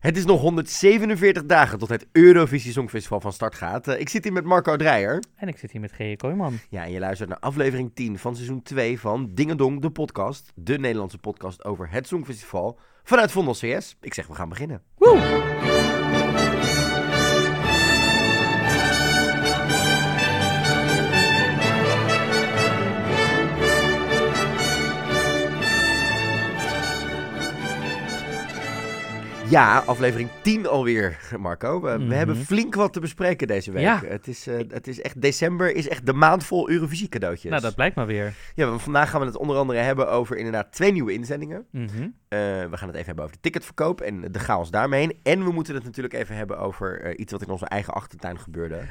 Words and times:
Het 0.00 0.16
is 0.16 0.24
nog 0.24 0.40
147 0.40 1.44
dagen 1.46 1.78
tot 1.78 1.88
het 1.88 2.06
Eurovisie 2.12 2.72
Songfestival 2.72 3.20
van 3.20 3.32
start 3.32 3.54
gaat. 3.54 3.88
Eh, 3.88 4.00
ik 4.00 4.08
zit 4.08 4.24
hier 4.24 4.32
met 4.32 4.44
Marco 4.44 4.76
Dreyer. 4.76 5.22
En 5.36 5.48
ik 5.48 5.58
zit 5.58 5.70
hier 5.70 5.80
met 5.80 5.92
G.J. 5.92 6.16
Kooijman. 6.16 6.58
Ja, 6.68 6.84
en 6.84 6.90
je 6.90 6.98
luistert 6.98 7.28
naar 7.28 7.38
aflevering 7.38 7.90
10 7.94 8.18
van 8.18 8.34
seizoen 8.34 8.62
2 8.62 9.00
van 9.00 9.30
Dingedong, 9.34 9.80
de 9.80 9.90
podcast. 9.90 10.52
De 10.54 10.78
Nederlandse 10.78 11.18
podcast 11.18 11.64
over 11.64 11.90
het 11.90 12.06
Songfestival 12.06 12.78
vanuit 13.02 13.32
Vondel 13.32 13.54
CS. 13.54 13.96
Ik 14.00 14.14
zeg, 14.14 14.26
we 14.26 14.34
gaan 14.34 14.48
beginnen. 14.48 14.82
Ja, 29.50 29.78
aflevering 29.86 30.28
10 30.42 30.66
alweer, 30.66 31.18
Marco. 31.38 31.80
We, 31.80 31.90
we 31.90 31.98
Mhm. 32.04 32.10
hebben 32.12 32.36
flink 32.36 32.74
wat 32.74 32.92
te 32.92 33.00
bespreken 33.00 33.46
deze 33.46 33.72
week. 33.72 33.82
Ja. 33.82 34.00
Het, 34.06 34.28
is, 34.28 34.46
eh, 34.46 34.56
het 34.68 34.86
is 34.86 35.00
echt, 35.00 35.22
december 35.22 35.74
is 35.74 35.88
echt 35.88 36.06
de 36.06 36.12
maand 36.12 36.44
vol 36.44 36.70
Eurovisie 36.70 37.08
cadeautjes. 37.08 37.50
Nou, 37.50 37.62
dat 37.62 37.74
blijkt 37.74 37.96
maar 37.96 38.06
weer. 38.06 38.34
Ja, 38.54 38.66
want 38.66 38.82
vandaag 38.82 39.10
gaan 39.10 39.20
we 39.20 39.26
het 39.26 39.36
onder 39.36 39.56
andere 39.56 39.78
hebben 39.78 40.10
over 40.10 40.36
inderdaad 40.36 40.72
twee 40.72 40.92
nieuwe 40.92 41.12
inzendingen. 41.12 41.66
Mhm. 41.70 41.86
Eh, 41.92 42.38
we 42.38 42.76
gaan 42.76 42.86
het 42.88 42.94
even 42.94 43.06
hebben 43.06 43.24
over 43.24 43.36
de 43.36 43.42
ticketverkoop 43.42 44.00
en 44.00 44.32
de 44.32 44.38
chaos 44.38 44.70
daarmee. 44.70 45.18
En 45.22 45.44
we 45.44 45.52
moeten 45.52 45.74
het 45.74 45.84
natuurlijk 45.84 46.14
even 46.14 46.36
hebben 46.36 46.58
over 46.58 47.00
eh, 47.02 47.18
iets 47.18 47.32
wat 47.32 47.42
in 47.42 47.48
onze 47.48 47.66
eigen 47.66 47.92
achtertuin 47.94 48.38
gebeurde. 48.38 48.80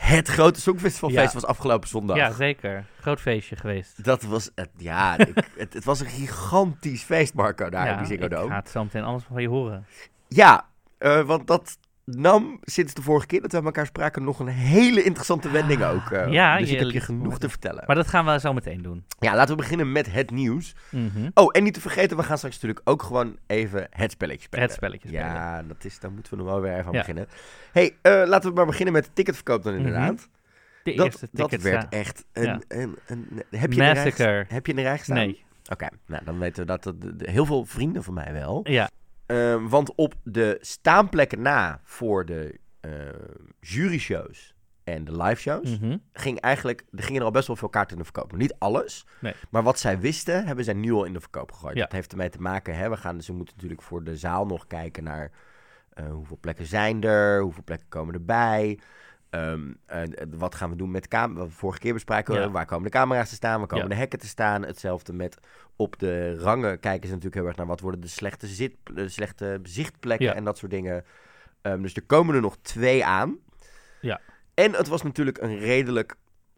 het 0.00 0.28
grote 0.28 0.60
Songfestivalfeest 0.60 1.26
Ja. 1.26 1.32
was 1.40 1.44
afgelopen 1.44 1.88
zondag. 1.88 2.16
Ja, 2.16 2.32
zeker. 2.32 2.84
Groot 3.00 3.20
feestje 3.20 3.56
geweest. 3.56 4.04
Dat 4.04 4.22
was, 4.22 4.50
het, 4.54 4.70
ja, 4.76 5.18
ik- 5.18 5.48
het, 5.56 5.72
het 5.74 5.84
was 5.84 6.00
een 6.00 6.06
gigantisch 6.06 7.02
feest, 7.02 7.34
Marco, 7.34 7.68
daar 7.70 7.86
ja, 7.86 7.92
in 7.92 7.98
die 7.98 8.06
Ziggo 8.06 8.24
ik 8.24 8.30
Dome. 8.30 8.48
ga 8.48 8.56
het 8.56 8.68
zo 8.70 8.82
meteen 8.84 9.02
alles 9.04 9.22
van 9.22 9.42
je 9.42 9.48
horen. 9.48 9.86
Ja, 10.28 10.66
eh, 10.98 11.20
want 11.22 11.46
dat 11.46 11.78
nam 12.04 12.58
sinds 12.62 12.94
de 12.94 13.02
vorige 13.02 13.26
keer 13.26 13.40
dat 13.40 13.50
we 13.50 13.56
met 13.56 13.66
elkaar 13.66 13.86
spraken 13.86 14.24
nog 14.24 14.38
een 14.40 14.46
hele 14.48 15.02
interessante 15.02 15.50
wending 15.50 15.82
ook. 15.84 16.10
eh. 16.10 16.32
Ja, 16.32 16.58
dus 16.58 16.70
ik 16.70 16.78
heb 16.78 16.90
je 16.90 17.00
genoeg 17.00 17.38
te 17.38 17.48
vertellen. 17.48 17.84
Maar 17.86 17.96
dat 17.96 18.06
gaan 18.08 18.24
we 18.26 18.40
zo 18.40 18.52
meteen 18.52 18.82
doen. 18.82 19.04
Ja, 19.18 19.34
laten 19.34 19.56
we 19.56 19.62
beginnen 19.62 19.92
met 19.92 20.12
het 20.12 20.30
nieuws. 20.30 20.74
Mhm. 20.90 21.30
Oh, 21.34 21.48
en 21.52 21.62
niet 21.62 21.74
te 21.74 21.80
vergeten, 21.80 22.16
we 22.16 22.22
gaan 22.22 22.36
straks 22.36 22.54
natuurlijk 22.54 22.80
ook 22.88 23.02
gewoon 23.02 23.36
even 23.46 23.86
het 23.90 24.10
spelletje 24.10 24.42
spelen. 24.42 24.64
Het 24.64 24.74
spelletje 24.74 25.08
spelen. 25.08 25.26
Ja, 25.26 25.62
dat 25.62 25.84
is, 25.84 25.98
daar 26.00 26.12
moeten 26.12 26.32
we 26.32 26.38
nog 26.42 26.48
wel 26.52 26.60
weer 26.60 26.72
even 26.72 26.84
aan 26.86 26.92
Ja. 26.92 26.98
beginnen. 26.98 27.26
hey, 27.72 27.96
eh, 28.02 28.22
laten 28.26 28.48
we 28.50 28.54
maar 28.56 28.66
beginnen 28.66 28.92
met 28.94 29.04
de 29.04 29.10
ticketverkoop 29.12 29.62
dan 29.62 29.74
inderdaad. 29.74 30.28
De 30.82 30.94
Dat, 30.94 31.04
eerste 31.06 31.28
dat 31.32 31.48
tickets. 31.50 31.70
werd 31.70 31.82
ja. 31.90 31.98
echt 31.98 32.24
een... 32.32 32.44
Ja. 32.44 32.60
een, 32.68 32.96
een, 33.06 33.42
heb, 33.50 33.72
je 33.72 33.78
rij, 33.78 33.94
Massacre. 33.94 34.44
heb 34.48 34.66
je 34.66 34.72
in 34.72 34.76
de 34.78 34.82
rij 34.84 34.98
gestaan? 34.98 35.16
Nee. 35.16 35.44
Oké, 35.72 35.88
nou 36.06 36.24
dan 36.24 36.38
weten 36.38 36.60
we 36.60 36.66
dat, 36.66 36.82
dat 36.82 37.00
de- 37.00 37.16
de- 37.16 37.30
heel 37.30 37.44
veel 37.46 37.64
vrienden 37.64 38.02
van 38.02 38.14
mij 38.14 38.32
wel. 38.32 38.60
Ja. 38.62 38.88
Ehm, 39.30 39.68
want 39.68 39.94
op 39.94 40.14
de 40.22 40.58
staanplekken 40.60 41.42
na 41.42 41.80
voor 41.82 42.24
de 42.26 42.58
eh 42.80 42.90
jury-shows 43.60 44.54
en 44.84 45.04
de 45.04 45.16
live-shows... 45.22 45.78
Mhm. 45.78 45.96
ging 46.12 46.40
eigenlijk, 46.40 46.84
er 46.92 47.02
gingen 47.02 47.20
er 47.20 47.26
al 47.26 47.32
best 47.32 47.46
wel 47.46 47.56
veel 47.56 47.68
kaarten 47.68 47.96
in 47.96 48.02
de 48.02 48.10
verkoop. 48.12 48.36
Niet 48.36 48.54
alles, 48.58 49.06
Nee. 49.20 49.34
maar 49.50 49.62
wat 49.62 49.78
zij 49.78 49.98
wisten, 50.00 50.46
hebben 50.46 50.64
zij 50.64 50.74
nu 50.74 50.92
al 50.92 51.04
in 51.04 51.12
de 51.12 51.20
verkoop 51.20 51.52
gegooid. 51.52 51.76
Ja. 51.76 51.82
Dat 51.82 51.92
heeft 51.92 52.10
ermee 52.12 52.28
te 52.28 52.40
maken, 52.40 52.76
hè, 52.76 52.88
we 52.90 52.96
gaan, 52.96 53.20
ze 53.22 53.32
moeten 53.32 53.54
natuurlijk 53.54 53.82
voor 53.82 54.04
de 54.04 54.16
zaal 54.16 54.46
nog 54.46 54.66
kijken 54.66 55.04
naar 55.04 55.30
eh, 55.90 56.10
hoeveel 56.10 56.38
plekken 56.40 56.66
zijn 56.66 57.02
er, 57.02 57.40
hoeveel 57.42 57.64
plekken 57.64 57.88
komen 57.88 58.14
erbij. 58.14 58.78
Ehm, 59.30 59.72
en, 59.86 60.14
eh, 60.14 60.26
wat 60.30 60.54
gaan 60.54 60.70
we 60.70 60.76
doen 60.76 60.90
met 60.90 61.08
camera's? 61.08 61.46
We 61.48 61.54
vorige 61.54 61.78
keer 61.78 61.92
bespraken, 61.92 62.34
Ja. 62.34 62.50
waar 62.50 62.66
komen 62.66 62.84
de 62.84 62.90
camera's 62.90 63.28
te 63.28 63.34
staan, 63.34 63.58
waar 63.58 63.66
komen 63.68 63.84
Ja. 63.84 63.90
de 63.90 63.98
hekken 63.98 64.18
te 64.18 64.26
staan. 64.26 64.64
Hetzelfde 64.64 65.12
met 65.12 65.38
op 65.76 65.98
de 65.98 66.38
rangen 66.38 66.80
kijken 66.80 67.08
ze 67.08 67.14
natuurlijk 67.14 67.34
heel 67.34 67.46
erg 67.46 67.56
naar 67.56 67.66
wat 67.66 67.80
worden 67.80 68.00
de 68.00 68.08
slechte, 68.08 68.46
zit, 68.46 68.74
de 68.94 69.08
slechte 69.08 69.60
zichtplekken 69.62 70.26
Ja. 70.26 70.34
en 70.34 70.44
dat 70.44 70.58
soort 70.58 70.70
dingen. 70.70 71.04
Ehm, 71.62 71.82
dus 71.82 71.94
er 71.94 72.02
komen 72.02 72.34
er 72.34 72.40
nog 72.40 72.56
twee 72.62 73.04
aan. 73.04 73.38
Ja. 74.00 74.20
En 74.54 74.72
het 74.72 74.88
was 74.88 75.02
natuurlijk 75.02 75.38
een 75.38 75.58
redelijk 75.58 76.14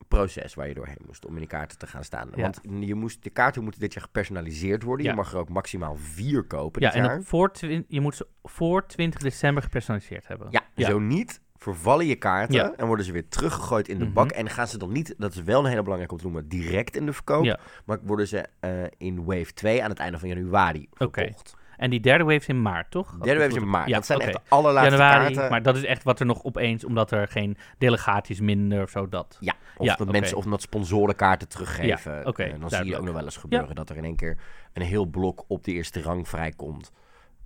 proces 0.08 0.54
waar 0.54 0.68
je 0.68 0.74
doorheen 0.74 1.02
moest 1.06 1.26
om 1.26 1.32
in 1.32 1.38
die 1.38 1.48
kaarten 1.48 1.78
te 1.78 1.86
gaan 1.86 2.04
staan. 2.04 2.30
Want 2.36 2.60
je 2.80 2.94
moest, 2.94 3.22
de 3.22 3.30
kaarten 3.30 3.62
moeten 3.62 3.80
dit 3.80 3.92
jaar 3.94 4.02
gepersonaliseerd 4.02 4.82
worden. 4.82 5.06
Je 5.06 5.14
mag 5.14 5.32
er 5.32 5.38
ook 5.38 5.48
maximaal 5.48 5.96
vier 5.96 6.42
kopen 6.44 6.82
Ja, 6.82 6.88
dit 6.90 6.98
en 6.98 7.04
jaar. 7.04 7.22
voor 7.22 7.50
je 7.88 8.00
moet 8.00 8.14
ze 8.16 8.26
voor 8.42 8.86
20 8.86 9.20
december 9.20 9.62
gepersonaliseerd 9.62 10.26
hebben. 10.28 10.46
Ja. 10.50 10.62
zo 10.76 10.98
niet 10.98 11.40
vervallen 11.62 12.06
je 12.06 12.16
kaarten 12.16 12.54
Ja. 12.54 12.72
en 12.76 12.86
worden 12.86 13.04
ze 13.04 13.12
weer 13.12 13.28
teruggegooid 13.28 13.88
in 13.88 13.98
de 13.98 14.04
Mhm. 14.04 14.12
bak. 14.12 14.30
En 14.30 14.48
gaan 14.50 14.68
ze 14.68 14.78
dan 14.78 14.92
niet, 14.92 15.14
dat 15.18 15.32
is 15.34 15.42
wel 15.42 15.60
een 15.60 15.66
hele 15.70 15.82
belangrijke 15.82 16.14
om 16.14 16.20
te 16.20 16.24
noemen, 16.26 16.48
direct 16.48 16.96
in 16.96 17.06
de 17.06 17.12
verkoop. 17.12 17.44
Ja. 17.44 17.58
Maar 17.84 17.98
worden 18.02 18.28
ze 18.28 18.44
eh, 18.60 18.70
in 18.98 19.24
wave 19.24 19.52
2 19.54 19.82
aan 19.82 19.90
het 19.90 19.98
einde 19.98 20.18
van 20.18 20.28
januari 20.28 20.88
verkocht. 20.92 21.54
En 21.76 21.90
die 21.90 22.00
derde 22.00 22.24
wave 22.24 22.36
is 22.36 22.46
in 22.48 22.62
maart, 22.62 22.90
toch? 22.90 23.10
De 23.12 23.18
derde 23.24 23.40
wave 23.40 23.50
is 23.56 23.62
in 23.62 23.68
maart. 23.70 23.88
Ja, 23.88 23.94
dat 23.94 24.06
zijn 24.06 24.20
echt 24.20 24.32
de 24.32 24.40
allerlaatste 24.48 24.96
Januari, 24.96 25.24
kaarten. 25.34 25.50
maar 25.50 25.62
dat 25.62 25.76
is 25.76 25.84
echt 25.84 26.02
wat 26.02 26.20
er 26.20 26.26
nog 26.26 26.44
opeens, 26.44 26.84
omdat 26.84 27.10
er 27.10 27.28
geen 27.28 27.56
delegaties 27.78 28.40
minder 28.40 28.82
of 28.82 28.90
zo, 28.90 29.08
dat. 29.08 29.36
Ja, 29.40 29.54
of 29.76 29.86
Ja, 29.86 29.94
dat 29.96 30.10
mensen 30.12 30.36
of 30.36 30.44
dat 30.44 30.62
sponsoren 30.62 31.14
kaarten 31.16 31.48
teruggeven. 31.48 32.12
Ja, 32.12 32.22
oké, 32.24 32.42
Eh, 32.42 32.60
dan 32.60 32.70
zie 32.70 32.84
je 32.84 32.96
ook 32.98 33.04
nog 33.04 33.14
wel 33.14 33.24
eens 33.24 33.36
gebeuren 33.36 33.74
dat 33.74 33.90
er 33.90 33.96
in 33.96 34.04
één 34.04 34.16
keer 34.16 34.36
een 34.72 34.82
heel 34.82 35.04
blok 35.06 35.44
op 35.48 35.64
de 35.64 35.72
eerste 35.72 36.02
rang 36.02 36.28
vrijkomt. 36.28 36.90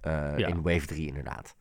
Ja. 0.02 0.36
In 0.46 0.62
wave 0.62 0.86
3 0.86 1.06
inderdaad. 1.06 1.54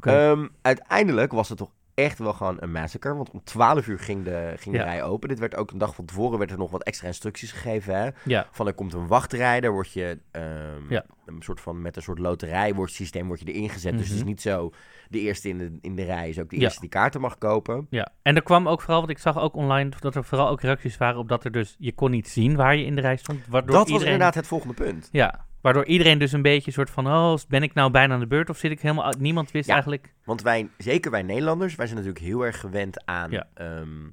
Ehm, 0.00 0.46
uiteindelijk 0.62 1.32
was 1.32 1.48
het 1.48 1.58
toch 1.58 1.72
echt 1.96 2.18
wel 2.18 2.32
gewoon 2.32 2.56
een 2.60 2.72
massacre. 2.72 3.14
Want 3.14 3.30
om 3.30 3.40
12 3.44 3.86
uur 3.86 3.98
ging 3.98 4.24
de, 4.24 4.52
ging 4.56 4.74
de 4.74 4.80
Ja. 4.80 4.86
rij 4.86 5.02
open. 5.02 5.28
Dit 5.28 5.38
werd 5.38 5.56
ook 5.56 5.70
een 5.70 5.78
dag 5.78 5.94
van 5.94 6.04
tevoren 6.04 6.38
werd 6.38 6.50
er 6.50 6.58
nog 6.58 6.70
wat 6.70 6.82
extra 6.82 7.06
instructies 7.06 7.52
gegeven. 7.52 7.94
Hè? 8.00 8.08
ja, 8.24 8.46
Van 8.52 8.66
er 8.66 8.74
komt 8.74 8.92
een 8.92 9.06
wachtrijder, 9.06 9.72
word 9.72 9.92
je 9.92 10.18
ehm, 10.30 10.44
Ja. 10.88 11.04
een 11.26 11.42
soort 11.42 11.60
van 11.60 11.82
met 11.82 11.96
een 11.96 12.02
soort 12.02 12.18
loterij 12.18 12.74
wordt 12.74 12.92
systeem 12.92 13.26
word 13.26 13.40
je 13.40 13.52
erin 13.52 13.70
gezet. 13.70 13.92
Dus 13.92 14.02
het 14.02 14.12
is 14.12 14.18
Mhm. 14.18 14.28
niet 14.28 14.40
zo 14.40 14.70
de 15.08 15.20
eerste 15.20 15.48
in 15.48 15.58
de, 15.58 15.78
in 15.80 15.94
de 15.96 16.04
rij 16.04 16.28
is 16.28 16.38
ook 16.40 16.50
de 16.50 16.56
eerste 16.56 16.80
die 16.80 16.88
kaarten 16.88 17.20
mag 17.20 17.38
kopen. 17.38 17.86
ja. 17.90 18.08
En 18.22 18.36
er 18.36 18.42
kwam 18.42 18.68
ook 18.68 18.80
vooral, 18.80 18.98
want 18.98 19.10
ik 19.10 19.18
zag 19.18 19.38
ook 19.38 19.54
online 19.54 19.90
dat 20.00 20.14
er 20.14 20.24
vooral 20.24 20.48
ook 20.48 20.60
reacties 20.60 20.96
waren 20.96 21.18
op 21.18 21.28
dat 21.28 21.44
er 21.44 21.52
dus, 21.52 21.76
je 21.78 21.92
kon 21.92 22.10
niet 22.10 22.28
zien 22.28 22.56
waar 22.56 22.76
je 22.76 22.84
in 22.84 22.94
de 22.94 23.00
rij 23.00 23.16
stond. 23.16 23.46
Waardoor 23.48 23.76
dat 23.76 23.88
was 23.88 24.02
inderdaad 24.02 24.34
het 24.34 24.46
volgende 24.46 24.74
punt. 24.74 25.08
Ja, 25.12 25.45
waardoor 25.60 25.84
iedereen 25.86 26.18
dus 26.18 26.32
een 26.32 26.42
beetje 26.42 26.70
soort 26.70 26.90
van, 26.90 27.06
oh, 27.06 27.34
ben 27.48 27.62
ik 27.62 27.74
nou 27.74 27.90
bijna 27.90 28.14
aan 28.14 28.20
de 28.20 28.26
beurt 28.26 28.50
of 28.50 28.58
zit 28.58 28.70
ik 28.70 28.80
helemaal, 28.80 29.12
niemand 29.18 29.50
wist 29.50 29.66
Ja. 29.66 29.72
eigenlijk. 29.72 30.14
Want 30.24 30.42
wij, 30.42 30.68
zeker 30.78 31.10
wij 31.10 31.22
Nederlanders, 31.22 31.74
wij 31.74 31.86
zijn 31.86 31.98
natuurlijk 31.98 32.24
heel 32.24 32.44
erg 32.44 32.60
gewend 32.60 33.04
aan 33.06 33.30
Ja. 33.30 33.48
ehm, 33.54 34.08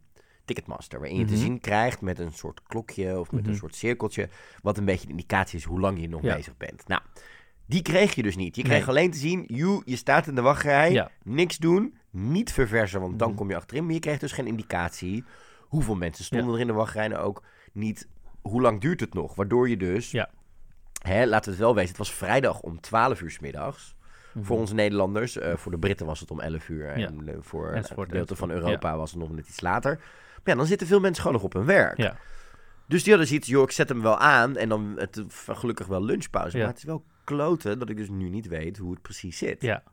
Ticketmaster. 0.46 1.00
Waarin 1.00 1.18
je 1.20 1.26
te 1.26 1.34
Mhm. 1.34 1.42
zien 1.42 1.60
krijgt 1.60 2.02
met 2.02 2.20
een 2.20 2.32
soort 2.32 2.62
klokje 2.64 3.20
of 3.20 3.32
met 3.32 3.44
een 3.44 3.50
Mhm. 3.50 3.60
soort 3.60 3.76
cirkeltje. 3.76 4.30
Wat 4.62 4.78
een 4.78 4.86
beetje 4.86 5.06
de 5.06 5.12
indicatie 5.12 5.58
is 5.58 5.64
hoe 5.64 5.80
lang 5.80 6.02
je 6.02 6.10
nog 6.10 6.22
Ja. 6.22 6.36
bezig 6.36 6.58
bent. 6.58 6.88
Nou, 6.88 7.02
die 7.66 7.82
kreeg 7.82 8.16
je 8.16 8.24
dus 8.24 8.36
niet. 8.36 8.56
Je 8.56 8.64
kreeg 8.64 8.80
Nee. 8.80 8.88
alleen 8.88 9.12
te 9.12 9.18
zien, 9.18 9.44
you, 9.48 9.82
je 9.86 9.96
staat 9.96 10.28
in 10.28 10.36
de 10.36 10.42
wachtrij, 10.42 10.92
Ja. 10.92 11.10
niks 11.24 11.58
doen, 11.58 11.98
niet 12.10 12.52
verversen, 12.52 13.02
want 13.02 13.20
dan 13.20 13.28
Mhm. 13.28 13.38
kom 13.38 13.50
je 13.50 13.56
achterin. 13.56 13.84
Maar 13.86 13.94
je 13.94 14.00
kreeg 14.00 14.20
dus 14.20 14.32
geen 14.32 14.48
indicatie 14.48 15.24
hoeveel 15.60 15.96
mensen 15.96 16.24
stonden 16.26 16.54
er 16.54 16.60
in 16.62 16.68
de 16.68 16.74
wachtrij. 16.74 17.06
En 17.06 17.18
ook 17.18 17.44
niet 17.74 18.08
hoe 18.42 18.62
lang 18.62 18.82
duurt 18.82 19.00
het 19.00 19.14
nog. 19.14 19.36
Waardoor 19.36 19.70
je 19.70 19.78
dus. 19.78 20.12
Hè, 21.04 21.26
laten 21.26 21.46
we 21.46 21.50
het 21.52 21.60
wel 21.66 21.74
weten, 21.76 21.90
het 21.90 21.98
was 21.98 22.14
vrijdag 22.14 22.60
om 22.60 22.80
12 22.82 23.22
uur 23.22 23.32
's 23.32 23.40
middags. 23.40 23.96
Mhm. 24.34 24.46
Voor 24.46 24.58
onze 24.58 24.74
Nederlanders. 24.74 25.38
eh, 25.38 25.56
voor 25.56 25.72
de 25.72 25.78
Britten 25.78 26.06
was 26.06 26.20
het 26.20 26.32
om 26.32 26.40
11 26.40 26.70
uur. 26.70 26.98
Ja. 27.00 27.08
En 27.08 27.38
voor 27.44 27.72
het 27.76 27.88
gedeelte 28.08 28.36
van. 28.36 28.52
Europa 28.52 28.98
was 28.98 29.12
het 29.12 29.20
nog 29.20 29.32
net 29.32 29.48
iets 29.48 29.62
later. 29.62 29.96
Maar 29.98 30.54
ja, 30.54 30.56
dan 30.56 30.66
zitten 30.66 30.88
veel 30.88 31.00
mensen 31.00 31.22
gewoon 31.22 31.38
nog 31.38 31.46
op 31.46 31.54
hun 31.54 31.66
werk. 31.66 31.98
Ja. 31.98 32.18
Dus 32.88 33.02
die 33.02 33.10
hadden 33.12 33.28
zoiets, 33.28 33.48
joh, 33.48 33.64
ik 33.64 33.72
zet 33.72 33.90
hem 33.90 34.02
wel 34.02 34.18
aan. 34.18 34.58
En 34.58 34.70
dan 34.70 34.94
het, 34.98 35.24
gelukkig 35.48 35.88
wel 35.88 36.04
lunchpauze. 36.04 36.58
Maar 36.58 36.68
het 36.68 36.78
is 36.78 36.84
wel 36.84 37.04
kloten 37.24 37.80
dat 37.80 37.90
ik 37.90 37.98
dus 37.98 38.10
nu 38.10 38.30
niet 38.30 38.48
weet 38.48 38.78
hoe 38.78 38.92
het 38.92 39.02
precies 39.02 39.38
zit. 39.38 39.62
Ja. 39.62 39.84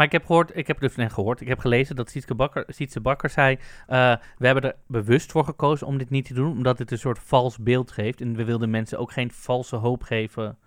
Maar 0.00 0.08
ik 0.08 0.14
heb 0.14 0.26
gehoord, 0.26 0.56
ik 0.56 0.66
heb 0.66 0.80
dus 0.80 0.96
net 0.96 1.12
gehoord, 1.12 1.40
ik 1.40 1.48
heb 1.48 1.58
gelezen 1.58 1.96
dat 1.96 2.36
Bakker, 2.36 2.64
Sietse 2.66 3.00
Bakker 3.00 3.30
zei, 3.30 3.58
eh, 3.86 4.14
we 4.38 4.46
hebben 4.46 4.64
er 4.64 4.76
bewust 4.86 5.32
voor 5.32 5.44
gekozen 5.44 5.86
om 5.86 5.98
dit 5.98 6.10
niet 6.10 6.26
te 6.26 6.34
doen, 6.34 6.50
omdat 6.50 6.78
het 6.78 6.90
een 6.90 6.98
soort 6.98 7.18
vals 7.18 7.58
beeld 7.58 7.90
geeft. 7.90 8.20
En 8.20 8.36
we 8.36 8.44
wilden 8.44 8.70
mensen 8.70 8.98
ook 8.98 9.12
geen 9.12 9.30
valse 9.30 9.76
hoop 9.76 10.02
geven. 10.02 10.58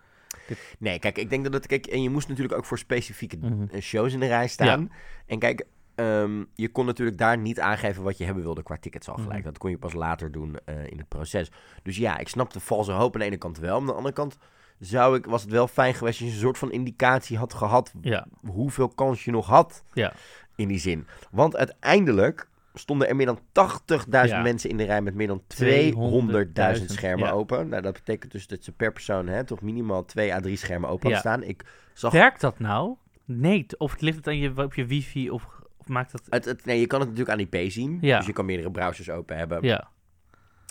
Nee, 0.80 1.00
kijk, 1.00 1.18
ik 1.18 1.30
denk 1.30 1.44
dat 1.44 1.54
het... 1.54 1.68
Kijk, 1.68 1.86
en 1.86 2.02
je 2.02 2.10
moest 2.10 2.28
natuurlijk 2.28 2.58
ook 2.58 2.66
voor 2.66 2.78
specifieke 2.78 3.38
Mhm. 3.38 3.64
eh, 3.72 3.82
shows 3.82 4.14
in 4.14 4.20
de 4.20 4.28
rij 4.28 4.48
staan. 4.48 4.92
En 5.26 5.40
kijk, 5.40 5.66
ehm, 5.96 6.44
je 6.54 6.70
kon 6.70 6.86
natuurlijk 6.86 7.18
daar 7.18 7.38
niet 7.38 7.60
aangeven 7.60 8.04
wat 8.04 8.18
je 8.18 8.26
hebben 8.26 8.44
wilde 8.44 8.64
qua 8.64 8.78
tickets 8.78 9.10
al 9.10 9.16
gelijk. 9.16 9.34
Mhm. 9.34 9.44
Dat 9.44 9.58
kon 9.58 9.70
je 9.70 9.78
pas 9.78 9.94
later 9.94 10.32
doen 10.32 10.58
eh, 10.66 10.88
in 10.88 10.98
het 10.98 11.08
proces. 11.08 11.52
Dus 11.84 11.98
ja, 11.98 12.18
ik 12.18 12.28
snap 12.28 12.54
de 12.54 12.60
valse 12.60 12.92
hoop 12.92 13.14
aan 13.14 13.20
de 13.20 13.26
ene 13.26 13.38
kant 13.38 13.58
wel. 13.58 13.80
Aan 13.80 13.86
de 13.86 13.94
andere 13.94 14.14
kant 14.14 14.38
zou 14.80 15.18
ik, 15.18 15.26
was 15.26 15.42
het 15.42 15.52
wel 15.52 15.68
fijn 15.68 15.94
geweest 15.94 16.20
als 16.20 16.30
je 16.30 16.34
een 16.36 16.42
soort 16.42 16.58
van 16.58 16.72
indicatie 16.72 17.38
had 17.38 17.54
gehad 17.54 17.94
Ja, 18.02 18.28
hoeveel 18.46 18.88
kans 18.90 19.26
je 19.26 19.32
nog 19.32 19.48
had 19.48 19.84
ja, 19.94 20.14
in 20.56 20.68
die 20.68 20.80
zin. 20.80 21.08
Want 21.32 21.56
uiteindelijk 21.56 22.48
stonden 22.74 23.08
er 23.08 23.16
meer 23.16 23.26
dan 23.26 23.40
80.000 23.40 24.10
Ja. 24.10 24.42
mensen 24.42 24.70
in 24.70 24.78
de 24.78 24.84
rij 24.84 25.02
met 25.02 25.14
meer 25.16 25.28
dan 25.28 25.42
200.000 25.64 26.80
200.000 26.80 26.86
schermen 26.86 27.32
open. 27.32 27.68
Nou, 27.70 27.82
dat 27.82 27.94
betekent 27.94 28.32
dus 28.32 28.48
dat 28.48 28.64
ze 28.64 28.72
per 28.72 28.92
persoon 28.92 29.28
hè, 29.28 29.44
toch 29.44 29.62
minimaal 29.62 30.06
2 30.06 30.34
à 30.34 30.40
3 30.40 30.56
schermen 30.58 30.90
open 30.90 31.02
hadden 31.14 31.20
staan. 31.20 31.44
Ik 31.50 31.66
zag 31.94 32.12
Werkt 32.12 32.42
dat 32.42 32.60
nou? 32.60 32.96
Nee, 33.26 33.66
of 33.78 34.00
ligt 34.02 34.18
het 34.18 34.28
aan 34.28 34.38
je, 34.38 34.52
op 34.56 34.74
je 34.74 34.86
wifi 34.86 35.30
of, 35.30 35.48
of 35.78 35.88
maakt 35.88 36.12
dat... 36.12 36.22
Het, 36.30 36.46
het- 36.46 36.66
nee, 36.66 36.80
je 36.80 36.88
kan 36.88 37.00
het 37.00 37.10
natuurlijk 37.10 37.40
aan 37.40 37.48
IP 37.62 37.72
zien. 37.72 38.00
Dus 38.00 38.26
je 38.26 38.34
kan 38.34 38.46
meerdere 38.46 38.72
browsers 38.72 39.10
open 39.10 39.38
hebben. 39.38 39.64
Ja, 39.64 39.90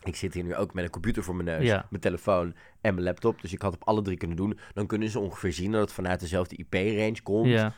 Ik 0.04 0.16
zit 0.16 0.34
hier 0.34 0.44
nu 0.44 0.54
ook 0.56 0.74
met 0.74 0.84
een 0.84 0.90
computer 0.90 1.22
voor 1.22 1.34
mijn 1.34 1.46
neus, 1.58 1.66
Ja. 1.68 1.86
mijn 1.90 2.02
telefoon 2.02 2.54
en 2.80 2.94
mijn 2.94 3.06
laptop. 3.06 3.40
Dus 3.42 3.52
ik 3.52 3.62
had 3.62 3.74
op 3.74 3.84
alle 3.84 4.02
drie 4.02 4.16
kunnen 4.16 4.36
doen. 4.36 4.58
Dan 4.74 4.86
kunnen 4.86 5.08
ze 5.08 5.18
ongeveer 5.18 5.52
zien 5.52 5.72
dat 5.72 5.80
het 5.80 5.92
vanuit 5.92 6.20
dezelfde 6.20 6.56
IP-range 6.56 7.22
komt. 7.22 7.48
ja. 7.48 7.72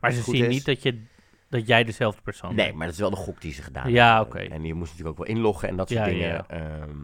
Maar 0.00 0.12
ze 0.12 0.22
zien 0.22 0.44
is. 0.44 0.54
niet 0.54 0.64
dat, 0.64 0.82
je, 0.82 1.02
dat 1.48 1.66
jij 1.66 1.84
dezelfde 1.84 2.22
persoon 2.22 2.54
Nee, 2.54 2.64
bent. 2.66 2.76
maar 2.76 2.86
dat 2.86 2.94
is 2.94 3.00
wel 3.00 3.10
de 3.10 3.16
gok 3.16 3.40
die 3.40 3.52
ze 3.52 3.62
gedaan 3.62 3.90
Ja, 3.90 4.16
hebben. 4.16 4.34
oké. 4.42 4.52
En 4.54 4.64
je 4.64 4.74
moest 4.74 4.90
natuurlijk 4.90 5.18
ook 5.20 5.26
wel 5.26 5.36
inloggen 5.36 5.68
en 5.68 5.76
dat 5.76 5.88
soort 5.90 6.00
Ja, 6.00 6.06
ja, 6.06 6.12
dingen. 6.12 6.44
ja. 6.48 6.80
Ehm, 6.80 6.96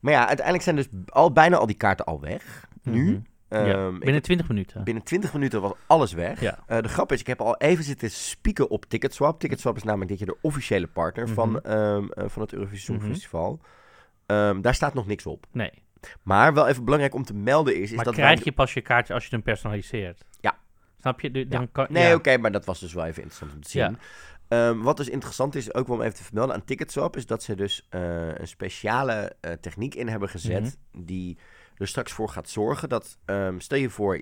maar 0.00 0.12
ja, 0.12 0.26
uiteindelijk 0.26 0.64
zijn 0.64 0.76
dus 0.76 0.88
al, 1.06 1.32
bijna 1.32 1.56
al 1.56 1.66
die 1.66 1.76
kaarten 1.76 2.04
al 2.06 2.20
weg. 2.20 2.68
Nu. 2.82 3.22
Ja, 3.50 3.64
Ehm, 3.66 3.98
Binnen 3.98 4.22
20 4.22 4.48
minuten. 4.48 4.84
Binnen 4.84 5.02
20 5.02 5.32
minuten 5.32 5.60
was 5.60 5.72
alles 5.86 6.12
weg. 6.12 6.40
Ja. 6.40 6.58
Eh, 6.66 6.80
de 6.82 6.88
grap 6.88 7.12
is, 7.12 7.20
ik 7.20 7.26
heb 7.26 7.40
al 7.40 7.56
even 7.56 7.84
zitten 7.84 8.10
spieken 8.10 8.70
op 8.70 8.84
Ticketswap. 8.84 9.40
Ticketswap 9.40 9.76
is 9.76 9.82
namelijk 9.82 10.10
dit 10.10 10.18
jaar 10.18 10.28
de 10.28 10.36
officiële 10.42 10.86
partner 10.86 11.24
Mhm. 11.24 11.34
van, 11.34 11.60
ehm, 11.60 12.04
eh, 12.10 12.24
van 12.28 12.42
het 12.42 12.52
Eurovisie 12.52 12.92
Mhm. 12.92 13.00
Songfestival. 13.02 13.60
Ehm, 14.26 14.60
daar 14.60 14.74
staat 14.74 14.94
nog 14.94 15.06
niks 15.06 15.26
op. 15.26 15.46
Nee. 15.52 15.70
Maar 16.22 16.54
wel 16.54 16.68
even 16.68 16.84
belangrijk 16.84 17.14
om 17.14 17.24
te 17.24 17.34
melden 17.34 17.74
is, 17.76 17.90
is 17.90 17.96
maar 17.96 18.04
dat 18.04 18.14
krijg 18.14 18.34
wij- 18.34 18.44
je 18.44 18.52
pas 18.52 18.74
je 18.74 18.80
kaartje 18.80 19.14
als 19.14 19.24
je 19.24 19.30
hem 19.30 19.42
personaliseert? 19.42 20.24
Ja. 20.40 20.58
Snap 21.00 21.20
je? 21.20 21.46
Dan 21.48 21.72
kan, 21.72 21.86
Nee, 21.90 22.14
oké, 22.14 22.36
maar 22.38 22.52
dat 22.52 22.64
was 22.64 22.80
dus 22.80 22.92
wel 22.92 23.04
even 23.04 23.22
interessant 23.22 23.52
om 23.54 23.60
te 23.62 23.70
zien. 23.70 23.98
Wat 24.82 24.96
dus 24.96 25.08
interessant 25.08 25.54
is, 25.54 25.74
ook 25.74 25.86
wel 25.86 25.96
om 25.96 26.02
even 26.02 26.14
te 26.16 26.24
vermelden 26.24 26.54
aan 26.54 26.64
Ticketswap, 26.64 27.16
is 27.16 27.26
dat 27.26 27.42
ze 27.42 27.54
dus 27.54 27.86
eh, 27.90 28.28
een 28.34 28.48
speciale 28.48 29.36
techniek 29.60 29.94
in 29.94 30.08
hebben 30.08 30.28
gezet 30.28 30.78
Mhm. 30.92 31.04
die 31.04 31.38
er 31.80 31.88
straks 31.88 32.12
voor 32.12 32.28
gaat 32.28 32.48
zorgen 32.48 32.88
dat, 32.88 33.18
ehm, 33.24 33.58
stel 33.58 33.78
je 33.78 33.90
voor, 33.90 34.20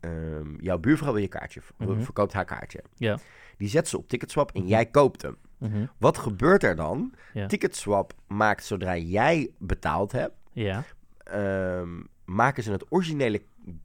ehm, 0.00 0.54
jouw 0.60 0.78
buurvrouw 0.78 1.12
wil 1.12 1.22
je 1.22 1.28
kaartje, 1.28 1.60
Mhm. 1.76 2.00
verkoopt 2.00 2.32
haar 2.32 2.44
kaartje. 2.44 2.82
Ja. 2.96 3.18
Die 3.56 3.68
zet 3.68 3.88
ze 3.88 3.98
op 3.98 4.08
Ticketswap 4.08 4.52
en 4.54 4.60
Mhm. 4.60 4.68
jij 4.70 4.86
koopt 4.86 5.22
hem. 5.22 5.36
Mhm. 5.58 5.86
Wat 5.98 6.18
gebeurt 6.18 6.62
er 6.64 6.76
dan? 6.76 7.14
Ja. 7.32 7.46
Ticketswap 7.46 8.12
maakt 8.26 8.64
zodra 8.64 8.96
jij 8.96 9.50
betaald 9.58 10.12
hebt, 10.12 10.34
Ja, 10.52 10.84
ehm, 11.24 11.88
maken 12.24 12.62
ze 12.62 12.72
het 12.72 12.84
originele 12.88 13.42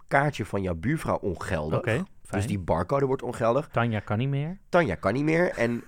kaartje 0.07 0.45
van 0.45 0.61
jouw 0.61 0.75
buurvrouw 0.75 1.17
ongeldig. 1.17 2.03
Dus 2.29 2.47
die 2.47 2.59
barcode 2.59 3.05
wordt 3.05 3.21
ongeldig. 3.23 3.67
Tanja 3.67 3.99
kan 3.99 4.17
niet 4.17 4.29
meer. 4.29 4.57
Tanja 4.69 4.95
kan 4.95 5.13
niet 5.13 5.23
meer. 5.23 5.49
En 5.49 5.83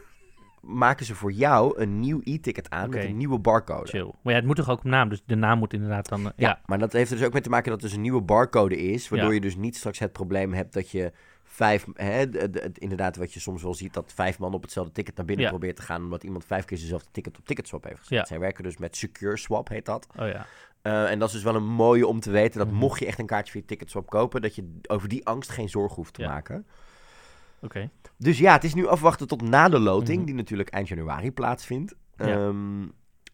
maken 0.65 1.05
ze 1.05 1.15
voor 1.15 1.31
jou 1.31 1.79
een 1.79 1.99
nieuw 1.99 2.19
e-ticket 2.23 2.69
aan 2.69 2.89
met 2.89 3.03
een 3.03 3.17
nieuwe 3.17 3.39
barcode. 3.39 3.87
Chill. 3.89 4.11
Maar 4.21 4.33
ja, 4.33 4.39
het 4.39 4.45
moet 4.47 4.55
toch 4.55 4.69
ook 4.69 4.77
op 4.77 4.83
naam, 4.83 5.09
dus 5.09 5.23
de 5.25 5.35
naam 5.35 5.57
moet 5.59 5.73
inderdaad 5.73 6.09
dan... 6.09 6.19
eh, 6.19 6.25
Ja, 6.35 6.47
ja. 6.47 6.59
maar 6.65 6.79
dat 6.79 6.93
heeft 6.93 7.11
er 7.11 7.17
dus 7.17 7.25
ook 7.25 7.33
mee 7.33 7.41
te 7.41 7.49
maken 7.49 7.65
dat 7.71 7.73
het 7.81 7.85
dus 7.89 7.95
een 7.95 8.01
nieuwe 8.03 8.21
barcode 8.21 8.77
is. 8.77 9.09
Waardoor 9.09 9.29
Ja. 9.29 9.35
je 9.35 9.41
dus 9.41 9.55
niet 9.55 9.75
straks 9.75 9.99
het 9.99 10.11
probleem 10.11 10.53
hebt 10.53 10.73
dat 10.73 10.91
je 10.91 11.11
vijf... 11.43 11.85
Hè, 11.93 12.29
de- 12.29 12.49
de- 12.49 12.59
het- 12.59 12.77
inderdaad, 12.77 13.15
wat 13.15 13.33
je 13.33 13.39
soms 13.39 13.63
wel 13.63 13.73
ziet, 13.73 13.93
dat 13.93 14.11
vijf 14.15 14.39
man 14.39 14.53
op 14.53 14.61
hetzelfde 14.61 14.91
ticket 14.93 15.15
naar 15.15 15.25
binnen 15.25 15.45
Ja. 15.45 15.51
probeert 15.51 15.75
te 15.75 15.81
gaan... 15.81 16.03
omdat 16.03 16.23
iemand 16.23 16.45
vijf 16.45 16.65
keer 16.65 16.77
dezelfde 16.77 17.07
ticket 17.11 17.37
op 17.37 17.45
Ticketswap 17.45 17.83
heeft 17.83 17.97
gezet. 17.99 18.17
Ja. 18.17 18.25
Zij 18.25 18.39
werken 18.39 18.63
dus 18.63 18.77
met 18.77 18.95
Secure 18.95 19.37
Swap, 19.37 19.67
heet 19.69 19.85
dat. 19.85 20.07
Oh 20.19 20.27
ja. 20.27 20.45
Eh, 20.81 21.11
en 21.11 21.19
dat 21.19 21.27
is 21.27 21.33
dus 21.33 21.43
wel 21.43 21.55
een 21.55 21.67
mooie 21.67 22.07
om 22.07 22.19
te 22.19 22.31
weten... 22.31 22.59
dat 22.59 22.67
Mhm. 22.69 22.77
mocht 22.77 22.99
je 22.99 23.05
echt 23.05 23.19
een 23.19 23.25
kaartje 23.25 23.51
via 23.51 23.61
Ticketswap 23.65 24.09
kopen... 24.09 24.41
dat 24.41 24.55
je 24.55 24.77
over 24.87 25.09
die 25.09 25.25
angst 25.25 25.49
geen 25.49 25.69
zorg 25.69 25.93
hoeft 25.95 26.13
te 26.13 26.21
Ja. 26.21 26.27
maken. 26.27 26.65
Dus 28.17 28.37
ja, 28.39 28.53
het 28.53 28.63
is 28.63 28.73
nu 28.73 28.87
afwachten 28.87 29.27
tot 29.27 29.41
na 29.41 29.69
de 29.69 29.79
loting, 29.79 30.17
Mhm. 30.17 30.25
die 30.25 30.35
natuurlijk 30.35 30.69
eind 30.69 30.87
januari 30.87 31.31
plaatsvindt. 31.31 31.95
Ja. 32.17 32.25
ehm, 32.25 32.87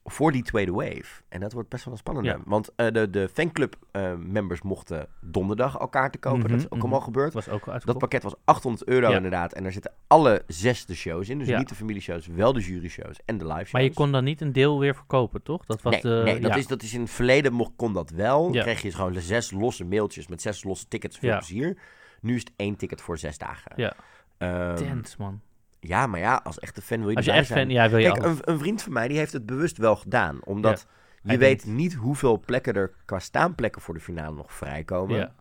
voor 0.03 0.31
die 0.31 0.43
tweede 0.43 0.71
wave. 0.71 1.05
En 1.29 1.39
dat 1.39 1.53
wordt 1.53 1.69
best 1.69 1.83
wel 1.85 1.93
een 1.93 1.99
spannende. 1.99 2.29
Ja. 2.29 2.39
Want 2.45 2.69
eh, 2.75 2.91
de, 2.91 3.09
de 3.09 3.29
fanclub 3.33 3.75
eh, 3.91 4.13
members 4.15 4.61
mochten 4.61 5.07
donderdag 5.21 5.79
al 5.79 5.87
kaarten 5.87 6.19
kopen. 6.19 6.39
Mhm, 6.39 6.47
Dat 6.49 6.57
is 6.57 6.65
ook 6.65 6.71
mhm. 6.71 6.81
allemaal 6.81 6.99
gebeurd. 7.01 7.33
Dat 7.33 7.45
was 7.45 7.53
ook 7.53 7.67
al 7.67 7.79
Dat 7.85 7.97
pakket 7.97 8.23
was 8.23 8.33
800 8.45 8.87
euro 8.89 9.09
Ja. 9.09 9.15
inderdaad. 9.15 9.53
En 9.53 9.63
daar 9.63 9.71
zitten 9.71 9.93
alle 10.07 10.43
zes 10.47 10.85
de 10.85 10.95
shows 10.95 11.29
in. 11.29 11.37
Dus 11.39 11.47
Ja. 11.47 11.57
niet 11.57 11.69
de 11.69 11.75
familieshows, 11.75 12.27
wel 12.27 12.53
de 12.53 12.59
jury-shows 12.59 13.19
en 13.25 13.37
de 13.37 13.43
live-shows. 13.45 13.71
Maar 13.71 13.83
je 13.83 13.93
kon 13.93 14.11
dan 14.11 14.23
niet 14.23 14.41
een 14.41 14.51
deel 14.51 14.79
weer 14.79 14.95
verkopen, 14.95 15.43
toch? 15.43 15.65
Dat 15.65 15.81
was 15.81 15.93
nee, 15.93 16.01
de... 16.01 16.21
nee 16.23 16.39
dat, 16.39 16.55
is, 16.55 16.67
dat 16.67 16.81
is 16.83 16.93
in 16.93 17.01
het 17.01 17.09
verleden 17.09 17.53
mocht, 17.53 17.71
kon 17.75 17.93
dat 17.93 18.09
wel. 18.09 18.51
Dan 18.51 18.61
kreeg 18.61 18.77
je 18.81 18.87
dus 18.87 18.95
gewoon 18.95 19.13
zes 19.19 19.51
losse 19.51 19.85
mailtjes 19.85 20.27
met 20.27 20.41
zes 20.41 20.63
losse 20.63 20.87
tickets. 20.87 21.17
Veel 21.17 21.29
Ja. 21.29 21.37
plezier. 21.37 21.77
Nu 22.21 22.35
is 22.35 22.41
het 22.41 22.51
één 22.55 22.75
ticket 22.75 23.01
voor 23.01 23.17
zes 23.17 23.37
dagen. 23.37 23.71
Ja. 23.75 23.93
Tens, 24.75 25.17
man. 25.17 25.41
ja, 25.79 26.07
maar 26.07 26.19
ja, 26.19 26.41
als 26.43 26.59
echte 26.59 26.81
fan 26.81 26.99
wil 26.99 27.09
je 27.09 27.15
Als 27.15 27.25
je 27.25 27.31
echt 27.31 27.51
fan... 27.51 27.69
Ja, 27.69 27.89
wil 27.89 27.99
je 27.99 28.11
Kijk, 28.11 28.23
een, 28.23 28.37
een 28.41 28.59
vriend 28.59 28.81
van 28.81 28.93
mij 28.93 29.07
die 29.07 29.17
heeft 29.17 29.33
het 29.33 29.45
bewust 29.45 29.77
wel 29.77 29.95
gedaan. 29.95 30.39
Omdat 30.43 30.87
je 31.23 31.37
weet 31.37 31.65
niet 31.65 31.93
hoeveel 31.93 32.39
plekken 32.39 32.73
er 32.73 32.93
qua 33.05 33.19
staanplekken 33.19 33.81
voor 33.81 33.93
de 33.93 33.99
finale 33.99 34.35
nog 34.35 34.53
vrijkomen. 34.53 35.17
Ja. 35.17 35.35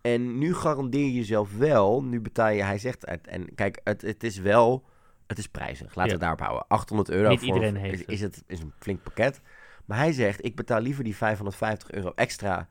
En 0.00 0.38
nu 0.38 0.54
garandeer 0.54 1.04
je 1.04 1.12
jezelf 1.12 1.56
wel, 1.56 2.02
nu 2.02 2.20
betaal 2.20 2.48
je, 2.48 2.62
hij 2.62 2.78
zegt, 2.78 3.04
en 3.04 3.54
kijk, 3.54 3.80
het, 3.84 4.02
het 4.02 4.24
is 4.24 4.38
wel, 4.38 4.84
het 5.26 5.38
is 5.38 5.46
prijzig. 5.48 5.94
Laten 5.94 6.04
we 6.04 6.10
het 6.10 6.20
daarop 6.20 6.40
houden. 6.40 6.64
800 6.68 7.10
euro 7.10 7.28
Niet 7.28 7.38
voor, 7.38 7.48
iedereen 7.48 7.76
heeft 7.76 7.94
is, 7.94 8.00
het. 8.00 8.10
is, 8.10 8.20
het, 8.20 8.44
is 8.46 8.60
een 8.60 8.72
flink 8.78 9.02
pakket. 9.02 9.40
Maar 9.84 9.98
hij 9.98 10.12
zegt, 10.12 10.44
ik 10.44 10.56
betaal 10.56 10.80
liever 10.80 11.04
die 11.04 11.16
550 11.16 11.90
euro 11.90 12.12
extra. 12.14 12.68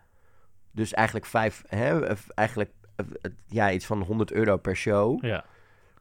Dus 0.72 0.94
eigenlijk 0.94 1.26
vijf, 1.26 1.64
hè, 1.68 2.16
eigenlijk, 2.34 2.72
ja, 3.48 3.72
iets 3.72 3.86
van 3.86 4.02
100 4.02 4.32
euro 4.32 4.58
per 4.58 4.76
show. 4.76 5.24
Ja. 5.26 5.44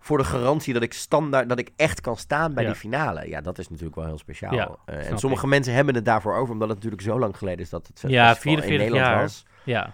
Voor 0.01 0.19
de 0.19 0.25
garantie 0.25 0.73
dat 0.75 0.83
ik 0.83 0.93
standaard, 0.93 1.49
dat 1.49 1.59
ik 1.59 1.71
echt 1.77 2.01
kan 2.01 2.17
staan 2.17 2.55
bij 2.55 2.63
Ja. 2.63 2.69
die 2.71 2.79
finale. 2.79 3.29
Ja, 3.29 3.41
dat 3.41 3.59
is 3.59 3.69
natuurlijk 3.69 3.97
wel 3.97 4.05
heel 4.07 4.19
speciaal. 4.19 4.55
Ja, 4.55 4.77
Eh, 4.85 5.11
en 5.11 5.19
sommige 5.19 5.47
mensen 5.47 5.73
hebben 5.75 5.95
het 5.95 6.05
daarvoor 6.05 6.35
over, 6.35 6.53
omdat 6.53 6.69
het 6.69 6.77
natuurlijk 6.77 7.03
zo 7.03 7.19
lang 7.19 7.37
geleden 7.37 7.59
is 7.59 7.71
dat 7.71 7.87
het 7.87 8.01
Ja, 8.11 8.29
festival 8.29 8.53
44 8.63 8.71
in 8.73 8.79
Nederland 8.79 9.07
jaar. 9.07 9.21
was. 9.23 9.45
Ja. 9.65 9.93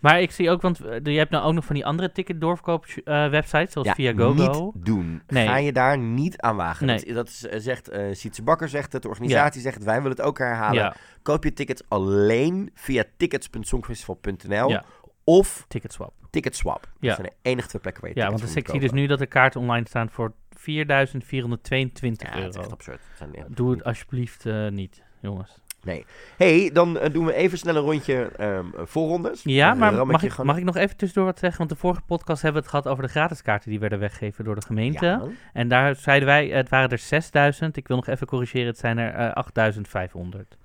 Maar 0.00 0.20
ik 0.20 0.30
zie 0.30 0.50
ook, 0.50 0.62
want 0.62 0.80
eh, 0.80 0.98
je 1.02 1.18
hebt 1.18 1.30
nou 1.30 1.44
ook 1.44 1.52
nog 1.52 1.64
van 1.64 1.74
die 1.74 1.86
andere 1.86 2.12
ticket 2.12 2.40
doorverkoop 2.40 2.84
eh, 2.86 3.28
websites, 3.28 3.72
zoals 3.72 3.88
Ja, 3.88 3.94
via 3.94 4.12
GoGo. 4.12 4.32
niet 4.74 4.84
doen. 4.86 5.22
Nee. 5.26 5.46
Ga 5.46 5.56
je 5.56 5.72
daar 5.72 5.98
niet 5.98 6.40
aan 6.40 6.56
wagen. 6.56 6.86
Nee. 6.86 7.04
Dat, 7.04 7.14
dat 7.14 7.28
is, 7.28 7.38
zegt 7.64 7.90
Sietse 8.12 8.42
Bakker, 8.42 8.68
zegt 8.68 8.92
het, 8.92 9.02
de 9.02 9.08
organisatie 9.08 9.60
zegt 9.60 9.74
het, 9.74 9.84
wij 9.84 9.94
willen 10.02 10.10
het 10.16 10.20
ook 10.20 10.38
herhalen. 10.38 10.82
Ja, 10.82 10.94
Koop 11.22 11.44
je 11.44 11.52
tickets 11.52 11.82
alleen 11.88 12.70
via 12.74 13.04
tickets.songfestival.nl 13.16 14.78
of 15.24 15.64
Ticketswap. 15.68 16.12
Ticketswap. 16.34 16.88
Ja. 17.00 17.08
Dat 17.08 17.16
zijn 17.16 17.28
de 17.42 17.50
enige 17.50 17.68
twee 17.68 17.80
plekken 17.80 18.02
waar 18.02 18.12
je 18.14 18.20
Ja, 18.20 18.28
want 18.28 18.40
dus 18.40 18.56
ik 18.56 18.68
zie 18.68 18.80
dus 18.80 18.90
nu 18.90 19.06
dat 19.06 19.18
de 19.18 19.26
kaarten 19.26 19.60
online 19.60 19.88
staan 19.88 20.10
voor 20.10 20.32
4.422 20.56 22.30
Ja, 22.32 22.36
euro. 22.36 22.60
echt 22.60 22.72
absurd. 22.72 23.00
Het 23.08 23.18
zijn 23.18 23.34
echt- 23.34 23.56
Doe 23.56 23.70
het 23.70 23.84
alsjeblieft 23.84 24.46
eh, 24.46 24.68
niet, 24.68 25.02
jongens. 25.20 25.62
hey, 26.36 26.70
dan 26.72 26.98
eh, 26.98 27.12
doen 27.12 27.24
we 27.26 27.34
even 27.34 27.58
snel 27.58 27.76
een 27.76 27.82
rondje 27.82 28.30
ehm 28.36 28.66
voorrondes. 28.76 29.40
Ja, 29.42 29.74
maar 29.74 30.06
mag 30.06 30.22
ik, 30.22 30.30
gewoon- 30.30 30.46
mag 30.46 30.56
ik 30.56 30.64
nog 30.64 30.76
even 30.76 30.96
tussendoor 30.96 31.24
wat 31.30 31.38
zeggen? 31.38 31.58
Want 31.58 31.70
de 31.70 31.76
vorige 31.76 32.00
podcast 32.06 32.42
hebben 32.42 32.62
we 32.62 32.68
het 32.68 32.76
gehad 32.76 32.92
over 32.96 33.06
de 33.06 33.10
gratis 33.18 33.42
kaarten 33.42 33.70
die 33.70 33.78
werden 33.80 33.98
weggegeven 33.98 34.44
door 34.44 34.54
de 34.54 34.60
gemeente. 34.66 35.04
Ja. 35.06 35.22
En 35.52 35.68
daar 35.68 35.94
zeiden 35.96 36.28
wij, 36.28 36.46
het 36.48 36.68
waren 36.68 36.88
er 36.90 36.98
6000. 36.98 37.76
Ik 37.76 37.88
wil 37.88 37.96
nog 37.96 38.06
even 38.06 38.26
corrigeren, 38.26 38.66
het 38.66 38.78
zijn 38.78 38.98
er 38.98 39.14
eh 39.14 39.32
8500. 39.32 40.56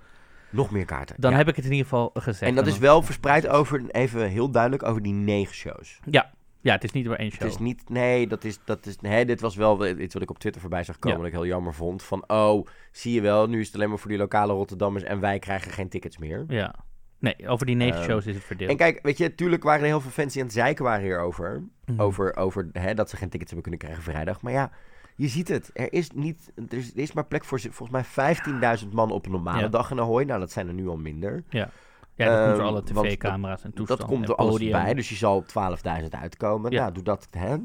Nog 0.50 0.72
meer 0.72 0.86
kaarten. 0.86 1.16
Dan 1.20 1.32
Ja. 1.32 1.38
heb 1.38 1.48
ik 1.48 1.56
het 1.56 1.66
in 1.66 1.72
ieder 1.72 1.86
geval 1.88 2.10
gezegd. 2.14 2.42
En 2.50 2.56
dat 2.56 2.68
is 2.68 2.78
wel 2.78 3.02
verspreid 3.02 3.48
over, 3.48 3.84
even 3.92 4.30
heel 4.30 4.50
duidelijk, 4.52 4.84
over 4.84 5.02
die 5.02 5.14
negen 5.14 5.56
shows. 5.56 6.00
Ja, 6.12 6.32
ja 6.62 6.74
het 6.74 6.84
is 6.84 6.92
niet 6.92 7.08
maar 7.08 7.18
één 7.18 7.32
show. 7.32 7.42
Het 7.42 7.52
is 7.52 7.58
niet, 7.58 7.90
nee, 7.90 8.28
dat 8.28 8.44
is, 8.44 8.60
dat 8.66 8.86
is, 8.86 9.00
nee, 9.00 9.26
dit 9.26 9.42
was 9.42 9.56
wel 9.56 9.88
iets 9.88 10.14
wat 10.14 10.24
ik 10.24 10.30
op 10.30 10.40
Twitter 10.40 10.62
voorbij 10.62 10.84
zag 10.84 11.00
komen, 11.00 11.18
Ja. 11.18 11.24
wat 11.24 11.32
ik 11.34 11.38
heel 11.40 11.48
jammer 11.50 11.74
vond. 11.74 12.04
Van, 12.04 12.24
oh, 12.28 12.66
zie 12.92 13.14
je 13.14 13.22
wel, 13.22 13.48
nu 13.48 13.60
is 13.60 13.66
het 13.66 13.76
alleen 13.76 13.90
maar 13.90 14.00
voor 14.00 14.10
die 14.10 14.20
lokale 14.20 14.54
Rotterdammers 14.54 15.04
en 15.04 15.20
wij 15.20 15.40
krijgen 15.40 15.72
geen 15.72 15.90
tickets 15.90 16.18
meer. 16.18 16.44
Ja. 16.48 16.76
Nee, 17.20 17.48
over 17.48 17.66
die 17.66 17.76
negen 17.76 17.96
Ehm, 18.00 18.10
shows 18.10 18.26
is 18.26 18.36
het 18.36 18.44
verdeeld. 18.44 18.70
En 18.70 18.78
kijk, 18.78 19.00
weet 19.02 19.18
je, 19.18 19.36
tuurlijk 19.36 19.64
waren 19.64 19.82
er 19.82 19.88
heel 19.88 20.02
veel 20.02 20.12
fans 20.12 20.34
die 20.34 20.42
aan 20.42 20.48
het 20.48 20.58
zeiken 20.58 20.84
waren 20.84 21.04
hierover. 21.04 21.64
Mhm. 21.86 22.02
Over, 22.02 22.36
over 22.36 22.70
hè, 22.74 22.94
dat 22.94 23.10
ze 23.10 23.16
geen 23.18 23.30
tickets 23.30 23.52
hebben 23.52 23.72
kunnen 23.72 23.80
krijgen 23.90 24.14
vrijdag. 24.14 24.42
Maar 24.42 24.54
ja, 24.54 24.72
je 25.20 25.28
ziet 25.28 25.48
het. 25.48 25.70
Er 25.74 25.94
is, 25.94 26.12
niet, 26.12 26.52
er 26.70 26.78
is, 26.78 26.92
er 26.92 27.00
is 27.00 27.14
maar 27.14 27.26
plek 27.26 27.46
voor 27.46 27.60
volgens 27.60 28.16
mij 28.16 28.36
15.000 28.84 28.90
man 28.92 29.12
op 29.12 29.26
een 29.26 29.32
normale 29.32 29.62
Ja. 29.62 29.68
dag 29.68 29.92
in 29.92 30.00
Ahoy. 30.00 30.24
Nou, 30.24 30.40
dat 30.40 30.52
zijn 30.52 30.68
er 30.68 30.74
nu 30.74 30.88
al 30.88 30.98
minder. 30.98 31.44
Ja, 31.50 31.70
dat 32.16 32.28
komt 32.28 32.46
door 32.46 32.56
Ehm, 32.56 32.66
alle 32.66 32.84
tv-camera's 32.84 33.64
en 33.64 33.74
toestanden. 33.74 33.98
dat 34.08 34.16
komt 34.16 34.30
er 34.30 34.36
alles 34.36 34.70
bij. 34.70 34.94
Dus 34.94 35.10
je 35.10 35.16
zal 35.16 35.36
op 35.36 35.48
12.000 35.48 36.08
uitkomen. 36.10 36.72
Ja. 36.72 36.82
Nou, 36.82 36.94
doe 36.94 37.04
dat. 37.04 37.28
Hè? 37.32 37.56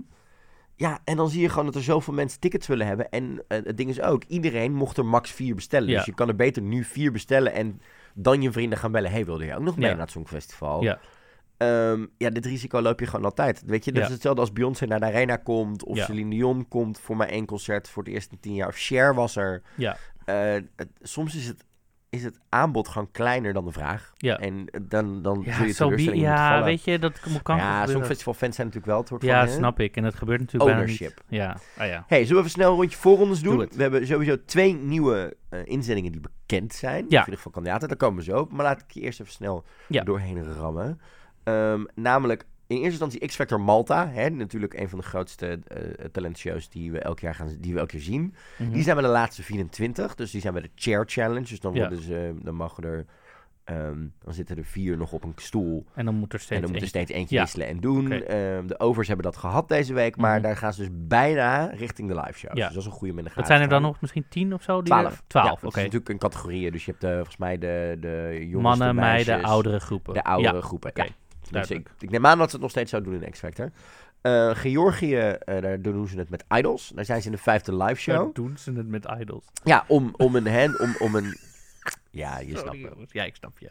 Ja, 0.76 0.98
en 1.04 1.16
dan 1.16 1.28
zie 1.28 1.40
je 1.40 1.48
gewoon 1.48 1.64
dat 1.64 1.74
er 1.74 1.82
zoveel 1.82 2.14
mensen 2.14 2.40
tickets 2.40 2.66
willen 2.66 2.86
hebben. 2.86 3.10
En 3.10 3.42
eh, 3.48 3.64
het 3.64 3.76
ding 3.76 3.88
is 3.90 4.00
ook, 4.00 4.24
iedereen 4.24 4.72
mocht 4.74 4.96
er 4.96 5.06
max 5.06 5.30
vier 5.30 5.54
bestellen. 5.54 5.88
Ja. 5.88 5.96
Dus 5.96 6.06
je 6.06 6.14
kan 6.14 6.28
er 6.28 6.36
beter 6.36 6.62
nu 6.62 6.84
vier 6.84 7.12
bestellen 7.12 7.52
en 7.52 7.80
dan 8.14 8.42
je 8.42 8.52
vrienden 8.52 8.78
gaan 8.78 8.92
bellen. 8.92 9.10
hey, 9.10 9.24
wilde 9.24 9.44
je 9.44 9.54
ook 9.54 9.62
nog 9.62 9.76
mee 9.76 9.84
Ja. 9.88 9.92
naar 9.92 10.00
het 10.02 10.10
Songfestival? 10.10 10.82
Ja. 10.82 10.98
Ehm, 11.56 12.06
ja, 12.18 12.30
dit 12.30 12.46
risico 12.46 12.80
loop 12.80 13.00
je 13.00 13.06
gewoon 13.06 13.24
altijd. 13.24 13.62
Weet 13.66 13.84
je, 13.84 13.90
dat 13.92 14.00
Ja. 14.00 14.06
is 14.06 14.12
hetzelfde 14.12 14.40
als 14.40 14.52
Beyoncé 14.52 14.86
naar 14.86 15.00
de 15.00 15.06
Arena 15.06 15.36
komt. 15.36 15.84
Of 15.84 15.96
Ja. 15.96 16.04
Celine 16.04 16.30
Dion 16.30 16.68
komt 16.68 17.00
voor 17.00 17.16
maar 17.16 17.28
één 17.28 17.46
concert 17.46 17.88
voor 17.88 18.02
het 18.02 18.12
eerste 18.12 18.40
tien 18.40 18.54
jaar. 18.54 18.68
Of 18.68 18.76
Cher 18.76 19.14
was 19.14 19.36
er. 19.36 19.62
Ja. 19.76 19.96
Eh, 20.24 20.52
het- 20.76 20.88
soms 21.02 21.34
is 21.36 21.46
het, 21.46 21.64
is 22.10 22.24
het 22.24 22.38
aanbod 22.48 22.88
gewoon 22.88 23.10
kleiner 23.10 23.52
dan 23.52 23.64
de 23.64 23.72
vraag. 23.72 24.12
Ja. 24.16 24.38
En 24.38 24.64
dan, 24.82 25.22
dan 25.22 25.34
zul 25.34 25.44
Ja, 25.44 25.50
je 25.50 25.52
zo 25.52 25.56
teleurstelling 25.56 26.00
moeten 26.00 26.16
ja 26.20 26.48
vallen. 26.48 26.64
weet 26.64 26.84
je, 26.84 26.98
dat 26.98 27.20
kan 27.42 27.56
ja. 27.56 27.86
Songfestival-fans 27.86 28.54
zijn 28.56 28.66
natuurlijk 28.66 28.92
wel 28.92 29.00
het 29.02 29.08
soort 29.08 29.22
Ja, 29.22 29.46
van... 29.46 29.54
snap 29.56 29.80
ik. 29.80 29.96
En 29.96 30.02
dat 30.02 30.14
gebeurt 30.14 30.40
natuurlijk 30.40 30.64
bijna 30.70 30.80
Ownership. 30.80 31.22
niet. 31.28 31.40
Ja, 31.40 31.56
ah, 31.76 31.86
ja. 31.86 32.04
Hey, 32.08 32.18
zullen 32.18 32.32
we 32.34 32.38
even 32.38 32.50
snel 32.50 32.70
een 32.70 32.76
rondje 32.76 32.98
voorrondes 32.98 33.40
doen? 33.40 33.56
Doe. 33.58 33.68
We 33.74 33.82
hebben 33.82 34.06
sowieso 34.06 34.36
twee 34.44 34.74
nieuwe 34.74 35.36
eh, 35.48 35.60
inzendingen 35.64 36.12
die 36.12 36.20
bekend 36.20 36.74
zijn. 36.74 37.04
Of 37.04 37.10
in 37.12 37.18
ieder 37.18 37.34
geval 37.34 37.52
kandidaten, 37.52 37.88
daar 37.88 37.96
komen 37.96 38.18
we 38.18 38.24
zo 38.24 38.38
op. 38.38 38.52
Maar 38.52 38.64
laat 38.64 38.80
ik 38.80 38.90
je 38.90 39.00
eerst 39.00 39.20
even 39.20 39.32
snel 39.32 39.64
Ja. 39.88 40.02
doorheen 40.02 40.44
rammen. 40.54 41.00
Ehm, 41.44 41.84
namelijk 41.94 42.44
in 42.66 42.76
eerste 42.76 42.90
instantie 42.90 43.26
X-Factor 43.26 43.60
Malta. 43.60 44.08
Hè, 44.08 44.28
natuurlijk 44.30 44.74
een 44.74 44.88
van 44.88 44.98
de 44.98 45.04
grootste 45.04 45.58
eh 45.66 46.04
talentshows 46.12 46.68
die 46.68 46.92
we 46.92 46.98
elk 46.98 47.20
jaar, 47.20 47.34
gaan, 47.34 47.56
die 47.60 47.72
we 47.72 47.78
elk 47.78 47.90
jaar 47.90 48.02
zien. 48.02 48.34
Mhm. 48.58 48.70
Die 48.72 48.82
zijn 48.82 48.96
bij 48.96 49.04
de 49.04 49.10
laatste 49.10 49.42
24, 49.42 50.14
dus 50.14 50.30
die 50.30 50.40
zijn 50.40 50.52
bij 50.52 50.62
de 50.62 50.70
Chair 50.74 51.04
Challenge. 51.06 51.46
Dus 51.48 51.60
dan, 51.60 51.74
Ja. 51.74 51.78
worden 51.80 52.02
ze, 52.02 52.34
dan 52.42 52.54
mogen 52.54 52.84
er 52.84 53.04
Ehm, 53.64 53.98
dan 54.24 54.34
zitten 54.34 54.56
er 54.56 54.64
vier 54.64 54.96
nog 54.96 55.12
op 55.12 55.24
een 55.24 55.32
stoel. 55.36 55.84
En 55.94 56.04
dan 56.04 56.14
moet 56.14 56.32
er 56.32 56.38
steeds 56.38 56.54
en 56.54 56.60
dan 56.62 56.70
moet 56.72 56.80
er 56.82 56.88
steeds 56.88 57.10
eentje 57.10 57.34
Ja. 57.34 57.40
wisselen 57.42 57.66
en 57.66 57.80
doen. 57.80 58.12
Ehm, 58.12 58.66
de 58.66 58.78
overs 58.80 59.06
hebben 59.08 59.24
dat 59.26 59.36
gehad 59.36 59.68
deze 59.68 59.94
week, 59.94 60.16
maar 60.16 60.34
Mhm. 60.34 60.42
daar 60.42 60.56
gaan 60.56 60.72
ze 60.72 60.80
dus 60.80 60.90
bijna 60.92 61.66
richting 61.66 62.08
de 62.08 62.14
live 62.14 62.38
show. 62.38 62.56
Ja. 62.56 62.64
Dus 62.64 62.74
dat 62.74 62.82
is 62.82 62.88
een 62.88 62.96
goede 62.96 63.22
de 63.22 63.30
Wat 63.34 63.46
zijn 63.46 63.60
er 63.60 63.68
dan 63.68 63.82
nog 63.82 64.00
misschien 64.00 64.24
tien 64.28 64.54
of 64.54 64.62
zo? 64.62 64.76
die 64.76 64.84
Twaalf. 64.84 65.22
Twaalf, 65.26 65.46
Ja, 65.60 65.66
oké. 65.66 65.66
is 65.66 65.74
natuurlijk 65.84 66.08
een 66.08 66.18
categorieën. 66.18 66.72
Dus 66.72 66.84
je 66.84 66.90
hebt 66.90 67.02
de, 67.02 67.14
volgens 67.14 67.36
mij 67.36 67.58
de, 67.58 67.96
de 68.00 68.36
jongens, 68.40 68.62
Mannen, 68.78 68.88
de 68.88 69.00
meisjes, 69.00 69.26
meiden, 69.26 69.48
oudere 69.48 69.80
groepen. 69.80 70.14
De 70.14 70.24
oudere 70.24 70.54
Ja, 70.56 70.60
groepen. 70.60 70.90
oké. 70.90 71.06
Dus 71.60 71.70
ik, 71.70 72.10
neem 72.10 72.26
aan 72.26 72.38
dat 72.38 72.46
ze 72.46 72.52
het 72.52 72.62
nog 72.62 72.70
steeds 72.70 72.90
zo 72.90 73.00
doen 73.00 73.22
in 73.22 73.30
X 73.30 73.38
Factor. 73.38 73.70
Eh, 74.20 74.50
Georgië, 74.54 75.16
eh, 75.16 75.60
daar 75.62 75.82
doen 75.82 76.08
ze 76.08 76.18
het 76.18 76.30
met 76.30 76.44
Idols. 76.56 76.92
Daar 76.94 77.04
zijn 77.04 77.20
ze 77.20 77.26
in 77.26 77.32
de 77.32 77.38
vijfde 77.42 77.76
live 77.76 78.00
show. 78.00 78.16
Daar 78.24 78.32
doen 78.32 78.56
ze 78.58 78.72
het 78.72 78.88
met 78.88 79.06
idols. 79.20 79.44
Ja, 79.64 79.84
om, 79.88 80.14
om 80.16 80.36
een 80.36 80.46
hen, 80.46 80.80
om, 80.80 80.94
om 80.98 81.14
een... 81.14 81.36
Ja, 82.10 82.38
je 82.38 82.46
snapt 82.56 82.76
Sorry, 82.76 83.00
het. 83.00 83.12
Ja, 83.12 83.24
ik 83.24 83.34
snap 83.34 83.58
je. 83.58 83.70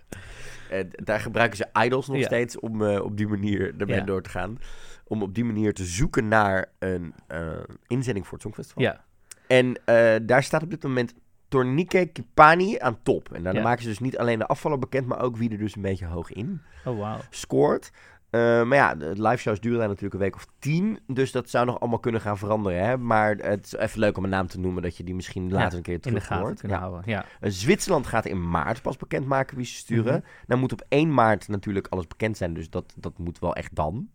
Eh, 0.70 0.84
daar 0.90 1.20
gebruiken 1.20 1.58
ze 1.58 1.68
idols 1.86 2.08
nog 2.08 2.18
Ja. 2.18 2.24
steeds 2.26 2.60
om 2.60 2.86
eh, 2.86 3.04
op 3.04 3.18
die 3.18 3.28
manier 3.28 3.74
ermee 3.78 3.96
Ja. 3.98 4.04
door 4.04 4.22
te 4.22 4.30
gaan. 4.30 4.60
Om 5.08 5.22
op 5.22 5.36
die 5.36 5.46
manier 5.46 5.74
te 5.74 5.84
zoeken 5.86 6.28
naar 6.28 6.66
een 6.80 7.14
eh, 7.28 7.48
inzending 7.88 8.26
voor 8.26 8.34
het 8.34 8.42
Songfestival. 8.42 8.84
Ja, 8.84 9.04
En 9.48 9.76
eh, 9.86 10.16
daar 10.22 10.44
staat 10.44 10.64
op 10.64 10.70
dit 10.70 10.84
moment 10.84 11.14
Tornike 11.54 12.06
Kipani 12.06 12.80
aan 12.80 12.98
top. 13.04 13.32
En 13.34 13.44
daarna 13.44 13.60
Ja. 13.60 13.66
maken 13.66 13.82
ze 13.84 13.88
dus 13.90 14.00
niet 14.00 14.18
alleen 14.18 14.40
de 14.40 14.48
afvaller 14.48 14.80
bekend, 14.80 15.08
maar 15.08 15.22
ook 15.22 15.38
wie 15.38 15.52
er 15.52 15.58
dus 15.58 15.76
een 15.76 15.82
beetje 15.82 16.06
hoog 16.06 16.32
in 16.32 16.62
oh 16.86 17.00
wauw. 17.00 17.20
scoort. 17.30 17.92
Eh, 18.30 18.40
maar 18.64 18.78
ja, 18.78 18.96
de 18.96 19.12
live 19.22 19.38
shows 19.38 19.60
duren 19.60 19.88
natuurlijk 19.88 20.14
een 20.14 20.20
week 20.20 20.36
of 20.36 20.48
tien. 20.60 21.00
Dus 21.08 21.32
dat 21.32 21.50
zou 21.50 21.66
nog 21.66 21.80
allemaal 21.80 22.00
kunnen 22.00 22.22
gaan 22.22 22.38
veranderen. 22.38 22.86
Hè? 22.86 22.98
Maar 22.98 23.36
het 23.36 23.66
is 23.66 23.74
even 23.76 24.00
leuk 24.00 24.18
om 24.18 24.24
een 24.24 24.30
naam 24.30 24.48
te 24.48 24.60
noemen, 24.60 24.82
dat 24.84 24.98
je 24.98 25.04
die 25.04 25.16
misschien 25.16 25.52
later 25.52 25.72
Ja, 25.72 25.78
een 25.78 25.82
keer 25.84 25.94
In 25.94 26.00
de 26.02 26.08
terug 26.08 26.26
gaten 26.26 26.44
hoort. 26.46 26.60
kunnen 26.60 26.78
Ja. 26.78 26.84
houden. 26.84 27.12
Ja. 27.12 27.26
Eh, 27.40 27.50
Zwitserland 27.52 28.08
gaat 28.08 28.26
in 28.26 28.50
maart 28.50 28.82
pas 28.82 28.98
bekendmaken 28.98 29.58
wie 29.58 29.66
ze 29.66 29.74
sturen. 29.76 30.14
Mhm. 30.14 30.24
Nou 30.48 30.60
moet 30.60 30.72
op 30.72 30.84
1 30.90 31.14
maart 31.14 31.48
natuurlijk 31.48 31.88
alles 31.88 32.08
bekend 32.08 32.38
zijn, 32.38 32.54
dus 32.54 32.70
dat, 32.70 32.94
dat 32.96 33.18
moet 33.18 33.40
wel 33.40 33.56
echt 33.56 33.76
dan. 33.76 34.08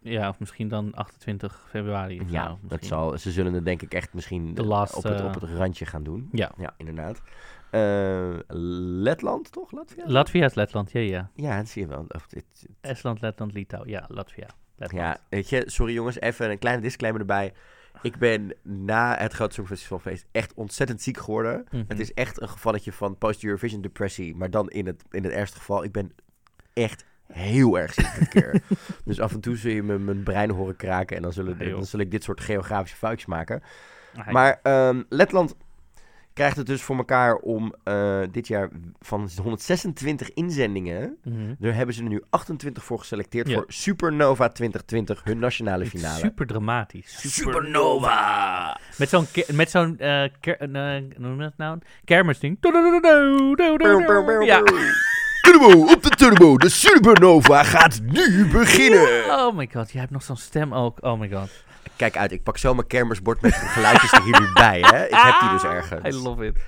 Ja, 0.00 0.28
of 0.28 0.38
misschien 0.38 0.68
dan 0.68 0.94
28 0.94 1.66
februari. 1.68 2.20
of 2.20 2.30
ja, 2.30 2.56
dat 2.62 2.84
zal, 2.84 3.18
ze 3.18 3.30
zullen 3.30 3.52
het 3.52 3.64
denk 3.64 3.82
ik 3.82 3.94
echt 3.94 4.12
misschien 4.14 4.54
De 4.54 4.62
eh, 4.62 4.68
last, 4.68 4.94
op, 4.96 5.02
het, 5.02 5.20
op 5.24 5.40
het 5.40 5.50
randje 5.50 5.86
gaan 5.86 6.02
doen. 6.02 6.28
Ja. 6.32 6.52
Ja, 6.56 6.74
inderdaad. 6.76 7.22
Eh, 7.70 8.38
Letland, 8.48 9.52
toch? 9.52 9.72
Latvia? 9.72 10.04
Latvia 10.06 10.44
is 10.44 10.54
Letland, 10.54 10.92
ja, 10.92 11.00
ja. 11.00 11.30
ja, 11.34 11.56
dat 11.56 11.68
zie 11.68 11.82
je 11.82 11.88
wel. 11.88 12.04
Of 12.08 12.26
dit- 12.26 12.68
Estland, 12.80 13.20
Letland, 13.20 13.52
Litouwen. 13.52 13.90
Ja, 13.90 14.04
Latvia. 14.08 14.46
Letland. 14.76 15.04
Ja, 15.04 15.18
weet 15.28 15.48
je, 15.48 15.62
sorry 15.66 15.92
jongens, 15.94 16.20
even 16.20 16.50
een 16.50 16.58
kleine 16.58 16.82
disclaimer 16.82 17.20
erbij. 17.20 17.52
Ik 18.02 18.18
ben 18.18 18.54
na 18.62 19.16
het 19.16 19.32
Grote 19.32 19.54
Songfestivalfeest 19.54 20.26
echt 20.32 20.54
ontzettend 20.54 21.02
ziek 21.02 21.16
geworden. 21.18 21.64
Mhm. 21.70 21.84
Het 21.88 22.00
is 22.00 22.14
echt 22.14 22.40
een 22.40 22.48
gevalletje 22.48 22.92
van 22.92 23.18
post-Eurovision 23.18 23.80
depressie, 23.80 24.36
maar 24.36 24.50
dan 24.50 24.70
in 24.70 24.86
het, 24.86 25.04
in 25.10 25.24
het 25.24 25.32
ergste 25.32 25.58
geval. 25.58 25.84
Ik 25.84 25.92
ben 25.92 26.12
echt 26.72 27.04
heel 27.32 27.78
erg 27.78 27.94
ziek 27.94 28.30
keer. 28.30 28.60
dus 29.04 29.20
af 29.20 29.32
en 29.32 29.40
toe 29.40 29.56
zul 29.56 29.70
je 29.72 29.82
me 29.82 29.98
mijn 29.98 30.22
brein 30.22 30.50
horen 30.50 30.76
kraken 30.76 31.16
en 31.16 31.22
dan, 31.22 31.32
zullen, 31.32 31.58
dan 31.70 31.84
zul 31.84 32.00
ik 32.00 32.10
dit 32.10 32.24
soort 32.24 32.40
geografische 32.40 32.96
foutjes 32.96 33.26
maken. 33.26 33.62
Ah, 34.16 34.26
Maar 34.32 34.60
ehm, 34.62 35.02
Letland 35.08 35.54
krijgt 36.32 36.56
het 36.56 36.66
dus 36.66 36.82
voor 36.82 36.96
elkaar 36.96 37.34
om 37.34 37.74
eh, 37.84 38.20
dit 38.30 38.46
jaar 38.48 38.68
van 39.00 39.30
126 39.42 40.32
inzendingen... 40.34 41.16
mhm. 41.24 41.54
Daar 41.58 41.74
hebben 41.74 41.94
ze 41.94 42.02
er 42.02 42.08
nu 42.08 42.22
28 42.30 42.84
voor 42.84 42.98
geselecteerd 42.98 43.48
Ja. 43.48 43.54
voor 43.54 43.64
Supernova 43.68 44.48
2020, 44.48 45.20
hun 45.24 45.38
nationale 45.38 45.86
finale. 45.86 46.18
Super 46.18 46.46
dramatisch. 46.46 47.34
Supernova! 47.34 48.78
Met 48.98 49.08
zo'n 49.08 49.26
met 49.52 49.70
zo'n 49.70 49.96
ker- 50.40 50.56
hoe 50.58 51.02
noem 51.18 51.34
je 51.36 51.42
dat 51.42 51.56
nou? 51.56 51.78
Kermisding. 52.04 52.56
Ja. 54.44 54.62
Turbo 55.40 55.92
op 55.92 56.02
de 56.02 56.08
turbo, 56.08 56.56
de 56.56 56.68
Supernova 56.68 57.62
gaat 57.64 58.00
nu 58.02 58.48
beginnen. 58.48 59.24
Oh 59.24 59.56
my 59.56 59.68
god, 59.72 59.90
jij 59.90 60.00
hebt 60.00 60.12
nog 60.12 60.22
zo'n 60.22 60.36
stem 60.36 60.74
ook. 60.74 60.98
Oh 61.04 61.18
my 61.20 61.30
god. 61.30 61.50
Kijk 61.96 62.16
uit, 62.16 62.32
ik 62.32 62.42
pak 62.42 62.58
zo 62.58 62.74
mijn 62.74 62.86
kermisbord 62.86 63.40
met 63.40 63.54
geluidjes 63.54 64.12
er 64.12 64.22
hier 64.22 64.40
nu 64.40 64.52
bij, 64.52 64.80
hè. 64.80 65.04
Ik 65.04 65.14
heb 65.14 65.40
die 65.40 65.50
dus 65.50 65.64
ergens. 65.64 66.16
I 66.16 66.18
love 66.22 66.46
it. 66.46 66.58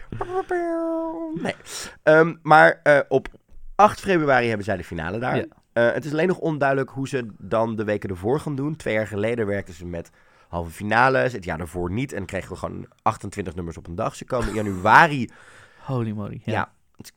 Nee. 1.42 1.54
Ehm, 2.02 2.34
maar 2.42 2.80
eh, 2.82 2.98
op 3.08 3.28
8 3.74 4.00
februari 4.00 4.46
hebben 4.46 4.64
zij 4.64 4.76
de 4.76 4.84
finale 4.84 5.18
daar. 5.18 5.36
Ja. 5.36 5.44
Eh, 5.72 5.92
het 5.92 6.04
is 6.04 6.12
alleen 6.12 6.28
nog 6.28 6.38
onduidelijk 6.38 6.90
hoe 6.90 7.08
ze 7.08 7.26
dan 7.38 7.76
de 7.76 7.84
weken 7.84 8.10
ervoor 8.10 8.40
gaan 8.40 8.54
doen. 8.54 8.76
Twee 8.76 8.94
jaar 8.94 9.06
geleden 9.06 9.46
werkten 9.46 9.74
ze 9.74 9.86
met 9.86 10.10
halve 10.48 10.70
finales. 10.70 11.32
Het 11.32 11.44
jaar 11.44 11.58
daarvoor 11.58 11.90
niet. 11.90 12.12
En 12.12 12.26
kregen 12.26 12.48
we 12.48 12.56
gewoon 12.56 12.86
28 13.02 13.54
nummers 13.54 13.76
op 13.76 13.86
een 13.86 13.94
dag. 13.94 14.14
Ze 14.14 14.24
komen 14.24 14.48
in 14.48 14.54
januari 14.54 15.30
Holy 15.78 16.10
moly. 16.12 16.40
Ja. 16.44 16.52
Ja. 16.52 16.72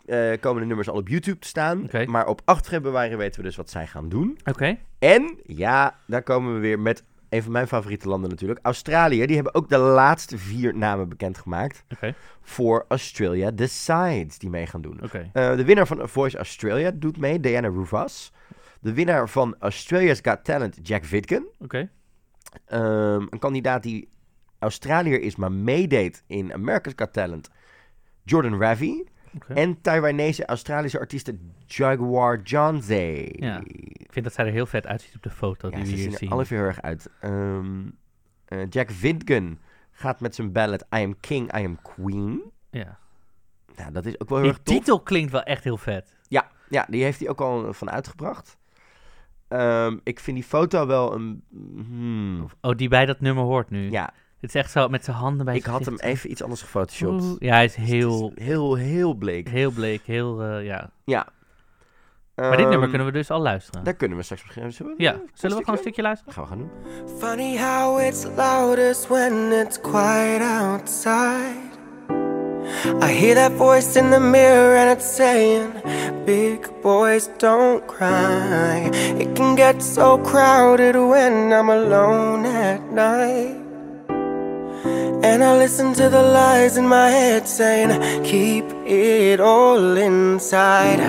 Eh, 0.06 0.32
komen 0.40 0.62
de 0.62 0.68
nummers 0.68 0.90
al 0.90 0.96
op 0.96 1.08
YouTube 1.08 1.40
te 1.40 1.48
staan. 1.48 1.90
Maar 2.06 2.28
op 2.28 2.42
8 2.46 2.68
februari 2.68 3.16
weten 3.16 3.42
we 3.42 3.48
dus 3.48 3.56
wat 3.56 3.70
zij 3.70 3.88
gaan 3.88 4.10
doen. 4.10 4.38
Oké. 4.44 4.78
En 5.00 5.38
ja, 5.46 6.00
daar 6.08 6.24
komen 6.24 6.54
we 6.54 6.60
weer 6.60 6.80
met 6.80 7.04
een 7.30 7.44
van 7.44 7.52
mijn 7.52 7.68
favoriete 7.68 8.08
landen 8.08 8.30
natuurlijk. 8.30 8.60
Australië. 8.62 9.26
Die 9.26 9.36
hebben 9.36 9.56
ook 9.56 9.70
de 9.70 9.78
laatste 9.78 10.38
vier 10.38 10.78
namen 10.78 11.10
bekendgemaakt. 11.10 11.84
Oké. 11.94 12.16
Voor 12.42 12.86
Australia 12.88 13.52
Decides 13.52 14.38
die 14.38 14.50
mee 14.50 14.66
gaan 14.66 14.82
doen. 14.82 15.00
Eh, 15.34 15.56
de 15.56 15.66
winnaar 15.66 15.88
van 15.88 16.10
Voice 16.10 16.38
Australia 16.38 16.92
doet 16.94 17.18
mee, 17.18 17.40
Diana 17.40 17.68
Rouvas. 17.68 18.32
De 18.80 18.94
winnaar 18.94 19.30
van 19.30 19.56
Australia's 19.60 20.20
Got 20.22 20.44
Talent, 20.44 20.80
Jack 20.82 21.06
Vidgen. 21.06 21.46
Ehm, 22.66 23.26
een 23.30 23.40
kandidaat 23.40 23.84
die 23.84 24.10
Australiër 24.60 25.22
is, 25.22 25.36
maar 25.36 25.52
meedeed 25.52 26.24
in 26.28 26.54
America's 26.54 26.94
Got 26.96 27.14
Talent, 27.14 27.50
Jordan 28.24 28.60
Ravi. 28.60 29.04
En 29.48 29.82
Taiwanese 29.82 30.46
Australische 30.46 31.00
artieste 31.00 31.38
Jaguar 31.66 32.42
Jonze. 32.42 33.26
Ja. 33.32 33.62
Ik 33.82 34.08
vind 34.12 34.26
dat 34.26 34.34
zij 34.34 34.46
er 34.46 34.52
heel 34.52 34.66
vet 34.66 34.88
uitziet 34.88 35.16
op 35.16 35.24
de 35.24 35.30
foto 35.30 35.70
Ja, 35.70 35.76
die 35.76 35.86
ze 35.86 35.92
we 35.92 35.98
zien 35.98 36.04
hier 36.06 36.14
er 36.14 36.20
zien. 36.20 36.30
alle 36.32 36.46
veel 36.46 36.58
heel 36.58 36.68
erg 36.68 36.82
uit. 36.82 37.10
Ehm, 37.20 37.82
eh, 38.46 38.60
Jack 38.70 38.92
Vidgen 38.92 39.60
gaat 39.92 40.20
met 40.20 40.36
zijn 40.36 40.52
ballad 40.52 40.82
I 40.82 40.86
Am 41.04 41.20
King, 41.20 41.58
I 41.58 41.66
Am 41.66 41.82
Queen. 41.82 42.42
Ja. 42.72 43.00
Nou, 43.76 43.92
dat 43.92 44.06
is 44.06 44.20
ook 44.20 44.30
wel 44.30 44.38
heel 44.38 44.48
Die 44.48 44.56
erg 44.56 44.64
tof. 44.64 44.76
titel 44.78 45.00
klinkt 45.02 45.32
wel 45.32 45.44
echt 45.44 45.64
heel 45.64 45.78
vet. 45.78 46.14
Ja, 46.28 46.48
ja, 46.70 46.86
die 46.90 47.04
heeft 47.04 47.20
hij 47.20 47.30
ook 47.30 47.42
al 47.42 47.74
van 47.74 47.90
uitgebracht. 47.90 48.58
Ehm, 49.48 49.98
ik 50.04 50.20
vind 50.20 50.38
die 50.38 50.46
foto 50.46 50.88
wel 50.88 51.14
een... 51.14 51.44
hmm, 51.52 52.48
Oh, 52.62 52.76
die 52.76 52.90
bij 52.90 53.06
dat 53.06 53.20
nummer 53.20 53.44
hoort 53.44 53.70
nu. 53.70 53.92
ja, 53.92 54.14
Het 54.46 54.56
is 54.56 54.62
echt 54.62 54.72
zo 54.72 54.88
met 54.90 55.06
zijn 55.06 55.18
handen 55.18 55.46
bij 55.46 55.56
ik 55.56 55.66
had 55.66 55.86
hem 55.86 55.98
even 56.00 56.32
iets 56.32 56.44
anders 56.44 56.62
gefotoshopt. 56.62 57.22
Oeh, 57.24 57.36
Ja, 57.40 57.54
hij 57.54 57.66
is 57.66 57.72
Dus 57.76 57.82
het 57.82 57.92
heel, 57.94 58.32
is 58.36 58.44
heel, 58.46 58.76
heel 58.76 59.14
bleek. 59.14 59.50
heel 59.50 59.72
bleek. 59.72 60.02
Heel, 60.06 60.42
eh, 60.42 60.66
ja. 60.66 60.90
Ja. 61.06 61.26
Maar 62.36 62.58
dit 62.58 62.70
nummer 62.70 62.90
kunnen 62.90 63.08
we 63.08 63.14
dus 63.14 63.30
al 63.32 63.42
luisteren. 63.42 63.84
Daar 63.84 63.94
kunnen 63.94 64.18
we 64.18 64.24
straks 64.24 64.44
beginnen. 64.44 64.74
Zullen 64.74 64.96
we, 64.98 65.04
Ja. 65.04 65.14
een 65.14 65.30
Zullen 65.34 65.58
we 65.58 65.64
gewoon 65.64 65.76
een 65.78 65.82
stukje? 65.82 65.82
stukje 65.82 66.02
luisteren? 66.02 66.34
Gaan 66.34 66.44
we 66.44 66.50
gaan 66.50 66.58
doen. 66.58 67.18
Funny 67.20 67.58
how 67.58 68.00
it's 68.00 68.26
loudest 68.36 69.08
when 69.08 69.52
it's 69.52 69.82
quiet 69.82 70.42
outside. 70.42 71.64
I 73.04 73.12
hear 73.18 73.36
that 73.36 73.52
voice 73.52 74.00
in 74.00 74.10
the 74.12 74.20
mirror 74.20 74.78
and 74.88 74.98
it's 75.00 75.16
saying, 75.16 75.64
Big 76.26 76.70
boys 76.82 77.30
don't 77.38 77.86
cry. 77.86 78.90
It 79.18 79.34
can 79.34 79.56
get 79.58 79.84
so 79.84 80.22
crowded 80.22 80.96
when 80.96 81.52
I'm 81.52 81.70
alone 81.70 82.46
at 82.48 82.80
night. 82.92 83.64
And 85.24 85.44
I 85.44 85.58
listen 85.58 85.94
to 85.96 86.10
the 86.10 86.22
lies 86.22 86.78
in 86.78 86.88
my 86.88 87.10
head 87.10 87.48
saying, 87.48 87.90
Keep 88.24 88.66
it 88.86 89.40
all 89.40 89.98
inside. 89.98 91.00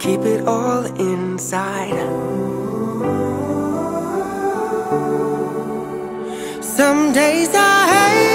Keep 0.00 0.20
it 0.20 0.46
all 0.46 0.84
inside. 0.98 1.98
Some 6.62 7.12
days 7.12 7.50
I 7.54 7.76
hate 7.94 8.31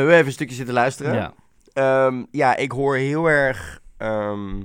hebben 0.00 0.14
even 0.14 0.26
een 0.26 0.32
stukje 0.32 0.54
zitten 0.54 0.74
luisteren. 0.74 1.14
Ja. 1.14 1.34
Ehm, 1.72 2.24
ja, 2.30 2.56
ik 2.56 2.72
hoor 2.72 2.96
heel 2.96 3.26
erg... 3.26 3.80
ehm 3.96 4.62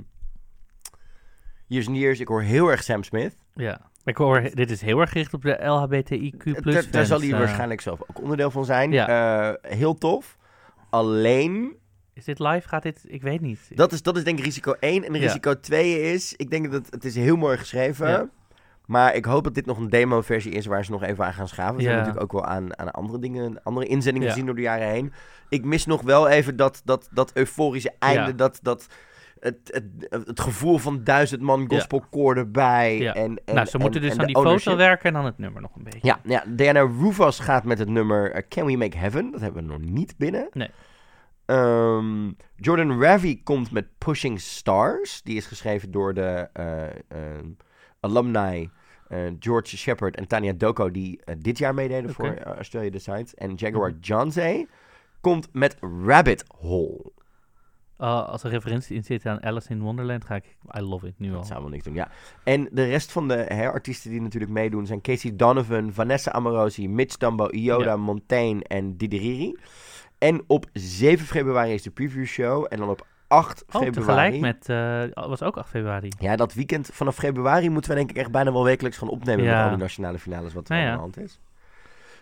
years 1.66 1.86
and 1.88 1.96
Years, 1.96 2.20
ik 2.20 2.28
hoor 2.28 2.42
heel 2.42 2.68
erg 2.70 2.82
Sam 2.82 3.02
Smith. 3.02 3.34
Ja. 3.54 3.80
Ik 4.04 4.16
hoor, 4.16 4.50
dit 4.54 4.70
is 4.70 4.80
heel 4.80 5.00
erg 5.00 5.10
gericht 5.10 5.34
op 5.34 5.42
de 5.42 5.58
LHBTIQ+. 5.64 6.62
Daar- 6.62 6.90
daar 6.90 7.06
zal 7.06 7.20
hij 7.20 7.30
eh. 7.32 7.38
waarschijnlijk 7.38 7.80
zelf 7.80 8.00
ook 8.02 8.20
onderdeel 8.20 8.50
van 8.50 8.64
zijn. 8.64 8.92
Ja. 8.92 9.08
Eh, 9.62 9.76
heel 9.76 9.94
tof. 9.94 10.36
Alleen, 10.90 11.76
Is 12.14 12.24
dit 12.24 12.38
live? 12.38 12.68
Gaat 12.68 12.82
dit? 12.82 13.04
Ik 13.06 13.22
weet 13.22 13.40
niet. 13.40 13.60
dat 13.74 13.92
is, 13.92 14.02
dat 14.02 14.16
is 14.16 14.24
denk 14.24 14.38
ik 14.38 14.44
risico 14.44 14.72
1. 14.80 15.04
En 15.04 15.14
Ja. 15.14 15.20
risico 15.20 15.60
2 15.60 16.00
is, 16.12 16.32
ik 16.36 16.50
denk 16.50 16.64
dat 16.64 16.72
het, 16.84 16.90
het 16.94 17.04
is 17.04 17.14
heel 17.14 17.36
mooi 17.36 17.58
geschreven. 17.58 18.08
Ja. 18.08 18.28
Maar 18.90 19.14
ik 19.14 19.24
hoop 19.24 19.44
dat 19.44 19.54
dit 19.54 19.66
nog 19.66 19.78
een 19.78 19.90
demo-versie 19.90 20.52
is 20.52 20.66
waar 20.66 20.84
ze 20.84 20.90
nog 20.90 21.02
even 21.02 21.24
aan 21.24 21.32
gaan 21.32 21.48
schaven. 21.48 21.76
We 21.76 21.82
Ja. 21.82 21.88
hebben 21.88 22.06
natuurlijk 22.06 22.34
ook 22.34 22.40
wel 22.42 22.50
aan, 22.50 22.78
aan 22.78 22.90
andere 22.90 23.18
dingen, 23.18 23.62
andere 23.62 23.86
inzendingen 23.86 24.26
Ja. 24.28 24.32
gezien 24.32 24.46
door 24.46 24.56
de 24.56 24.62
jaren 24.62 24.88
heen. 24.88 25.12
Ik 25.48 25.64
mis 25.64 25.86
nog 25.86 26.02
wel 26.02 26.28
even 26.28 26.56
dat, 26.56 26.82
dat, 26.84 27.08
dat 27.12 27.30
euforische 27.34 27.92
einde, 27.98 28.20
Ja. 28.30 28.32
dat, 28.32 28.58
dat 28.62 28.86
het, 29.40 29.56
het, 29.64 30.24
het 30.26 30.40
gevoel 30.40 30.78
van 30.78 31.04
duizend 31.04 31.40
man 31.40 31.68
gospelkoor 31.68 32.36
erbij. 32.36 32.98
Ja. 32.98 33.14
En, 33.14 33.40
en, 33.44 33.54
nou, 33.54 33.66
ze 33.66 33.78
moeten 33.78 34.00
en- 34.02 34.08
dus 34.08 34.18
aan 34.18 34.26
die 34.26 34.36
foto 34.36 34.76
werken 34.76 35.06
en 35.06 35.12
dan 35.12 35.24
het 35.24 35.38
nummer 35.38 35.62
nog 35.62 35.76
een 35.76 35.82
beetje. 35.84 36.00
Ja, 36.02 36.20
ja, 36.24 36.44
Diana 36.48 36.80
Rufus 36.80 37.38
gaat 37.38 37.64
met 37.64 37.78
het 37.78 37.88
nummer 37.88 38.32
eh, 38.32 38.42
Can 38.48 38.66
We 38.66 38.76
Make 38.76 38.96
Heaven. 38.98 39.30
Dat 39.30 39.40
hebben 39.40 39.62
we 39.66 39.68
nog 39.78 39.90
niet 39.90 40.14
binnen. 40.18 40.48
Nee. 40.52 40.70
Ehm, 41.46 42.30
Jordan 42.56 43.02
Ravi 43.02 43.42
komt 43.42 43.70
met 43.70 43.86
Pushing 43.98 44.40
Stars. 44.40 45.22
Die 45.22 45.36
is 45.36 45.46
geschreven 45.46 45.90
door 45.90 46.14
de 46.14 46.48
eh, 46.52 46.82
ehm, 47.08 47.46
alumni 48.00 48.70
George 49.38 49.76
Shepard 49.76 50.16
en 50.16 50.26
Tanya 50.26 50.52
Doko... 50.52 50.90
die 50.90 51.20
eh, 51.24 51.34
dit 51.38 51.58
jaar 51.58 51.74
meededen 51.74 52.14
voor 52.14 52.26
eh, 52.26 52.52
Australia 52.54 52.90
Decides. 52.90 53.34
En 53.34 53.54
Jaguar 53.54 53.92
Johnsay 54.00 54.66
komt 55.20 55.48
met 55.52 55.76
Rabbit 56.06 56.44
Hole. 56.58 57.12
Uh, 57.98 58.28
als 58.28 58.42
er 58.42 58.50
referentie 58.50 58.96
in 58.96 59.04
zit 59.04 59.26
aan 59.26 59.42
Alice 59.42 59.68
in 59.68 59.80
Wonderland, 59.80 60.24
ga 60.24 60.34
ik... 60.34 60.56
I 60.76 60.80
love 60.80 61.06
it, 61.06 61.14
nu 61.18 61.28
al. 61.28 61.36
Dat 61.36 61.46
zou 61.46 61.60
wel 61.60 61.70
niks 61.70 61.84
doen, 61.84 61.94
ja. 61.94 62.10
En 62.44 62.68
de 62.72 62.84
rest 62.84 63.12
van 63.12 63.28
de 63.28 63.34
hè, 63.34 63.70
artiesten 63.70 64.10
die 64.10 64.20
natuurlijk 64.20 64.52
meedoen 64.52 64.86
zijn 64.86 65.00
Casey 65.00 65.36
Donovan, 65.36 65.92
Vanessa 65.92 66.30
Amorosi, 66.30 66.88
Mitch 66.88 67.16
Dumbo, 67.16 67.50
Ioda, 67.50 67.84
Ja. 67.84 67.96
Montaigne 67.96 68.64
en 68.64 68.96
Dideriri. 68.96 69.56
En 70.18 70.42
op 70.46 70.66
7 70.72 71.26
februari 71.26 71.72
is 71.72 71.82
de 71.82 71.90
preview 71.90 72.24
show. 72.26 72.66
En 72.68 72.78
dan 72.78 72.88
op 72.88 73.06
8 73.30 73.64
Oh, 73.72 73.80
februari... 73.82 73.90
tegelijk 73.90 74.40
met... 74.40 74.68
eh 74.68 75.26
was 75.28 75.42
ook 75.42 75.56
8 75.56 75.68
februari. 75.70 76.08
Ja, 76.18 76.36
dat 76.36 76.54
weekend 76.54 76.90
vanaf 76.92 77.14
februari 77.16 77.70
moeten 77.70 77.90
we 77.90 77.96
denk 77.96 78.10
ik 78.10 78.16
echt 78.16 78.30
bijna 78.30 78.52
wel 78.52 78.64
wekelijks 78.64 78.98
gaan 78.98 79.08
opnemen 79.08 79.44
Ja. 79.44 79.54
met 79.54 79.62
al 79.64 79.68
die 79.70 79.78
nationale 79.78 80.18
finales 80.18 80.52
wat 80.52 80.68
er 80.68 80.74
Nou 80.74 80.86
aan 80.88 80.94
de 80.94 81.00
hand 81.00 81.18
is. 81.18 81.40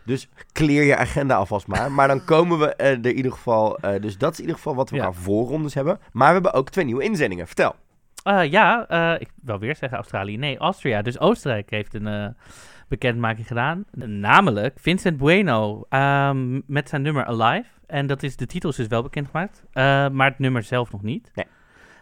Dus 0.05 0.29
clear 0.53 0.85
je 0.85 0.97
agenda 0.97 1.35
alvast 1.37 1.67
maar. 1.67 1.93
Maar 1.93 2.09
dan 2.09 2.25
komen 2.25 2.59
we 2.59 2.75
eh, 2.75 2.91
er 2.91 3.07
in 3.07 3.17
ieder 3.17 3.33
geval... 3.33 3.79
eh, 3.79 4.01
dus 4.01 4.19
dat 4.19 4.31
is 4.33 4.37
in 4.37 4.43
ieder 4.43 4.57
geval 4.57 4.75
wat 4.75 4.91
we 4.91 4.97
Ja. 4.97 5.03
qua 5.03 5.13
voorrondes 5.13 5.75
hebben. 5.75 5.99
Maar 6.13 6.27
we 6.29 6.33
hebben 6.35 6.53
ook 6.53 6.71
twee 6.71 6.85
nieuwe 6.85 7.03
inzendingen. 7.05 7.47
Vertel. 7.47 7.75
Ja, 8.51 8.87
ik 9.19 9.29
wil 9.43 9.59
weer 9.59 9.77
zeggen 9.77 9.99
Australië. 9.99 10.37
Nee, 10.37 10.59
Austria. 10.59 11.03
Dus 11.03 11.19
Oostenrijk 11.19 11.71
heeft 11.71 11.95
een 11.95 12.37
bekendmaking 12.89 13.47
gedaan. 13.47 13.85
Namelijk 13.93 14.79
Vincent 14.81 15.17
Bueno 15.17 15.85
ehm, 15.89 16.61
met 16.67 16.89
zijn 16.89 17.03
nummer 17.03 17.25
Alive. 17.25 17.69
En 17.89 18.07
dat 18.07 18.23
is, 18.23 18.37
de 18.37 18.47
titel 18.47 18.71
is 18.71 18.77
dus 18.77 18.87
wel 18.87 19.03
bekendgemaakt, 19.03 19.65
eh, 19.73 20.09
maar 20.09 20.31
het 20.31 20.39
nummer 20.39 20.63
zelf 20.63 20.93
nog 20.93 21.03
niet. 21.03 21.31
Nee. 21.35 21.47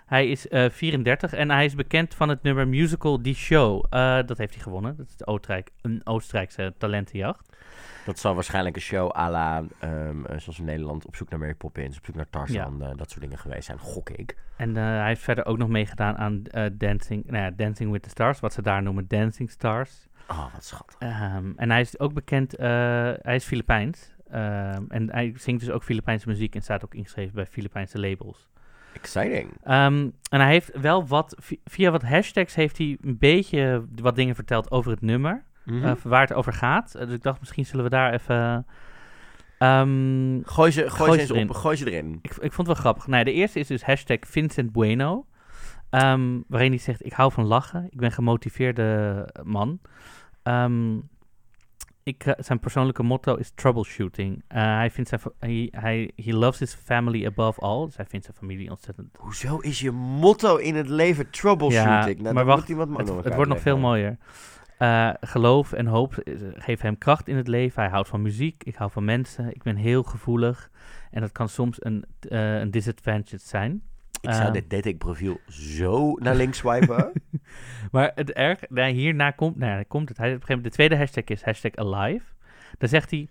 Hij 0.06 0.28
is 0.28 0.48
eh, 0.48 0.70
34 0.70 1.32
en 1.32 1.50
hij 1.50 1.64
is 1.64 1.74
bekend 1.74 2.14
van 2.14 2.28
het 2.28 2.42
nummer 2.42 2.68
Musical 2.68 3.22
Die 3.22 3.34
Show. 3.34 3.84
Eh, 3.90 4.18
dat 4.26 4.38
heeft 4.38 4.54
hij 4.54 4.62
gewonnen. 4.62 4.96
Dat 4.96 5.06
is 5.06 5.16
de 5.16 5.26
Oostenrijk, 5.26 5.70
een 5.80 6.00
Oostenrijkse 6.04 6.74
talentenjacht. 6.78 7.56
Dat 8.04 8.18
zal 8.18 8.34
waarschijnlijk 8.34 8.76
een 8.76 8.82
show 8.82 9.16
à 9.16 9.30
la, 9.30 9.64
ehm, 9.78 10.24
eh, 10.24 10.38
zoals 10.38 10.58
in 10.58 10.64
Nederland, 10.64 11.06
op 11.06 11.16
zoek 11.16 11.28
naar 11.28 11.38
Mary 11.38 11.54
Poppins, 11.54 11.98
op 11.98 12.04
zoek 12.04 12.14
naar 12.14 12.30
Tarzan, 12.30 12.78
dat 12.96 13.10
soort 13.10 13.20
dingen 13.20 13.38
geweest 13.38 13.64
zijn, 13.64 13.78
gok 13.78 14.10
ik. 14.10 14.36
En 14.56 14.74
hij 14.76 15.06
heeft 15.06 15.22
verder 15.22 15.46
ook 15.46 15.58
nog 15.58 15.68
meegedaan 15.68 16.16
aan 16.16 16.42
Dancing, 16.72 17.24
nou 17.26 17.44
ja, 17.44 17.50
Dancing 17.50 17.92
with 17.92 18.02
the 18.02 18.08
Stars, 18.08 18.40
wat 18.40 18.52
ze 18.52 18.62
daar 18.62 18.82
noemen 18.82 19.08
Dancing 19.08 19.50
Stars. 19.50 20.08
Oh, 20.28 20.52
wat 20.52 20.64
schattig. 20.64 20.98
Ehm, 20.98 21.52
en 21.56 21.70
hij 21.70 21.80
is 21.80 21.98
ook 21.98 22.12
bekend, 22.12 22.56
hij 22.56 23.34
is 23.34 23.44
Filipijns. 23.44 24.14
Ehm, 24.36 24.82
en 24.88 25.10
hij 25.12 25.32
zingt 25.36 25.60
dus 25.64 25.70
ook 25.70 25.82
Filipijnse 25.84 26.28
muziek 26.28 26.54
en 26.54 26.62
staat 26.62 26.84
ook 26.84 26.94
ingeschreven 26.94 27.34
bij 27.34 27.46
Filipijnse 27.46 28.00
labels. 28.00 28.48
Exciting. 28.92 29.50
Ehm, 29.62 30.08
en 30.30 30.40
hij 30.40 30.48
heeft 30.50 30.80
wel 30.80 31.06
wat, 31.06 31.36
vi- 31.40 31.60
via 31.64 31.90
wat 31.90 32.02
hashtags 32.02 32.54
heeft 32.54 32.78
hij 32.78 32.98
een 33.00 33.18
beetje 33.18 33.84
wat 34.00 34.16
dingen 34.16 34.34
verteld 34.34 34.70
over 34.70 34.90
het 34.90 35.00
nummer. 35.00 35.44
Mhm. 35.64 35.84
eh, 35.84 35.92
waar 36.02 36.20
het 36.20 36.32
over 36.32 36.52
gaat. 36.52 36.94
Eh, 36.94 37.06
dus 37.06 37.14
ik 37.14 37.22
dacht, 37.22 37.40
misschien 37.40 37.66
zullen 37.66 37.84
we 37.84 37.90
daar 37.90 38.12
even... 38.12 38.66
ehm, 39.58 40.38
gooi 40.42 40.70
ze, 40.70 40.80
gooi 40.80 40.90
gooi 40.90 41.10
ze 41.10 41.14
ze 41.14 41.20
eens 41.20 41.30
erin. 41.30 41.48
op, 41.48 41.54
gooi 41.56 41.76
ze 41.76 41.90
erin. 41.90 42.18
ik, 42.22 42.30
ik 42.30 42.52
vond 42.52 42.56
het 42.56 42.66
wel 42.66 42.74
grappig. 42.76 43.06
Nou, 43.06 43.24
de 43.24 43.32
eerste 43.32 43.58
is 43.58 43.66
dus 43.66 43.82
hashtag 43.84 44.18
Vincent 44.20 44.72
Bueno. 44.72 45.26
waarin 46.48 46.70
hij 46.70 46.78
zegt, 46.78 47.04
ik 47.06 47.12
hou 47.12 47.32
van 47.32 47.44
lachen. 47.44 47.86
Ik 47.90 47.98
ben 47.98 48.12
gemotiveerde 48.12 49.28
man. 49.42 49.80
Ehm, 50.42 50.96
ik, 52.06 52.26
eh, 52.26 52.34
zijn 52.38 52.58
persoonlijke 52.58 53.02
motto 53.02 53.34
is 53.34 53.50
troubleshooting. 53.54 54.42
Eh, 54.48 54.62
hij 54.62 54.90
vindt 54.90 55.08
zijn... 55.08 55.20
Hij, 55.38 55.68
hij, 55.70 56.10
he 56.16 56.32
loves 56.32 56.58
his 56.58 56.74
family 56.74 57.26
above 57.26 57.60
all. 57.60 57.84
Dus 57.84 57.96
hij 57.96 58.06
vindt 58.06 58.24
zijn 58.24 58.36
familie 58.36 58.70
ontzettend... 58.70 59.16
Hoezo 59.18 59.58
is 59.58 59.80
je 59.80 59.90
motto 59.90 60.56
in 60.56 60.74
het 60.74 60.88
leven 60.88 61.30
troubleshooting? 61.30 62.16
Ja, 62.16 62.22
nou, 62.22 62.34
maar 62.34 62.44
wacht, 62.44 62.68
iemand 62.68 62.96
Het, 62.96 63.24
het 63.24 63.34
wordt 63.34 63.50
nog 63.50 63.60
veel 63.60 63.78
mooier. 63.78 64.18
Eh, 64.78 65.10
geloof 65.20 65.72
en 65.72 65.86
hoop 65.86 66.14
geven 66.54 66.86
hem 66.86 66.98
kracht 66.98 67.28
in 67.28 67.36
het 67.36 67.48
leven. 67.48 67.82
Hij 67.82 67.90
houdt 67.90 68.08
van 68.08 68.22
muziek. 68.22 68.64
Ik 68.64 68.74
hou 68.74 68.90
van 68.90 69.04
mensen. 69.04 69.54
Ik 69.54 69.62
ben 69.62 69.76
heel 69.76 70.02
gevoelig. 70.02 70.70
En 71.10 71.20
dat 71.20 71.32
kan 71.32 71.48
soms 71.48 71.84
een, 71.84 72.04
een 72.28 72.70
disadvantage 72.70 73.38
zijn. 73.38 73.82
Ik 74.20 74.30
zou 74.32 74.44
Ehm. 74.44 74.52
dit 74.52 74.70
datingprofiel 74.70 75.40
zo 75.48 76.12
naar 76.14 76.34
links 76.34 76.58
swipen. 76.58 77.12
Maar 77.92 78.12
het 78.14 78.32
erg, 78.32 78.60
nou, 78.68 78.90
hierna 78.92 79.30
komt, 79.30 79.56
nou, 79.56 79.84
komt 79.84 80.08
het. 80.08 80.18
Hij, 80.18 80.26
op 80.28 80.32
een 80.34 80.40
gegeven 80.40 80.56
moment, 80.56 80.72
de 80.72 80.78
tweede 80.78 80.96
hashtag 80.96 81.24
is 81.24 81.42
hashtag 81.42 81.74
alive. 81.74 82.24
Daar 82.78 82.88
zegt 82.88 83.10
hij, 83.10 83.28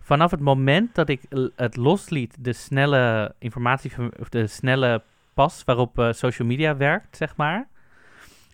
vanaf 0.00 0.30
het 0.30 0.40
moment 0.40 0.94
dat 0.94 1.08
ik 1.08 1.20
het 1.56 1.76
losliet, 1.76 2.36
de 2.44 2.52
snelle 2.52 3.34
informatie, 3.38 3.92
of 4.20 4.28
de 4.28 4.46
snelle 4.46 5.02
pas 5.34 5.62
waarop 5.64 5.98
eh, 5.98 6.12
social 6.12 6.48
media 6.48 6.76
werkt, 6.76 7.16
zeg 7.16 7.36
maar. 7.36 7.68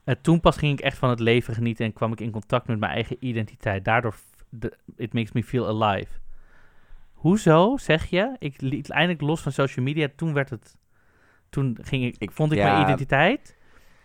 eh, 0.05 0.15
toen 0.23 0.41
pas 0.41 0.57
ging 0.57 0.79
ik 0.79 0.85
echt 0.85 0.99
van 0.99 1.11
het 1.11 1.21
leven 1.21 1.55
genieten 1.55 1.85
en 1.85 1.93
kwam 1.93 2.13
ik 2.13 2.21
in 2.21 2.31
contact 2.31 2.67
met 2.67 2.79
mijn 2.79 2.93
eigen 2.93 3.17
identiteit. 3.21 3.85
Daardoor, 3.85 4.15
de, 4.49 4.77
it 4.97 5.13
makes 5.13 5.33
me 5.33 5.45
feel 5.45 5.83
alive. 5.83 6.13
Hoezo, 7.13 7.77
zeg 7.77 8.07
je? 8.07 8.37
Ik 8.39 8.61
liet 8.61 8.91
eindelijk 8.91 9.21
los 9.21 9.41
van 9.41 9.53
social 9.53 9.85
media, 9.85 10.09
toen 10.17 10.33
werd 10.33 10.51
het, 10.51 10.77
toen 11.51 11.79
ging 11.83 12.05
ik, 12.05 12.15
Ik- 12.19 12.31
vond 12.33 12.53
ik 12.53 12.59
ja. 12.59 12.71
mijn 12.73 12.83
identiteit. 12.83 13.57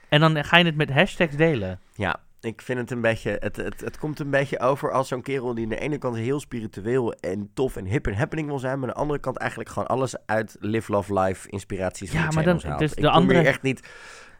En 0.09 0.19
dan 0.19 0.43
ga 0.43 0.57
je 0.57 0.65
het 0.65 0.75
met 0.75 0.89
hashtags 0.91 1.35
delen. 1.35 1.79
ja, 1.93 2.19
ik 2.41 2.61
vind 2.61 2.79
het 2.79 2.91
een 2.91 3.01
beetje... 3.01 3.37
Het, 3.39 3.55
het, 3.55 3.79
het 3.81 3.97
komt 3.97 4.19
een 4.19 4.29
beetje 4.29 4.59
over 4.59 4.91
als 4.91 5.07
zo'n 5.07 5.21
kerel 5.21 5.53
die 5.55 5.63
aan 5.63 5.69
de 5.69 5.79
ene 5.79 5.97
kant 5.97 6.15
heel 6.15 6.39
spiritueel 6.39 7.13
en 7.13 7.49
tof 7.53 7.75
en 7.75 7.85
hip 7.85 8.07
en 8.07 8.13
happening 8.15 8.47
wil 8.47 8.59
zijn. 8.59 8.79
Maar 8.79 8.87
aan 8.87 8.93
de 8.93 8.99
andere 9.01 9.19
kant 9.19 9.37
eigenlijk 9.37 9.69
gewoon 9.69 9.87
alles 9.87 10.15
uit 10.25 10.57
Live, 10.59 10.91
Love, 10.91 11.19
Life 11.19 11.49
inspiraties 11.49 12.11
Ja, 12.11 12.29
maar 12.31 12.43
dan- 12.43 12.61
haalt. 12.63 12.79
dus 12.79 12.93
de 12.93 13.09
andere- 13.09 13.39
echt 13.41 13.61
niet... 13.61 13.81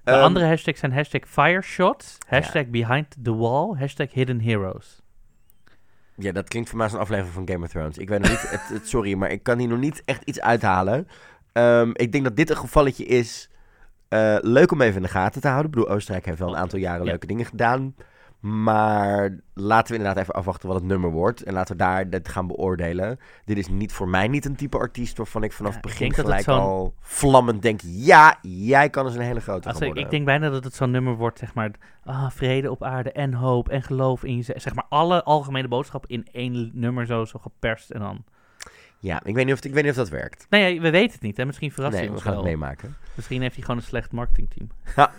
De 0.04 0.12
Ehm, 0.12 0.22
andere 0.24 0.46
hashtags 0.46 0.80
zijn 0.80 0.94
hashtag 0.94 1.22
fireshots, 1.28 2.18
hashtag 2.28 2.68
behind 2.68 3.16
the 3.24 3.36
wall, 3.36 3.76
hashtag 3.78 4.12
hidden 4.14 4.42
heroes. 4.42 5.02
Ja, 6.18 6.32
dat 6.32 6.48
klinkt 6.48 6.70
voor 6.70 6.78
mij 6.78 6.88
als 6.88 6.96
een 6.96 7.02
aflevering 7.02 7.34
van 7.34 7.48
Game 7.50 7.64
of 7.66 7.72
Thrones. 7.72 7.98
Ik 7.98 8.10
weet 8.10 8.20
nog 8.20 8.30
niet, 8.30 8.50
het, 8.50 8.68
het- 8.68 8.88
sorry, 8.88 9.14
maar 9.14 9.32
ik 9.32 9.44
kan 9.44 9.60
hier 9.60 9.68
nog 9.68 9.80
niet 9.80 10.02
echt 10.06 10.24
iets 10.24 10.42
uithalen. 10.42 11.08
Ehm, 11.56 11.90
ik 11.94 12.12
denk 12.12 12.24
dat 12.24 12.36
dit 12.36 12.50
een 12.50 12.58
gevalletje 12.58 13.06
is. 13.06 13.50
eh, 14.08 14.36
leuk 14.42 14.72
om 14.72 14.82
even 14.82 14.96
in 14.96 15.02
de 15.02 15.08
gaten 15.08 15.42
te 15.42 15.48
houden. 15.48 15.72
Ik 15.72 15.78
bedoel, 15.78 15.94
Oostenrijk 15.96 16.26
heeft 16.26 16.40
wel 16.40 16.48
een 16.50 16.56
aantal 16.58 16.80
jaren 16.80 17.04
Ja. 17.04 17.10
leuke 17.10 17.28
dingen 17.28 17.46
gedaan. 17.46 17.96
Maar 18.40 19.40
laten 19.54 19.92
we 19.92 19.98
inderdaad 19.98 20.22
even 20.24 20.34
afwachten 20.34 20.68
wat 20.68 20.78
het 20.78 20.86
nummer 20.86 21.10
wordt. 21.10 21.44
En 21.44 21.54
laten 21.54 21.78
we 21.78 21.84
daar 21.84 22.10
dit 22.10 22.28
gaan 22.30 22.48
beoordelen. 22.48 23.20
Dit 23.46 23.58
is 23.58 23.68
niet 23.68 23.94
voor 23.94 24.08
mij 24.10 24.28
niet 24.28 24.46
een 24.46 24.56
type 24.56 24.78
artiest 24.78 25.18
waarvan 25.18 25.44
ik 25.44 25.52
vanaf 25.52 25.72
Ja, 25.72 25.78
het 25.78 25.86
begin 25.86 26.08
dat 26.08 26.18
het 26.18 26.26
gelijk 26.26 26.48
al 26.48 26.94
vlammend 27.00 27.62
denk... 27.62 27.80
Ja, 27.84 28.38
jij 28.42 28.90
kan 28.90 29.06
eens 29.06 29.16
een 29.16 29.22
hele 29.22 29.42
grote 29.42 29.68
Als 29.68 29.78
gaan 29.78 29.82
ik, 29.82 29.86
worden. 29.88 30.04
ik 30.04 30.10
denk 30.10 30.26
bijna 30.26 30.50
dat 30.50 30.64
het 30.64 30.74
zo'n 30.76 30.92
nummer 30.92 31.16
wordt, 31.16 31.40
zeg 31.40 31.54
maar, 31.54 31.72
ah, 32.04 32.30
vrede 32.30 32.72
op 32.72 32.84
aarde 32.84 33.12
en 33.12 33.34
hoop 33.34 33.70
en 33.70 33.82
geloof 33.84 34.24
in 34.24 34.36
jezelf. 34.36 34.62
Zeg 34.62 34.74
maar 34.76 34.86
alle 34.90 35.24
algemene 35.24 35.68
boodschappen 35.68 36.10
in 36.10 36.28
één 36.32 36.72
nummer 36.74 37.06
zo, 37.06 37.26
zo 37.26 37.40
geperst 37.40 37.90
en 37.92 38.00
dan... 38.00 38.24
Ja, 39.06 39.22
ik 39.24 39.36
weet, 39.36 39.46
niet 39.46 39.54
of, 39.54 39.64
ik 39.64 39.74
weet 39.74 39.82
niet 39.84 39.92
of 39.92 39.98
dat 39.98 40.10
werkt. 40.10 40.46
Nee, 40.50 40.82
we 40.82 40.90
weten 40.90 41.12
het 41.12 41.22
niet, 41.22 41.38
hè. 41.38 41.46
Misschien 41.46 41.72
verrast 41.72 41.92
Nee, 41.94 42.02
hij 42.02 42.10
we 42.10 42.16
ons 42.16 42.26
gaan 42.26 42.34
het 42.36 42.44
wel. 42.44 42.52
meemaken. 42.52 42.96
Misschien 43.16 43.42
heeft 43.42 43.54
hij 43.56 43.64
gewoon 43.64 43.80
een 43.80 43.88
slecht 43.88 44.12
marketingteam. 44.12 44.70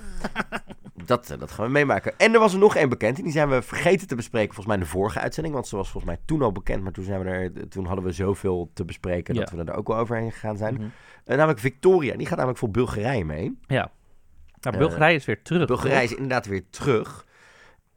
Dat, 1.06 1.30
eh, 1.30 1.38
dat 1.38 1.50
gaan 1.50 1.64
we 1.66 1.70
meemaken. 1.72 2.18
En 2.18 2.34
er 2.34 2.40
was 2.40 2.52
er 2.52 2.58
nog 2.58 2.76
één 2.76 2.88
bekend. 2.88 3.16
En 3.18 3.22
die 3.24 3.32
zijn 3.32 3.48
we 3.48 3.62
vergeten 3.62 4.06
te 4.06 4.14
bespreken 4.14 4.46
volgens 4.54 4.66
mij 4.66 4.76
in 4.76 4.82
de 4.82 4.88
vorige 4.88 5.20
uitzending. 5.20 5.54
Want 5.54 5.66
ze 5.68 5.76
was 5.76 5.90
volgens 5.90 6.12
mij 6.12 6.22
toen 6.24 6.42
al 6.42 6.52
bekend. 6.52 6.82
Maar 6.82 6.92
toen, 6.92 7.04
zijn 7.04 7.22
we 7.22 7.30
er, 7.30 7.68
toen 7.68 7.86
hadden 7.86 8.04
we 8.04 8.12
zoveel 8.12 8.70
te 8.74 8.84
bespreken 8.84 9.34
dat 9.34 9.50
Ja. 9.50 9.56
we 9.56 9.64
er 9.64 9.76
ook 9.76 9.88
wel 9.88 9.96
overheen 9.96 10.32
gegaan 10.32 10.56
zijn. 10.56 10.74
Mhm. 10.74 10.84
Eh, 11.24 11.36
namelijk 11.36 11.58
Victoria. 11.60 12.16
Die 12.16 12.26
gaat 12.26 12.36
namelijk 12.36 12.58
voor 12.58 12.70
Bulgarije 12.70 13.24
mee. 13.24 13.58
Ja. 13.66 13.90
Eh, 14.60 14.72
Bulgarije 14.78 15.16
is 15.16 15.24
weer 15.24 15.42
terug. 15.42 15.66
Bulgarije 15.66 16.02
is 16.04 16.12
inderdaad 16.14 16.46
weer 16.46 16.64
terug. 16.70 17.26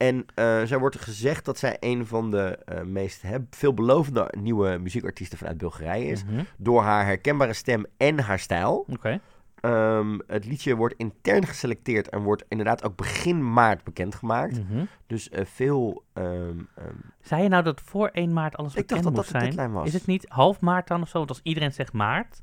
En 0.00 0.26
eh 0.34 0.62
zij 0.64 0.78
wordt 0.78 1.00
gezegd 1.00 1.44
dat 1.44 1.58
zij 1.58 1.76
een 1.80 2.06
van 2.06 2.30
de 2.30 2.58
eh, 2.64 2.82
meest 2.82 3.22
hè, 3.22 3.36
veelbelovende 3.50 4.32
nieuwe 4.38 4.78
muziekartiesten 4.78 5.38
vanuit 5.38 5.58
Bulgarije 5.58 6.06
is. 6.06 6.24
Mhm. 6.24 6.44
Door 6.56 6.82
haar 6.82 7.04
herkenbare 7.04 7.52
stem 7.52 7.86
en 7.96 8.18
haar 8.20 8.38
stijl. 8.38 8.84
Oké. 8.88 9.20
Ehm, 9.60 10.18
het 10.26 10.44
liedje 10.44 10.76
wordt 10.76 10.94
intern 10.96 11.46
geselecteerd 11.46 12.08
en 12.08 12.22
wordt 12.22 12.44
inderdaad 12.48 12.84
ook 12.84 12.96
begin 12.96 13.52
maart 13.52 13.84
bekendgemaakt. 13.84 14.58
Mhm. 14.68 14.84
Dus 15.06 15.28
eh, 15.28 15.44
veel. 15.44 16.04
ehm, 16.12 16.58
ehm, 16.74 16.94
Zei 17.20 17.42
je 17.42 17.48
nou 17.48 17.62
dat 17.62 17.80
voor 17.80 18.08
1 18.12 18.32
maart 18.32 18.56
alles 18.56 18.74
ik 18.74 18.88
dacht 18.88 19.02
bekend 19.02 19.16
dat 19.16 19.42
dat 19.42 19.54
zijn? 19.54 19.72
was. 19.72 19.86
Is 19.86 19.92
het 19.92 20.06
niet 20.06 20.24
half 20.28 20.60
maart 20.60 20.88
dan 20.88 21.02
of 21.02 21.08
zo? 21.08 21.18
Want 21.18 21.30
als 21.30 21.40
iedereen 21.42 21.72
zegt 21.72 21.92
maart... 21.92 22.42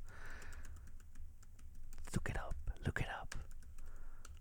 Look 2.12 2.28
it 2.28 2.36
up, 2.36 2.54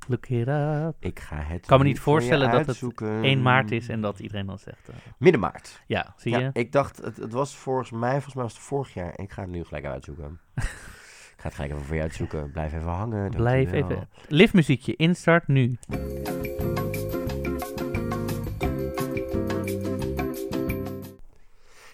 look 0.08 0.26
it 0.28 0.48
up. 0.48 0.94
Ik 1.00 1.20
ga 1.20 1.36
het 1.36 1.66
kan 1.66 1.78
me 1.78 1.84
niet 1.84 2.00
voorstellen 2.00 2.48
dat 2.50 2.58
het 2.58 2.68
uitzoeken. 2.68 3.22
1 3.22 3.42
maart 3.42 3.70
is 3.70 3.88
en 3.88 4.00
dat 4.00 4.18
iedereen 4.18 4.46
dan 4.46 4.58
zegt... 4.58 4.88
eh, 4.88 4.94
Midden 5.18 5.40
maart. 5.40 5.82
ja, 5.86 6.14
zie 6.16 6.30
Ja, 6.32 6.38
je? 6.38 6.50
ik 6.52 6.72
dacht, 6.72 6.96
het, 6.96 7.16
het 7.16 7.32
was 7.32 7.56
volgens 7.56 7.90
mij, 7.90 8.10
volgens 8.12 8.34
mij 8.34 8.42
was 8.44 8.52
het 8.52 8.62
vorig 8.62 8.94
jaar. 8.94 9.12
Ik 9.18 9.30
ga 9.32 9.42
het 9.42 9.50
nu 9.50 9.64
gelijk 9.64 9.84
uitzoeken. 9.84 10.40
ik 10.54 10.62
ga 11.36 11.42
het 11.48 11.54
gelijk 11.54 11.72
even 11.72 11.84
voor 11.84 11.96
je 11.96 12.02
uitzoeken. 12.02 12.50
Blijf 12.50 12.72
even 12.72 12.88
hangen. 12.88 13.30
Blijf 13.30 13.72
even. 13.72 14.08
Liftmuziekje, 14.28 14.96
instart 14.96 15.46
nu. 15.48 15.78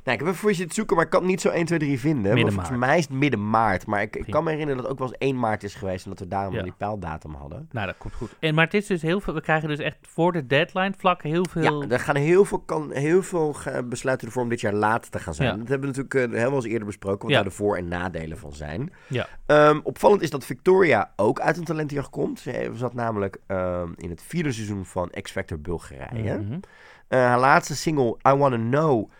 Nou, 0.05 0.17
ik 0.19 0.23
heb 0.25 0.29
even 0.29 0.35
voor 0.41 0.51
je 0.51 0.57
zitten 0.57 0.75
zoeken, 0.75 0.97
maar 0.97 1.05
ik 1.05 1.11
kan 1.11 1.21
het 1.21 1.31
niet 1.31 1.41
zo 1.41 1.49
1, 1.49 1.65
2, 1.67 1.79
3 1.79 1.99
vinden. 2.01 2.35
Midden 2.35 2.53
Volgens 2.53 2.79
mij 2.79 2.99
is 2.99 3.05
het 3.05 3.13
midden 3.13 3.51
maart. 3.51 3.87
Maar 3.87 4.03
ik, 4.03 4.25
kan 4.29 4.45
me 4.45 4.51
herinneren 4.51 4.83
dat 4.83 4.91
het 4.91 4.93
ook 4.93 4.99
wel 4.99 5.09
eens 5.09 5.19
1 5.19 5.39
maart 5.39 5.63
is 5.63 5.75
geweest. 5.75 6.05
En 6.05 6.11
dat 6.11 6.19
we 6.21 6.29
daarom 6.29 6.55
Ja. 6.55 6.63
die 6.63 6.73
pijldatum 6.77 7.35
hadden. 7.35 7.69
Nou, 7.73 7.87
dat 7.87 7.95
komt 7.99 8.15
goed. 8.15 8.31
En, 8.41 8.55
maar 8.55 8.65
het 8.65 8.75
is 8.75 8.87
dus 8.87 9.03
heel 9.03 9.21
veel... 9.21 9.35
We 9.35 9.41
krijgen 9.41 9.69
dus 9.69 9.79
echt 9.79 9.97
voor 10.01 10.33
de 10.33 10.47
deadline 10.47 10.93
vlak 10.99 11.23
heel 11.23 11.47
veel... 11.51 11.83
Ja, 11.83 11.89
er 11.89 12.01
gaan 12.01 12.17
heel 12.17 12.45
veel, 12.45 12.59
kan, 12.59 12.91
heel 12.93 13.23
veel 13.23 13.53
ge- 13.53 13.83
besluiten 13.89 14.27
ervoor 14.27 14.43
om 14.43 14.49
dit 14.49 14.61
jaar 14.61 14.73
later 14.75 15.11
te 15.11 15.19
gaan 15.19 15.35
zijn. 15.35 15.49
Ja. 15.51 15.57
Dat 15.57 15.69
hebben 15.69 15.93
we 15.93 15.97
natuurlijk 15.97 16.33
uh, 16.33 16.39
heel 16.41 16.49
wel 16.51 16.59
eens 16.59 16.71
eerder 16.73 16.87
besproken, 16.87 17.21
wat 17.21 17.31
Ja. 17.31 17.35
daar 17.35 17.45
de 17.45 17.51
voor- 17.51 17.77
en 17.77 17.89
nadelen 17.89 18.39
van 18.39 18.53
zijn. 18.53 18.93
Ja. 19.07 19.29
Ehm, 19.47 19.81
opvallend 19.83 20.23
is 20.23 20.31
dat 20.31 20.45
Victoria 20.45 21.13
ook 21.17 21.41
uit 21.41 21.57
een 21.57 21.65
talentjacht 21.65 22.11
komt. 22.11 22.41
Ze 22.41 22.71
zat 22.75 22.95
namelijk 22.95 23.39
ehm, 23.47 23.89
in 23.97 24.11
het 24.11 24.23
vierde 24.23 24.53
seizoen 24.53 24.85
van 24.85 25.11
X 25.23 25.31
Factor 25.31 25.61
Bulgarije. 25.61 26.61
Eh, 27.09 27.19
haar 27.19 27.39
laatste 27.41 27.77
single, 27.77 28.17
I 28.29 28.33
Wanna 28.33 28.57
Know, 28.57 29.11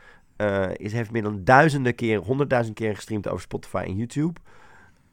eh, 0.43 0.71
is, 0.77 0.93
heeft 0.93 1.11
meer 1.11 1.23
dan 1.23 1.45
duizenden 1.45 1.95
keer, 1.95 2.19
honderdduizend 2.19 2.77
keer 2.77 2.95
gestreamd 2.95 3.29
over 3.29 3.41
Spotify 3.41 3.83
en 3.87 3.97
YouTube. 3.97 4.41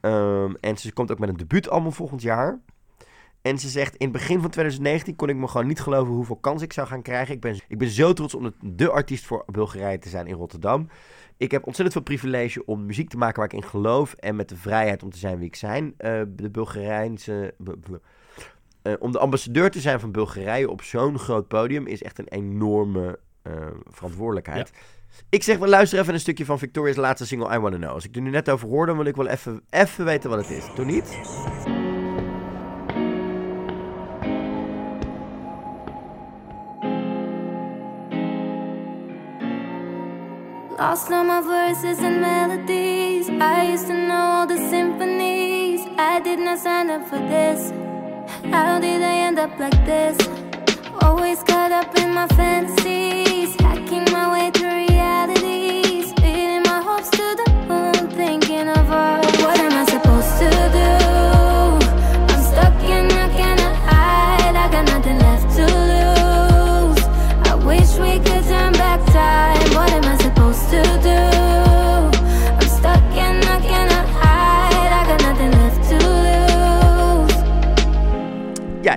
Ehm, 0.01 0.53
en 0.59 0.77
ze 0.77 0.93
komt 0.93 1.11
ook 1.11 1.19
met 1.19 1.29
een 1.29 1.37
debuutalbum 1.37 1.91
volgend 1.93 2.21
jaar. 2.21 2.59
En 3.41 3.59
ze 3.59 3.69
zegt, 3.69 3.95
in 3.95 4.07
het 4.07 4.11
begin 4.17 4.41
van 4.41 4.49
2019 4.49 5.15
kon 5.15 5.29
ik 5.29 5.35
me 5.35 5.47
gewoon 5.47 5.67
niet 5.67 5.79
geloven 5.81 6.13
hoeveel 6.13 6.35
kans 6.35 6.61
ik 6.61 6.73
zou 6.73 6.87
gaan 6.87 7.01
krijgen. 7.01 7.33
Ik 7.33 7.41
ben, 7.41 7.59
ik 7.67 7.77
ben 7.77 7.87
zo 7.89 8.13
trots 8.13 8.33
om 8.35 8.53
de, 8.61 8.89
artiest 8.89 9.25
voor 9.25 9.43
Bulgarije 9.45 9.99
te 9.99 10.09
zijn 10.09 10.27
in 10.27 10.35
Rotterdam. 10.35 10.89
Ik 11.37 11.51
heb 11.51 11.65
ontzettend 11.65 11.93
veel 11.93 12.15
privilege 12.17 12.65
om 12.65 12.85
muziek 12.85 13.09
te 13.09 13.17
maken 13.17 13.35
waar 13.35 13.45
ik 13.53 13.53
in 13.63 13.69
geloof. 13.69 14.13
En 14.13 14.35
met 14.35 14.49
de 14.49 14.55
vrijheid 14.57 15.03
om 15.03 15.09
te 15.09 15.17
zijn 15.17 15.37
wie 15.37 15.47
ik 15.47 15.55
zijn. 15.55 15.93
Eh, 15.97 16.21
de 16.27 16.49
Bulgarijnse... 16.49 17.53
bu- 17.57 17.77
bu- 17.77 17.99
eh, 18.81 18.93
om 18.99 19.11
de 19.11 19.19
ambassadeur 19.19 19.71
te 19.71 19.79
zijn 19.79 19.99
van 19.99 20.11
Bulgarije 20.11 20.69
op 20.69 20.81
zo'n 20.81 21.19
groot 21.19 21.47
podium 21.47 21.87
is 21.87 22.03
echt 22.03 22.19
een 22.19 22.27
enorme 22.27 23.19
verantwoordelijkheid. 23.89 24.71
Ik 25.29 25.43
zeg, 25.43 25.57
we 25.57 25.67
luisteren 25.67 26.03
even 26.03 26.13
een 26.13 26.19
stukje 26.19 26.45
van 26.45 26.59
Victoria's 26.59 26.95
laatste 26.95 27.25
single 27.25 27.55
I 27.55 27.59
Wanna 27.59 27.77
Know. 27.77 27.93
Als 27.93 28.05
ik 28.05 28.15
er 28.15 28.21
nu 28.21 28.29
net 28.29 28.49
over 28.49 28.67
hoor, 28.67 28.85
dan 28.85 28.97
wil 28.97 29.05
ik 29.05 29.15
wel 29.15 29.27
even, 29.27 29.61
even 29.69 30.05
weten 30.05 30.29
wat 30.29 30.39
het 30.39 30.49
is. 30.49 30.63
Doe 30.75 30.85
niet? 30.85 31.17
Lost 40.77 41.11
all 41.11 41.25
my 41.25 41.41
verses 41.41 41.99
and 41.99 42.21
melodies. 42.21 43.27
I 43.29 43.73
used 43.73 43.87
to 43.87 43.93
know 43.93 44.15
all 44.15 44.47
the 44.47 44.67
symphonies. 44.69 45.81
I 45.97 46.21
did 46.23 46.39
not 46.39 46.59
sign 46.59 46.89
up 46.89 47.07
for 47.07 47.19
this. 47.27 47.71
How 48.51 48.79
did 48.79 49.01
I 49.01 49.25
end 49.27 49.37
up 49.39 49.59
like 49.59 49.85
this? 49.85 50.17
Always 51.01 51.43
caught 51.43 51.71
up 51.71 51.97
in 51.99 52.13
my 52.13 52.27
fantasies. 52.27 53.55
Hacking 53.59 54.05
my 54.13 54.31
way 54.31 54.51
through 54.51 54.88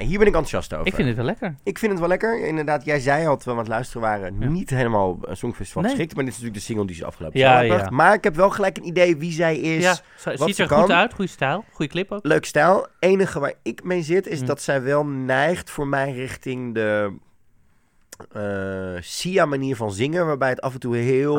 hier 0.02 0.18
ben 0.18 0.26
ik 0.26 0.34
enthousiast 0.34 0.74
over. 0.74 0.86
Ik 0.86 0.94
vind 0.94 1.06
het 1.08 1.16
wel 1.16 1.24
lekker. 1.26 1.54
Ik 1.62 1.78
vind 1.78 1.90
het 1.90 2.00
wel 2.00 2.08
lekker. 2.08 2.46
Inderdaad, 2.46 2.84
jij 2.84 3.00
zei 3.00 3.26
al, 3.26 3.36
terwijl 3.36 3.44
we 3.44 3.50
aan 3.50 3.58
het 3.58 3.68
luisteren 3.68 4.02
waren, 4.02 4.36
Ja. 4.40 4.48
niet 4.48 4.70
helemaal 4.70 5.18
een 5.22 5.36
Songfestival 5.36 5.82
Nee. 5.82 5.90
geschikt. 5.90 6.14
Maar 6.14 6.24
dit 6.24 6.32
is 6.32 6.38
natuurlijk 6.38 6.66
de 6.66 6.70
single 6.72 6.86
die 6.86 6.96
ze 6.96 7.04
afgelopen 7.04 7.38
Ja, 7.40 7.60
ja. 7.60 7.90
Maar 7.90 8.14
ik 8.14 8.24
heb 8.24 8.34
wel 8.36 8.50
gelijk 8.50 8.76
een 8.76 8.86
idee 8.86 9.16
wie 9.16 9.32
zij 9.32 9.56
is. 9.58 9.82
ja, 9.82 9.94
zo- 10.16 10.30
wat 10.36 10.48
ziet 10.48 10.58
er 10.58 10.68
goed 10.68 10.90
uit. 10.90 11.14
Goede 11.14 11.30
stijl. 11.30 11.64
Goede 11.72 11.90
clip 11.92 12.12
ook. 12.12 12.24
Leuk 12.26 12.44
stijl. 12.44 12.86
enige 12.98 13.40
waar 13.40 13.52
ik 13.62 13.84
mee 13.84 14.02
zit, 14.02 14.26
is 14.26 14.40
Hm. 14.40 14.46
dat 14.46 14.60
zij 14.62 14.82
wel 14.82 15.06
neigt 15.06 15.70
voor 15.70 15.86
mij 15.86 16.12
richting 16.12 16.74
de 16.74 17.12
eh 18.32 19.00
Sia-manier 19.00 19.76
van 19.76 19.92
zingen. 19.92 20.26
Waarbij 20.26 20.48
het 20.48 20.60
af 20.60 20.72
en 20.74 20.80
toe 20.80 20.96
heel, 20.96 21.36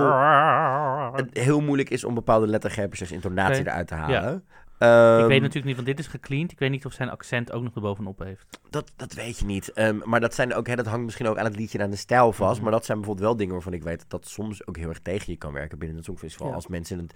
heel 1.31 1.61
moeilijk 1.61 1.89
is 1.89 2.03
om 2.03 2.13
bepaalde 2.13 2.47
lettergrepen, 2.47 2.97
zoals 2.97 3.11
intonatie 3.11 3.67
eruit 3.67 3.87
te 3.87 3.95
Ja. 3.95 4.41
Ik 4.83 4.89
Ehm, 5.19 5.27
weet 5.27 5.39
natuurlijk 5.39 5.65
niet, 5.65 5.75
want 5.75 5.87
dit 5.87 5.99
is 5.99 6.07
gecleaned. 6.07 6.51
Ik 6.51 6.59
weet 6.59 6.69
niet 6.69 6.85
of 6.85 6.93
zijn 6.93 7.09
accent 7.09 7.51
ook 7.51 7.63
nog 7.63 7.75
erbovenop 7.75 8.19
heeft. 8.19 8.59
Dat, 8.69 8.91
dat 8.95 9.13
weet 9.13 9.39
je 9.39 9.45
niet. 9.45 9.71
Ehm, 9.73 9.97
maar 10.03 10.19
dat, 10.19 10.33
zijn 10.33 10.53
ook, 10.53 10.67
hè, 10.67 10.75
dat 10.75 10.85
hangt 10.85 11.03
misschien 11.05 11.27
ook 11.27 11.37
aan 11.37 11.45
het 11.45 11.55
liedje 11.55 11.77
en 11.77 11.83
aan 11.83 11.89
de 11.89 11.95
stijl 11.97 12.31
vast. 12.33 12.53
Mhm. 12.55 12.63
Maar 12.63 12.71
dat 12.71 12.85
zijn 12.85 12.97
bijvoorbeeld 12.97 13.27
wel 13.27 13.37
dingen 13.37 13.53
waarvan 13.53 13.73
ik 13.73 13.83
weet 13.83 13.99
dat 13.99 14.09
dat 14.09 14.27
soms 14.27 14.67
ook 14.67 14.77
heel 14.77 14.89
erg 14.89 14.99
tegen 14.99 15.31
je 15.31 15.37
kan 15.37 15.53
werken 15.53 15.77
binnen 15.77 15.97
het 15.97 16.05
Songfestival. 16.05 16.47
Ja. 16.47 16.53
Als 16.53 16.67
mensen 16.67 16.97
het, 16.97 17.13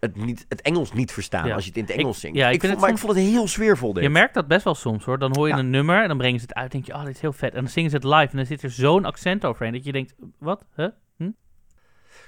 het, 0.00 0.16
niet, 0.16 0.46
het 0.48 0.62
Engels 0.62 0.92
niet 0.92 1.12
verstaan 1.12 1.46
Ja. 1.46 1.54
als 1.54 1.62
je 1.64 1.68
het 1.68 1.78
in 1.78 1.84
het 1.84 1.92
Ik- 1.94 2.00
Engels 2.00 2.20
zingt. 2.20 2.36
ja, 2.36 2.48
ik 2.48 2.54
ik, 2.54 2.60
vind 2.60 2.72
vond, 2.72 2.84
het 2.84 2.90
maar 2.90 3.00
ik 3.00 3.06
vond 3.06 3.18
het 3.26 3.34
heel 3.34 3.46
sfeervol 3.48 3.92
dit. 3.92 4.02
Je 4.02 4.10
merkt 4.10 4.34
dat 4.34 4.46
best 4.46 4.64
wel 4.64 4.74
soms 4.74 5.04
hoor. 5.04 5.18
Dan 5.18 5.36
hoor 5.36 5.48
je 5.48 5.54
een 5.54 5.70
nummer 5.70 6.02
en 6.02 6.08
dan 6.08 6.16
brengen 6.18 6.40
ze 6.40 6.46
het 6.46 6.54
uit. 6.54 6.64
En 6.74 6.80
denk 6.80 6.86
je, 6.86 6.92
oh, 6.94 7.04
dit 7.04 7.14
is 7.14 7.20
heel 7.20 7.32
vet. 7.32 7.54
En 7.54 7.60
dan 7.60 7.70
zingen 7.70 7.90
ze 7.90 7.96
het 7.96 8.04
live 8.04 8.28
en 8.30 8.36
dan 8.36 8.46
zit 8.46 8.62
er 8.62 8.70
zo'n 8.70 9.04
accent 9.04 9.44
overheen. 9.44 9.72
Dat 9.72 9.84
je 9.84 9.92
denkt, 9.92 10.14
wat? 10.38 10.64
Huh? 10.76 10.86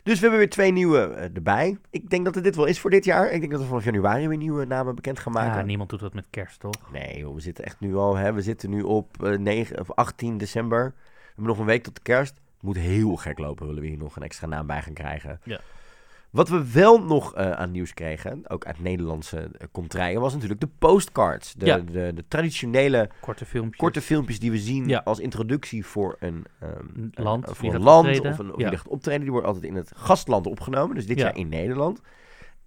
Dus 0.03 0.15
we 0.15 0.21
hebben 0.21 0.39
weer 0.39 0.51
twee 0.51 0.73
nieuwe 0.73 0.99
eh, 0.99 1.35
erbij. 1.35 1.79
Ik 1.91 2.11
denk 2.11 2.25
dat 2.25 2.35
het 2.35 2.45
dit 2.45 2.57
wel 2.57 2.65
is 2.65 2.81
voor 2.81 2.91
dit 2.91 3.05
jaar. 3.05 3.31
Ik 3.31 3.41
denk 3.41 3.53
dat 3.53 3.61
we 3.61 3.67
vanaf 3.67 3.85
januari 3.85 4.29
weer 4.29 4.37
nieuwe 4.37 4.65
namen 4.65 4.95
bekend 4.95 5.19
gaan 5.19 5.33
maken. 5.33 5.59
Ja, 5.59 5.65
niemand 5.65 5.91
doet 5.91 6.01
dat 6.01 6.15
met 6.15 6.27
kerst, 6.31 6.61
toch? 6.61 6.93
Nee, 6.93 7.19
joh, 7.19 7.35
we 7.35 7.41
zitten 7.41 7.65
echt 7.65 7.81
nu 7.81 7.97
al. 7.97 8.17
Hè, 8.17 8.33
we 8.33 8.43
zitten 8.43 8.71
nu 8.71 8.83
op 8.83 9.23
eh, 9.25 9.39
9, 9.39 9.81
of 9.81 9.91
18 9.91 10.39
december. 10.39 10.95
We 10.95 11.27
hebben 11.27 11.45
nog 11.45 11.59
een 11.59 11.65
week 11.65 11.83
tot 11.83 11.95
de 11.95 12.03
kerst. 12.03 12.35
Het 12.35 12.63
moet 12.69 12.77
heel 12.77 13.17
gek 13.17 13.39
lopen, 13.39 13.67
willen 13.67 13.83
we 13.83 13.89
hier 13.89 13.99
nog 13.99 14.17
een 14.17 14.23
extra 14.23 14.47
naam 14.47 14.67
bij 14.67 14.83
gaan 14.83 14.93
krijgen. 14.93 15.41
Ja. 15.45 15.61
Wat 16.31 16.49
we 16.49 16.73
wel 16.73 17.05
nog 17.05 17.35
eh, 17.35 17.51
aan 17.51 17.71
nieuws 17.71 17.95
kregen, 17.95 18.43
ook 18.51 18.65
uit 18.65 18.81
Nederlandse 18.81 19.37
uh, 19.39 19.67
contraien, 19.73 20.21
was 20.21 20.33
natuurlijk 20.33 20.61
de 20.61 20.69
postcards. 20.79 21.55
De, 21.55 21.67
Ja. 21.67 21.79
de, 21.79 22.13
de 22.15 22.25
traditionele 22.29 23.11
Korte 23.21 23.45
filmpjes. 23.45 23.77
korte 23.79 24.01
filmpjes 24.01 24.39
die 24.39 24.51
we 24.51 24.59
zien 24.59 24.89
Ja. 24.89 25.01
als 25.05 25.19
introductie 25.19 25.87
voor 25.87 26.17
een, 26.21 26.45
ehm, 26.61 27.09
land, 27.13 27.45
voor 27.47 27.57
wie 27.61 27.71
een 27.71 27.83
land 27.83 28.07
optreden. 28.07 28.33
of 28.33 28.39
een 28.39 28.53
of 28.55 28.61
Ja. 28.61 28.71
gaat 28.77 28.89
optreden. 28.89 29.21
Die 29.21 29.31
worden 29.31 29.49
altijd 29.49 29.67
in 29.71 29.77
het 29.77 29.93
gastland 29.97 30.47
opgenomen, 30.47 30.95
dus 30.97 31.07
dit 31.07 31.19
Ja. 31.19 31.25
jaar 31.25 31.37
in 31.37 31.49
Nederland. 31.49 32.01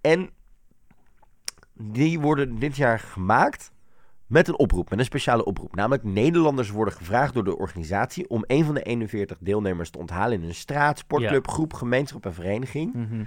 En 0.00 0.30
die 1.72 2.20
worden 2.20 2.58
dit 2.58 2.76
jaar 2.76 2.98
gemaakt 2.98 3.72
met 4.26 4.48
een 4.48 4.58
oproep, 4.58 4.90
met 4.90 4.98
een 4.98 5.04
speciale 5.04 5.44
oproep. 5.44 5.74
Namelijk 5.74 6.04
Nederlanders 6.04 6.70
worden 6.70 6.94
gevraagd 6.94 7.34
door 7.34 7.44
de 7.44 7.58
organisatie 7.58 8.28
om 8.28 8.44
een 8.46 8.64
van 8.64 8.74
de 8.74 8.82
41 8.82 9.38
deelnemers 9.40 9.90
te 9.90 9.98
onthalen 9.98 10.42
in 10.42 10.48
een 10.48 10.54
straat, 10.54 10.98
sportclub, 10.98 11.48
groep, 11.48 11.72
gemeenschap 11.72 12.24
en 12.24 12.34
vereniging. 12.34 12.92
Mhm. 12.94 13.24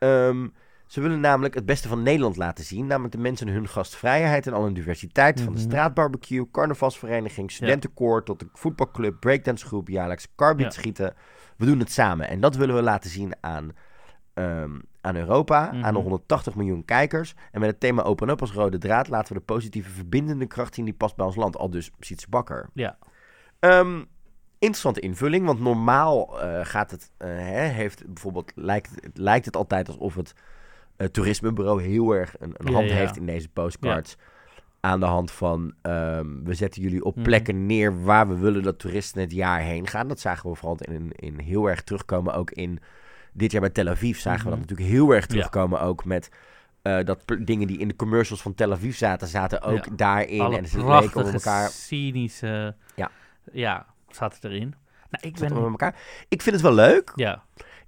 Ehm, 0.00 0.48
ze 0.86 1.00
willen 1.00 1.20
namelijk 1.20 1.54
het 1.54 1.66
beste 1.66 1.88
van 1.88 2.02
Nederland 2.02 2.36
laten 2.36 2.64
zien. 2.64 2.86
Namelijk 2.86 3.14
de 3.14 3.20
mensen 3.20 3.48
hun 3.48 3.68
gastvrijheid 3.68 4.46
en 4.46 4.52
al 4.52 4.64
hun 4.64 4.74
diversiteit. 4.74 5.40
Van 5.40 5.52
de 5.52 5.58
Mhm. 5.58 5.68
straatbarbecue, 5.68 6.50
carnavalsvereniging, 6.50 7.50
studentenkoor 7.50 8.24
tot 8.24 8.38
de 8.40 8.46
voetbalclub, 8.52 9.16
breakdancegroep, 9.20 9.88
jaarlijks 9.88 10.28
carbiet 10.36 10.66
Ja. 10.74 10.80
schieten. 10.80 11.14
We 11.56 11.66
doen 11.66 11.78
het 11.78 11.92
samen. 11.92 12.28
En 12.28 12.40
dat 12.40 12.56
willen 12.56 12.74
we 12.74 12.82
laten 12.82 13.10
zien 13.10 13.32
aan, 13.40 13.70
ehm, 14.34 14.78
aan 15.00 15.16
Europa, 15.16 15.72
Mhm. 15.72 15.84
aan 15.84 15.94
de 15.94 16.00
180 16.00 16.54
miljoen 16.54 16.84
kijkers. 16.84 17.34
En 17.52 17.60
met 17.60 17.70
het 17.70 17.80
thema 17.80 18.02
Open 18.02 18.28
Up 18.28 18.40
als 18.40 18.52
rode 18.52 18.78
draad 18.78 19.08
laten 19.08 19.32
we 19.32 19.38
de 19.38 19.44
positieve 19.44 19.90
verbindende 19.90 20.46
kracht 20.46 20.74
zien 20.74 20.84
die 20.84 20.94
past 20.94 21.16
bij 21.16 21.26
ons 21.26 21.36
land. 21.36 21.56
Al 21.56 21.70
dus 21.70 21.90
Sietse 21.98 22.26
Bakker. 22.28 22.68
Ja. 22.74 22.98
Ehm, 23.58 24.04
interessante 24.60 25.00
invulling, 25.00 25.46
want 25.46 25.60
normaal 25.60 26.40
eh, 26.42 26.60
gaat 26.62 26.90
het, 26.90 27.10
eh, 27.16 27.28
hè, 27.28 27.66
heeft 27.66 28.06
bijvoorbeeld, 28.06 28.52
lijkt, 28.54 28.90
lijkt 29.14 29.44
het 29.44 29.56
altijd 29.56 29.88
alsof 29.88 30.14
het 30.14 30.32
eh, 30.96 31.06
toerismebureau 31.06 31.82
heel 31.82 32.12
erg 32.12 32.34
een, 32.38 32.54
een 32.56 32.66
Ja, 32.66 32.72
hand 32.72 32.88
ja. 32.88 32.94
heeft 32.94 33.16
in 33.16 33.26
deze 33.26 33.48
postcards. 33.48 34.16
Aan 34.80 35.00
de 35.00 35.06
hand 35.06 35.30
van, 35.30 35.74
ehm, 35.82 36.26
we 36.44 36.54
zetten 36.54 36.82
jullie 36.82 37.04
op 37.04 37.14
Mhm. 37.14 37.24
plekken 37.24 37.66
neer 37.66 38.02
waar 38.04 38.28
we 38.28 38.36
willen 38.36 38.62
dat 38.62 38.78
toeristen 38.78 39.20
het 39.20 39.32
jaar 39.32 39.60
heen 39.60 39.86
gaan. 39.86 40.08
Dat 40.08 40.20
zagen 40.20 40.50
we 40.50 40.56
vooral 40.56 40.78
in, 40.80 41.12
in 41.16 41.38
heel 41.38 41.66
erg 41.68 41.82
terugkomen, 41.82 42.34
ook 42.34 42.50
in 42.50 42.78
dit 43.32 43.52
jaar 43.52 43.60
bij 43.60 43.70
Tel 43.70 43.88
Aviv 43.88 44.18
zagen 44.18 44.44
we 44.44 44.50
dat 44.50 44.58
Mhm. 44.58 44.68
natuurlijk 44.68 44.88
heel 44.90 45.10
erg 45.14 45.26
terugkomen, 45.26 45.80
ook 45.80 46.04
met... 46.04 46.28
dat 46.82 47.24
dingen 47.40 47.66
die 47.66 47.78
in 47.78 47.88
de 47.88 47.96
commercials 47.96 48.42
van 48.42 48.54
Tel 48.54 48.72
Aviv 48.72 48.96
zaten, 48.96 49.28
zaten 49.28 49.62
ook 49.62 49.84
Ja. 49.84 49.92
daarin. 49.96 50.52
En 50.52 50.66
ze 50.66 50.86
leken 50.86 51.24
op 51.24 51.32
elkaar. 51.32 51.68
cynische... 51.68 52.74
Ja. 52.94 53.10
Ja, 53.52 53.86
zaten 54.14 54.50
erin. 54.50 54.74
Nou, 55.10 55.26
ik 55.26 55.38
ben... 55.38 55.50
elkaar. 55.56 55.96
Ik 56.28 56.42
vind 56.42 56.54
het 56.54 56.64
wel 56.64 56.74
leuk. 56.74 57.12
Ja, 57.14 57.42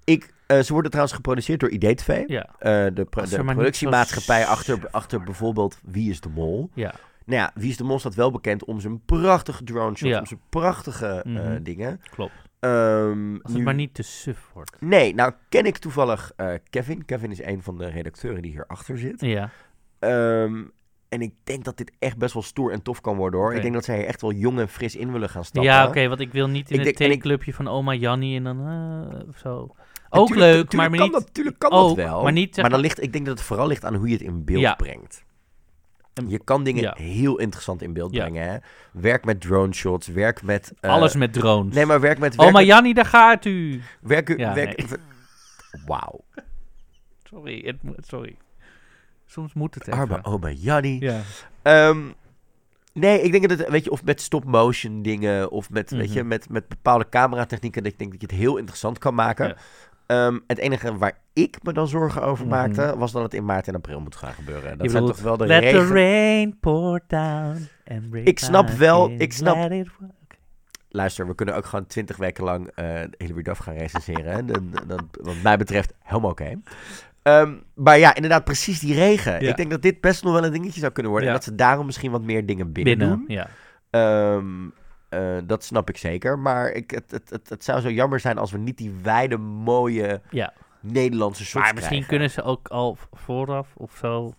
Ik, 0.04 0.32
eh, 0.46 0.58
ze 0.60 0.72
worden 0.72 0.90
trouwens 0.90 1.16
geproduceerd 1.16 1.60
door 1.60 1.70
IDTV. 1.70 2.22
ja, 2.26 2.46
Eh, 2.58 2.86
de, 2.94 3.04
pro- 3.10 3.24
productiemaatschappij 3.44 4.46
achter, 4.46 4.88
achter 4.90 5.22
bijvoorbeeld 5.22 5.78
Wie 5.82 6.10
is 6.10 6.20
de 6.20 6.28
Mol. 6.28 6.70
ja. 6.74 6.94
Nou 7.26 7.40
ja, 7.40 7.50
Wie 7.54 7.70
is 7.70 7.76
de 7.76 7.84
Mol 7.84 7.98
staat 7.98 8.14
wel 8.14 8.30
bekend 8.30 8.64
om 8.64 8.80
zijn 8.80 9.04
prachtige 9.04 9.64
drone 9.64 9.96
shots, 9.96 10.10
Ja. 10.12 10.18
om 10.18 10.26
zijn 10.26 10.40
prachtige 10.48 11.06
eh, 11.06 11.32
Mhm. 11.32 11.62
dingen. 11.62 12.00
Klopt. 12.10 12.32
Ehm, 12.60 13.32
Als 13.32 13.40
het 13.42 13.52
nu- 13.56 13.62
maar 13.62 13.74
niet 13.74 13.94
te 13.94 14.02
suf 14.02 14.50
wordt. 14.54 14.76
Nee, 14.80 15.14
nou 15.14 15.32
ken 15.48 15.66
ik 15.66 15.78
toevallig 15.78 16.32
Kevin. 16.70 17.04
Kevin 17.04 17.30
is 17.30 17.42
een 17.42 17.62
van 17.62 17.78
de 17.78 17.86
redacteuren 17.86 18.42
die 18.42 18.50
hierachter 18.50 18.98
zit. 18.98 19.20
Ja. 19.20 19.50
Ehm, 19.98 20.62
en 21.12 21.20
ik 21.22 21.34
denk 21.44 21.64
dat 21.64 21.76
dit 21.76 21.92
echt 21.98 22.16
best 22.16 22.34
wel 22.34 22.42
stoer 22.42 22.72
en 22.72 22.82
tof 22.82 23.00
kan 23.00 23.16
worden 23.16 23.40
hoor. 23.40 23.54
Ik 23.54 23.62
denk 23.62 23.74
dat 23.74 23.84
zij 23.84 23.98
er 23.98 24.06
echt 24.06 24.20
wel 24.20 24.32
jong 24.32 24.58
en 24.58 24.68
fris 24.68 24.96
in 24.96 25.12
willen 25.12 25.28
gaan 25.28 25.44
stappen. 25.44 25.72
Ja, 25.72 25.86
oké, 25.86 26.08
want 26.08 26.20
ik 26.20 26.32
wil 26.32 26.48
niet 26.48 26.70
in 26.70 26.78
Ik 26.80 26.84
het 26.86 26.96
denk- 26.96 27.12
ik- 27.12 27.20
theeclubje 27.20 27.54
van 27.54 27.68
oma 27.68 27.94
Jannie 27.94 28.36
en 28.36 28.44
dan 28.44 28.58
of 29.28 29.38
zo. 29.38 29.74
Ook 30.10 30.34
leuk, 30.34 30.72
maar, 30.72 30.90
maar 30.90 30.98
kan 30.98 31.06
niet... 31.06 31.16
Dat, 31.16 31.26
natuurlijk 31.26 31.58
kan 31.58 31.70
ook, 31.70 31.86
dat 31.96 31.96
wel. 32.06 32.22
maar 32.22 32.32
niet, 32.32 32.54
zeg 32.54 32.62
maar 32.64 32.70
dan 32.72 32.80
ligt, 32.80 33.02
ik 33.02 33.12
denk 33.12 33.26
dat 33.26 33.38
het 33.38 33.46
vooral 33.46 33.66
ligt 33.66 33.84
aan 33.84 33.94
hoe 33.94 34.06
je 34.06 34.12
het 34.12 34.22
in 34.22 34.44
beeld 34.44 34.60
Ja. 34.60 34.74
brengt. 34.74 35.24
En- 36.14 36.28
Je 36.28 36.38
kan 36.44 36.64
dingen 36.64 36.82
ja. 36.82 36.94
heel 36.98 37.38
interessant 37.38 37.82
in 37.82 37.92
beeld 37.92 38.14
Ja. 38.14 38.20
brengen. 38.24 38.48
Hè? 38.48 38.56
Werk 38.92 39.24
met 39.24 39.40
drone 39.40 39.72
shots, 39.74 40.06
werk 40.08 40.42
met... 40.42 40.72
eh, 40.80 40.90
Alles 40.90 41.14
met 41.14 41.32
drones. 41.32 41.74
Nee, 41.74 41.86
maar 41.86 42.00
werk 42.00 42.18
met... 42.18 42.34
Werk 42.36 42.58
Jannie, 42.60 42.94
daar 42.94 43.04
gaat 43.06 43.44
u. 43.44 43.80
werk, 44.00 44.36
Ja, 44.38 44.54
werk, 44.54 44.76
nee. 44.90 44.98
Wauw. 45.86 46.20
Sorry, 47.24 47.62
het 47.66 47.76
sorry. 48.06 48.36
Soms 49.32 49.54
moet 49.54 49.74
het 49.74 49.86
even. 49.88 49.98
Arme 50.00 50.24
oma 50.24 50.50
Jannie. 50.50 51.00
Ja. 51.00 51.20
Ehm, 51.62 51.98
nee, 52.92 53.20
ik 53.20 53.32
denk 53.32 53.48
dat 53.48 53.58
het, 53.58 53.68
weet 53.68 53.84
je, 53.84 53.90
of 53.90 54.04
met 54.04 54.20
stop-motion 54.20 55.02
dingen, 55.02 55.50
of 55.50 55.70
met, 55.70 55.90
weet 55.90 56.08
Mhm. 56.08 56.16
je, 56.16 56.24
met, 56.24 56.48
met 56.48 56.68
bepaalde 56.68 57.08
cameratechnieken, 57.08 57.82
dat 57.82 57.92
ik 57.92 57.98
denk 57.98 58.10
dat 58.10 58.20
je 58.20 58.26
het 58.26 58.36
heel 58.36 58.56
interessant 58.56 58.98
kan 58.98 59.14
maken. 59.14 59.46
Ja. 59.48 59.56
Ehm, 60.06 60.38
het 60.46 60.58
enige 60.58 60.96
waar 60.98 61.18
ik 61.32 61.58
me 61.62 61.72
dan 61.72 61.88
zorgen 61.88 62.22
over 62.22 62.46
Mhm. 62.46 62.54
maakte, 62.54 62.94
was 62.98 63.12
dat 63.12 63.22
het 63.22 63.34
in 63.34 63.44
maart 63.44 63.68
en 63.68 63.74
april 63.74 64.00
moet 64.00 64.16
gaan 64.16 64.32
gebeuren. 64.32 64.78
Dat 64.78 64.90
zijn 64.90 65.06
toch 65.06 65.20
wel 65.20 65.36
de 65.36 65.46
Let 65.46 65.62
regen... 65.62 65.86
the 65.86 65.92
rain 65.92 66.58
pour 66.60 67.00
down 67.06 67.68
and 67.86 68.04
Ik 68.24 68.38
snap 68.38 68.68
wel- 68.68 69.10
ik 69.18 69.32
snap- 69.32 69.70
Luister, 70.88 71.26
we 71.26 71.34
kunnen 71.34 71.54
ook 71.56 71.64
gewoon 71.66 71.86
twintig 71.86 72.16
weken 72.16 72.44
lang 72.44 72.70
eh 72.74 73.00
Hilary 73.18 73.42
Duff 73.42 73.60
gaan 73.60 73.74
recenseren. 73.74 74.46
dan, 74.46 75.08
wat 75.20 75.34
mij 75.42 75.56
betreft, 75.56 75.92
helemaal 76.02 76.30
oké. 76.30 76.60
Ehm, 77.22 77.54
maar 77.74 77.98
ja, 77.98 78.14
inderdaad, 78.14 78.44
precies 78.44 78.80
die 78.80 78.94
regen. 78.94 79.32
Ja. 79.42 79.48
Ik 79.50 79.56
denk 79.56 79.70
dat 79.70 79.82
dit 79.82 80.00
best 80.00 80.24
nog 80.24 80.32
wel 80.32 80.44
een 80.44 80.52
dingetje 80.52 80.80
zou 80.80 80.92
kunnen 80.92 81.12
worden. 81.12 81.28
Ja. 81.30 81.34
En 81.34 81.40
dat 81.40 81.50
ze 81.50 81.54
daarom 81.56 81.86
misschien 81.86 82.10
wat 82.10 82.22
meer 82.22 82.46
dingen 82.46 82.72
binnen, 82.72 82.98
Binnen, 82.98 83.16
doen. 83.16 83.24
ja. 83.28 83.48
Ehm, 83.90 84.46
eh, 85.08 85.38
dat 85.44 85.64
snap 85.64 85.88
ik 85.88 85.96
zeker. 85.96 86.38
Maar 86.38 86.70
ik, 86.70 86.90
het, 86.90 87.10
het, 87.10 87.30
het, 87.30 87.48
het 87.48 87.64
zou 87.64 87.80
zo 87.80 87.90
jammer 87.90 88.20
zijn 88.20 88.38
als 88.38 88.50
we 88.50 88.58
niet 88.58 88.76
die 88.78 88.94
wijde, 89.02 89.36
mooie 89.36 90.20
ja. 90.30 90.52
Nederlandse 90.80 91.44
shots 91.44 91.64
Maar 91.64 91.74
misschien 91.74 92.04
krijgen. 92.04 92.08
kunnen 92.08 92.30
ze 92.30 92.42
ook 92.42 92.68
al 92.68 92.96
vooraf 93.12 93.68
of 93.76 93.96
zo... 93.96 94.34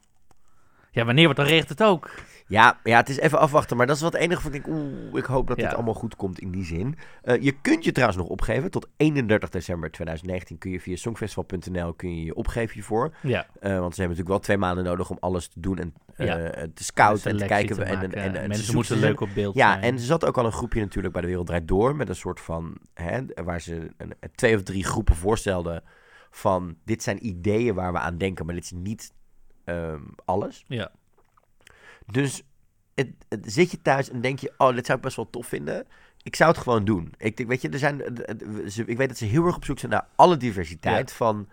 Ja, 0.91 1.06
wanneer? 1.06 1.26
Want 1.26 1.38
dan 1.38 1.46
regent 1.46 1.69
het 1.69 1.84
ook. 1.84 2.12
Ja, 2.54 2.80
ja, 2.84 2.98
het 2.98 3.10
is 3.10 3.18
even 3.20 3.39
afwachten. 3.39 3.78
Maar 3.78 3.88
dat 3.88 3.96
is 3.96 4.02
wat 4.02 4.13
het 4.13 4.22
enige 4.22 4.42
van 4.42 4.54
ik 4.54 4.63
denk, 4.66 4.78
oeh, 4.78 5.18
ik 5.18 5.26
hoop 5.26 5.48
dat 5.48 5.58
Ja. 5.58 5.63
dit 5.66 5.74
allemaal 5.76 5.94
goed 5.94 6.16
komt 6.16 6.39
in 6.39 6.52
die 6.52 6.66
zin. 6.66 6.98
Eh, 7.22 7.42
je 7.42 7.52
kunt 7.62 7.84
je 7.84 7.92
trouwens 7.92 8.20
nog 8.20 8.28
opgeven. 8.30 8.72
Tot 8.72 8.88
31 8.98 9.50
december 9.50 9.92
2019 9.92 10.58
kun 10.58 10.72
je 10.72 10.80
via 10.80 10.96
songfestival.nl 10.96 11.94
kun 11.94 12.16
je 12.18 12.24
je 12.26 12.36
opgeven 12.36 12.74
hiervoor. 12.74 13.16
Ja. 13.22 13.46
Eh, 13.60 13.80
want 13.80 13.96
ze 13.96 14.02
hebben 14.02 14.18
natuurlijk 14.18 14.28
wel 14.28 14.39
twee 14.39 14.58
maanden 14.58 14.84
nodig 14.84 15.10
om 15.10 15.18
alles 15.20 15.48
te 15.48 15.60
doen 15.60 15.78
en 15.78 15.94
eh, 16.16 16.28
Ja. 16.28 16.52
te 16.74 16.84
scouten 16.84 17.32
en 17.32 17.38
te 17.38 17.46
kijken. 17.46 17.76
te 17.76 17.84
en, 17.84 17.89
en, 17.89 18.00
maken. 18.00 18.13
en, 18.22 18.36
en 18.36 18.48
Mensen 18.48 18.68
te 18.68 18.76
moeten 18.76 18.98
leuk 19.00 19.22
op 19.22 19.30
beeld 19.36 19.56
Ja, 19.56 19.72
zijn. 19.72 19.84
en 19.84 20.00
ze 20.00 20.06
zat 20.06 20.26
ook 20.26 20.38
al 20.38 20.46
een 20.46 20.52
groepje 20.52 20.80
natuurlijk 20.82 21.13
bij 21.13 21.22
de 21.22 21.28
Wereld 21.28 21.48
Draait 21.48 21.68
Door. 21.68 21.96
Met 21.96 22.10
een 22.10 22.16
soort 22.16 22.39
van, 22.39 22.78
hè, 22.94 23.22
waar 23.44 23.62
ze 23.62 23.92
een, 23.98 24.13
twee 24.36 24.56
of 24.56 24.63
drie 24.63 24.84
groepen 24.84 25.16
voorstelden. 25.16 25.84
Van, 26.32 26.76
dit 26.86 27.04
zijn 27.04 27.26
ideeën 27.28 27.76
waar 27.76 27.92
we 27.92 28.00
aan 28.00 28.18
denken, 28.18 28.46
maar 28.46 28.56
dit 28.56 28.63
is 28.63 28.72
niet 28.72 29.13
ehm, 29.66 30.02
alles. 30.26 30.63
Ja. 30.68 30.92
Dus 32.12 32.44
het, 32.96 33.10
het- 33.30 33.44
zit 33.52 33.72
je 33.72 33.82
thuis 33.82 34.10
en 34.10 34.22
denk 34.22 34.39
je, 34.39 34.54
oh, 34.58 34.76
dit 34.76 34.86
zou 34.86 34.98
ik 34.98 35.04
best 35.04 35.16
wel 35.16 35.30
tof 35.30 35.48
vinden. 35.48 35.86
Ik 36.24 36.36
zou 36.36 36.52
het 36.52 36.60
gewoon 36.60 36.86
doen. 36.86 37.13
Ik, 37.18 37.38
denk, 37.38 37.50
weet 37.50 37.62
je, 37.62 37.70
er 37.70 37.80
zijn, 37.80 38.02
eh, 38.02 38.30
eh, 38.30 38.68
ze- 38.70 38.86
ik 38.86 38.98
weet 38.98 39.08
dat 39.08 39.18
ze 39.18 39.26
heel 39.26 39.46
erg 39.46 39.56
op 39.56 39.66
zoek 39.66 39.80
zijn 39.80 39.92
naar 39.92 40.08
alle 40.16 40.38
diversiteit. 40.38 41.13
Van 41.13 41.48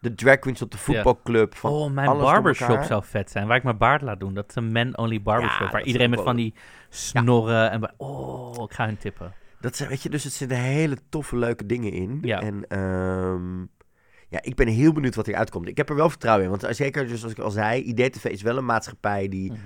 de 0.00 0.14
drag 0.14 0.38
queens 0.38 0.58
tot 0.58 0.72
de 0.72 0.78
voetbalclub. 0.78 1.54
Van 1.54 1.70
Oh, 1.72 1.90
mijn 1.90 2.06
barbershop 2.18 2.82
zou 2.82 3.04
vet 3.04 3.30
zijn. 3.30 3.46
Waar 3.46 3.56
ik 3.56 3.62
mijn 3.62 3.76
baard 3.78 4.02
laat 4.02 4.20
doen. 4.20 4.34
Dat 4.34 4.48
is 4.48 4.54
een 4.54 4.72
man-only 4.72 5.22
barbershop. 5.22 5.66
Ja, 5.66 5.72
waar 5.72 5.82
iedereen 5.82 6.10
met 6.10 6.20
van 6.20 6.36
die 6.36 6.54
snorren 6.88 7.70
en... 7.70 7.92
Oh, 7.96 8.62
ik 8.64 8.72
ga 8.72 8.86
hun 8.86 8.98
tippen. 8.98 9.32
Dat 9.60 9.76
zijn, 9.76 9.88
weet 9.88 10.02
je, 10.02 10.08
dus 10.08 10.24
het 10.24 10.32
zitten 10.32 10.58
hele 10.58 10.96
toffe, 11.08 11.36
leuke 11.36 11.66
dingen 11.66 11.92
in. 11.92 12.18
Ja. 12.22 12.40
En 12.40 12.64
ehm, 12.68 13.64
ja, 14.28 14.38
ik 14.42 14.54
ben 14.54 14.66
heel 14.68 14.92
benieuwd 14.92 15.14
wat 15.14 15.26
eruit 15.26 15.50
komt. 15.50 15.68
Ik 15.68 15.76
heb 15.76 15.88
er 15.88 15.96
wel 15.96 16.10
vertrouwen 16.10 16.44
in. 16.44 16.58
Want 16.58 16.76
zeker, 16.76 17.06
dus 17.06 17.18
zoals 17.20 17.34
ik 17.34 17.40
al 17.40 17.50
zei, 17.50 17.82
IDTV 17.82 18.24
is 18.24 18.42
wel 18.42 18.56
een 18.56 18.64
maatschappij 18.64 19.28
die 19.28 19.52
Mhm. 19.52 19.60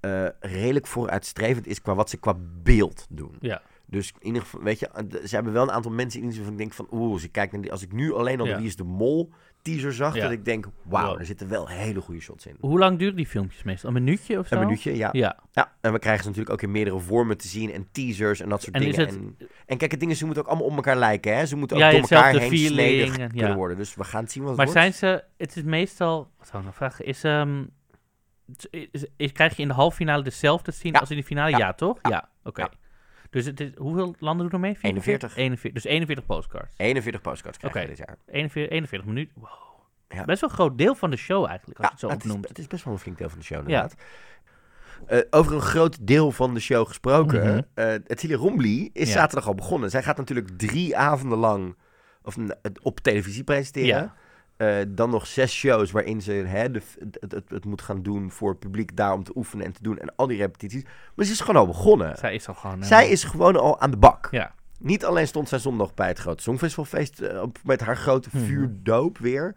eh, 0.00 0.26
redelijk 0.40 0.86
vooruitstrevend 0.86 1.66
is 1.66 1.82
qua 1.82 1.94
wat 1.94 2.10
ze 2.10 2.16
qua 2.16 2.34
beeld 2.62 3.06
doen. 3.08 3.36
Ja. 3.40 3.62
Dus 3.86 4.12
in 4.18 4.26
ieder 4.26 4.42
geval, 4.42 4.62
weet 4.62 4.78
je, 4.78 4.88
eh, 4.88 5.04
ze 5.26 5.34
hebben 5.34 5.52
wel 5.52 5.62
een 5.62 5.70
aantal 5.70 5.90
mensen 5.92 6.22
in 6.22 6.28
die 6.28 6.42
van 6.42 6.52
ik 6.52 6.58
denk 6.58 6.72
van, 6.72 6.86
oeh, 6.90 7.20
ze 7.20 7.28
kijken 7.28 7.52
naar 7.52 7.62
die, 7.62 7.72
als 7.72 7.82
ik 7.82 7.92
nu 7.92 8.12
alleen 8.12 8.40
al 8.40 8.46
Ja. 8.46 8.56
Wie 8.56 8.66
is 8.66 8.76
de 8.76 8.84
Mol 8.84 9.30
teaser 9.62 9.92
zag, 9.92 10.14
Ja. 10.14 10.22
dat 10.22 10.30
ik 10.30 10.44
denk, 10.44 10.66
wauw, 10.82 11.06
Wow. 11.10 11.18
er 11.20 11.26
zitten 11.26 11.48
wel 11.48 11.68
hele 11.68 12.00
goede 12.00 12.20
shots 12.20 12.46
in. 12.46 12.56
Hoe 12.60 12.78
lang 12.78 12.98
duren 12.98 13.16
die 13.16 13.26
filmpjes 13.26 13.62
meestal? 13.62 13.88
Een 13.88 14.02
minuutje 14.04 14.38
of 14.38 14.46
zo? 14.46 14.54
Een 14.54 14.60
minuutje, 14.60 14.96
ja. 14.96 15.08
Ja. 15.12 15.36
Ja, 15.52 15.72
en 15.80 15.92
we 15.92 15.98
krijgen 15.98 16.22
ze 16.22 16.28
natuurlijk 16.28 16.54
ook 16.54 16.62
in 16.62 16.70
meerdere 16.70 16.98
vormen 16.98 17.36
te 17.36 17.48
zien 17.48 17.72
en 17.72 17.88
teasers 17.92 18.40
en 18.40 18.48
dat 18.48 18.62
soort 18.62 18.74
En 18.76 18.82
is 18.82 18.96
dingen. 18.96 19.10
het- 19.14 19.18
En, 19.40 19.48
en 19.66 19.78
kijk, 19.78 19.90
het 19.90 20.00
dingen, 20.00 20.16
ze 20.16 20.24
moeten 20.24 20.42
ook 20.42 20.48
allemaal 20.48 20.66
op 20.68 20.74
elkaar 20.76 20.96
lijken, 20.96 21.36
hè. 21.36 21.46
Ze 21.46 21.56
moeten 21.56 21.76
ook 21.76 21.82
Ja, 21.82 21.90
door 21.90 22.00
elkaar 22.00 22.30
heen 22.34 22.40
feeling 22.48 22.70
snedig 22.72 23.16
en- 23.18 23.30
kunnen 23.30 23.56
worden. 23.56 23.76
Dus 23.76 23.94
we 23.94 24.04
gaan 24.04 24.22
het 24.22 24.32
zien 24.32 24.42
wat 24.44 24.56
het 24.56 24.66
Maar 24.66 24.74
wordt. 24.74 24.92
zijn 24.98 25.16
ze... 25.18 25.24
Het 25.36 25.56
is 25.56 25.62
meestal... 25.62 26.30
Wat 26.38 26.46
zou 26.46 26.58
ik 26.58 26.64
nog 26.64 26.74
vragen? 26.76 27.04
Is... 27.04 27.24
ehm, 27.24 27.64
is, 28.70 29.06
is- 29.16 29.32
krijg 29.32 29.56
je 29.56 29.62
in 29.62 29.68
de 29.68 29.74
halve 29.74 29.96
finale 29.96 30.22
dezelfde 30.22 30.72
te 30.72 30.78
zien 30.78 30.92
Ja. 30.92 30.98
als 30.98 31.10
in 31.10 31.16
de 31.16 31.24
finale? 31.24 31.50
Ja, 31.50 31.58
Ja. 31.58 31.72
toch? 31.72 31.98
Ja. 32.02 32.10
Ja, 32.10 32.28
oké. 32.44 32.60
Ja. 32.60 32.70
Dus 33.30 33.44
het 33.44 33.60
is, 33.60 33.70
hoeveel 33.76 34.14
landen 34.18 34.50
doen 34.50 34.54
er 34.54 34.66
mee? 34.66 34.76
41. 34.80 35.36
41. 35.36 35.82
Dus 35.82 35.84
41 35.92 36.26
postcards. 36.26 36.74
41 36.76 37.20
postcards 37.20 37.58
krijgen 37.58 37.80
we 37.80 37.86
dit 37.86 37.98
jaar. 37.98 38.16
41, 38.26 38.72
41 38.72 39.08
minuten. 39.08 39.32
Wow. 39.36 39.48
Ja. 40.08 40.24
Best 40.24 40.40
wel 40.40 40.50
een 40.50 40.56
groot 40.56 40.78
deel 40.78 40.94
van 40.94 41.10
de 41.10 41.16
show 41.16 41.46
eigenlijk, 41.46 41.78
als 41.78 41.88
Ja, 41.88 41.94
je 41.96 42.00
het 42.00 42.00
zo 42.00 42.08
het, 42.08 42.16
is, 42.24 42.24
opnoemt. 42.30 42.48
het 42.48 42.58
is 42.58 42.66
best 42.66 42.84
wel 42.84 42.92
een 42.94 42.98
flink 43.00 43.18
deel 43.18 43.28
van 43.28 43.38
de 43.38 43.44
show, 43.44 43.58
inderdaad. 43.58 43.94
Eh, 45.06 45.18
over 45.30 45.52
een 45.54 45.60
groot 45.60 46.06
deel 46.06 46.30
van 46.32 46.54
de 46.54 46.60
show 46.60 46.86
gesproken. 46.86 47.46
Mhm. 47.48 47.60
eh 47.74 47.92
Etiele 48.06 48.34
Rombly 48.36 48.90
is 48.92 49.12
zaterdag 49.12 49.46
al 49.46 49.54
begonnen. 49.54 49.90
Zij 49.90 50.02
gaat 50.02 50.16
natuurlijk 50.16 50.48
drie 50.56 50.96
avonden 50.96 51.38
lang 51.38 51.76
of, 52.22 52.36
het 52.62 52.80
op 52.82 53.00
televisie 53.00 53.44
presenteren. 53.44 54.12
Eh, 54.60 54.76
dan 54.88 55.10
nog 55.10 55.26
zes 55.26 55.52
shows 55.52 55.90
waarin 55.90 56.22
ze 56.22 56.32
hè, 56.32 56.70
de, 56.70 56.82
het, 57.20 57.32
het, 57.32 57.50
het 57.50 57.64
moet 57.64 57.82
gaan 57.82 58.02
doen 58.02 58.30
voor 58.30 58.50
het 58.50 58.58
publiek 58.58 58.96
daar 58.96 59.12
om 59.12 59.24
te 59.24 59.32
oefenen 59.36 59.66
en 59.66 59.72
te 59.72 59.82
doen. 59.82 59.98
En 59.98 60.12
al 60.16 60.26
die 60.26 60.36
repetities. 60.38 60.84
Maar 61.14 61.24
ze 61.26 61.32
is 61.32 61.40
gewoon 61.40 61.60
al 61.60 61.66
begonnen. 61.66 62.16
Zij 62.16 62.34
is 62.34 62.48
al 62.48 62.54
gewoon... 62.54 62.80
eh, 62.80 62.86
Zij 62.86 63.08
is 63.08 63.24
gewoon 63.24 63.56
al 63.56 63.80
aan 63.80 63.90
de 63.90 63.96
bak. 63.96 64.28
Ja. 64.30 64.52
Niet 64.78 65.04
alleen 65.04 65.26
stond 65.26 65.48
zij 65.48 65.58
zondag 65.58 65.94
bij 65.94 66.08
het 66.08 66.18
grote 66.18 66.42
Songfestivalfeest 66.42 67.20
eh, 67.20 67.42
met 67.64 67.80
haar 67.80 67.96
grote 67.96 68.28
Mhm. 68.32 68.44
vuurdoop 68.44 69.18
weer. 69.18 69.54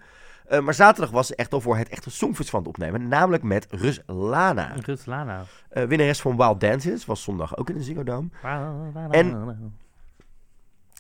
Eh, 0.48 0.60
maar 0.60 0.74
zaterdag 0.74 1.12
was 1.12 1.28
ze 1.28 1.36
echt 1.36 1.54
al 1.54 1.62
voor 1.62 1.78
het 1.78 1.90
echte 1.90 2.12
Songfestival 2.12 2.60
aan 2.60 2.66
het 2.66 2.76
opnemen. 2.76 3.08
Namelijk 3.08 3.44
met 3.44 3.68
Rus 3.70 4.00
Lana. 4.06 4.74
Ruud 4.86 5.06
Lana. 5.06 5.44
Eh 5.70 5.84
winnares 5.84 6.22
van 6.22 6.38
Wild 6.38 6.60
Dances. 6.60 7.06
Was 7.06 7.24
zondag 7.24 7.58
ook 7.58 7.70
in 7.70 7.78
de 7.78 7.84
Ziggo 7.84 8.04
Dome. 8.04 8.28
En- 9.10 9.72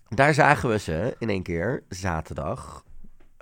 Daar 0.10 0.34
zagen 0.34 0.70
we 0.70 0.80
ze 0.80 1.16
in 1.20 1.30
één 1.30 1.44
keer 1.44 1.84
zaterdag 1.90 2.84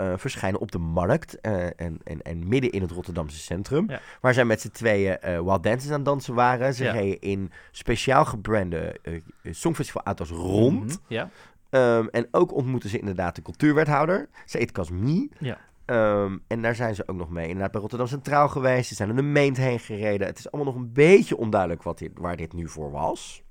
eh, 0.01 0.13
verschijnen 0.17 0.59
op 0.59 0.71
de 0.71 0.77
markt. 0.77 1.39
eh, 1.41 1.63
en, 1.65 1.99
en, 2.03 2.21
en 2.21 2.47
midden 2.47 2.71
in 2.71 2.81
het 2.81 2.91
Rotterdamse 2.91 3.37
centrum. 3.37 3.89
Ja. 3.89 3.99
Waar 4.21 4.33
zij 4.33 4.45
met 4.45 4.61
z'n 4.61 4.69
tweeën 4.69 5.19
eh, 5.19 5.39
Wild 5.39 5.63
Dances 5.63 5.89
aan 5.89 5.95
het 5.95 6.05
dansen 6.05 6.33
waren. 6.33 6.73
Ze 6.73 6.83
Ja. 6.83 6.91
reden 6.91 7.19
in 7.19 7.51
speciaal 7.71 8.25
gebrande 8.25 8.95
Songfestival 9.43 10.01
auto's 10.03 10.29
rond. 10.29 10.83
Mhm, 10.85 10.95
Ja. 11.07 11.29
Ehm, 11.69 12.07
en 12.11 12.27
ook 12.31 12.53
ontmoeten 12.53 12.89
ze 12.89 12.99
inderdaad 12.99 13.35
de 13.35 13.41
cultuurwethouder, 13.41 14.29
Said 14.45 14.71
Kazmi. 14.71 15.29
Ja. 15.39 15.57
Ehm, 15.85 16.37
en 16.47 16.61
daar 16.61 16.75
zijn 16.75 16.95
ze 16.95 17.07
ook 17.07 17.15
nog 17.17 17.29
mee 17.29 17.45
inderdaad 17.47 17.71
bij 17.71 17.81
Rotterdam 17.81 18.07
Centraal 18.07 18.49
geweest. 18.49 18.87
Ze 18.89 18.95
zijn 18.95 19.09
er 19.09 19.15
de 19.15 19.21
Meent 19.21 19.57
heen 19.57 19.79
gereden. 19.79 20.27
Het 20.27 20.39
is 20.39 20.51
allemaal 20.51 20.73
nog 20.73 20.81
een 20.83 20.93
beetje 20.93 21.37
onduidelijk 21.37 21.83
wat 21.83 21.97
dit, 21.97 22.11
waar 22.15 22.37
dit 22.37 22.53
nu 22.53 22.67
voor 22.69 22.91
was. 22.91 23.43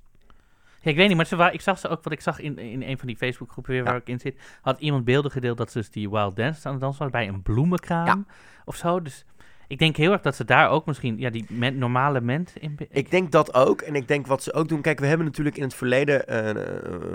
Ja, 0.81 0.91
ik 0.91 0.95
weet 0.97 1.07
niet, 1.07 1.17
maar 1.17 1.25
ze 1.25 1.49
ik 1.51 1.61
zag 1.61 1.79
ze 1.79 1.87
ook, 1.87 2.03
wat 2.03 2.13
ik 2.13 2.21
zag 2.21 2.39
in, 2.39 2.57
in 2.57 2.81
een 2.83 2.97
van 2.97 3.07
die 3.07 3.17
Facebookgroepen 3.17 3.71
weer 3.73 3.83
waar 3.83 3.93
Ja. 3.93 3.99
ik 3.99 4.07
in 4.07 4.19
zit, 4.19 4.35
had 4.61 4.79
iemand 4.79 5.05
beelden 5.05 5.31
gedeeld 5.31 5.57
dat 5.57 5.71
ze 5.71 5.77
dus 5.77 5.89
die 5.89 6.09
Wild 6.09 6.35
Dance 6.35 6.65
aan 6.67 6.71
het 6.73 6.81
dansen 6.81 7.01
was 7.03 7.11
bij 7.11 7.27
een 7.27 7.41
bloemenkraam 7.41 8.05
Ja. 8.27 8.33
of 8.65 8.75
zo. 8.75 9.01
Dus 9.01 9.25
ik 9.67 9.79
denk 9.79 9.95
heel 9.95 10.11
erg 10.11 10.21
dat 10.21 10.35
ze 10.35 10.45
daar 10.45 10.69
ook 10.69 10.85
misschien, 10.85 11.17
ja, 11.19 11.29
die 11.29 11.45
men- 11.49 11.77
normale 11.77 12.21
ment 12.21 12.53
in... 12.59 12.77
Ik 12.89 13.11
denk 13.11 13.31
dat 13.31 13.53
ook. 13.53 13.81
En 13.81 13.95
ik 13.95 14.07
denk 14.07 14.27
wat 14.27 14.43
ze 14.43 14.53
ook 14.53 14.67
doen. 14.69 14.81
Kijk, 14.81 14.99
we 14.99 15.05
hebben 15.05 15.25
natuurlijk 15.25 15.57
in 15.57 15.63
het 15.63 15.73
verleden. 15.73 16.27
eh, 16.27 16.49
eh, 16.49 16.55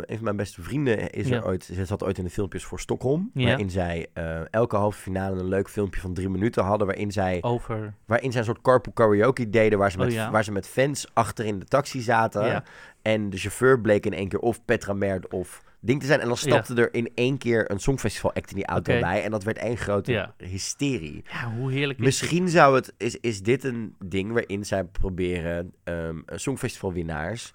een 0.03 0.15
van 0.17 0.25
mijn 0.25 0.37
beste 0.37 0.63
vrienden 0.63 1.11
is 1.11 1.29
Ja. 1.29 1.37
er 1.37 1.45
ooit. 1.47 1.65
Ze 1.65 1.85
zat 1.85 2.05
ooit 2.05 2.19
in 2.19 2.25
de 2.25 2.31
filmpjes 2.31 2.65
voor 2.65 2.81
Stockholm. 2.81 3.31
Ja. 3.35 3.47
Waarin 3.47 3.71
zij 3.71 4.07
eh, 4.13 4.41
elke 4.51 4.77
halve 4.77 5.01
finale 5.01 5.41
een 5.41 5.49
leuk 5.49 5.69
filmpje 5.71 6.01
van 6.01 6.15
drie 6.15 6.29
minuten 6.29 6.65
hadden. 6.65 6.87
Waarin 6.87 7.13
zij, 7.13 7.39
over... 7.43 7.95
waarin 8.07 8.31
zij 8.31 8.41
een 8.41 8.47
soort 8.47 8.63
carpool 8.63 8.93
karaoke 8.93 9.51
deden. 9.51 9.79
Waar 9.79 9.91
ze, 9.91 9.99
Oh, 9.99 10.05
met, 10.05 10.13
ja. 10.13 10.31
waar 10.31 10.45
ze 10.45 10.53
met 10.53 10.69
fans 10.69 11.07
achter 11.13 11.45
in 11.45 11.59
de 11.59 11.65
taxi 11.65 12.01
zaten. 12.01 12.63
En 13.07 13.31
de 13.31 13.37
chauffeur 13.37 13.81
bleek 13.81 14.07
in 14.07 14.13
één 14.13 14.29
keer 14.29 14.39
of 14.39 14.65
Petra 14.65 14.93
Merd 14.93 15.33
of 15.33 15.63
ding 15.81 16.01
te 16.01 16.07
zijn. 16.07 16.21
En 16.21 16.27
dan 16.27 16.37
stapte 16.37 16.75
er 16.75 16.95
in 16.95 17.11
één 17.15 17.39
keer 17.39 17.71
een 17.71 17.79
songfestival 17.79 18.35
act 18.35 18.51
in 18.51 18.57
die 18.57 18.67
auto 18.67 19.01
bij. 19.01 19.23
En 19.23 19.31
dat 19.31 19.45
werd 19.45 19.59
één 19.59 19.77
grote 19.77 20.13
Ja. 20.13 20.35
hysterie. 20.39 21.25
Ja, 21.33 21.51
hoe 21.51 21.73
heerlijk 21.73 21.99
is 21.99 22.05
Misschien 22.05 22.49
zou 22.49 22.75
het, 22.75 22.95
is, 22.97 23.17
is 23.21 23.43
dit 23.43 23.65
een 23.65 23.95
ding 24.05 24.33
waarin 24.33 24.65
zij 24.65 24.85
proberen 24.85 25.73
ehm 25.85 26.17
songfestivalwinnaars 26.27 27.55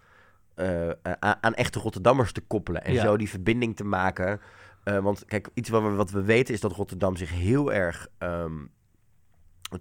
eh, 0.55 0.89
eh, 0.89 0.93
aan, 1.19 1.35
aan 1.41 1.53
echte 1.53 1.79
Rotterdammers 1.79 2.31
te 2.31 2.41
koppelen. 2.41 2.83
En 2.83 2.93
Ja. 2.93 3.01
zo 3.01 3.17
die 3.17 3.29
verbinding 3.29 3.75
te 3.75 3.83
maken. 3.83 4.39
Eh, 4.83 4.97
want 4.97 5.25
kijk, 5.25 5.49
iets 5.53 5.69
wat 5.69 5.81
we, 5.83 5.89
wat 5.89 6.11
we 6.11 6.23
weten 6.23 6.53
is 6.53 6.59
dat 6.59 6.71
Rotterdam 6.71 7.15
zich 7.15 7.31
heel 7.31 7.73
erg 7.73 8.07
ehm, 8.17 8.65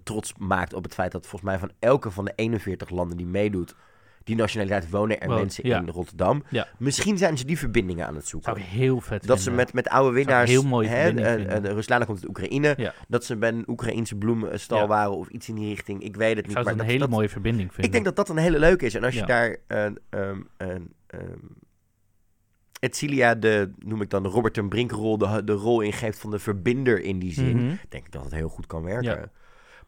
trots 0.03 0.33
maakt 0.37 0.73
op 0.73 0.83
het 0.83 0.93
feit 0.93 1.11
dat 1.11 1.27
volgens 1.27 1.51
mij 1.51 1.59
van 1.59 1.71
elke 1.79 2.11
van 2.11 2.25
de 2.25 2.33
41 2.35 2.89
landen 2.89 3.17
die 3.17 3.25
meedoet, 3.25 3.75
die 4.23 4.35
nationaliteit 4.35 4.89
wonen 4.89 5.19
er 5.21 5.29
mensen 5.29 5.67
ja. 5.67 5.79
in 5.79 5.89
Rotterdam. 5.89 6.43
Ja. 6.49 6.67
Misschien 6.77 7.17
zijn 7.17 7.37
ze 7.37 7.45
die 7.45 7.57
verbindingen 7.57 8.07
aan 8.07 8.15
het 8.15 8.27
zoeken. 8.27 8.51
Zou 8.53 8.65
ik 8.65 8.71
heel 8.71 9.01
vet 9.01 9.27
Dat 9.27 9.39
ze 9.41 9.51
met, 9.51 9.73
met 9.73 9.87
oude 9.89 10.13
winnaars. 10.15 10.49
heel 10.49 10.63
mooie 10.63 10.87
hè, 10.87 10.95
en- 11.09 11.15
vinden. 11.15 11.49
en 11.63 11.73
Ruslana 11.73 12.05
komt 12.05 12.17
uit 12.19 12.27
Oekraïne. 12.29 12.73
Ja. 12.77 12.93
Dat 13.07 13.25
ze 13.25 13.35
bij 13.37 13.49
een 13.49 13.63
Oekraïense 13.67 14.15
bloemenstal 14.15 14.87
waren 14.87 15.11
of 15.17 15.27
iets 15.27 15.49
in 15.49 15.55
die 15.55 15.67
richting. 15.69 16.03
Ik 16.03 16.15
weet 16.15 16.29
het 16.29 16.37
Ik 16.39 16.43
niet. 16.45 16.53
zou 16.53 16.63
Maar 16.65 16.73
het 16.73 16.81
een 16.81 16.87
dat, 16.87 16.87
hele 16.95 16.99
dat- 16.99 17.09
mooie 17.09 17.29
verbinding 17.29 17.67
vinden. 17.67 17.85
ik 17.85 17.91
denk 17.91 18.05
dat 18.05 18.15
dat 18.15 18.29
een 18.29 18.43
hele 18.43 18.59
leuke 18.59 18.85
is. 18.85 18.95
En 18.95 19.03
als 19.03 19.13
je 19.15 19.25
daar 19.25 19.57
een. 19.67 19.99
een, 20.09 20.47
een, 20.57 20.93
een 21.07 21.59
Etcilia, 22.79 23.35
de, 23.35 23.71
noem 23.77 24.01
ik 24.01 24.09
dan 24.09 24.23
de 24.23 24.29
Robert 24.29 24.53
ten 24.53 24.69
Brink-rol, 24.69 25.17
de, 25.17 25.43
de 25.43 25.53
rol 25.53 25.81
ingeeft 25.81 26.19
van 26.19 26.31
de 26.31 26.39
verbinder 26.39 27.01
in 27.01 27.19
die 27.19 27.33
zin, 27.33 27.55
Mhm. 27.65 27.75
denk 27.89 28.05
ik 28.05 28.11
dat 28.11 28.23
het 28.23 28.33
heel 28.33 28.49
goed 28.49 28.65
kan 28.67 28.83
werken. 28.83 29.31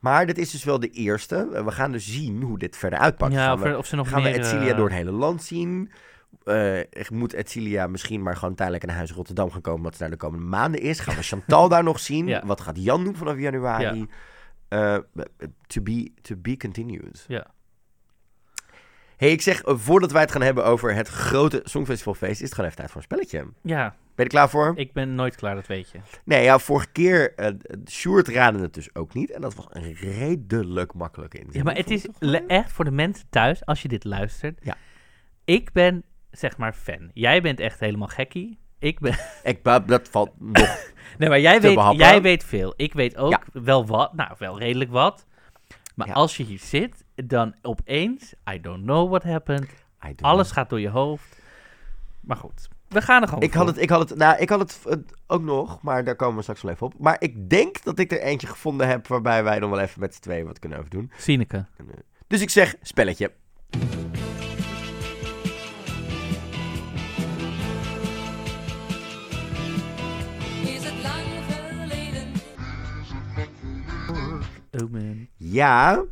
Ja. 0.03 0.09
Maar 0.09 0.25
dit 0.25 0.37
is 0.37 0.51
dus 0.51 0.63
wel 0.63 0.79
de 0.79 0.89
eerste. 0.89 1.49
Eh, 1.53 1.63
We 1.63 1.71
gaan 1.71 1.91
dus 1.91 2.11
zien 2.11 2.41
hoe 2.41 2.57
dit 2.57 2.77
verder 2.77 2.99
uitpakt. 2.99 3.33
Ja, 3.33 3.57
gaan 3.57 3.75
of, 3.75 3.85
ze 3.85 3.95
nog 3.95 4.09
gaan 4.09 4.21
meer... 4.21 4.31
we 4.31 4.37
Etcilia 4.39 4.71
eh, 4.71 4.77
door 4.77 4.85
het 4.85 4.97
hele 4.97 5.11
land 5.11 5.43
zien? 5.43 5.91
Eh, 6.43 6.79
moet 7.09 7.33
Etcilia 7.33 7.87
misschien 7.87 8.21
maar 8.21 8.35
gewoon 8.37 8.55
tijdelijk 8.55 8.85
naar 8.85 8.95
huis 8.95 9.09
in 9.09 9.15
Rotterdam 9.15 9.51
gaan 9.51 9.61
komen, 9.61 9.83
wat 9.83 9.93
ze 9.93 9.99
daar 9.99 10.09
de 10.09 10.17
komende 10.17 10.45
maanden 10.45 10.81
is? 10.81 10.99
Gaan 10.99 11.15
we 11.15 11.23
Chantal 11.33 11.69
daar 11.69 11.83
nog 11.83 11.99
zien? 11.99 12.27
Ja. 12.27 12.45
Wat 12.45 12.61
gaat 12.61 12.83
Jan 12.83 13.03
doen 13.03 13.15
vanaf 13.15 13.37
januari? 13.37 14.07
To, 15.67 15.81
be, 15.81 16.11
to 16.21 16.35
be 16.35 16.57
continued. 16.57 17.25
Ja. 17.27 17.47
hey, 19.17 19.31
ik 19.31 19.41
zeg, 19.41 19.61
voordat 19.65 20.11
wij 20.11 20.21
het 20.21 20.31
gaan 20.31 20.41
hebben 20.41 20.65
over 20.65 20.95
het 20.95 21.07
grote 21.07 21.61
Songfestivalfeest, 21.63 22.31
is 22.31 22.39
het 22.39 22.53
gewoon 22.53 22.65
even 22.65 22.77
tijd 22.77 22.91
voor 22.91 23.01
een 23.01 23.07
spelletje. 23.07 23.45
Ben 24.15 24.25
je 24.25 24.31
er 24.31 24.37
klaar 24.37 24.49
voor? 24.49 24.73
ik 24.75 24.93
ben 24.93 25.15
nooit 25.15 25.35
klaar, 25.35 25.55
dat 25.55 25.67
weet 25.67 25.89
je. 25.89 25.99
Nee, 26.25 26.43
ja, 26.43 26.59
vorige 26.59 26.87
keer, 26.91 27.33
eh 27.35 27.47
Sjoerd 27.89 28.27
raadde 28.27 28.59
het 28.59 28.73
dus 28.73 28.95
ook 28.95 29.13
niet. 29.13 29.31
En 29.31 29.41
dat 29.41 29.55
was 29.55 29.65
een 29.69 29.93
redelijk 29.93 30.93
makkelijke 30.93 31.37
inzet. 31.39 31.53
Ja, 31.55 31.63
maar 31.63 31.75
het 31.75 31.89
is 31.89 32.07
echt 32.47 32.71
voor 32.71 32.85
de 32.85 32.91
mensen 32.91 33.25
thuis, 33.29 33.65
als 33.65 33.81
je 33.81 33.87
dit 33.87 34.03
luistert. 34.03 34.59
Ja. 34.63 34.77
Ik 35.45 35.71
ben, 35.71 36.03
zeg 36.31 36.57
maar, 36.57 36.73
fan. 36.73 37.09
Jij 37.13 37.41
bent 37.41 37.59
echt 37.59 37.79
helemaal 37.79 38.07
gekkie. 38.07 38.59
Ik 38.79 38.99
ben... 38.99 39.15
Ik, 39.43 39.63
dat 39.63 39.87
dat 39.87 40.09
valt 40.09 40.31
nog. 40.39 40.77
Nee, 41.17 41.29
maar 41.29 41.39
jij 41.39 41.61
weet, 41.61 41.75
behappen. 41.75 41.97
jij 41.99 42.21
weet 42.21 42.43
veel. 42.43 42.73
Ik 42.75 42.93
weet 42.93 43.17
ook 43.17 43.31
Ja. 43.31 43.61
wel 43.61 43.85
wat. 43.85 44.13
Nou, 44.13 44.35
wel 44.37 44.59
redelijk 44.59 44.91
wat. 44.91 45.25
Maar 45.95 46.07
Ja. 46.07 46.13
als 46.13 46.37
je 46.37 46.43
hier 46.43 46.59
zit, 46.59 47.05
dan 47.15 47.55
opeens... 47.61 48.33
I 48.53 48.59
don't 48.61 48.83
know 48.83 49.09
what 49.09 49.23
happened. 49.23 49.69
I 50.05 50.07
don't 50.07 50.21
Alles 50.21 50.45
know. 50.45 50.57
gaat 50.57 50.69
door 50.69 50.79
je 50.79 50.89
hoofd. 50.89 51.41
Maar 52.19 52.37
goed, 52.37 52.69
we 52.93 53.01
gaan 53.01 53.21
er 53.21 53.27
gewoon 53.27 53.43
Ik 53.43 53.53
had 53.53 53.67
het, 53.67 53.77
ik 53.77 53.89
had 53.89 54.09
het, 54.09 54.17
nou, 54.17 54.37
ik 54.37 54.49
had 54.49 54.59
het 54.59 54.79
eh, 54.85 54.97
ook 55.27 55.41
nog, 55.41 55.81
maar 55.81 56.03
daar 56.03 56.15
komen 56.15 56.35
we 56.35 56.41
straks 56.41 56.61
wel 56.61 56.71
even 56.71 56.85
op. 56.85 56.93
Maar 56.99 57.15
ik 57.19 57.49
denk 57.49 57.83
dat 57.83 57.99
ik 57.99 58.11
er 58.11 58.21
eentje 58.21 58.47
gevonden 58.47 58.87
heb 58.87 59.07
waarbij 59.07 59.43
wij 59.43 59.59
dan 59.59 59.69
wel 59.69 59.79
even 59.79 59.99
met 59.99 60.15
z'n 60.15 60.21
tweeën 60.21 60.45
wat 60.45 60.59
kunnen 60.59 60.77
over 60.77 60.89
doen. 60.89 61.11
Sineke. 61.17 61.65
Dus 62.27 62.41
ik 62.41 62.49
zeg 62.49 62.75
spelletje. 62.81 63.31
Is 70.65 70.83
het 70.83 71.03
lang 71.03 71.25
geleden? 71.49 72.31
Oh 74.71 74.91
man. 74.91 75.27
Ja, 75.37 76.03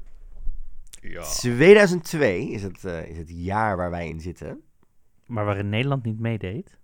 2002 1.38 2.50
is 2.50 2.64
het, 2.64 2.86
eh, 2.86 3.10
is 3.10 3.18
het 3.18 3.30
jaar 3.30 3.78
waar 3.78 3.90
wij 3.90 4.08
in 4.08 4.20
zitten. 4.20 4.62
Maar 5.32 5.46
waarin 5.46 5.70
Nederland 5.70 6.04
niet 6.04 6.20
meedeed. 6.20 6.78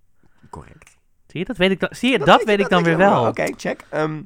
Correct. 0.50 0.98
Zie 1.28 1.40
je, 1.40 1.46
dat 1.46 1.58
weet 1.58 1.72
ik 1.72 1.80
dan, 1.80 1.90
zie 1.92 2.12
je, 2.12 2.20
dat, 2.20 2.44
weet 2.44 2.60
ik 2.60 2.70
dan 2.70 2.84
weer 2.84 2.98
wel. 2.98 3.28
Oké, 3.28 3.46
check. 3.56 3.86
Ehm, 3.90 4.22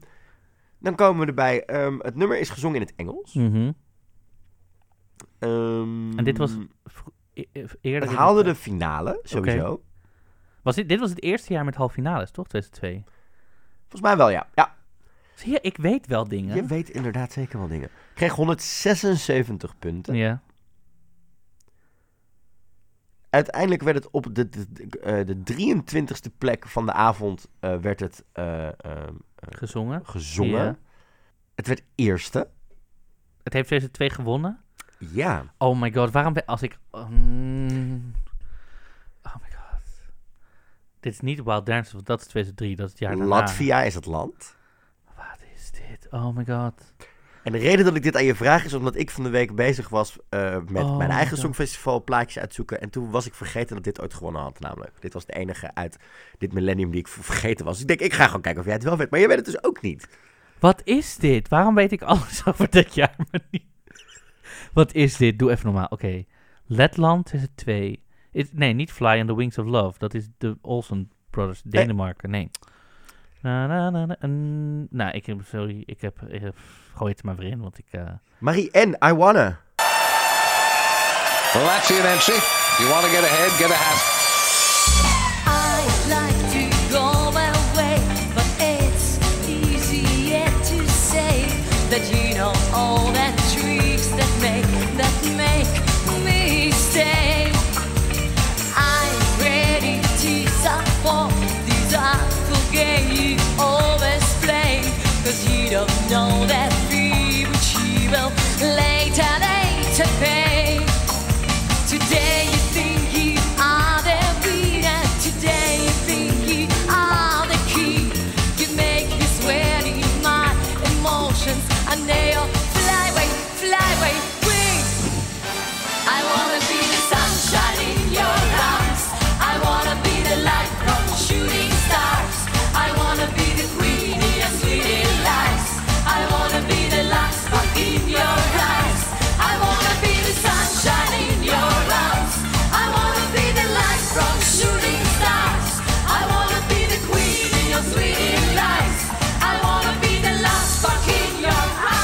dan 0.80 0.96
komen 0.96 1.22
we 1.22 1.28
erbij. 1.28 1.66
Ehm, 1.66 2.00
het 2.00 2.16
nummer 2.16 2.40
is 2.40 2.50
gezongen 2.50 2.76
in 2.82 2.88
het 2.88 2.96
Engels. 2.96 3.34
Mhm. 3.34 3.72
Ehm, 5.40 6.18
En 6.18 6.24
dit 6.24 6.38
was 6.38 6.52
e- 7.34 7.44
e- 7.52 7.66
eerder... 7.82 8.10
Het 8.10 8.18
haalde 8.18 8.44
de 8.44 8.56
finale, 8.56 9.20
sowieso. 9.24 9.82
Was 10.62 10.76
dit, 10.76 10.90
dit 10.90 11.00
was 11.00 11.10
het 11.10 11.22
eerste 11.22 11.54
jaar 11.54 11.66
met 11.66 11.76
halve 11.76 11.94
finales, 11.94 12.32
toch? 12.32 12.48
2002. 12.48 13.04
Volgens 13.80 14.02
mij 14.02 14.18
wel, 14.18 14.30
ja. 14.30 14.48
Ja, 14.54 14.76
Zie 15.36 15.52
je, 15.52 15.60
ik 15.62 15.78
weet 15.78 16.08
wel 16.08 16.28
dingen. 16.28 16.56
je 16.56 16.66
weet 16.66 16.90
inderdaad 16.90 17.32
zeker 17.32 17.60
wel 17.60 17.68
dingen. 17.68 17.90
Kreeg 18.14 18.34
176 18.34 19.80
punten. 19.80 20.16
Ja. 20.16 20.42
Uiteindelijk 23.32 23.82
werd 23.82 23.96
het 23.96 24.10
op 24.12 24.36
de, 24.36 24.50
de, 24.50 24.66
de, 24.72 25.00
eh, 25.00 25.26
de 25.26 25.44
23ste 25.44 26.38
plek 26.38 26.68
van 26.68 26.86
de 26.86 26.94
avond 26.94 27.48
eh, 27.60 27.78
werd 27.78 28.00
het 28.00 28.26
eh, 28.32 28.68
ehm, 28.68 28.76
eh, 28.82 29.48
Gezongen. 29.50 30.06
gezongen. 30.06 30.64
Ja. 30.64 30.78
Het 31.56 31.68
werd 31.68 31.84
eerste. 31.96 32.50
Het 33.44 33.54
heeft 33.54 33.68
2002 33.68 34.10
gewonnen. 34.10 34.60
Ja. 34.98 35.54
Oh 35.58 35.80
my 35.82 35.94
god, 35.94 36.12
waarom 36.12 36.34
ben 36.34 36.46
als 36.46 36.62
ik... 36.62 36.78
mm, 36.92 38.12
oh 39.24 39.36
my 39.36 39.50
god. 39.56 39.82
Dit 41.00 41.14
is 41.14 41.20
niet 41.20 41.44
Wild 41.44 41.66
Dance, 41.66 41.94
want 41.94 42.06
dat 42.06 42.20
is 42.20 42.28
2003, 42.28 42.76
dat 42.76 42.86
is 42.86 42.92
het 42.92 43.02
jaar 43.02 43.16
daarna. 43.16 43.36
Latvia 43.36 43.84
is 43.84 43.96
het 43.96 44.06
land. 44.06 44.56
Wat 45.16 45.40
is 45.56 45.72
dit? 45.72 46.08
Oh 46.12 46.36
my 46.36 46.46
god. 46.46 46.94
En 47.44 47.52
de 47.52 47.58
reden 47.58 47.86
dat 47.86 47.96
ik 47.96 48.04
dit 48.04 48.16
aan 48.16 48.24
je 48.24 48.36
vraag 48.36 48.66
is 48.66 48.74
omdat 48.74 48.96
ik 48.96 49.10
van 49.10 49.24
de 49.24 49.30
week 49.30 49.56
bezig 49.56 49.90
was 49.90 50.18
eh, 50.30 50.58
met 50.68 50.84
Oh 50.84 50.98
mijn 50.98 51.10
eigen 51.10 51.38
songfestival 51.38 52.04
plaatjes 52.04 52.42
uitzoeken. 52.42 52.82
En 52.82 52.90
toen 52.90 53.12
was 53.12 53.26
ik 53.26 53.34
vergeten 53.34 53.76
dat 53.76 53.84
dit 53.84 54.02
ooit 54.02 54.14
gewonnen 54.14 54.42
had, 54.42 54.60
namelijk. 54.60 54.92
Dit 55.00 55.14
was 55.14 55.26
de 55.26 55.34
enige 55.34 55.72
uit 55.74 55.98
dit 56.38 56.54
millennium 56.54 56.92
die 56.92 57.00
ik 57.00 57.08
vergeten 57.08 57.66
was. 57.66 57.74
Dus 57.74 57.82
ik 57.82 57.88
denk, 57.88 58.12
ik 58.12 58.14
ga 58.14 58.26
gewoon 58.26 58.42
kijken 58.42 58.60
of 58.60 58.66
jij 58.66 58.76
het 58.76 58.84
wel 58.84 58.98
weet. 58.98 59.10
Maar 59.10 59.20
jij 59.20 59.28
weet 59.28 59.38
het 59.38 59.46
dus 59.46 59.64
ook 59.64 59.82
niet. 59.82 60.08
Wat 60.60 60.82
is 60.84 61.16
dit? 61.16 61.48
Waarom 61.48 61.76
weet 61.76 61.92
ik 61.92 62.02
alles 62.02 62.46
over 62.48 62.70
dit 62.70 62.96
jaar, 62.96 63.16
maar 63.18 63.42
niet... 63.52 63.64
Wat 64.74 64.94
is 64.94 65.18
dit? 65.18 65.40
Doe 65.40 65.52
even 65.52 65.66
normaal. 65.66 65.88
Oké. 65.90 66.24
Letland 66.66 67.34
is 67.34 67.42
het 67.42 67.58
2. 67.58 68.04
Nee, 68.52 68.74
niet 68.74 68.92
Fly 68.92 69.20
on 69.20 69.28
the 69.28 69.36
Wings 69.36 69.58
of 69.58 69.66
Love. 69.66 70.00
Dat 70.00 70.14
is 70.14 70.28
de 70.38 70.58
Olsen 70.62 71.12
Brothers. 71.30 71.62
Nee. 71.64 71.82
Denemarken. 71.82 72.30
Nee. 72.30 72.50
Na, 73.42 73.68
na, 73.68 73.90
na, 73.90 74.06
na, 74.06 74.16
nou, 74.90 75.12
ik 75.12 75.26
heb... 75.26 75.40
Sorry. 75.50 75.84
Ik 75.86 76.02
heb... 76.02 76.22
Ik 76.28 76.42
heb 76.42 76.56
gooi 76.96 77.12
het 77.12 77.20
er 77.20 77.26
maar 77.26 77.36
weer 77.36 77.52
in, 77.52 77.60
want 77.62 77.78
ik... 77.78 77.86
eh, 77.92 78.02
Marie 78.40 78.70
N, 78.78 78.96
I 79.06 79.14
Wanna. 79.14 79.60
Well, 81.54 81.66
that's 81.66 81.88
your 81.90 82.06
entry. 82.06 82.40
You 82.80 82.90
want 82.90 83.06
to 83.06 83.12
get 83.12 83.24
ahead, 83.24 83.52
get 83.58 83.70
ahead. 83.72 84.00
I'd 85.48 86.08
like 86.08 86.40
to 86.56 86.64
go 86.94 87.06
away, 87.30 87.98
but 88.36 88.48
it's 88.60 89.18
easier 89.50 90.46
to 90.46 90.88
say 90.90 91.46
that 91.90 92.04
you 92.10 92.36
know 92.36 92.54
all 92.74 93.12
the 93.12 93.32
tricks 93.52 94.08
that 94.08 94.32
make 94.42 94.66
that 94.98 95.16
make 95.36 95.91
know 106.12 106.46
that 106.46 106.74
fee 106.90 107.46
which 107.46 107.74
you 108.02 108.12
will 108.12 108.91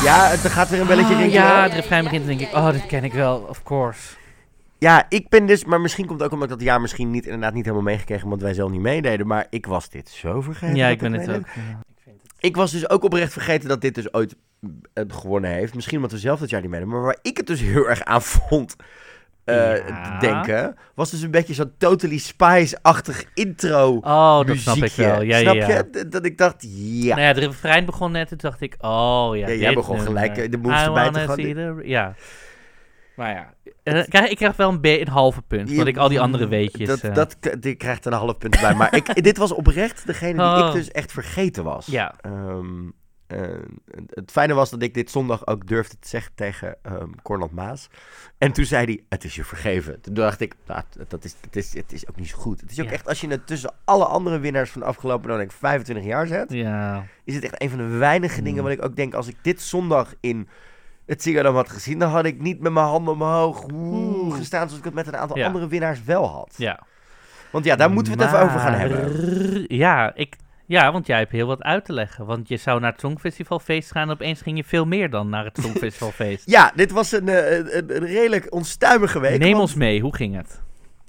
Ja, 0.07 0.27
het 0.29 0.39
gaat 0.39 0.69
weer 0.69 0.81
een 0.81 0.87
belletje 0.87 1.15
rinkelen. 1.15 1.43
ja, 1.43 1.63
het 1.63 1.73
refrein 1.73 2.03
begint 2.03 2.21
en 2.21 2.27
denk 2.27 2.39
ik... 2.39 2.55
Oh, 2.55 2.71
dit 2.71 2.85
ken 2.85 3.03
ik 3.03 3.13
wel. 3.13 3.37
Of 3.37 3.63
course. 3.63 4.15
Ja, 4.77 5.05
ik 5.09 5.29
ben 5.29 5.45
dus, 5.45 5.65
maar 5.65 5.81
misschien 5.81 6.05
komt 6.05 6.19
het 6.19 6.27
ook 6.27 6.33
omdat 6.33 6.51
ik 6.51 6.57
dat 6.57 6.67
jaar 6.67 6.81
misschien 6.81 7.11
niet, 7.11 7.25
inderdaad 7.25 7.53
niet 7.53 7.65
helemaal 7.65 7.85
meegekregen, 7.85 8.23
omdat 8.23 8.41
wij 8.41 8.53
zelf 8.53 8.71
niet 8.71 8.81
meededen. 8.81 9.27
Maar 9.27 9.47
ik 9.49 9.65
was 9.65 9.89
dit 9.89 10.09
zo 10.09 10.41
vergeten. 10.41 10.75
Ja, 10.75 10.87
ik 10.87 10.99
ben 10.99 11.13
het 11.13 11.29
ook. 11.29 11.45
ja. 11.55 11.79
Ik 12.39 12.55
was 12.55 12.71
dus 12.71 12.89
ook 12.89 13.03
oprecht 13.03 13.33
vergeten 13.33 13.69
dat 13.69 13.81
dit 13.81 13.95
dus 13.95 14.13
ooit 14.13 14.35
eh, 14.93 15.03
gewonnen 15.07 15.51
heeft. 15.51 15.75
Misschien 15.75 15.95
omdat 15.95 16.11
we 16.11 16.17
zelf 16.17 16.39
dat 16.39 16.49
jaar 16.49 16.61
niet 16.61 16.69
meededen. 16.69 16.93
Maar 16.93 17.03
waar 17.03 17.17
ik 17.21 17.37
het 17.37 17.47
dus 17.47 17.59
heel 17.59 17.89
erg 17.89 18.03
aan 18.03 18.21
vond 18.21 18.75
eh, 19.47 19.87
Ja. 19.87 20.19
denken, 20.19 20.75
was 20.95 21.09
dus 21.11 21.21
een 21.21 21.31
beetje 21.31 21.53
zo'n 21.53 21.71
Totally 21.77 22.17
Spice-achtig 22.17 23.25
intro. 23.33 23.97
Oh, 24.01 24.45
dat 24.45 24.57
snap 24.57 24.75
ik 24.75 24.81
muziekje. 24.81 25.05
wel. 25.11 25.21
Ja, 25.21 25.39
snap 25.39 25.55
ja, 25.55 25.67
ja. 25.67 25.83
je? 25.91 26.07
Dat 26.07 26.25
ik 26.25 26.37
dacht, 26.37 26.55
ja. 26.69 27.15
Nou 27.15 27.27
ja, 27.27 27.33
de 27.33 27.39
refrein 27.39 27.85
begon 27.85 28.11
net 28.11 28.31
en 28.31 28.37
toen 28.37 28.49
dacht 28.49 28.61
ik, 28.61 28.75
oh 28.79 29.29
ja, 29.33 29.47
Ja, 29.47 29.53
jij 29.53 29.73
begon 29.73 29.95
nummer. 29.95 30.13
gelijk, 30.13 30.37
eh, 30.37 30.51
de 30.51 30.57
moves 30.57 30.81
I 30.81 30.85
erbij 30.85 31.11
te 31.11 31.19
gaan. 31.19 31.81
Ja. 31.87 32.13
Maar 33.15 33.31
ja, 33.33 33.53
eh, 33.83 34.03
krijg, 34.07 34.29
ik 34.29 34.37
krijg 34.37 34.55
wel 34.55 34.69
een, 34.69 34.79
B, 34.79 34.85
een 34.85 35.07
halve 35.07 35.41
punt, 35.41 35.75
want 35.75 35.87
ik 35.87 35.97
al 35.97 36.09
die 36.09 36.19
andere 36.19 36.47
weetjes... 36.47 36.87
Dat, 36.87 36.99
eh, 36.99 37.13
dat, 37.13 37.37
die 37.59 37.75
krijgt 37.75 38.05
een 38.05 38.13
half 38.13 38.37
punt 38.37 38.59
bij. 38.61 38.73
Maar 38.73 38.95
ik, 38.95 39.23
dit 39.23 39.37
was 39.37 39.51
oprecht 39.51 40.05
degene 40.07 40.33
die 40.33 40.63
Oh. 40.63 40.67
ik 40.67 40.73
dus 40.73 40.91
echt 40.91 41.11
vergeten 41.11 41.63
was. 41.63 41.85
Ja. 41.85 42.13
Ehm, 42.21 42.65
het 44.09 44.31
fijne 44.31 44.53
was 44.53 44.69
dat 44.69 44.81
ik 44.81 44.93
dit 44.93 45.11
zondag 45.11 45.47
ook 45.47 45.67
durfde 45.67 45.99
te 45.99 46.07
zeggen 46.07 46.31
tegen 46.35 46.75
ehm 46.81 47.09
Cornel 47.23 47.49
Maas. 47.51 47.87
En 48.37 48.51
toen 48.51 48.65
zei 48.65 48.85
hij, 48.85 49.03
het 49.09 49.23
is 49.23 49.35
je 49.35 49.43
vergeven. 49.43 50.01
Toen 50.01 50.13
dacht 50.13 50.39
ik, 50.41 50.55
nou, 50.65 50.81
dat 51.07 51.23
is, 51.23 51.35
het, 51.41 51.55
is, 51.55 51.73
het 51.73 51.91
is 51.91 52.07
ook 52.09 52.15
niet 52.15 52.27
zo 52.29 52.37
goed. 52.37 52.61
Het 52.61 52.71
is 52.71 52.79
ook 52.79 52.85
Ja. 52.85 52.91
echt, 52.91 53.07
als 53.07 53.21
je 53.21 53.27
het 53.27 53.47
tussen 53.47 53.73
alle 53.83 54.05
andere 54.05 54.39
winnaars 54.39 54.69
van 54.71 54.81
de 54.81 54.87
afgelopen 54.87 55.27
nou, 55.27 55.39
denk 55.39 55.51
ik, 55.51 55.57
25 55.57 56.05
jaar 56.05 56.27
zet, 56.27 56.51
Ja, 56.53 57.05
is 57.23 57.35
het 57.35 57.43
echt 57.43 57.61
een 57.61 57.69
van 57.69 57.77
de 57.77 57.83
weinige 57.87 58.41
dingen 58.41 58.57
Mm. 58.57 58.63
wat 58.69 58.77
ik 58.77 58.83
ook 58.85 58.95
denk, 58.95 59.13
als 59.13 59.27
ik 59.27 59.35
dit 59.41 59.61
zondag 59.61 60.13
in 60.19 60.47
het 61.05 61.21
Ziggo 61.23 61.53
had 61.53 61.69
gezien, 61.69 61.99
dan 61.99 62.09
had 62.09 62.25
ik 62.25 62.41
niet 62.41 62.59
met 62.59 62.71
mijn 62.71 62.85
handen 62.85 63.13
omhoog 63.13 63.65
oeh, 63.73 64.35
gestaan 64.35 64.61
zoals 64.67 64.77
ik 64.77 64.83
het 64.85 64.93
met 64.93 65.07
een 65.07 65.17
aantal 65.17 65.37
Ja. 65.37 65.45
andere 65.47 65.67
winnaars 65.67 66.03
wel 66.03 66.27
had. 66.27 66.53
ja. 66.57 66.79
Want 67.51 67.65
ja, 67.65 67.75
daar 67.75 67.91
moeten 67.91 68.17
we 68.17 68.23
het 68.23 68.33
even 68.33 68.43
over 68.45 68.59
gaan 68.59 68.73
hebben. 68.73 69.65
Ja, 69.67 70.15
ik, 70.15 70.35
ja, 70.67 70.91
want 70.91 71.07
jij 71.07 71.17
hebt 71.19 71.31
heel 71.31 71.47
wat 71.47 71.61
uit 71.63 71.85
te 71.85 71.93
leggen. 71.93 72.25
Want 72.25 72.47
je 72.47 72.57
zou 72.57 72.79
naar 72.79 72.91
het 72.91 72.99
Songfestivalfeest 72.99 73.91
gaan 73.91 74.07
en 74.07 74.13
opeens 74.13 74.41
ging 74.41 74.57
je 74.57 74.63
veel 74.63 74.85
meer 74.85 75.09
dan 75.09 75.29
naar 75.29 75.45
het 75.45 75.57
Songfestivalfeest. 75.63 76.49
Ja, 76.49 76.71
dit 76.75 76.91
was 76.91 77.11
een, 77.11 77.29
eh, 77.29 77.57
een, 77.57 77.95
een 77.95 78.05
redelijk 78.05 78.53
onstuimige 78.53 79.19
week. 79.19 79.39
Neem 79.39 79.49
want, 79.51 79.61
ons 79.61 79.73
mee, 79.75 80.01
hoe 80.01 80.15
ging 80.15 80.35
het? 80.35 80.61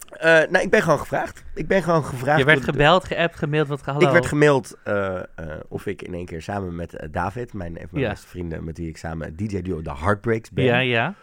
eh, 0.09 0.25
nou, 0.51 0.59
ik 0.59 0.71
ben 0.71 0.83
gewoon 0.83 0.99
gevraagd. 0.99 1.45
Ik 1.55 1.67
ben 1.69 1.83
gewoon 1.83 2.05
gevraagd. 2.05 2.39
Je 2.39 2.45
werd 2.45 2.65
gebeld, 2.65 3.05
geappt, 3.05 3.37
gemaild, 3.37 3.69
wat 3.69 3.81
hallo. 3.81 4.07
Ik 4.07 4.13
werd 4.13 4.27
gemaild 4.27 4.77
eh, 4.85 5.17
eh, 5.17 5.23
of 5.69 5.87
ik 5.87 6.03
in 6.03 6.15
één 6.15 6.25
keer 6.27 6.43
samen 6.43 6.75
met 6.77 7.09
David, 7.11 7.53
mijn, 7.53 7.73
een 7.73 7.79
van 7.81 7.89
mijn 7.91 8.05
Ja. 8.05 8.11
beste 8.11 8.27
vrienden, 8.27 8.65
met 8.65 8.79
wie 8.79 8.89
ik 8.89 8.97
samen 8.97 9.37
DJ-duo 9.37 9.83
The 9.83 9.93
Heartbreaks 9.95 10.51
ben, 10.51 10.65
Ja, 10.65 10.79
ja. 10.79 11.15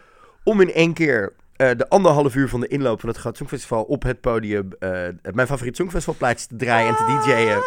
om 0.44 0.60
in 0.60 0.72
één 0.72 0.92
keer 0.92 1.32
eh, 1.56 1.70
de 1.76 1.88
anderhalf 1.88 2.34
uur 2.34 2.48
van 2.48 2.60
de 2.60 2.68
inloop 2.68 3.00
van 3.00 3.08
het 3.08 3.18
Groot 3.18 3.36
Songfestival 3.36 3.82
op 3.82 4.02
het 4.02 4.20
podium 4.20 4.68
eh, 4.78 4.90
mijn 5.32 5.46
favoriet 5.46 5.76
Songfestivalplaatje 5.76 6.46
te 6.46 6.56
draaien 6.56 6.88
en 6.88 6.94
te 6.96 7.04
DJ'en. 7.24 7.60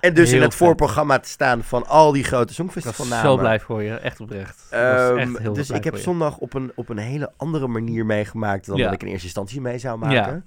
En 0.00 0.14
dus 0.14 0.32
in 0.32 0.42
het 0.42 0.54
vet. 0.54 0.66
voorprogramma 0.66 1.18
te 1.18 1.28
staan 1.28 1.62
van 1.62 1.86
al 1.86 2.12
die 2.12 2.24
grote 2.24 2.42
Ik 2.42 2.46
was 2.46 2.56
Songfestivalnamen. 2.56 3.24
zo 3.30 3.36
blij 3.36 3.60
voor 3.60 3.82
je, 3.82 3.94
echt 3.94 4.20
oprecht. 4.20 4.66
Ehm, 4.70 5.16
echt 5.18 5.38
heel 5.38 5.52
dus 5.52 5.70
ik 5.70 5.84
heb 5.84 5.96
zondag 5.96 6.36
op 6.36 6.54
een, 6.54 6.72
op 6.74 6.88
een 6.88 6.98
hele 6.98 7.32
andere 7.36 7.66
manier 7.66 8.06
meegemaakt 8.06 8.66
dan 8.66 8.76
Ja. 8.76 8.84
dat 8.84 8.92
ik 8.92 9.02
in 9.02 9.08
eerste 9.08 9.24
instantie 9.24 9.60
mee 9.60 9.78
zou 9.78 9.98
maken. 9.98 10.44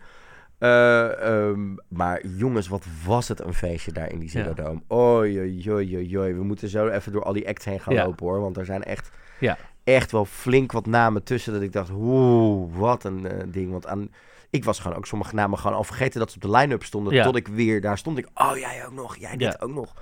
Eh, 0.57 1.21
ehm, 1.49 1.59
maar 1.87 2.25
jongens, 2.27 2.67
wat 2.67 2.85
was 3.05 3.27
het 3.27 3.41
een 3.41 3.53
feestje 3.53 3.91
daar 3.91 4.11
in 4.11 4.19
die 4.19 4.29
Ziggo 4.29 4.53
Ja. 4.55 4.63
Dome. 4.63 4.81
Oei, 4.91 5.39
oei, 5.39 5.71
oei, 5.71 5.95
oei, 5.95 6.17
oei. 6.17 6.33
We 6.33 6.43
moeten 6.43 6.69
zo 6.69 6.87
even 6.87 7.11
door 7.11 7.23
al 7.23 7.33
die 7.33 7.47
acts 7.47 7.65
heen 7.65 7.79
gaan 7.79 7.93
Ja. 7.93 8.05
lopen 8.05 8.25
hoor. 8.25 8.41
Want 8.41 8.57
er 8.57 8.65
zijn 8.65 8.83
echt, 8.83 9.09
Ja. 9.39 9.57
echt 9.83 10.11
wel 10.11 10.25
flink 10.25 10.71
wat 10.71 10.85
namen 10.85 11.23
tussen 11.23 11.53
dat 11.53 11.61
ik 11.61 11.71
dacht, 11.73 11.89
oeh, 11.93 12.75
wat 12.77 13.03
een 13.03 13.27
eh, 13.27 13.37
ding. 13.47 13.71
Want 13.71 13.87
aan, 13.87 14.09
ik 14.51 14.63
was 14.63 14.79
gewoon 14.79 14.97
ook 14.97 15.05
sommige 15.05 15.35
namen 15.35 15.57
gewoon 15.59 15.77
al 15.77 15.83
vergeten 15.83 16.19
dat 16.19 16.29
ze 16.31 16.35
op 16.35 16.41
de 16.41 16.51
line-up 16.57 16.83
stonden. 16.83 17.13
Ja. 17.13 17.23
Tot 17.23 17.35
ik 17.35 17.47
weer 17.47 17.81
daar 17.81 17.97
stond. 17.97 18.17
Ik, 18.17 18.27
oh, 18.33 18.57
jij 18.57 18.85
ook 18.85 18.93
nog, 18.93 19.15
jij 19.17 19.31
dit 19.37 19.41
Ja. 19.41 19.55
ook 19.59 19.73
nog. 19.73 19.93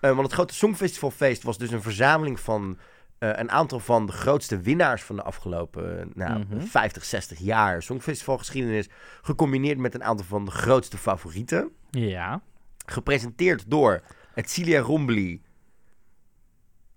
Eh, 0.00 0.10
want 0.10 0.22
het 0.22 0.32
grote 0.32 0.54
Songfestivalfeest 0.54 1.42
was 1.42 1.58
dus 1.58 1.70
een 1.70 1.82
verzameling 1.82 2.40
van 2.40 2.78
eh, 3.18 3.28
een 3.34 3.50
aantal 3.50 3.80
van 3.80 4.06
de 4.06 4.12
grootste 4.12 4.60
winnaars 4.60 5.02
van 5.02 5.16
de 5.16 5.22
afgelopen 5.22 6.00
eh, 6.00 6.06
nou, 6.14 6.44
Mhm. 6.44 6.60
50, 6.60 7.04
60 7.04 7.38
jaar 7.38 7.82
Songfestivalgeschiedenis. 7.82 8.88
Gecombineerd 9.22 9.78
met 9.78 9.94
een 9.94 10.04
aantal 10.04 10.26
van 10.26 10.44
de 10.44 10.50
grootste 10.50 10.98
favorieten. 10.98 11.70
Ja. 11.90 12.42
Gepresenteerd 12.86 13.64
door 13.70 14.02
Celia 14.34 14.80
Rombly, 14.80 15.40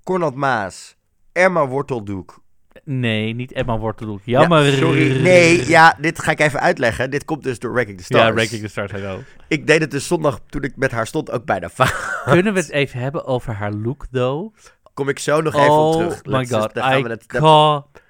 Cornald 0.04 0.36
Maas, 0.36 0.98
Emma 1.32 1.68
Worteldoek. 1.68 2.44
Nee, 2.84 3.34
niet 3.36 3.52
Emma 3.52 3.78
Worteldoek. 3.78 4.20
Jammer. 4.24 4.64
Ja, 4.64 4.72
sorry, 4.78 5.22
nee, 5.22 5.68
ja, 5.68 5.96
dit 6.00 6.20
ga 6.20 6.32
ik 6.32 6.40
even 6.40 6.60
uitleggen. 6.60 7.10
Dit 7.10 7.26
komt 7.26 7.44
dus 7.44 7.60
door 7.60 7.74
Wrecking 7.74 7.98
the 7.98 8.04
Stars. 8.04 8.24
Ja, 8.28 8.34
Ranking 8.34 8.62
the 8.62 8.68
Stars, 8.68 8.92
know. 8.92 9.20
Ik 9.48 9.68
deed 9.68 9.82
het 9.82 9.92
dus 9.92 10.08
zondag 10.08 10.40
toen 10.50 10.62
ik 10.64 10.76
met 10.76 10.92
haar 10.92 11.08
stond 11.08 11.32
ook 11.32 11.46
bijna 11.46 11.70
fout. 11.70 12.22
Kunnen 12.26 12.54
we 12.54 12.60
het 12.60 12.70
even 12.70 13.00
hebben 13.00 13.26
over 13.26 13.54
haar 13.54 13.74
look, 13.74 14.06
though? 14.12 14.56
Kom 14.94 15.10
ik 15.10 15.20
zo 15.20 15.42
nog 15.42 15.54
even 15.56 15.72
op 15.72 15.78
oh 15.80 15.92
terug. 15.94 16.26
my 16.26 16.32
Let's 16.32 16.50
just- 16.50 16.62
god, 16.62 16.74
het- 16.74 16.84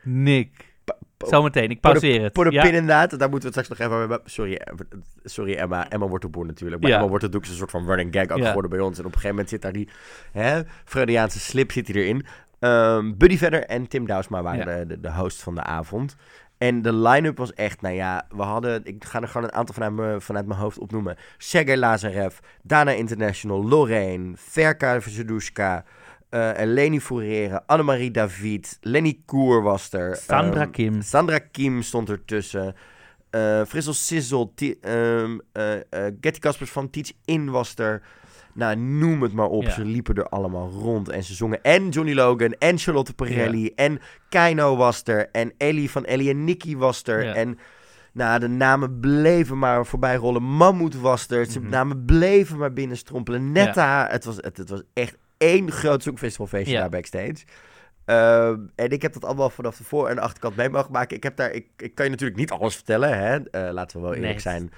iconic. 0.04 0.74
Zometeen, 1.18 1.64
ik 1.64 1.70
de- 1.70 1.76
pauzeer 1.90 2.22
het. 2.24 2.34
Voor 2.36 2.44
de 2.44 2.52
ja? 2.52 2.62
pin 2.62 2.72
inderdaad, 2.74 3.20
daar 3.20 3.30
moeten 3.30 3.50
we 3.52 3.56
het 3.56 3.66
straks 3.66 3.70
nog 3.70 3.80
even 3.88 4.00
hebben. 4.00 4.20
Sorry, 4.26 4.54
eh, 4.56 4.74
sorry 5.24 5.56
Emma. 5.56 5.90
Emma 5.90 6.08
Wortelboer 6.08 6.46
natuurlijk. 6.46 6.82
Maar 6.82 6.92
Ja. 6.92 6.96
Emma 6.98 7.10
Wortelboer 7.10 7.42
is 7.42 7.50
een 7.50 7.56
soort 7.56 7.72
van 7.72 7.86
running 7.86 8.14
gag 8.14 8.30
ook 8.30 8.38
Ja. 8.38 8.46
geworden 8.48 8.72
bij 8.72 8.80
ons. 8.80 8.98
En 9.00 9.06
op 9.06 9.14
een 9.14 9.20
gegeven 9.20 9.30
moment 9.30 9.50
zit 9.50 9.62
daar 9.62 9.72
die 9.74 9.90
hè, 10.32 10.62
Freudiaanse 10.86 11.40
slip 11.40 11.72
zit 11.72 11.88
hij 11.88 11.96
erin. 12.02 12.26
Ehm, 12.66 13.14
Buddy 13.18 13.38
Vedder 13.38 13.66
en 13.66 13.88
Tim 13.88 14.06
Douwsma 14.08 14.42
waren 14.42 14.68
Ja. 14.70 14.78
de, 14.80 14.86
de, 14.88 15.00
de 15.00 15.12
host 15.14 15.42
van 15.44 15.56
de 15.56 15.64
avond. 15.64 16.16
En 16.58 16.82
de 16.82 16.94
line-up 16.94 17.38
was 17.38 17.54
echt, 17.54 17.82
nou 17.82 17.96
ja, 17.96 18.28
we 18.30 18.42
hadden, 18.44 18.82
ik 18.86 19.04
ga 19.04 19.22
er 19.22 19.28
gewoon 19.28 19.48
een 19.48 19.54
aantal 19.54 19.74
vanuit, 19.76 19.94
me, 19.94 20.22
vanuit 20.22 20.46
mijn 20.46 20.60
hoofd 20.60 20.78
opnoemen. 20.78 21.16
Sergej 21.38 21.76
Lazarev, 21.78 22.38
Dana 22.64 22.92
International, 22.92 23.68
Lorraine, 23.68 24.32
Verka 24.36 25.02
Verzedushka, 25.02 25.84
eh 26.30 26.60
Eleni 26.60 27.00
Fourere, 27.02 27.64
Annemarie 27.66 28.12
David, 28.12 28.78
Lenny 28.82 29.20
Koer 29.26 29.62
was 29.62 29.94
er. 29.94 30.16
Sandra 30.16 30.62
ehm, 30.62 30.72
Kim. 30.72 31.02
Sandra 31.02 31.40
Kim 31.52 31.82
stond 31.82 32.10
ertussen. 32.10 32.74
eh 33.30 33.62
Frissel 33.66 33.94
Sizzle, 33.94 34.50
ehm, 34.82 35.38
eh, 35.52 35.74
eh, 35.76 36.14
Getty 36.22 36.40
Kaspers 36.40 36.72
van 36.72 36.90
Teach 36.90 37.12
In 37.26 37.50
was 37.52 37.74
er. 37.76 38.02
Nou, 38.56 38.76
noem 38.76 39.22
het 39.22 39.34
maar 39.34 39.48
op. 39.48 39.64
Ja. 39.64 39.72
Ze 39.72 39.86
liepen 39.86 40.16
er 40.16 40.30
allemaal 40.30 40.70
rond 40.72 41.10
en 41.10 41.24
ze 41.24 41.34
zongen. 41.34 41.62
En 41.62 41.90
Johnny 41.90 42.14
Logan 42.14 42.52
en 42.60 42.78
Charlotte 42.78 43.14
Perelli 43.14 43.72
en 43.76 44.00
Keino 44.30 44.76
was 44.76 45.02
er. 45.04 45.30
En 45.32 45.54
Ellie 45.58 45.92
van 45.92 46.06
Ellie 46.06 46.30
en 46.30 46.44
Nicky 46.44 46.76
was 46.76 47.04
er. 47.04 47.24
Ja. 47.24 47.34
En 47.34 47.58
nou, 48.14 48.40
de 48.40 48.48
namen 48.48 49.00
bleven 49.00 49.58
maar 49.60 49.86
voorbij 49.86 50.16
rollen. 50.16 50.44
Mammoet 50.44 51.00
was 51.00 51.28
er. 51.30 51.46
Ze 51.46 51.60
Mhm. 51.60 51.70
namen 51.70 52.06
bleven 52.06 52.58
maar 52.58 52.74
binnenstrompelen. 52.74 53.52
Netta. 53.52 54.08
Het, 54.12 54.26
was, 54.26 54.36
het, 54.36 54.58
het 54.58 54.70
was 54.70 54.82
echt 54.94 55.18
één 55.38 55.72
groot 55.72 56.04
zoekfestivalfeestje 56.04 56.76
daar 56.78 56.90
backstage. 56.90 57.36
Ehm, 58.06 58.60
en 58.76 58.90
ik 58.90 59.02
heb 59.02 59.14
dat 59.14 59.26
allemaal 59.26 59.50
vanaf 59.50 59.78
de 59.78 59.84
voor- 59.84 60.10
en 60.10 60.20
achterkant 60.20 60.56
mee 60.56 60.70
mogen 60.70 60.92
maken. 60.92 61.18
Ik, 61.18 61.24
heb 61.24 61.36
daar, 61.36 61.52
ik, 61.52 61.68
ik 61.78 61.96
kan 61.96 62.06
je 62.06 62.12
natuurlijk 62.12 62.40
niet 62.40 62.52
alles 62.52 62.76
vertellen. 62.76 63.18
Hè? 63.18 63.36
Eh, 63.50 63.74
laten 63.74 63.98
we 63.98 64.04
wel 64.04 64.14
eerlijk 64.14 64.32
Nee, 64.32 64.42
zijn. 64.42 64.72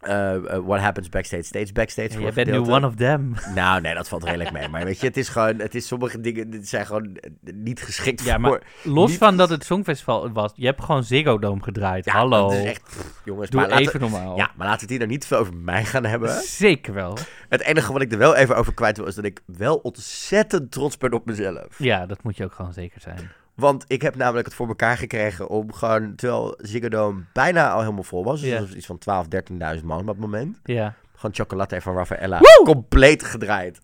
Eh, 0.00 0.34
eh, 0.34 0.64
what 0.64 0.80
happens 0.80 1.08
backstage, 1.08 1.42
stage 1.42 1.72
backstage. 1.72 2.20
Ja, 2.20 2.26
een 2.26 2.34
bent 2.34 2.50
nu 2.50 2.56
one 2.58 2.86
of 2.86 2.94
them. 2.94 3.34
Nou, 3.54 3.80
nee, 3.80 3.94
dat 3.94 4.08
valt 4.08 4.24
redelijk 4.24 4.52
mee. 4.52 4.68
Maar 4.68 4.84
weet 4.84 5.00
je, 5.00 5.06
het 5.06 5.16
is 5.16 5.28
gewoon, 5.28 5.58
het 5.58 5.74
is 5.74 5.86
sommige 5.86 6.20
dingen 6.20 6.50
dit 6.50 6.68
zijn 6.68 6.86
gewoon 6.86 7.16
eh, 7.16 7.30
niet 7.54 7.82
geschikt 7.82 8.24
Ja, 8.24 8.32
voor. 8.32 8.40
maar 8.40 8.60
los 8.84 9.10
niet- 9.10 9.18
van 9.18 9.36
dat 9.36 9.48
het 9.48 9.64
Songfestival 9.64 10.32
was, 10.32 10.52
je 10.54 10.66
hebt 10.66 10.84
gewoon 10.84 11.04
Ziggo 11.04 11.38
Dome 11.38 11.62
gedraaid. 11.62 12.04
Ja, 12.04 12.12
Hallo. 12.12 12.48
Dat 12.48 12.58
is 12.58 12.64
echt, 12.64 12.82
pff, 12.82 13.20
jongens, 13.24 13.50
Doe 13.50 13.60
maar 13.60 13.68
laten- 13.68 13.86
even 13.86 14.00
normaal. 14.00 14.36
Ja, 14.36 14.50
maar 14.56 14.66
laten 14.66 14.70
we 14.76 14.80
het 14.80 14.90
hier 14.90 14.98
nou 14.98 15.10
niet 15.10 15.26
veel 15.26 15.38
over 15.38 15.54
mij 15.54 15.84
gaan 15.84 16.04
hebben. 16.04 16.40
Zeker 16.42 16.94
wel. 16.94 17.18
Het 17.48 17.60
enige 17.62 17.92
wat 17.92 18.02
ik 18.02 18.12
er 18.12 18.18
wel 18.18 18.34
even 18.34 18.56
over 18.56 18.74
kwijt 18.74 18.96
wil, 18.96 19.06
is 19.06 19.14
dat 19.14 19.24
ik 19.24 19.40
wel 19.46 19.76
ontzettend 19.76 20.70
trots 20.70 20.96
ben 20.96 21.12
op 21.12 21.26
mezelf. 21.26 21.66
Ja, 21.78 22.06
dat 22.06 22.22
moet 22.22 22.36
je 22.36 22.44
ook 22.44 22.52
gewoon 22.52 22.72
zeker 22.72 23.00
zijn. 23.00 23.30
Want 23.58 23.84
ik 23.88 24.02
heb 24.02 24.16
namelijk 24.16 24.46
het 24.46 24.54
voor 24.56 24.68
elkaar 24.68 24.96
gekregen 24.96 25.48
om 25.48 25.72
gewoon, 25.72 26.14
terwijl 26.14 26.54
Ziggo 26.58 26.88
Dome 26.88 27.22
bijna 27.32 27.70
al 27.70 27.80
helemaal 27.80 28.02
vol 28.02 28.24
was, 28.24 28.40
dus 28.40 28.58
was 28.60 28.74
iets 28.74 28.86
van 28.86 28.98
12, 28.98 29.26
13.000 29.78 29.84
man 29.84 29.98
op 30.00 30.06
dat 30.06 30.16
moment, 30.16 30.58
Ja. 30.64 30.94
gewoon 31.14 31.34
chocolate 31.34 31.80
van 31.80 31.94
Raffaella 31.94 32.40
compleet 32.64 33.22
gedraaid. 33.24 33.78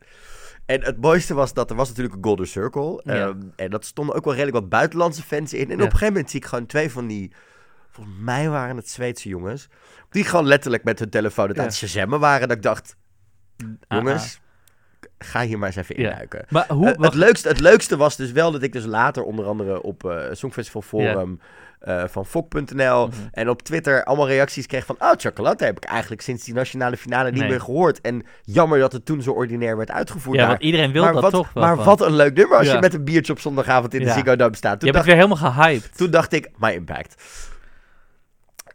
En 0.67 0.83
het 0.85 1.01
mooiste 1.01 1.35
was 1.35 1.53
dat 1.53 1.71
er 1.71 1.77
was 1.77 1.89
natuurlijk 1.89 2.17
een 2.17 2.25
Golden 2.25 2.47
Circle. 2.47 3.03
Ehm, 3.03 3.39
en 3.57 3.71
dat 3.71 3.85
stonden 3.85 4.15
ook 4.15 4.25
wel 4.25 4.33
redelijk 4.35 4.57
wat 4.59 4.69
buitenlandse 4.69 5.23
fans 5.23 5.53
in. 5.55 5.67
En 5.71 5.75
op 5.75 5.81
een 5.81 5.85
gegeven 5.91 6.07
moment 6.07 6.31
zie 6.31 6.41
ik 6.41 6.47
gewoon 6.47 6.67
twee 6.67 6.91
van 6.91 7.07
die, 7.07 7.33
volgens 7.91 8.17
mij 8.21 8.49
waren 8.49 8.77
het 8.77 8.89
Zweedse 8.91 9.29
jongens, 9.29 9.69
die 10.11 10.25
gewoon 10.25 10.47
letterlijk 10.47 10.85
met 10.85 10.99
hun 10.99 11.11
telefoon 11.11 11.47
het 11.49 11.57
Ja. 11.57 11.63
aan 11.63 11.69
het 11.69 11.77
shazammen 11.77 12.21
waren. 12.21 12.49
Dat 12.49 12.57
ik 12.57 12.63
dacht, 12.63 12.97
Ah, 13.89 13.99
jongens, 13.99 14.41
ga 15.19 15.43
hier 15.43 15.59
maar 15.59 15.69
eens 15.69 15.77
even 15.77 16.01
Ja. 16.01 16.11
induiken. 16.11 16.45
Maar 16.49 16.67
hoe... 16.69 16.91
Eh, 16.91 17.01
het, 17.03 17.15
leukste, 17.15 17.49
het 17.49 17.61
leukste 17.61 17.97
was 17.97 18.17
dus 18.17 18.33
wel 18.33 18.53
dat 18.53 18.63
ik 18.63 18.73
dus 18.73 18.85
later 18.85 19.23
onder 19.23 19.45
andere 19.47 19.83
op 19.83 20.05
eh 20.11 20.17
Songfestival 20.33 20.83
Forum 20.83 21.41
eh, 21.81 22.05
van 22.07 22.27
Fok.nl. 22.27 23.07
Mhm. 23.07 23.17
En 23.33 23.49
op 23.49 23.63
Twitter 23.63 24.05
allemaal 24.05 24.29
reacties 24.29 24.67
kreeg 24.67 24.87
van... 24.87 24.97
Oh, 24.99 25.11
chocolade 25.17 25.65
heb 25.65 25.77
ik 25.77 25.85
eigenlijk 25.85 26.23
sinds 26.23 26.45
die 26.45 26.55
nationale 26.55 26.97
finale 26.97 27.31
niet 27.31 27.49
meer 27.49 27.61
gehoord. 27.61 28.01
En 28.01 28.23
jammer 28.43 28.79
dat 28.79 28.93
het 28.93 29.05
toen 29.07 29.23
zo 29.23 29.31
ordinair 29.31 29.77
werd 29.77 29.91
uitgevoerd. 29.91 30.39
Ja, 30.39 30.47
want 30.47 30.63
iedereen 30.63 30.93
wil 30.93 31.03
maar 31.03 31.13
dat 31.13 31.23
wat, 31.23 31.33
toch 31.33 31.53
wel. 31.53 31.65
Maar 31.65 31.77
wat 31.77 32.01
een 32.01 32.15
leuk 32.17 32.35
nummer 32.35 32.57
als 32.59 32.67
Ja. 32.67 32.73
je 32.75 32.81
met 32.81 32.95
een 32.95 33.05
biertje 33.05 33.33
op 33.33 33.41
zondagavond 33.41 33.95
in 33.95 34.01
de 34.01 34.07
Ja. 34.07 34.13
Ziggo 34.13 34.37
Dome 34.37 34.57
staat. 34.57 34.79
Toen 34.81 34.89
Je 34.89 34.95
bent 34.95 35.05
dacht, 35.05 35.19
weer 35.19 35.27
helemaal 35.29 35.53
gehyped. 35.53 35.97
toen 35.97 36.11
dacht 36.11 36.33
ik, 36.33 36.51
my 36.57 36.71
impact. 36.71 37.23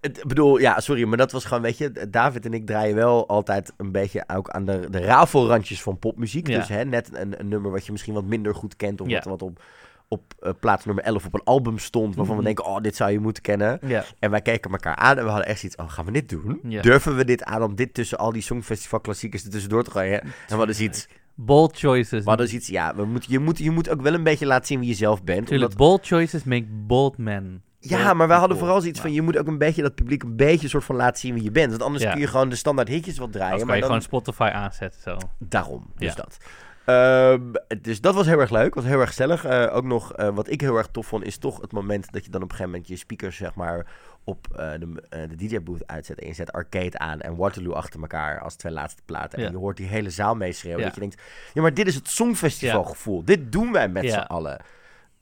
Ik 0.02 0.24
bedoel, 0.28 0.58
ja, 0.60 0.80
sorry, 0.80 1.04
maar 1.04 1.18
dat 1.18 1.32
was 1.32 1.46
gewoon, 1.46 1.62
weet 1.64 1.78
je, 1.78 2.10
David 2.10 2.46
en 2.46 2.54
ik 2.54 2.66
draaien 2.66 2.96
wel 2.96 3.28
altijd 3.28 3.74
een 3.78 3.92
beetje 3.92 4.24
ook 4.28 4.50
aan 4.50 4.66
de, 4.66 4.88
de 4.90 5.00
rafelrandjes 5.00 5.82
van 5.82 6.00
popmuziek. 6.00 6.48
Ja. 6.48 6.58
Dus 6.58 6.68
hè, 6.68 6.86
net 6.86 7.10
een, 7.14 7.40
een 7.40 7.48
nummer 7.48 7.72
wat 7.72 7.86
je 7.86 7.92
misschien 7.92 8.14
wat 8.14 8.24
minder 8.26 8.56
goed 8.56 8.76
kent, 8.76 9.02
of 9.02 9.08
Ja. 9.08 9.16
wat, 9.16 9.26
wat 9.26 9.42
op, 9.42 9.62
op 10.08 10.22
eh, 10.40 10.52
plaats 10.60 10.86
nummer 10.86 11.04
11 11.04 11.26
op 11.26 11.34
een 11.34 11.44
album 11.44 11.78
stond, 11.78 12.16
waarvan 12.16 12.36
Mhm. 12.36 12.46
we 12.46 12.54
denken, 12.54 12.66
oh, 12.74 12.82
dit 12.82 12.96
zou 12.96 13.12
je 13.12 13.20
moeten 13.20 13.44
kennen. 13.44 13.80
Ja. 13.86 14.04
En 14.20 14.32
wij 14.32 14.42
keken 14.42 14.72
elkaar 14.72 14.96
aan 14.96 15.18
en 15.18 15.24
we 15.24 15.30
hadden 15.30 15.48
echt 15.48 15.60
zoiets, 15.60 15.78
oh, 15.78 15.90
gaan 15.90 16.06
we 16.06 16.12
dit 16.12 16.30
doen? 16.30 16.60
Durven 16.82 17.16
we 17.16 17.26
dit 17.26 17.44
aan 17.44 17.64
om 17.64 17.76
dit 17.76 17.94
tussen 17.94 18.18
al 18.18 18.32
die 18.32 18.42
Songfestival 18.42 19.00
klassiekers 19.00 19.44
er 19.44 19.50
tussendoor 19.50 19.84
te 19.84 19.92
gooien? 19.92 20.22
En 20.24 20.30
we 20.48 20.56
hadden 20.56 20.76
zoiets, 20.76 21.08
Bold 21.36 21.78
choices. 21.80 22.24
we 22.24 22.30
hadden 22.30 22.48
zoiets 22.48 22.68
ja, 22.68 22.96
we 22.96 23.06
moeten, 23.06 23.32
je, 23.32 23.40
moet, 23.40 23.58
je 23.58 23.72
moet 23.72 23.90
ook 23.90 24.02
wel 24.02 24.14
een 24.14 24.24
beetje 24.24 24.46
laten 24.46 24.66
zien 24.68 24.80
wie 24.80 24.90
je 24.90 24.96
zelf 24.96 25.24
bent. 25.24 25.48
Tuurlijk, 25.48 25.72
omdat- 25.72 25.88
bold 25.88 26.06
choices 26.08 26.44
make 26.44 26.66
bold 26.70 27.18
men. 27.18 27.62
Ja, 27.80 28.14
maar 28.14 28.28
wij 28.28 28.38
hadden 28.38 28.58
vooral 28.58 28.82
zoiets 28.82 29.00
van, 29.00 29.14
je 29.14 29.22
moet 29.22 29.38
ook 29.38 29.48
een 29.48 29.58
beetje 29.58 29.82
dat 29.82 29.96
publiek 29.96 30.24
een 30.24 30.36
beetje 30.36 30.68
soort 30.68 30.84
van 30.84 30.96
laten 30.96 31.20
zien 31.20 31.34
wie 31.34 31.44
je 31.44 31.52
bent. 31.52 31.70
Want 31.70 31.82
anders 31.84 32.04
Ja. 32.04 32.12
kun 32.12 32.20
je 32.22 32.28
gewoon 32.28 32.50
de 32.50 32.56
standaard 32.56 32.88
hitjes 32.88 33.18
wat 33.18 33.32
draaien. 33.32 33.58
Maar 33.58 33.66
kan 33.66 33.76
je 33.76 33.82
dan, 33.82 33.90
gewoon 33.90 34.02
Spotify 34.02 34.50
aanzetten 34.54 35.02
zo. 35.02 35.18
daarom, 35.38 35.92
dus 35.98 36.08
Ja. 36.10 36.16
dat. 36.16 36.38
Ehm, 36.86 37.42
dus 37.82 38.02
dat 38.02 38.14
was 38.14 38.26
heel 38.26 38.40
erg 38.40 38.50
leuk, 38.50 38.74
was 38.76 38.84
heel 38.84 39.00
erg 39.00 39.08
gezellig. 39.10 39.46
Eh, 39.46 39.76
ook 39.76 39.84
nog, 39.84 40.14
eh, 40.14 40.30
wat 40.30 40.50
ik 40.50 40.62
heel 40.62 40.78
erg 40.78 40.88
tof 40.92 41.08
vond, 41.08 41.24
is 41.24 41.38
toch 41.38 41.62
het 41.62 41.72
moment 41.72 42.12
dat 42.12 42.26
je 42.26 42.32
dan 42.32 42.42
op 42.42 42.50
een 42.50 42.56
gegeven 42.56 42.72
moment 42.72 42.90
je 42.90 42.96
speakers, 42.98 43.38
zeg 43.38 43.56
maar, 43.56 43.86
op 44.24 44.48
eh, 44.56 44.72
de, 44.80 45.28
de 45.28 45.36
DJ-booth 45.36 45.88
uitzet. 45.88 46.20
En 46.20 46.28
je 46.28 46.34
zet 46.34 46.52
Arcade 46.52 46.98
aan 46.98 47.20
en 47.22 47.36
Waterloo 47.36 47.74
achter 47.74 48.00
elkaar 48.02 48.40
als 48.40 48.56
twee 48.56 48.72
laatste 48.74 49.02
platen. 49.06 49.40
Ja. 49.40 49.46
En 49.46 49.52
je 49.52 49.58
hoort 49.58 49.78
die 49.78 49.88
hele 49.88 50.10
zaal 50.10 50.36
meeschreeuwen. 50.36 50.84
Dat 50.84 50.94
je 50.94 51.00
denkt, 51.00 51.22
ja, 51.54 51.62
maar 51.62 51.74
dit 51.74 51.88
is 51.88 51.96
het 51.96 52.08
Songfestivalgevoel. 52.08 53.24
Dit 53.26 53.52
doen 53.52 53.72
wij 53.72 53.88
met 53.90 54.12
z'n 54.12 54.18
allen. 54.18 54.60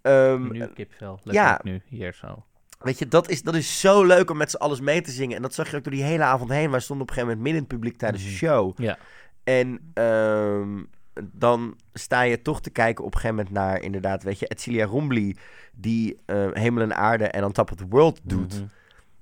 Ehm, 0.08 0.52
nu 0.52 0.68
kipvel. 0.68 1.20
ja. 1.24 1.60
Nu, 1.64 1.82
hier 1.88 2.14
zo. 2.14 2.44
Weet 2.80 3.00
je, 3.00 3.08
dat 3.08 3.30
is, 3.30 3.42
dat 3.44 3.56
is 3.56 3.80
zo 3.80 4.04
leuk 4.04 4.30
om 4.30 4.38
met 4.38 4.52
z'n 4.52 4.58
alles 4.58 4.80
mee 4.80 5.02
te 5.02 5.12
zingen. 5.12 5.36
En 5.36 5.42
dat 5.42 5.54
zag 5.54 5.72
je 5.72 5.78
ook 5.78 5.84
door 5.84 5.94
die 5.94 6.04
hele 6.04 6.24
avond 6.24 6.50
heen. 6.50 6.72
Wij 6.72 6.80
stonden 6.80 7.04
op 7.06 7.10
een 7.10 7.16
gegeven 7.18 7.38
moment 7.38 7.56
midden 7.56 7.62
in 7.64 7.68
het 7.70 7.80
publiek 7.80 7.98
tijdens 8.00 8.24
de 8.24 8.30
Mhm. 8.30 8.38
show. 8.38 8.80
Ja. 8.82 8.98
En 9.44 9.92
ehm, 9.94 10.84
dan 11.32 11.78
sta 11.94 12.22
je 12.22 12.42
toch 12.42 12.62
te 12.62 12.70
kijken 12.70 13.04
op 13.06 13.14
een 13.14 13.20
gegeven 13.20 13.36
moment 13.36 13.56
naar, 13.56 13.82
inderdaad, 13.82 14.24
weet 14.24 14.40
je, 14.40 14.46
Edcilia 14.48 14.86
Rombly, 14.86 15.36
die 15.74 16.18
eh, 16.26 16.48
Hemel 16.54 16.84
en 16.84 16.96
Aarde 16.96 17.28
en 17.28 17.44
On 17.44 17.52
Top 17.52 17.72
of 17.72 17.78
the 17.78 17.88
World 17.90 18.20
doet. 18.24 18.54
Mhm. 18.54 18.66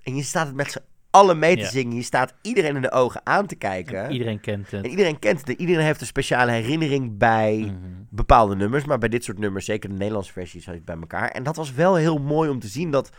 En 0.03 0.15
je 0.15 0.23
staat 0.23 0.47
het 0.47 0.55
met 0.55 0.71
z'n 0.71 0.79
allen 1.15 1.39
mee 1.39 1.57
te 1.57 1.65
zingen. 1.65 1.95
Je 1.95 2.01
staat 2.03 2.33
iedereen 2.41 2.75
in 2.75 2.81
de 2.81 2.91
ogen 2.91 3.21
aan 3.23 3.45
te 3.45 3.55
kijken. 3.55 4.03
En 4.03 4.11
Iedereen 4.11 4.39
kent 4.39 4.71
het. 4.71 4.83
En 4.83 4.89
iedereen 4.89 5.19
kent 5.19 5.47
het. 5.47 5.59
Iedereen 5.59 5.85
heeft 5.85 6.01
een 6.01 6.07
speciale 6.07 6.51
herinnering 6.51 7.17
bij 7.17 7.55
Mhm. 7.57 7.75
bepaalde 8.09 8.55
nummers. 8.55 8.85
Maar 8.85 8.97
bij 8.97 9.09
dit 9.09 9.23
soort 9.23 9.37
nummers, 9.39 9.65
zeker 9.65 9.89
de 9.89 9.95
Nederlandse 9.95 10.31
versies, 10.33 10.65
had 10.65 10.73
je 10.73 10.79
het 10.79 10.85
bij 10.89 10.99
elkaar. 10.99 11.29
En 11.29 11.43
dat 11.43 11.55
was 11.55 11.73
wel 11.73 11.95
heel 11.95 12.17
mooi 12.17 12.49
om 12.49 12.59
te 12.59 12.67
zien 12.67 12.91
dat... 12.91 13.09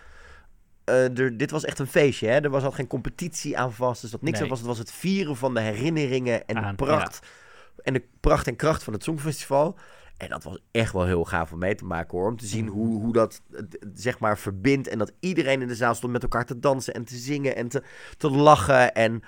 eh, 0.85 1.19
er, 1.19 1.37
dit 1.37 1.51
was 1.51 1.65
echt 1.65 1.79
een 1.79 1.87
feestje, 1.87 2.29
hè? 2.29 2.41
Er 2.41 2.51
was 2.51 2.63
al 2.65 2.71
geen 2.71 2.87
competitie 2.87 3.59
aan 3.59 3.73
vast. 3.73 4.01
Dus 4.01 4.11
dat 4.11 4.23
niks 4.23 4.35
Nee. 4.35 4.43
aan 4.43 4.49
was. 4.49 4.59
Het 4.59 4.69
was 4.69 4.79
het 4.79 4.93
vieren 4.93 5.37
van 5.37 5.55
de 5.55 5.61
herinneringen 5.61 6.47
en 6.47 6.57
Aan, 6.57 6.71
de 6.77 6.85
pracht. 6.85 7.27
En 7.83 7.93
de 7.93 8.03
pracht 8.21 8.47
en 8.47 8.57
kracht 8.57 8.83
van 8.83 8.93
het 8.93 9.03
Songfestival. 9.03 9.77
En 10.17 10.29
dat 10.29 10.45
was 10.45 10.59
echt 10.71 10.93
wel 10.93 11.05
heel 11.05 11.25
gaaf 11.25 11.53
om 11.53 11.59
mee 11.59 11.75
te 11.75 11.85
maken, 11.85 12.19
hoor. 12.19 12.29
Om 12.29 12.37
te 12.37 12.47
zien 12.47 12.65
Mhm. 12.65 12.75
hoe, 12.75 13.01
hoe 13.01 13.13
dat, 13.13 13.41
zeg 13.95 14.19
maar, 14.19 14.39
verbindt. 14.39 14.89
En 14.89 14.99
dat 14.99 15.13
iedereen 15.21 15.63
in 15.63 15.69
de 15.69 15.75
zaal 15.75 15.95
stond 15.95 16.13
met 16.13 16.23
elkaar 16.23 16.45
te 16.47 16.59
dansen 16.59 16.95
en 16.95 17.05
te 17.05 17.17
zingen 17.17 17.57
en 17.57 17.69
te, 17.69 17.83
te 18.17 18.31
lachen. 18.31 18.95
En 18.95 19.23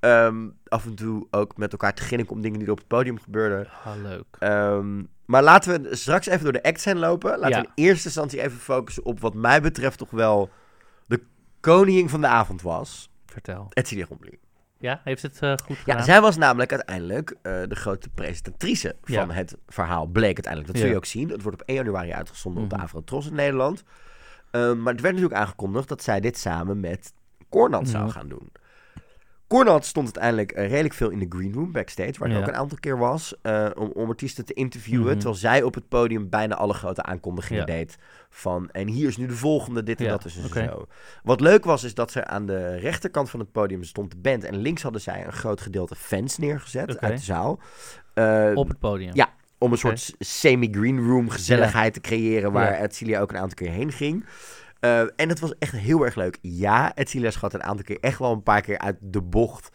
ehm, 0.00 0.48
af 0.68 0.84
en 0.84 0.94
toe 0.94 1.26
ook 1.30 1.56
met 1.56 1.72
elkaar 1.72 1.94
te 1.94 2.02
grinniken 2.02 2.34
om 2.34 2.40
dingen 2.42 2.58
die 2.58 2.66
er 2.66 2.72
op 2.72 2.78
het 2.78 2.86
podium 2.88 3.18
gebeurden. 3.18 3.68
Ah, 3.84 3.96
leuk. 4.02 4.24
Ehm, 4.38 5.02
maar 5.24 5.42
laten 5.42 5.82
we 5.82 5.96
straks 5.96 6.26
even 6.26 6.42
door 6.44 6.52
de 6.52 6.62
acts 6.62 6.84
heen 6.84 6.98
lopen. 6.98 7.30
Laten 7.38 7.56
Ja. 7.56 7.60
we 7.60 7.66
in 7.74 7.84
eerste 7.84 8.04
instantie 8.06 8.42
even 8.42 8.58
focussen 8.58 9.04
op 9.04 9.20
wat 9.20 9.34
mij 9.34 9.60
betreft 9.62 9.98
toch 9.98 10.10
wel 10.10 10.50
de 11.06 11.22
koningin 11.60 12.08
van 12.08 12.20
de 12.20 12.26
avond 12.26 12.62
was. 12.62 13.10
Vertel. 13.26 13.66
Edcilia 13.70 14.06
Rombly. 14.08 14.38
Ja, 14.80 15.00
heeft 15.04 15.22
het 15.22 15.38
eh, 15.42 15.52
goed 15.64 15.76
gedaan? 15.76 15.96
Ja, 15.96 16.02
zij 16.02 16.20
was 16.20 16.36
namelijk 16.36 16.72
uiteindelijk 16.72 17.30
eh, 17.42 17.62
de 17.68 17.74
grote 17.74 18.08
presentatrice 18.08 18.96
van 19.02 19.30
het 19.30 19.56
verhaal. 19.68 20.06
Bleek 20.06 20.24
uiteindelijk. 20.34 20.72
Dat 20.72 20.80
zul 20.82 20.90
je 20.90 20.96
ook 20.96 21.04
zien. 21.04 21.28
Het 21.28 21.42
wordt 21.42 21.60
op 21.62 21.68
1 21.68 21.76
januari 21.76 22.12
uitgezonden 22.12 22.62
op 22.62 22.68
Mhm. 22.68 22.78
de 22.78 22.84
Afro-Tros 22.84 23.26
in 23.26 23.34
Nederland. 23.34 23.82
Ehm, 24.50 24.82
maar 24.82 24.92
het 24.92 25.02
werd 25.02 25.14
natuurlijk 25.14 25.40
aangekondigd 25.40 25.88
dat 25.88 26.02
zij 26.02 26.20
dit 26.20 26.38
samen 26.38 26.80
met 26.80 27.12
Cornald 27.48 27.88
zou 27.88 28.04
Mhm. 28.04 28.12
gaan 28.12 28.28
doen. 28.28 28.52
Cornald 29.50 29.84
stond 29.84 30.04
uiteindelijk 30.04 30.52
eh, 30.52 30.68
redelijk 30.70 30.94
veel 30.94 31.10
in 31.10 31.18
de 31.18 31.26
green 31.28 31.52
room 31.52 31.72
backstage, 31.72 32.18
waar 32.18 32.28
hij 32.28 32.36
Ja. 32.36 32.42
ook 32.42 32.48
een 32.48 32.56
aantal 32.58 32.78
keer 32.80 32.98
was, 32.98 33.34
eh, 33.42 33.66
om, 33.76 33.90
om 33.94 34.08
artiesten 34.08 34.44
te 34.44 34.52
interviewen. 34.52 35.04
Mhm. 35.06 35.14
Terwijl 35.14 35.34
zij 35.34 35.62
op 35.62 35.74
het 35.74 35.88
podium 35.88 36.28
bijna 36.28 36.54
alle 36.54 36.74
grote 36.74 37.02
aankondigingen 37.02 37.66
Ja. 37.66 37.74
deed. 37.74 37.98
Van, 38.30 38.70
en 38.70 38.88
hier 38.88 39.08
is 39.08 39.16
nu 39.16 39.26
de 39.26 39.36
volgende, 39.36 39.82
dit 39.82 39.98
en 39.98 40.04
Ja, 40.04 40.10
dat 40.10 40.24
is 40.24 40.36
en 40.36 40.44
oké. 40.44 40.64
zo. 40.64 40.86
Wat 41.22 41.40
leuk 41.40 41.64
was, 41.64 41.84
is 41.84 41.94
dat 41.94 42.10
ze 42.10 42.24
aan 42.26 42.46
de 42.46 42.76
rechterkant 42.76 43.30
van 43.30 43.40
het 43.40 43.52
podium 43.52 43.82
stond 43.84 44.10
de 44.10 44.16
band. 44.16 44.44
En 44.44 44.56
links 44.56 44.82
hadden 44.82 45.00
zij 45.00 45.24
een 45.26 45.32
groot 45.32 45.60
gedeelte 45.60 45.94
fans 45.94 46.38
neergezet 46.38 46.98
uit 46.98 47.16
de 47.16 47.24
zaal. 47.24 47.60
Eh, 48.14 48.50
Op 48.54 48.68
het 48.68 48.78
podium. 48.78 49.10
Ja. 49.14 49.38
om 49.58 49.72
een 49.72 49.78
soort 49.78 50.14
semi-green 50.18 51.06
room 51.08 51.28
gezelligheid 51.30 51.94
te 51.94 52.00
creëren, 52.00 52.52
waar. 52.52 52.80
Edcilia 52.80 53.20
ook 53.20 53.30
een 53.30 53.38
aantal 53.38 53.54
keer 53.54 53.70
heen 53.70 53.92
ging. 53.92 54.24
Eh, 54.80 55.00
en 55.00 55.28
het 55.28 55.40
was 55.40 55.58
echt 55.58 55.72
heel 55.72 56.04
erg 56.04 56.14
leuk. 56.14 56.38
Ja, 56.40 56.96
Edcilia 56.96 57.30
schat 57.30 57.54
een 57.54 57.62
aantal 57.62 57.84
keer 57.84 58.00
echt 58.00 58.18
wel 58.18 58.32
een 58.32 58.42
paar 58.42 58.60
keer 58.60 58.78
uit 58.78 58.96
de 59.00 59.22
bocht 59.22 59.68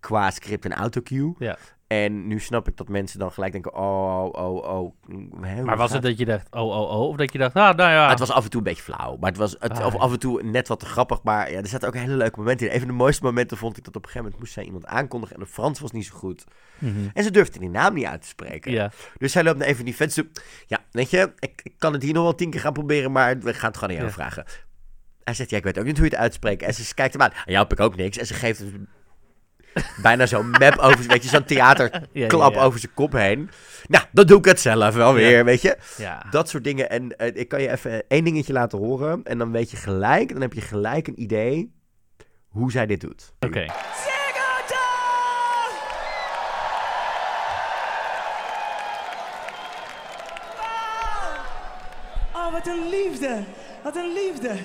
qua 0.00 0.30
script 0.30 0.64
en 0.64 0.72
autocue. 0.72 1.34
Ja. 1.38 1.58
En 1.90 2.26
nu 2.26 2.40
snap 2.40 2.68
ik 2.68 2.76
dat 2.76 2.88
mensen 2.88 3.18
dan 3.18 3.32
gelijk 3.32 3.52
denken, 3.52 3.74
oh, 3.74 4.24
oh, 4.32 4.54
oh. 4.54 4.94
hè, 5.40 5.54
hoe 5.54 5.64
Maar 5.64 5.76
was 5.76 5.86
gaat 5.86 5.92
het 5.92 6.02
dat 6.02 6.18
je 6.18 6.24
dacht, 6.24 6.46
oh, 6.50 6.68
oh, 6.68 6.90
oh? 6.90 7.08
Of 7.08 7.16
dat 7.16 7.32
je 7.32 7.38
dacht, 7.38 7.54
ah, 7.54 7.76
nou 7.76 7.90
ja. 7.90 8.08
het 8.08 8.18
was 8.18 8.30
af 8.30 8.44
en 8.44 8.50
toe 8.50 8.60
een 8.60 8.66
beetje 8.66 8.82
flauw. 8.82 9.16
Maar 9.16 9.30
het 9.30 9.38
was 9.38 9.56
het, 9.58 9.78
Ah, 9.78 9.86
of 9.86 9.96
af 9.96 10.12
en 10.12 10.18
toe 10.18 10.42
net 10.42 10.68
wat 10.68 10.80
te 10.80 10.86
grappig. 10.86 11.22
Maar 11.22 11.50
ja, 11.50 11.58
er 11.58 11.66
zaten 11.66 11.88
ook 11.88 11.94
hele 11.94 12.16
leuke 12.16 12.38
momenten 12.38 12.66
in. 12.66 12.72
Een 12.72 12.78
van 12.78 12.88
de 12.88 12.94
mooiste 12.94 13.24
momenten 13.24 13.56
vond 13.56 13.76
ik 13.76 13.84
dat 13.84 13.96
op 13.96 14.02
een 14.02 14.08
gegeven 14.08 14.24
moment 14.24 14.42
moest 14.42 14.52
zij 14.52 14.64
iemand 14.64 14.86
aankondigen. 14.86 15.36
En 15.36 15.42
de 15.42 15.48
Frans 15.48 15.80
was 15.80 15.90
niet 15.90 16.06
zo 16.06 16.14
goed. 16.16 16.44
Mhm. 16.78 16.94
En 17.14 17.24
ze 17.24 17.30
durfde 17.30 17.58
die 17.58 17.70
naam 17.70 17.94
niet 17.94 18.06
uit 18.06 18.22
te 18.22 18.28
spreken. 18.28 18.92
Dus 19.18 19.32
zij 19.32 19.42
loopt 19.42 19.58
naar 19.58 19.68
een 19.68 19.76
van 19.76 19.84
die 19.84 19.94
fans. 19.94 20.22
Ja, 20.66 20.78
weet 20.90 21.10
je, 21.10 21.32
ik, 21.38 21.60
ik 21.62 21.74
kan 21.78 21.92
het 21.92 22.02
hier 22.02 22.14
nog 22.14 22.22
wel 22.22 22.34
tien 22.34 22.50
keer 22.50 22.60
gaan 22.60 22.72
proberen. 22.72 23.12
Maar 23.12 23.38
we 23.38 23.54
gaan 23.54 23.68
het 23.68 23.78
gewoon 23.78 23.94
aan 23.94 24.00
jou 24.00 24.12
vragen. 24.12 24.44
Hij 25.24 25.34
zegt, 25.34 25.50
ja, 25.50 25.56
ik 25.56 25.64
weet 25.64 25.78
ook 25.78 25.84
niet 25.84 25.96
hoe 25.96 26.06
je 26.06 26.12
het 26.12 26.20
uitspreekt. 26.20 26.62
En 26.62 26.74
ze 26.74 26.94
kijkt 26.94 27.12
hem 27.12 27.22
aan. 27.22 27.32
Ja, 27.44 27.60
heb 27.60 27.72
ik 27.72 27.80
ook 27.80 27.96
niks. 27.96 28.18
En 28.18 28.26
ze 28.26 28.34
geeft 28.34 28.58
hem 28.58 28.88
bijna 30.02 30.26
zo'n 30.26 30.50
map 30.50 30.78
over, 30.78 31.06
weet 31.06 31.22
je, 31.22 31.28
zo'n 31.28 31.44
theaterklap 31.44 32.06
Ja, 32.12 32.26
ja, 32.38 32.50
ja. 32.50 32.60
over 32.62 32.80
zijn 32.80 32.94
kop 32.94 33.12
heen. 33.12 33.50
Nou, 33.86 34.04
dan 34.12 34.26
doe 34.26 34.38
ik 34.38 34.44
het 34.44 34.60
zelf 34.60 34.94
wel 34.94 35.14
weer, 35.14 35.44
weet 35.44 35.62
je. 35.62 35.76
Ja. 35.96 36.26
Dat 36.30 36.48
soort 36.48 36.64
dingen. 36.64 36.90
En 36.90 37.16
eh, 37.16 37.30
ik 37.34 37.48
kan 37.48 37.62
je 37.62 37.70
even 37.70 38.04
één 38.08 38.24
dingetje 38.24 38.52
laten 38.52 38.78
horen. 38.78 39.20
En 39.24 39.38
dan 39.38 39.52
weet 39.52 39.70
je 39.70 39.76
gelijk, 39.76 40.32
dan 40.32 40.40
heb 40.40 40.52
je 40.52 40.60
gelijk 40.60 41.06
een 41.08 41.20
idee 41.22 41.74
hoe 42.48 42.70
zij 42.70 42.86
dit 42.86 43.00
doet. 43.00 43.32
Oké. 43.40 43.66
Oh, 52.34 52.52
wat 52.52 52.66
een 52.66 52.88
liefde. 52.88 53.42
Wat 53.82 53.96
een 53.96 54.12
liefde. 54.12 54.56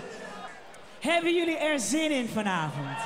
Hebben 0.99 1.36
jullie 1.36 1.58
er 1.58 1.80
zin 1.80 2.12
in 2.12 2.28
vanavond? 2.28 2.97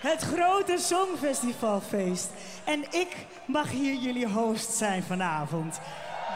Het 0.00 0.22
grote 0.22 0.74
Songfestivalfeest. 0.78 2.30
En 2.64 2.82
ik 2.90 3.08
mag 3.44 3.70
hier 3.70 3.94
jullie 3.94 4.28
host 4.28 4.72
zijn 4.72 5.02
vanavond. 5.02 5.80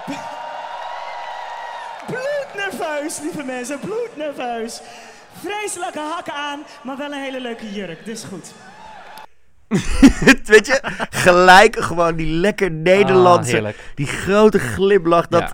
B- 0.06 0.10
Bloednerveus, 2.06 3.20
lieve 3.20 3.42
mensen, 3.42 3.78
bloednerveus. 3.78 4.80
Vreselijke 5.40 5.98
hakken 5.98 6.32
aan, 6.34 6.62
maar 6.82 6.96
wel 6.96 7.12
een 7.12 7.22
hele 7.22 7.40
leuke 7.40 7.72
jurk, 7.72 8.04
dus 8.04 8.24
goed. 8.24 8.52
weet 10.44 10.66
je, 10.66 10.80
gelijk 11.10 11.76
gewoon 11.82 12.16
die 12.16 12.26
lekker 12.36 12.66
Ah, 12.68 12.72
Nederlandse, 12.74 13.50
heerlijk. 13.50 13.78
die 13.94 14.06
grote 14.06 14.58
glimlach, 14.58 15.28
dat 15.28 15.40
Ja. 15.40 15.52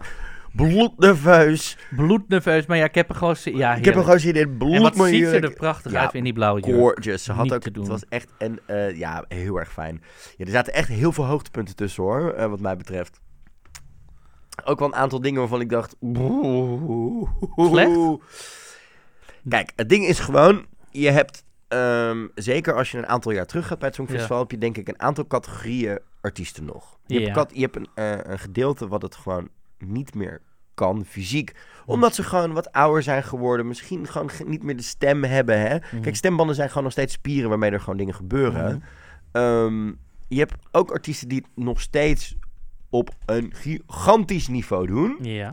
Bloednerveus. 0.66 1.76
Bloednerveus, 1.96 2.66
maar 2.66 2.76
ja, 2.76 2.84
ik 2.84 2.94
heb 2.94 3.08
er 3.08 3.14
gewoon... 3.14 3.36
zin- 3.36 3.56
Ja, 3.56 3.74
Ik 3.74 3.84
heb 3.84 3.94
er 3.94 4.02
gewoon 4.02 4.18
zin 4.20 4.34
in, 4.34 4.56
En 4.60 4.82
wat 4.82 4.96
ziet 4.96 5.26
ze 5.28 5.40
er 5.40 5.52
prachtig 5.52 5.92
Ja, 5.92 6.00
uit 6.00 6.14
in 6.14 6.24
die 6.24 6.32
blauwe 6.32 6.60
jurk. 6.60 6.78
Gorgeous. 6.78 7.24
Ze 7.24 7.32
had 7.32 7.42
Niet 7.44 7.52
ook, 7.52 7.60
te 7.60 7.70
doen. 7.70 7.82
het 7.82 7.92
was 7.92 8.04
echt 8.08 8.32
een, 8.38 8.60
eh, 8.66 8.96
ja, 8.98 9.24
heel 9.28 9.56
erg 9.58 9.72
fijn. 9.72 10.02
Ja, 10.36 10.44
er 10.44 10.50
zaten 10.50 10.72
echt 10.72 10.88
heel 10.88 11.12
veel 11.12 11.24
hoogtepunten 11.24 11.76
tussen 11.76 12.02
hoor, 12.02 12.30
eh, 12.32 12.46
wat 12.48 12.60
mij 12.60 12.76
betreft. 12.76 13.20
Ook 14.64 14.78
wel 14.78 14.88
een 14.88 14.94
aantal 14.94 15.20
dingen 15.20 15.40
waarvan 15.40 15.60
ik 15.60 15.68
dacht... 15.70 15.96
Slecht? 17.56 17.96
Kijk, 19.48 19.72
het 19.76 19.88
ding 19.88 20.04
is 20.06 20.18
gewoon, 20.18 20.66
je 20.90 21.10
hebt, 21.10 21.44
ehm, 21.68 22.26
zeker 22.34 22.74
als 22.74 22.90
je 22.90 22.98
een 22.98 23.06
aantal 23.06 23.32
jaar 23.32 23.46
terug 23.46 23.66
gaat 23.66 23.78
bij 23.78 23.86
het 23.88 23.96
Songfestival, 23.96 24.38
heb 24.38 24.50
je 24.50 24.58
denk 24.58 24.76
ik 24.76 24.88
een 24.88 25.00
aantal 25.00 25.26
categorieën 25.26 25.98
artiesten 26.20 26.64
nog. 26.64 26.98
Je 27.06 27.14
Ja. 27.14 27.20
hebt, 27.20 27.32
kat- 27.36 27.50
je 27.54 27.60
hebt 27.60 27.76
een, 27.76 27.88
eh, 27.94 28.12
een 28.22 28.38
gedeelte 28.38 28.88
wat 28.88 29.02
het 29.02 29.14
gewoon 29.14 29.48
niet 29.78 30.14
meer 30.14 30.40
kan 30.78 31.04
fysiek. 31.04 31.52
Omdat 31.86 32.14
ze 32.14 32.22
gewoon 32.22 32.52
wat 32.52 32.72
ouder 32.72 33.02
zijn 33.02 33.22
geworden. 33.24 33.66
Misschien 33.66 34.06
gewoon 34.06 34.30
ge- 34.30 34.44
niet 34.48 34.62
meer 34.62 34.76
de 34.76 34.82
stem 34.82 35.24
hebben. 35.24 35.60
Hè? 35.60 35.76
Mhm. 35.76 36.00
Kijk, 36.00 36.16
stembanden 36.16 36.54
zijn 36.56 36.68
gewoon 36.68 36.82
nog 36.82 36.92
steeds 36.92 37.12
spieren 37.12 37.48
waarmee 37.48 37.70
er 37.70 37.80
gewoon 37.80 37.96
dingen 37.98 38.14
gebeuren. 38.14 38.64
Mhm. 38.74 38.80
Ehm, 39.44 39.86
je 40.28 40.38
hebt 40.38 40.54
ook 40.72 40.90
artiesten 40.90 41.28
die 41.28 41.38
het 41.38 41.64
nog 41.64 41.80
steeds 41.80 42.36
op 42.90 43.10
een 43.26 43.52
gigantisch 43.54 44.48
niveau 44.48 44.86
doen. 44.86 45.16
Ja. 45.22 45.52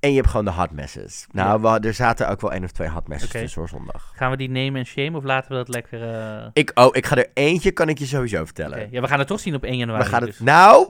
En 0.00 0.10
je 0.10 0.16
hebt 0.16 0.28
gewoon 0.28 0.44
de 0.44 0.50
hot 0.52 0.70
messes. 0.70 1.26
Nou, 1.32 1.60
we- 1.62 1.68
er 1.88 1.94
zaten 1.94 2.28
ook 2.28 2.40
wel 2.40 2.52
één 2.52 2.64
of 2.64 2.70
twee 2.72 2.88
hot 2.88 3.08
messes 3.08 3.28
Oké. 3.28 3.38
tussen 3.40 3.60
hoor, 3.60 3.68
zondag. 3.68 4.12
Gaan 4.16 4.30
we 4.30 4.36
die 4.36 4.50
nemen 4.50 4.80
en 4.80 4.86
shame 4.86 5.16
of 5.16 5.24
laten 5.24 5.50
we 5.50 5.56
dat 5.56 5.68
lekker... 5.68 6.02
eh, 6.14 6.46
Ik, 6.52 6.70
oh, 6.74 6.88
ik 6.96 7.06
ga 7.06 7.16
er 7.16 7.30
eentje, 7.34 7.70
kan 7.72 7.88
ik 7.88 7.98
je 7.98 8.06
sowieso 8.06 8.44
vertellen. 8.44 8.88
Ja, 8.90 9.00
we 9.00 9.08
gaan 9.08 9.18
het 9.18 9.28
toch 9.28 9.40
zien 9.40 9.54
op 9.54 9.64
1 9.64 9.76
januari. 9.76 10.02
we 10.04 10.08
gaan 10.08 10.20
het... 10.22 10.30
dus. 10.30 10.38
Nou, 10.40 10.88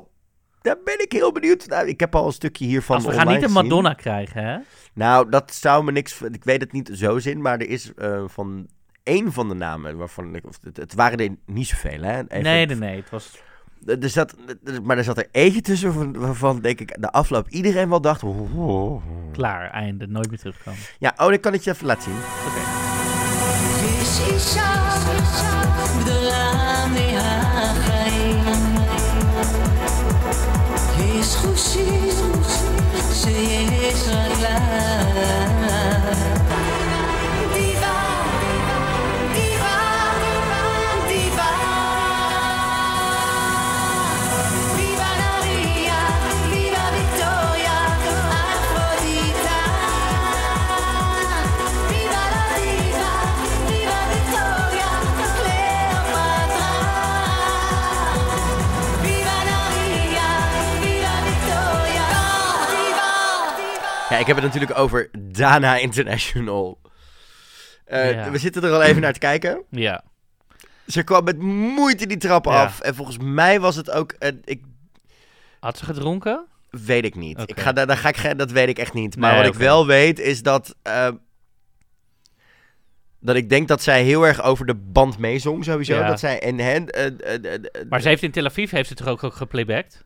daar 0.64 0.78
ben 0.84 1.00
ik 1.00 1.12
heel 1.12 1.32
benieuwd. 1.32 1.86
Ik 1.86 2.00
heb 2.00 2.14
al 2.14 2.26
een 2.26 2.32
stukje 2.32 2.64
hiervan 2.64 2.96
Als 2.96 3.04
we 3.04 3.12
gaan 3.12 3.28
niet 3.28 3.42
een 3.42 3.52
Madonna 3.52 3.94
krijgen, 3.94 4.44
hè? 4.44 4.58
Nou, 4.94 5.28
dat 5.28 5.54
zou 5.54 5.84
me 5.84 5.92
niks... 5.92 6.20
Ik 6.20 6.44
weet 6.44 6.60
het 6.60 6.72
niet 6.72 6.90
zo 6.92 7.18
zin, 7.18 7.42
maar 7.42 7.60
er 7.60 7.68
is 7.68 7.94
eh, 7.94 8.24
van 8.26 8.66
één 9.02 9.32
van 9.32 9.48
de 9.48 9.54
namen 9.54 9.96
waarvan 9.96 10.34
ik... 10.34 10.46
Of 10.46 10.58
het, 10.72 10.94
waren 10.94 11.18
er 11.18 11.30
niet 11.46 11.66
zoveel, 11.66 12.02
hè? 12.02 12.18
Even, 12.18 12.42
nee, 12.42 12.66
nee, 12.66 12.76
nee. 12.76 12.96
Het 12.96 13.10
was... 13.10 13.42
Er 13.86 14.10
zat, 14.10 14.36
maar 14.82 14.98
er 14.98 15.04
zat 15.04 15.18
er 15.18 15.28
eentje 15.30 15.60
tussen 15.60 16.20
waarvan, 16.20 16.60
denk 16.60 16.80
ik, 16.80 16.96
de 17.00 17.10
afloop 17.10 17.48
iedereen 17.48 17.88
wel 17.88 18.00
dacht... 18.00 18.22
Oh. 18.22 19.02
Klaar, 19.32 19.70
einde. 19.70 20.06
Nooit 20.06 20.28
meer 20.28 20.38
terugkomen. 20.38 20.80
Ja, 20.98 21.12
oh, 21.16 21.28
dan 21.28 21.40
kan 21.40 21.52
het 21.52 21.64
je 21.64 21.70
even 21.70 21.86
laten 21.86 22.02
zien. 22.02 22.14
Oké. 22.14 22.48
Okay. 22.48 22.72
Escuchis, 31.24 32.16
si 33.10 33.34
es 33.88 34.06
la 34.42 35.63
Ja, 64.14 64.20
ik 64.20 64.26
heb 64.26 64.36
het 64.36 64.44
natuurlijk 64.44 64.78
over 64.78 65.10
Dana 65.18 65.76
International. 65.76 66.80
Eh, 67.84 68.12
Ja. 68.12 68.30
We 68.30 68.38
zitten 68.38 68.62
er 68.64 68.72
al 68.72 68.82
even 68.82 69.02
naar 69.02 69.12
te 69.12 69.18
kijken. 69.18 69.62
Ja. 69.70 70.04
Ze 70.86 71.02
kwam 71.02 71.24
met 71.24 71.38
moeite 71.38 72.06
die 72.06 72.16
trap 72.16 72.44
Ja. 72.44 72.62
af. 72.62 72.80
En 72.80 72.94
volgens 72.94 73.18
mij 73.18 73.60
was 73.60 73.76
het 73.76 73.90
ook... 73.90 74.12
eh, 74.12 74.30
ik 74.44 74.62
Had 75.60 75.78
ze 75.78 75.84
gedronken? 75.84 76.46
weet 76.70 77.04
ik 77.04 77.14
niet. 77.14 77.40
Ik 77.46 77.60
ga, 77.60 77.72
daar, 77.72 77.86
daar 77.86 77.96
ga 77.96 78.08
ik, 78.08 78.38
dat 78.38 78.50
weet 78.50 78.68
ik 78.68 78.78
echt 78.78 78.92
niet. 78.92 79.16
Maar 79.16 79.32
Nee, 79.32 79.42
wat 79.42 79.52
ik 79.54 79.58
wel 79.60 79.86
weet 79.86 80.18
is 80.18 80.42
dat... 80.42 80.74
eh, 80.82 81.08
dat 83.20 83.36
ik 83.36 83.48
denk 83.48 83.68
dat 83.68 83.82
zij 83.82 84.02
heel 84.02 84.26
erg 84.26 84.42
over 84.42 84.66
de 84.66 84.74
band 84.74 85.18
meezong 85.18 85.64
sowieso. 85.64 85.94
Ja. 85.94 86.08
Dat 86.08 86.20
zij 86.20 86.40
en 86.40 86.58
hen... 86.58 86.84
Maar 87.88 88.00
ze 88.00 88.08
heeft 88.08 88.22
in 88.22 88.30
Tel 88.30 88.44
Aviv 88.44 88.70
heeft 88.70 88.88
ze 88.88 88.94
toch 88.94 89.06
ook, 89.08 89.24
ook 89.24 89.34
geplaybacked? 89.34 90.04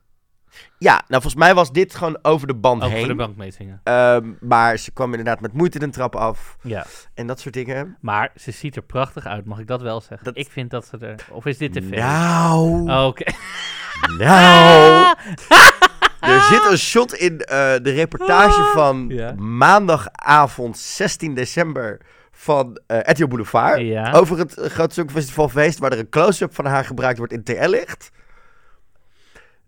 Ja, 0.78 0.92
nou 0.94 1.04
volgens 1.22 1.34
mij 1.34 1.54
was 1.54 1.72
dit 1.72 1.94
gewoon 1.94 2.18
over 2.22 2.46
de 2.46 2.54
band 2.54 2.82
heen. 2.82 2.98
voor 2.98 3.08
de 3.08 3.14
bankmetingen. 3.14 3.80
Ehm, 3.84 4.32
maar 4.40 4.76
ze 4.76 4.90
kwam 4.90 5.10
inderdaad 5.10 5.40
met 5.40 5.52
moeite 5.52 5.78
de 5.78 5.90
trap 5.90 6.16
af. 6.16 6.56
Ja. 6.62 6.86
En 7.14 7.26
dat 7.26 7.40
soort 7.40 7.54
dingen. 7.54 7.96
Maar 8.00 8.30
ze 8.36 8.50
ziet 8.50 8.76
er 8.76 8.82
prachtig 8.82 9.26
uit, 9.26 9.44
mag 9.44 9.58
ik 9.58 9.66
dat 9.66 9.82
wel 9.82 10.00
zeggen? 10.00 10.24
Dat- 10.24 10.36
Ik 10.36 10.48
vind 10.50 10.70
dat 10.70 10.86
ze 10.86 10.98
er... 11.06 11.14
Of 11.30 11.46
is 11.46 11.58
dit 11.58 11.72
te 11.72 11.82
veel? 11.82 11.98
Nou... 11.98 12.90
Oh, 12.90 13.06
Oké. 13.06 13.32
Nou... 14.18 15.14
Er 16.20 16.40
zit 16.40 16.64
een 16.70 16.78
shot 16.78 17.14
in 17.14 17.40
eh, 17.40 17.56
de 17.82 17.90
reportage 17.90 18.62
van 18.74 19.04
Ja. 19.08 19.32
maandagavond 19.36 20.78
16 20.78 21.34
december 21.34 22.00
van 22.32 22.80
eh 22.86 22.98
RTL 23.02 23.26
Boulevard. 23.26 23.80
Ja. 23.80 24.10
Over 24.12 24.38
het 24.38 24.58
uh, 24.58 24.64
Groot 24.66 24.92
Songfestivalfeest 24.92 25.78
waar 25.78 25.92
er 25.92 25.98
een 25.98 26.08
close-up 26.08 26.54
van 26.54 26.64
haar 26.66 26.84
gebruikt 26.84 27.18
wordt 27.18 27.32
in 27.32 27.42
TL-licht. 27.42 28.10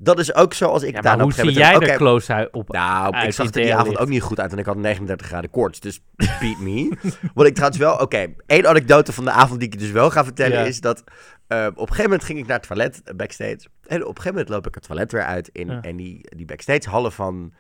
Dat 0.03 0.19
is 0.19 0.35
ook 0.35 0.55
zoals 0.55 0.83
ik 0.83 0.95
Ja, 0.95 1.01
daar 1.01 1.17
maar 1.17 1.25
hoe 1.25 1.33
zie 1.33 1.53
jij 1.53 1.71
er 1.75 1.77
Oké, 1.77 1.97
close 1.97 2.49
op? 2.53 2.69
Nou, 2.69 3.17
ik 3.17 3.33
zag 3.33 3.47
er 3.47 3.53
die 3.53 3.73
avond 3.75 3.89
licht? 3.89 4.01
ook 4.01 4.09
niet 4.09 4.23
goed 4.23 4.41
uit 4.41 4.53
en 4.53 4.59
ik 4.59 4.67
had 4.67 4.77
39 4.77 5.27
graden 5.27 5.51
koorts. 5.51 5.81
Dus 5.81 6.01
beat 6.41 6.59
me. 6.59 6.97
Wat 7.35 7.47
ik 7.47 7.55
trouwens 7.55 7.81
wel... 7.81 7.95
Oké, 7.97 8.27
één 8.47 8.67
anekdote 8.69 9.13
van 9.13 9.25
de 9.25 9.31
avond 9.31 9.61
die 9.61 9.69
ik 9.69 9.79
dus 9.79 9.91
wel 9.91 10.11
ga 10.11 10.25
vertellen 10.25 10.59
Ja. 10.59 10.65
is 10.65 10.81
dat... 10.81 11.05
eh, 11.47 11.67
op 11.67 11.77
een 11.81 11.87
gegeven 11.87 12.03
moment 12.03 12.25
ging 12.25 12.39
ik 12.39 12.47
naar 12.47 12.57
het 12.59 12.67
toilet, 12.67 13.01
eh, 13.05 13.15
backstage. 13.15 13.59
En 13.87 14.01
op 14.03 14.09
een 14.09 14.17
gegeven 14.17 14.31
moment 14.31 14.49
loop 14.49 14.67
ik 14.67 14.75
het 14.75 14.83
toilet 14.87 15.13
weer 15.13 15.25
uit. 15.25 15.49
In, 15.53 15.67
Ja. 15.67 15.81
En 15.81 15.97
die, 15.97 16.21
die 16.37 16.47
backstage 16.47 16.89
hallen 16.89 17.13
van 17.13 17.53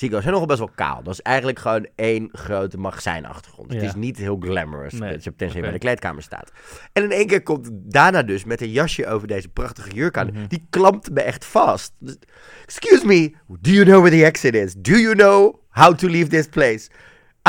Ziggo 0.00 0.20
zijn 0.20 0.32
nogal 0.32 0.46
best 0.48 0.58
wel 0.58 0.70
kaal. 0.74 1.02
Dat 1.02 1.12
is 1.12 1.20
eigenlijk 1.22 1.58
gewoon 1.58 1.86
één 1.94 2.28
grote 2.32 2.78
magazijnachtergrond. 2.78 3.72
Het 3.72 3.82
Ja. 3.82 3.88
is 3.88 3.94
niet 3.94 4.16
heel 4.16 4.36
glamorous, 4.40 4.92
Nee, 4.92 5.18
tenzij 5.18 5.32
je 5.36 5.46
oké. 5.48 5.60
bij 5.60 5.70
de 5.70 5.78
kleedkamer 5.78 6.22
staat. 6.22 6.52
En 6.92 7.02
in 7.02 7.10
één 7.12 7.26
keer 7.26 7.42
komt 7.42 7.68
Dana 7.72 8.22
dus 8.22 8.44
met 8.44 8.60
een 8.60 8.70
jasje 8.70 9.06
over 9.06 9.28
deze 9.28 9.48
prachtige 9.48 9.90
jurk 9.90 10.16
aan. 10.16 10.26
Mhm. 10.32 10.46
Die 10.48 10.66
klampt 10.70 11.10
me 11.10 11.20
echt 11.20 11.44
vast. 11.44 11.92
Dus, 11.98 12.16
Excuse 12.64 13.06
me, 13.06 13.34
do 13.60 13.70
you 13.70 13.84
know 13.84 14.00
where 14.02 14.16
the 14.16 14.24
exit 14.24 14.54
is? 14.54 14.74
Do 14.74 14.92
you 14.96 15.14
know 15.14 15.54
how 15.68 15.94
to 15.94 16.08
leave 16.08 16.28
this 16.28 16.46
place? 16.46 16.88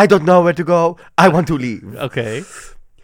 I 0.02 0.06
don't 0.06 0.24
know 0.24 0.42
where 0.44 0.64
to 0.64 0.66
go. 0.66 0.98
I 1.26 1.30
want 1.30 1.46
to 1.48 1.56
leave. 1.58 2.04
Oké. 2.04 2.44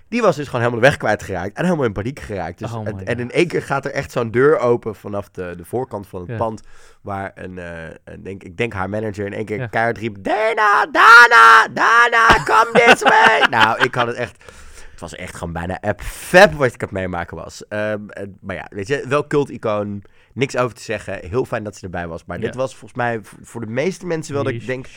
Die 0.10 0.22
was 0.22 0.36
dus 0.36 0.45
gewoon 0.45 0.62
helemaal 0.62 0.82
de 0.82 0.88
weg 0.88 0.97
kwijtgeraakt 0.97 1.58
en 1.58 1.64
helemaal 1.64 1.86
in 1.86 1.93
paniek 1.93 2.20
geraakt. 2.20 2.60
Dus 2.60 2.74
Oh 2.74 2.86
het- 2.86 3.03
en 3.03 3.20
in 3.20 3.32
één 3.32 3.47
keer 3.47 3.62
gaat 3.62 3.86
er 3.86 3.91
echt 3.91 4.12
zo'n 4.12 4.32
deur 4.32 4.58
open 4.60 4.95
vanaf 4.95 5.30
de, 5.30 5.53
de 5.58 5.66
voorkant 5.66 6.08
van 6.08 6.20
het 6.22 6.30
Ja. 6.30 6.38
pand. 6.38 6.62
Waar 7.01 7.32
een, 7.36 7.58
eh, 7.58 7.84
een 8.03 8.24
denk, 8.24 8.43
ik 8.43 8.58
denk 8.58 8.74
haar 8.74 8.89
manager 8.89 9.26
in 9.26 9.34
één 9.34 9.45
keer 9.45 9.58
Ja. 9.58 9.68
keihard 9.68 9.97
riep... 9.97 10.16
Dana, 10.24 10.86
Dana, 10.91 11.68
Dana, 11.74 12.43
come 12.43 12.70
this 12.86 13.01
way. 13.01 13.47
nou, 13.60 13.84
ik 13.84 13.95
had 13.95 14.08
het 14.08 14.16
echt... 14.16 14.43
Het 14.91 14.99
was 14.99 15.16
echt 15.16 15.36
gewoon 15.36 15.53
bijna 15.53 15.78
app 15.82 16.01
fab 16.01 16.53
wat 16.53 16.66
ik 16.68 16.74
aan 16.74 16.78
het 16.80 16.91
meemaken 16.91 17.38
was. 17.38 17.68
Ehm, 17.68 18.10
eh, 18.10 18.24
maar 18.41 18.55
ja, 18.55 18.66
weet 18.70 18.88
je, 18.88 19.03
wel 19.08 19.28
cult-icoon. 19.28 20.01
Niks 20.34 20.58
over 20.58 20.76
te 20.76 20.84
zeggen. 20.84 21.20
Heel 21.30 21.45
fijn 21.45 21.64
dat 21.64 21.76
ze 21.76 21.84
erbij 21.84 22.08
was. 22.08 22.26
Maar 22.26 22.39
dit 22.39 22.55
was 22.55 22.70
volgens 22.72 22.93
mij 22.99 23.20
voor 23.41 23.62
de 23.62 23.72
meeste 23.72 24.05
mensen 24.05 24.34
wel 24.34 24.43
dat 24.43 24.53
ik 24.53 24.66
denk... 24.66 24.88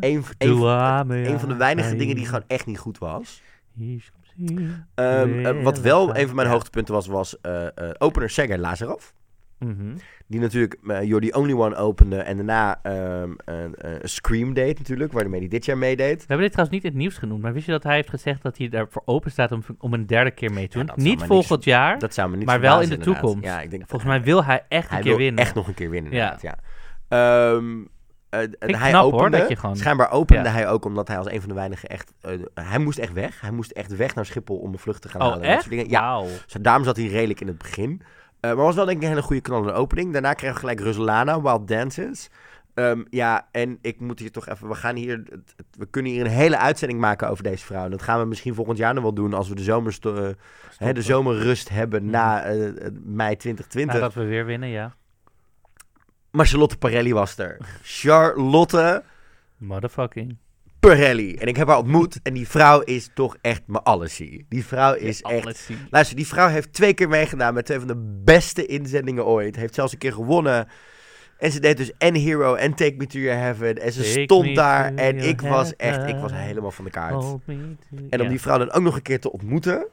Een, 0.00 0.24
een, 0.38 1.10
een 1.10 1.38
van 1.40 1.48
de 1.48 1.56
weinige 1.56 1.96
dingen 1.96 2.16
die 2.16 2.26
gewoon 2.26 2.44
echt 2.46 2.66
niet 2.66 2.78
goed 2.78 2.98
was. 2.98 3.42
Ehm, 4.94 5.46
eh, 5.46 5.62
wat 5.62 5.80
wel 5.80 6.16
een 6.16 6.26
van 6.26 6.36
mijn 6.36 6.48
hoogtepunten 6.48 6.94
was, 6.94 7.06
was 7.06 7.40
eh, 7.40 7.66
eh, 7.66 7.90
opener 7.98 8.30
Sergej 8.30 8.56
Lazarov. 8.58 9.10
Mhm. 9.58 9.96
Die 10.26 10.40
natuurlijk 10.40 10.78
You're 10.82 11.20
the 11.30 11.38
Only 11.38 11.52
One 11.52 11.76
opende 11.76 12.16
en 12.16 12.36
daarna 12.36 12.78
ehm, 12.82 13.30
een, 13.44 13.74
Scream 14.02 14.54
deed 14.54 14.78
natuurlijk, 14.78 15.12
waarmee 15.12 15.40
hij 15.40 15.48
dit 15.48 15.64
jaar 15.64 15.78
meedeed. 15.78 16.16
We 16.18 16.24
hebben 16.26 16.38
dit 16.46 16.52
trouwens 16.52 16.76
niet 16.76 16.84
in 16.84 16.90
het 16.90 16.98
nieuws 17.00 17.18
genoemd, 17.18 17.42
maar 17.42 17.52
wist 17.52 17.66
je 17.66 17.72
dat 17.72 17.82
hij 17.82 17.94
heeft 17.94 18.10
gezegd 18.10 18.42
dat 18.42 18.58
hij 18.58 18.68
daarvoor 18.68 19.02
open 19.04 19.30
staat 19.30 19.52
om, 19.52 19.62
om 19.78 19.94
een 19.94 20.06
derde 20.06 20.30
keer 20.30 20.52
mee 20.52 20.68
te 20.68 20.78
doen? 20.78 20.86
Ja, 20.86 20.92
niet 21.02 21.22
volgend 21.22 21.64
jaar, 21.64 21.98
Dat 21.98 22.14
zou 22.14 22.30
me 22.30 22.36
niet 22.36 22.46
maar 22.46 22.60
wel 22.60 22.80
in 22.80 22.88
de 22.88 22.94
inderdaad. 22.94 23.20
toekomst. 23.20 23.44
Ja, 23.44 23.60
ik 23.60 23.70
denk, 23.70 23.82
Volgens 23.88 24.10
mij 24.10 24.22
wil 24.22 24.44
hij 24.44 24.64
echt 24.68 24.84
een 24.84 24.90
hij 24.94 25.00
keer 25.00 25.10
wil 25.10 25.18
winnen. 25.18 25.44
echt 25.44 25.54
nog 25.54 25.68
een 25.68 25.74
keer 25.74 25.90
winnen, 25.90 26.12
Ja. 26.12 26.38
ja. 26.40 26.58
Ehm, 27.08 27.80
eh, 27.80 27.86
en 28.40 28.68
ik 28.68 28.74
hij 28.76 28.90
knap, 28.90 29.02
hoor, 29.02 29.12
opende, 29.12 29.38
dat 29.38 29.48
je 29.48 29.56
gewoon- 29.56 29.76
schijnbaar 29.76 30.10
opende 30.10 30.42
Ja. 30.48 30.50
hij 30.54 30.68
ook 30.68 30.84
omdat 30.84 31.08
hij 31.08 31.18
als 31.18 31.30
een 31.30 31.40
van 31.40 31.48
de 31.48 31.54
weinigen 31.54 31.88
echt... 31.88 32.12
eh, 32.20 32.32
hij 32.54 32.78
moest 32.78 32.98
echt 32.98 33.12
weg. 33.12 33.40
Hij 33.40 33.50
moest 33.50 33.70
echt 33.70 33.96
weg 33.96 34.14
naar 34.14 34.26
Schiphol 34.26 34.56
om 34.56 34.72
een 34.72 34.78
vlucht 34.78 35.02
te 35.02 35.08
gaan 35.08 35.20
Oh, 35.20 35.26
halen. 35.26 35.42
dat 35.42 35.50
echt? 35.50 35.62
soort 35.62 35.74
dingen. 35.74 35.88
Ja. 35.90 36.20
Dus 36.20 36.56
daarom 36.60 36.84
zat 36.84 36.96
hij 36.96 37.06
redelijk 37.06 37.40
in 37.40 37.46
het 37.46 37.58
begin. 37.58 38.02
Eh, 38.40 38.50
maar 38.54 38.64
was 38.64 38.74
wel 38.74 38.84
denk 38.84 38.96
ik 38.96 39.02
een 39.02 39.08
hele 39.08 39.22
goede 39.22 39.42
knallende 39.42 39.72
opening. 39.72 40.12
Daarna 40.12 40.32
kregen 40.32 40.54
we 40.54 40.60
gelijk 40.60 40.80
Ruslana, 40.80 41.42
Wild 41.42 41.68
Dances. 41.68 42.30
Ehm, 42.74 43.02
ja, 43.10 43.48
en 43.50 43.78
ik 43.80 44.00
moet 44.00 44.18
hier 44.18 44.30
toch 44.30 44.48
even... 44.48 44.68
We 44.68 44.74
gaan 44.74 44.96
hier... 44.96 45.22
We 45.78 45.86
kunnen 45.86 46.12
hier 46.12 46.24
een 46.24 46.30
hele 46.30 46.58
uitzending 46.58 47.00
maken 47.00 47.28
over 47.28 47.42
deze 47.44 47.64
vrouw. 47.64 47.84
En 47.84 47.90
dat 47.90 48.02
gaan 48.02 48.20
we 48.20 48.26
misschien 48.26 48.54
volgend 48.54 48.78
jaar 48.78 48.94
nog 48.94 49.02
wel 49.02 49.14
doen... 49.14 49.32
als 49.34 49.48
we 49.48 49.54
de, 49.54 50.02
eh, 50.02 50.86
hè, 50.86 50.92
de 50.92 51.02
zomerrust 51.02 51.68
hebben 51.68 52.10
na 52.10 52.42
eh, 52.42 52.66
eh, 52.68 52.92
mei 53.04 53.36
2020. 53.36 53.94
Nadat 53.94 54.14
we 54.14 54.24
weer 54.24 54.44
winnen, 54.44 54.68
ja. 54.68 54.94
Maar 56.32 56.46
Charlotte 56.46 56.78
Parelli 56.78 57.12
was 57.12 57.38
er. 57.38 57.56
Charlotte 57.82 59.02
Motherfucking. 59.56 60.36
Parelli. 60.80 61.34
En 61.34 61.46
ik 61.46 61.56
heb 61.56 61.68
haar 61.68 61.78
ontmoet. 61.78 62.20
En 62.22 62.34
die 62.34 62.48
vrouw 62.48 62.80
is 62.80 63.10
toch 63.14 63.36
echt 63.40 63.62
mijn 63.66 63.82
allesie. 63.84 64.46
Die 64.48 64.64
vrouw 64.66 64.94
is 64.94 65.22
echt... 65.22 65.42
Alles 65.44 65.64
zien. 65.64 65.78
Luister, 65.90 66.16
die 66.16 66.26
vrouw 66.26 66.48
heeft 66.48 66.72
twee 66.72 66.94
keer 66.94 67.08
meegedaan 67.08 67.54
met 67.54 67.64
twee 67.64 67.78
van 67.78 67.88
de 67.88 68.20
beste 68.24 68.66
inzendingen 68.66 69.26
ooit. 69.26 69.56
Heeft 69.56 69.74
zelfs 69.74 69.92
een 69.92 69.98
keer 69.98 70.12
gewonnen. 70.12 70.68
En 71.38 71.52
ze 71.52 71.60
deed 71.60 71.76
dus 71.76 71.92
en 71.98 72.14
Hero 72.14 72.54
en 72.54 72.74
Take 72.74 72.94
Me 72.96 73.06
To 73.06 73.18
Your 73.18 73.38
Heaven. 73.38 73.78
En 73.78 73.92
ze 73.92 74.02
Take 74.02 74.22
stond 74.22 74.46
to 74.46 74.52
daar. 74.52 74.94
En 74.94 75.18
ik 75.18 75.40
was 75.40 75.76
echt, 75.76 76.08
ik 76.08 76.16
was 76.16 76.32
helemaal 76.32 76.70
van 76.70 76.84
de 76.84 76.90
kaart. 76.90 77.36
En 78.10 78.20
om 78.20 78.28
die 78.28 78.40
vrouw 78.40 78.58
dan 78.58 78.72
ook 78.72 78.82
nog 78.82 78.96
een 78.96 79.02
keer 79.02 79.20
te 79.20 79.32
ontmoeten, 79.32 79.86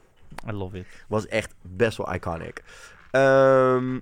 I 0.48 0.52
love 0.52 0.78
it. 0.78 0.86
was 1.08 1.26
echt 1.26 1.54
best 1.62 1.96
wel 1.96 2.14
iconic. 2.14 2.62
Ehm, 3.10 3.98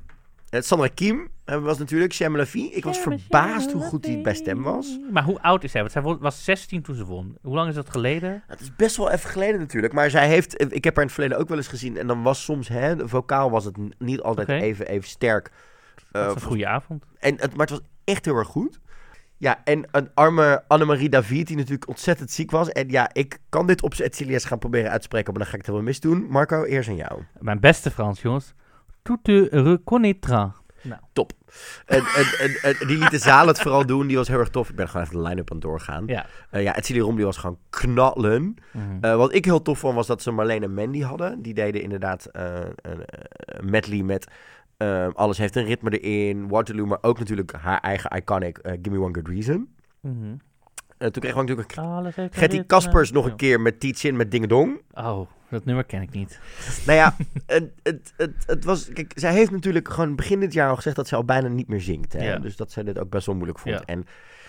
Eh, 0.51 0.61
Sandra 0.61 0.89
Kiem 0.95 1.29
eh, 1.45 1.63
was 1.63 1.79
natuurlijk, 1.79 2.13
Shem. 2.13 2.37
Ik 2.37 2.85
was 2.85 2.99
verbaasd 2.99 3.73
hoe 3.73 3.83
goed 3.83 4.03
die 4.03 4.21
bij 4.21 4.35
stem 4.35 4.63
was. 4.63 4.99
Maar 5.11 5.25
hoe 5.25 5.41
oud 5.43 5.65
is 5.65 5.71
zij? 5.71 5.81
Want 5.81 5.93
zij 5.93 6.03
was 6.03 6.45
16 6.45 6.83
toen 6.83 6.95
ze 6.95 7.05
won. 7.05 7.37
Hoe 7.43 7.55
lang 7.55 7.69
is 7.69 7.75
dat 7.75 7.91
geleden? 7.91 8.43
Het 8.47 8.61
is 8.61 8.77
best 8.77 8.97
wel 8.97 9.11
even 9.11 9.31
geleden 9.31 9.61
natuurlijk. 9.61 9.93
Maar 9.93 10.11
zij 10.11 10.29
heeft, 10.29 10.57
eh, 10.57 10.67
ik 10.71 10.85
heb 10.85 10.95
haar 10.95 11.03
in 11.05 11.11
het 11.11 11.19
verleden 11.21 11.39
ook 11.39 11.49
wel 11.49 11.57
eens 11.57 11.69
gezien. 11.69 11.97
En 11.97 12.07
dan 12.07 12.23
was 12.23 12.45
soms, 12.45 12.69
hè, 12.69 12.97
de 12.97 13.09
vocaal 13.09 13.51
was 13.51 13.65
het 13.65 13.77
niet 13.99 14.21
altijd 14.21 14.49
even, 14.49 14.87
even 14.89 15.09
sterk. 15.09 15.47
Eh, 15.49 15.53
Dat 15.53 16.05
was 16.13 16.21
een 16.23 16.25
volgens- 16.27 16.45
goede 16.45 16.67
avond. 16.67 17.05
en 17.19 17.35
het, 17.41 17.51
maar 17.57 17.67
het 17.67 17.71
was 17.79 17.87
echt 18.05 18.25
heel 18.25 18.37
erg 18.37 18.49
goed. 18.49 18.81
Ja, 19.37 19.61
en 19.65 19.89
een 19.91 20.11
arme 20.15 20.65
Annemarie 20.69 21.09
David, 21.09 21.47
die 21.47 21.57
natuurlijk 21.57 21.89
ontzettend 21.89 22.31
ziek 22.31 22.51
was. 22.51 22.69
En 22.69 22.89
ja, 22.89 23.11
ik 23.13 23.39
kan 23.49 23.67
dit 23.67 23.83
op 23.83 23.95
zijn 23.95 24.09
Etsilies 24.09 24.45
gaan 24.45 24.59
proberen 24.59 24.91
uit 24.91 25.01
te 25.01 25.07
spreken, 25.07 25.33
maar 25.33 25.43
dan 25.43 25.51
ga 25.51 25.57
ik 25.59 25.65
het 25.65 25.75
wel 25.75 25.83
misdoen. 25.85 26.27
Marco, 26.29 26.65
eerst 26.65 26.89
aan 26.89 26.97
jou. 26.97 27.23
Mijn 27.39 27.61
beste 27.61 27.91
Frans, 27.91 28.23
jongens. 28.23 28.55
Tout 29.09 29.25
te 29.25 29.49
reconnaîtra. 29.53 30.53
Nou, 30.83 31.01
En, 31.87 32.03
en, 32.05 32.27
en, 32.39 32.79
en 32.79 32.87
die 32.87 32.99
liet 32.99 33.11
de 33.11 33.19
zaal 33.19 33.47
het 33.47 33.61
vooral 33.61 33.87
doen, 33.87 34.07
die 34.07 34.17
was 34.17 34.29
heel 34.29 34.39
erg 34.39 34.49
tof. 34.49 34.69
Ik 34.69 34.77
ben 34.77 34.89
gewoon 34.89 35.07
even 35.07 35.17
de 35.17 35.29
line-up 35.29 35.51
aan 35.51 35.57
het 35.57 35.67
doorgaan. 35.67 36.07
ja. 36.07 36.27
Eh, 36.51 36.63
ja, 36.63 36.77
Etsily 36.77 37.01
Rom, 37.01 37.17
die 37.17 37.25
was 37.25 37.37
gewoon 37.37 37.59
knallen. 37.71 38.55
Mhm. 38.73 38.85
Eh, 39.01 39.17
wat 39.17 39.35
ik 39.35 39.45
heel 39.45 39.63
tof 39.63 39.79
vond, 39.79 39.95
was 39.95 40.07
dat 40.07 40.23
ze 40.23 40.31
Marlene 40.31 40.65
en 40.65 40.75
Mandy 40.75 41.01
hadden. 41.01 41.43
Die 41.43 41.55
deden 41.55 41.83
inderdaad 41.83 42.25
eh, 42.27 42.61
een 42.83 43.71
medley 43.71 44.03
met 44.03 44.27
Alles 45.15 45.39
heeft 45.39 45.57
een 45.57 45.65
ritme 45.65 45.99
erin, 45.99 46.49
Waterloo, 46.49 46.87
maar 46.87 46.99
ook 47.01 47.19
natuurlijk 47.19 47.53
haar 47.53 47.81
eigen 47.81 48.17
iconic 48.17 48.59
Give 48.63 48.91
Me 48.91 49.01
One 49.01 49.15
Good 49.15 49.29
Reason. 49.29 49.69
Eh, 50.99 51.09
toen 51.09 51.23
kregen 51.23 51.45
we 51.45 51.55
natuurlijk 51.55 51.73
Getty. 52.35 52.65
Kaspers 52.67 53.13
nog 53.13 53.25
een 53.27 53.37
keer 53.37 53.61
met 53.61 54.05
In 54.05 54.17
met 54.17 54.31
Dingedong. 54.31 54.81
Oh, 54.93 55.29
dat 55.51 55.65
nummer 55.65 55.85
ken 55.85 56.03
ik 56.03 56.11
niet. 56.11 56.41
Nou 56.87 56.99
ja, 56.99 57.17
het, 57.47 57.71
het, 57.83 58.13
het, 58.17 58.35
het 58.47 58.65
was... 58.65 58.93
Kijk, 58.93 59.13
zij 59.15 59.33
heeft 59.33 59.51
natuurlijk 59.51 59.89
gewoon 59.89 60.17
begin 60.17 60.41
dit 60.41 60.53
jaar 60.53 60.69
al 60.69 60.77
gezegd 60.77 60.97
dat 60.97 61.09
ze 61.09 61.17
al 61.17 61.25
bijna 61.25 61.49
niet 61.49 61.69
meer 61.69 61.81
zingt. 61.81 62.13
Hè? 62.13 62.25
Ja. 62.31 62.39
Dus 62.39 62.57
dat 62.57 62.73
zij 62.73 62.83
dit 62.83 62.99
ook 62.99 63.11
best 63.11 63.27
wel 63.27 63.35
moeilijk 63.35 63.59
vond. 63.59 63.75
Ja. 63.75 63.85
En 63.85 64.07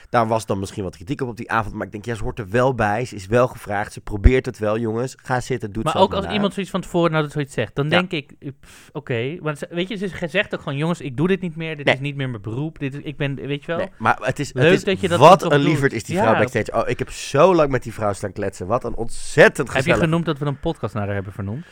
daar 0.09 0.27
was 0.27 0.45
dan 0.45 0.59
misschien 0.59 0.83
wat 0.83 0.95
kritiek 0.95 1.21
op 1.21 1.27
op 1.27 1.37
die 1.37 1.51
avond. 1.51 1.75
Maar 1.75 1.85
ik 1.85 1.91
denk, 1.91 2.05
ja, 2.05 2.15
ze 2.15 2.23
hoort 2.23 2.39
er 2.39 2.49
wel 2.49 2.75
bij. 2.75 3.05
Ze 3.05 3.15
is 3.15 3.25
wel 3.27 3.47
gevraagd. 3.47 3.93
Ze 3.93 4.01
probeert 4.01 4.45
het 4.45 4.57
wel, 4.57 4.77
jongens. 4.77 5.15
Ga 5.23 5.39
zitten, 5.41 5.71
doe 5.71 5.83
het 5.83 5.93
Maar 5.93 6.03
ook 6.03 6.13
als 6.13 6.25
na. 6.25 6.31
iemand 6.33 6.53
zoiets 6.53 6.71
van 6.71 6.81
tevoren 6.81 7.11
nou 7.11 7.23
dat 7.23 7.31
zoiets 7.31 7.53
zegt, 7.53 7.75
dan 7.75 7.85
Ja. 7.85 7.89
denk 7.91 8.11
ik, 8.11 8.31
eh, 8.39 8.49
oké. 8.91 9.37
Want 9.41 9.57
ze- 9.57 9.67
weet 9.69 9.87
je, 9.87 9.95
ze 9.97 10.27
zegt 10.27 10.53
ook 10.53 10.61
gewoon, 10.61 10.77
jongens, 10.77 11.01
ik 11.01 11.17
doe 11.17 11.27
dit 11.27 11.41
niet 11.41 11.55
meer. 11.55 11.75
Dit 11.75 11.85
Nee. 11.85 11.93
is 11.95 11.99
niet 11.99 12.15
meer 12.15 12.29
mijn 12.29 12.41
beroep. 12.41 12.79
Dit 12.79 12.93
is, 12.93 12.99
ik 13.03 13.17
ben, 13.17 13.35
weet 13.35 13.61
je 13.61 13.67
wel. 13.67 13.77
Nee, 13.77 13.89
maar 13.97 14.17
het 14.21 14.39
is, 14.39 14.53
Leuk 14.53 14.63
het 14.63 14.73
is 14.73 14.83
dat 14.83 14.99
je 14.99 15.07
dat 15.07 15.19
wat 15.19 15.51
een 15.51 15.59
lieverd 15.59 15.93
is 15.93 16.03
die 16.03 16.15
Ja. 16.15 16.21
vrouw 16.21 16.37
backstage. 16.37 16.71
Oh, 16.83 16.89
ik 16.89 16.99
heb 16.99 17.09
zo 17.09 17.55
lang 17.55 17.71
met 17.71 17.83
die 17.83 17.93
vrouw 17.93 18.13
staan 18.13 18.31
kletsen. 18.31 18.67
Wat 18.67 18.83
een 18.83 18.95
ontzettend 18.95 19.67
Heb 19.67 19.75
je 19.77 19.81
gezellig. 19.83 19.99
genoemd 19.99 20.25
dat 20.25 20.37
we 20.37 20.45
een 20.45 20.59
podcast 20.59 20.93
naar 20.93 21.05
haar 21.05 21.13
hebben 21.13 21.33
vernoemd? 21.33 21.65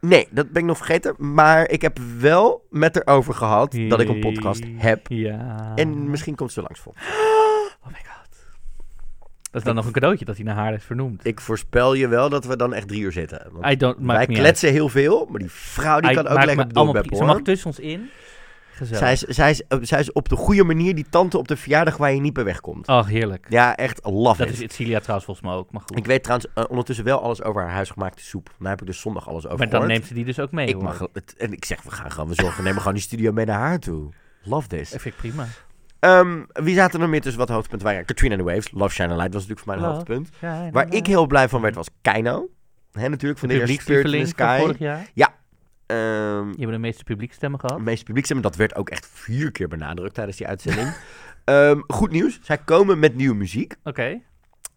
Nee, 0.00 0.28
dat 0.30 0.50
ben 0.50 0.62
ik 0.62 0.68
nog 0.68 0.76
vergeten. 0.76 1.14
Maar 1.18 1.68
ik 1.68 1.82
heb 1.82 1.98
wel 2.18 2.66
met 2.70 2.94
haar 2.94 3.16
over 3.16 3.34
gehad 3.34 3.76
dat 3.88 4.00
ik 4.00 4.08
een 4.08 4.20
podcast 4.20 4.62
heb. 4.76 5.06
Ja. 5.08 5.72
En 5.74 6.10
misschien 6.10 6.34
komt 6.34 6.52
ze 6.52 6.60
langs 6.60 6.80
voor. 6.80 6.92
Oh 7.86 7.90
my 7.90 7.98
god. 8.06 8.28
Dat 9.42 9.43
is 9.54 9.62
dan 9.62 9.74
nog 9.74 9.86
een 9.86 9.92
cadeautje 9.92 10.24
dat 10.24 10.36
hij 10.36 10.44
naar 10.44 10.54
haar 10.56 10.74
is 10.74 10.84
vernoemd. 10.84 11.26
Ik 11.26 11.40
voorspel 11.40 11.94
je 11.94 12.08
wel 12.08 12.28
dat 12.28 12.44
we 12.44 12.56
dan 12.56 12.74
echt 12.74 12.88
drie 12.88 13.00
uur 13.00 13.12
zitten. 13.12 13.46
Want 13.52 13.66
I 13.72 13.76
don't, 13.76 13.98
maakt 14.00 14.26
wij 14.26 14.36
kletsen 14.36 14.70
heel 14.70 14.88
veel, 14.88 15.26
maar 15.30 15.38
die 15.40 15.50
vrouw 15.50 16.00
die 16.00 16.14
kan 16.14 16.26
ook 16.28 16.36
lekker 16.36 16.56
me 16.56 16.62
op 16.62 16.76
allemaal 16.76 16.84
doorbep, 16.92 17.06
pri- 17.06 17.16
Ze 17.16 17.24
mag 17.24 17.40
tussen 17.42 17.66
ons 17.66 17.78
in. 17.78 18.08
Gezellig. 18.76 18.98
Zij 18.98 19.12
is, 19.12 19.20
zij, 19.20 19.50
is, 19.50 19.62
eh, 19.68 19.78
zij 19.82 20.00
is 20.00 20.12
op 20.12 20.28
de 20.28 20.36
goede 20.36 20.64
manier 20.64 20.94
die 20.94 21.06
tante 21.10 21.38
op 21.38 21.48
de 21.48 21.56
verjaardag 21.56 21.96
waar 21.96 22.12
je 22.12 22.20
niet 22.20 22.32
bij 22.32 22.44
wegkomt. 22.44 22.88
Oh, 22.88 23.06
heerlijk. 23.06 23.46
Ja, 23.48 23.76
echt 23.76 24.00
love 24.04 24.44
Dat 24.44 24.48
it. 24.58 24.60
is 24.70 24.74
Celia 24.76 24.98
trouwens 24.98 25.24
volgens 25.26 25.46
mij 25.46 25.56
ook, 25.56 25.70
maar 25.72 25.82
goed. 25.86 25.96
Ik 25.98 26.06
weet 26.06 26.22
trouwens 26.22 26.50
eh, 26.54 26.64
ondertussen 26.68 27.04
wel 27.04 27.20
alles 27.22 27.42
over 27.42 27.62
haar 27.62 27.70
huisgemaakte 27.70 28.22
soep. 28.24 28.50
Daar 28.58 28.70
heb 28.70 28.80
ik 28.80 28.86
dus 28.86 29.00
zondag 29.00 29.28
alles 29.28 29.46
over 29.46 29.58
maar 29.58 29.68
dan 29.68 29.86
neemt 29.86 30.06
ze 30.06 30.14
die 30.14 30.24
dus 30.24 30.38
ook 30.40 30.50
mee, 30.52 30.66
ik 30.66 30.74
hoor. 30.74 30.82
mag 30.82 31.06
het, 31.12 31.34
en 31.38 31.52
ik 31.52 31.64
zeg, 31.64 31.82
we 31.82 31.90
gaan 31.90 32.10
gewoon, 32.10 32.28
we 32.28 32.34
zorgen, 32.34 32.56
we 32.56 32.62
nemen 32.62 32.78
gewoon 32.78 32.94
die 32.94 33.02
studio 33.02 33.32
mee 33.32 33.46
naar 33.46 33.58
haar 33.58 33.78
toe. 33.78 34.08
Love 34.42 34.68
this. 34.68 34.90
Dat 34.90 35.00
vind 35.00 35.14
ik 35.14 35.20
prima. 35.20 35.46
Ehm, 36.04 36.42
wie 36.52 36.74
zaten 36.74 37.00
er 37.00 37.08
meer 37.08 37.20
tussen 37.20 37.40
wat 37.40 37.48
hoogtepunten 37.48 37.86
waren? 37.86 38.04
Katrina 38.04 38.34
and 38.34 38.44
the 38.46 38.48
Waves, 38.50 38.70
Love 38.72 38.94
Shine 38.94 39.12
a 39.12 39.16
Light 39.16 39.32
was 39.32 39.46
natuurlijk 39.46 39.60
voor 39.60 39.68
mij 39.68 39.76
een 39.76 39.82
Love. 39.82 39.94
hoogtepunt. 39.94 40.28
Ja, 40.40 40.70
Waar 40.70 40.92
ik 40.94 41.06
heel 41.06 41.26
blij 41.26 41.48
van 41.48 41.60
werd 41.60 41.74
was 41.74 41.88
Keino. 42.02 42.48
Hè, 42.92 43.08
natuurlijk, 43.08 43.40
van 43.40 43.48
de 43.48 43.54
heer 43.54 43.68
Spirit 43.68 44.12
in 44.12 44.20
the 44.22 44.26
Sky. 44.26 44.58
vorig 44.60 44.78
jaar. 44.78 45.06
Ehm, 45.86 46.48
Je 46.48 46.54
hebt 46.58 46.70
de 46.72 46.78
meeste 46.78 47.04
publiekstemmen 47.04 47.60
gehad. 47.60 47.76
de 47.76 47.82
meeste 47.84 48.04
publiekstemmen, 48.04 48.44
dat 48.46 48.56
werd 48.56 48.74
ook 48.74 48.90
echt 48.90 49.08
vier 49.12 49.50
keer 49.52 49.68
benadrukt 49.68 50.14
tijdens 50.14 50.36
die 50.36 50.46
uitzending. 50.46 50.88
Ehm, 51.44 51.80
goed 51.86 52.10
nieuws, 52.10 52.38
zij 52.42 52.58
komen 52.58 52.98
met 52.98 53.14
nieuwe 53.14 53.34
muziek. 53.34 53.74
Oké. 53.84 54.02
Eh, 54.02 54.18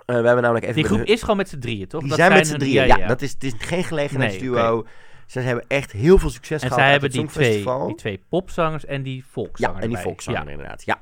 we 0.05 0.13
hebben 0.13 0.41
namelijk 0.41 0.63
even 0.63 0.75
Die 0.75 0.85
groep 0.85 0.97
hun- 0.97 1.07
is 1.07 1.21
gewoon 1.21 1.37
met 1.37 1.49
z'n 1.49 1.59
drieën, 1.59 1.87
toch? 1.87 1.99
die 1.99 2.09
Dat 2.09 2.17
zijn 2.19 2.33
met 2.33 2.47
z'n 2.47 2.57
drieën. 2.57 2.85
Ja, 2.87 2.97
Ja, 2.97 3.07
dat 3.07 3.21
is, 3.21 3.31
het 3.31 3.43
is 3.43 3.53
geen 3.57 3.83
gelegenheidsduo. 3.83 4.85
Zij 5.27 5.43
hebben 5.43 5.65
echt 5.67 5.91
heel 5.91 6.17
veel 6.17 6.29
succes 6.29 6.61
En 6.61 6.67
gehad 6.67 6.83
zij 6.83 6.91
uit 6.91 7.01
hebben 7.01 7.21
het 7.21 7.33
die 7.33 7.41
twee, 7.63 7.85
die 7.87 7.95
twee 7.95 8.23
popzangers 8.29 8.85
en 8.85 9.03
die 9.03 9.25
volkszanger 9.25 9.75
Ja, 9.75 9.81
en 9.81 9.89
die 9.89 9.97
volkszanger 9.97 10.45
Ja. 10.45 10.51
inderdaad. 10.51 10.85
Ja. 10.85 10.99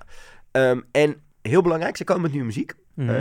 Ehm, 0.51 0.82
en 0.91 1.15
heel 1.41 1.61
belangrijk, 1.61 1.97
ze 1.97 2.03
komen 2.03 2.21
met 2.21 2.32
nieuwe 2.32 2.45
muziek. 2.47 2.73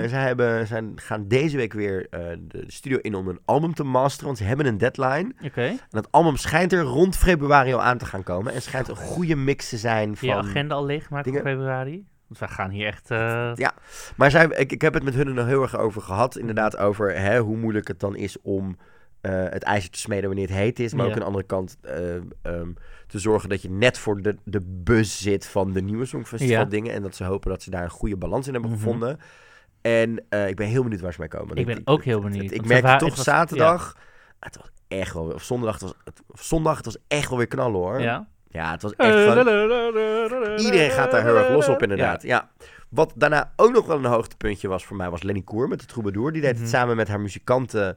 Zij 0.09 0.23
hebben, 0.27 0.67
zij 0.67 0.93
gaan 0.95 1.29
deze 1.29 1.57
week 1.57 1.73
weer 1.73 2.07
eh, 2.11 2.21
de 2.41 2.65
studio 2.67 2.99
in 2.99 3.15
om 3.15 3.29
een 3.29 3.41
album 3.45 3.75
te 3.75 3.85
masteren, 3.85 4.27
want 4.27 4.39
ze 4.39 4.45
hebben 4.45 4.67
een 4.67 4.79
deadline. 4.79 5.33
Oké. 5.45 5.63
En 5.63 5.79
dat 5.91 6.09
album 6.13 6.37
schijnt 6.37 6.73
er 6.73 6.83
rond 6.83 7.17
februari 7.17 7.73
al 7.73 7.83
aan 7.83 7.99
te 7.99 8.05
gaan 8.07 8.23
komen. 8.23 8.53
En 8.53 8.63
schijnt 8.63 8.89
een 8.89 8.97
goede 8.97 9.37
mix 9.37 9.69
te 9.69 9.77
zijn 9.77 10.09
Heb 10.11 10.19
je 10.19 10.27
van... 10.31 10.39
agenda 10.39 10.75
al 10.75 10.87
voor 11.01 11.23
dingen. 11.23 11.43
februari? 11.43 12.05
Want 12.27 12.39
wij 12.39 12.49
gaan 12.49 12.71
hier 12.71 12.87
echt... 12.87 13.11
eh, 13.11 13.53
Maar 14.17 14.31
zij, 14.31 14.47
ik, 14.47 14.73
ik 14.73 14.81
heb 14.83 14.95
het 14.95 15.03
met 15.03 15.15
hun 15.15 15.27
er 15.27 15.35
nog 15.35 15.47
heel 15.47 15.63
erg 15.63 15.77
over 15.77 16.03
gehad. 16.03 16.37
Inderdaad 16.37 16.77
over 16.77 17.19
hè, 17.19 17.39
hoe 17.39 17.57
moeilijk 17.57 17.89
het 17.89 18.01
dan 18.01 18.17
is 18.17 18.37
om 18.43 18.77
het 19.31 19.63
ijzer 19.63 19.91
te 19.91 19.99
smeden 19.99 20.27
wanneer 20.27 20.49
het 20.49 20.57
heet 20.57 20.81
is. 20.81 20.95
Maar 20.95 21.07
ook 21.07 21.13
aan 21.13 21.19
de 21.19 21.25
andere 21.25 21.45
kant 21.45 21.77
eh, 21.81 22.15
ehm, 22.43 22.69
te 23.07 23.19
zorgen 23.19 23.49
dat 23.49 23.63
je 23.63 23.71
net 23.71 23.99
voor 23.99 24.23
de, 24.23 24.37
de 24.45 24.61
bus 24.65 25.23
zit 25.23 25.47
van 25.47 25.73
de 25.73 25.83
nieuwe 25.83 26.05
Songfestival 26.05 26.57
Ja. 26.57 26.65
dingen. 26.65 26.93
En 26.93 27.03
dat 27.03 27.15
ze 27.15 27.25
hopen 27.25 27.51
dat 27.51 27.63
ze 27.63 27.71
daar 27.71 27.83
een 27.85 27.91
goede 27.91 28.17
balans 28.17 28.47
in 28.47 28.53
hebben 28.53 28.71
Mhm. 28.71 28.79
gevonden. 28.81 29.19
En 29.81 30.25
eh, 30.29 30.49
ik 30.49 30.57
ben 30.57 30.67
heel 30.67 30.83
benieuwd 30.83 31.01
waar 31.01 31.13
ze 31.13 31.21
mee 31.21 31.29
komen. 31.29 31.57
Ik 31.57 31.67
ben 31.67 31.81
ook 31.85 32.05
heel 32.05 32.21
benieuwd, 32.21 32.51
Ik 32.53 32.67
merkte 32.67 32.97
toch 32.97 33.17
was- 33.17 33.25
zaterdag... 33.25 33.97
Het 34.41 34.57
was 34.57 34.71
echt 34.89 35.15
wel... 35.15 35.25
Of 35.25 35.43
zondag, 35.43 35.73
het 35.73 35.83
was, 35.83 35.95
het, 36.05 36.23
of 36.31 36.43
zondag, 36.43 36.77
het 36.77 36.85
was 36.85 36.97
echt 37.09 37.29
wel 37.29 37.39
weer 37.39 37.47
knallen 37.47 37.81
hoor. 37.81 38.01
ja. 38.01 38.27
Ja, 38.49 38.71
het 38.71 38.83
was 38.83 38.93
echt 38.97 39.15
gewoon... 39.15 40.59
Iedereen 40.59 40.91
gaat 40.91 41.11
daar 41.11 41.23
heel 41.23 41.37
erg 41.37 41.49
los 41.51 41.69
op, 41.69 41.83
inderdaad. 41.83 42.23
Ja. 42.23 42.51
Wat 42.89 43.13
daarna 43.17 43.53
ook 43.57 43.73
nog 43.73 43.87
wel 43.87 43.97
een 43.97 44.05
hoogtepuntje 44.05 44.69
was 44.69 44.85
voor 44.85 44.97
mij, 44.97 45.11
was 45.11 45.23
Lenny 45.23 45.43
Koer 45.43 45.69
met 45.69 45.81
de 45.81 45.87
Troubadour. 45.87 46.33
Die 46.33 46.41
deed 46.43 46.53
Mhm. 46.53 46.61
het 46.61 46.71
samen 46.71 46.97
met 46.97 47.09
haar 47.09 47.21
muzikanten. 47.21 47.97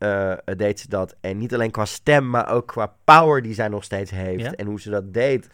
Eh, 0.00 0.56
deed 0.56 0.80
ze 0.80 0.88
dat. 0.88 1.16
En 1.20 1.38
niet 1.38 1.54
alleen 1.54 1.70
qua 1.70 1.84
stem, 1.84 2.30
maar 2.30 2.48
ook 2.48 2.66
qua 2.66 2.94
power 3.04 3.42
die 3.42 3.54
zij 3.54 3.68
nog 3.68 3.84
steeds 3.84 4.10
heeft. 4.10 4.44
Ja? 4.44 4.52
En 4.52 4.66
hoe 4.66 4.80
ze 4.80 4.90
dat 4.90 5.12
deed. 5.14 5.48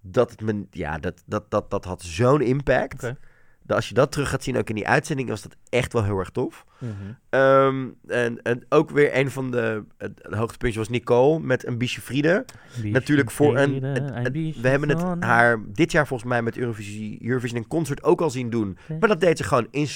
Dat, 0.00 0.30
het 0.30 0.40
me, 0.40 0.66
ja, 0.70 0.98
dat, 0.98 1.22
dat, 1.26 1.50
dat, 1.50 1.70
dat 1.70 1.84
had 1.84 2.02
zo'n 2.02 2.40
impact. 2.40 3.00
Dat 3.62 3.76
als 3.76 3.88
je 3.88 3.94
dat 3.94 4.12
terug 4.12 4.28
gaat 4.28 4.42
zien, 4.42 4.56
ook 4.56 4.68
in 4.68 4.74
die 4.74 4.88
uitzending, 4.88 5.28
was 5.28 5.42
dat 5.42 5.56
echt 5.68 5.92
wel 5.92 6.04
heel 6.04 6.18
erg 6.18 6.30
tof. 6.30 6.64
Mhm. 6.78 6.92
Ehm, 7.28 7.88
en, 8.06 8.42
en 8.42 8.66
ook 8.68 8.90
weer 8.90 9.16
een 9.16 9.30
van 9.30 9.50
de, 9.50 9.84
hoogtepuntjes 10.22 10.76
was 10.76 10.88
Nicole 10.88 11.40
met 11.40 11.66
een 11.66 11.78
biesje 11.78 12.00
Friede. 12.00 12.44
Natuurlijk 12.82 13.30
voor 13.30 13.58
een. 13.58 13.80
we 14.60 14.68
hebben 14.68 14.88
het 14.88 15.24
haar 15.24 15.60
dit 15.66 15.92
jaar 15.92 16.06
volgens 16.06 16.28
mij 16.28 16.42
met 16.42 16.56
Eurovisie, 16.56 17.18
Eurovision 17.22 17.62
en 17.62 17.68
Concert 17.68 18.02
ook 18.02 18.20
al 18.20 18.30
zien 18.30 18.50
doen. 18.50 18.78
Maar 19.00 19.08
dat 19.08 19.20
deed 19.20 19.38
ze 19.38 19.44
gewoon 19.44 19.68
in, 19.70 19.86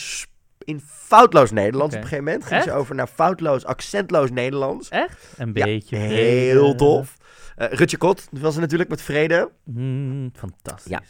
in 0.65 0.81
foutloos 0.81 1.51
Nederlands. 1.51 1.95
Op 1.95 2.01
een 2.03 2.07
gegeven 2.09 2.25
moment 2.25 2.45
ging 2.45 2.63
ze 2.63 2.73
over 2.73 2.95
naar 2.95 3.07
foutloos, 3.07 3.65
accentloos 3.65 4.31
Nederlands. 4.31 4.89
Echt? 4.89 5.35
Een 5.37 5.51
Ja, 5.55 5.65
beetje. 5.65 5.97
Heel 5.97 6.75
tof. 6.75 7.17
Eh 7.57 7.69
Rutje 7.73 7.97
Kot 7.97 8.29
was 8.31 8.55
er 8.55 8.61
natuurlijk 8.61 8.91
met 8.91 9.03
Vrede. 9.03 9.51
Mm, 9.65 10.31
fantastisch. 10.35 10.91
Ja. 10.91 11.03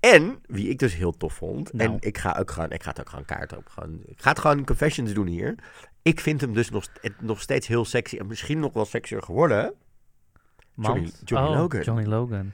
En, 0.00 0.38
wie 0.46 0.68
ik 0.68 0.78
dus 0.78 0.94
heel 0.94 1.16
tof 1.16 1.32
vond, 1.32 1.72
Nou. 1.72 1.90
en 1.90 1.96
ik 2.00 2.18
ga, 2.18 2.36
ook 2.38 2.50
gewoon, 2.50 2.70
ik 2.70 2.82
ga 2.82 2.88
het 2.90 3.00
ook 3.00 3.08
gewoon 3.08 3.24
kaart 3.24 3.56
op, 3.56 3.68
gewoon, 3.68 4.00
ik 4.04 4.20
ga 4.22 4.30
het 4.30 4.38
gewoon 4.38 4.64
confessions 4.64 5.12
doen 5.12 5.26
hier. 5.26 5.54
Ik 6.02 6.20
vind 6.20 6.40
hem 6.40 6.52
dus 6.54 6.70
nog, 6.70 6.84
nog 7.20 7.40
steeds 7.40 7.66
heel 7.66 7.84
sexy 7.84 8.16
en 8.16 8.26
misschien 8.26 8.60
nog 8.60 8.72
wel 8.72 8.84
sexier 8.84 9.22
geworden. 9.22 9.72
Johnny- 10.74 11.00
Mans? 11.00 11.20
Johnny 11.24 11.48
Oh, 11.48 11.56
Logan. 11.56 11.80
Johnny 11.82 12.04
Logan. 12.06 12.52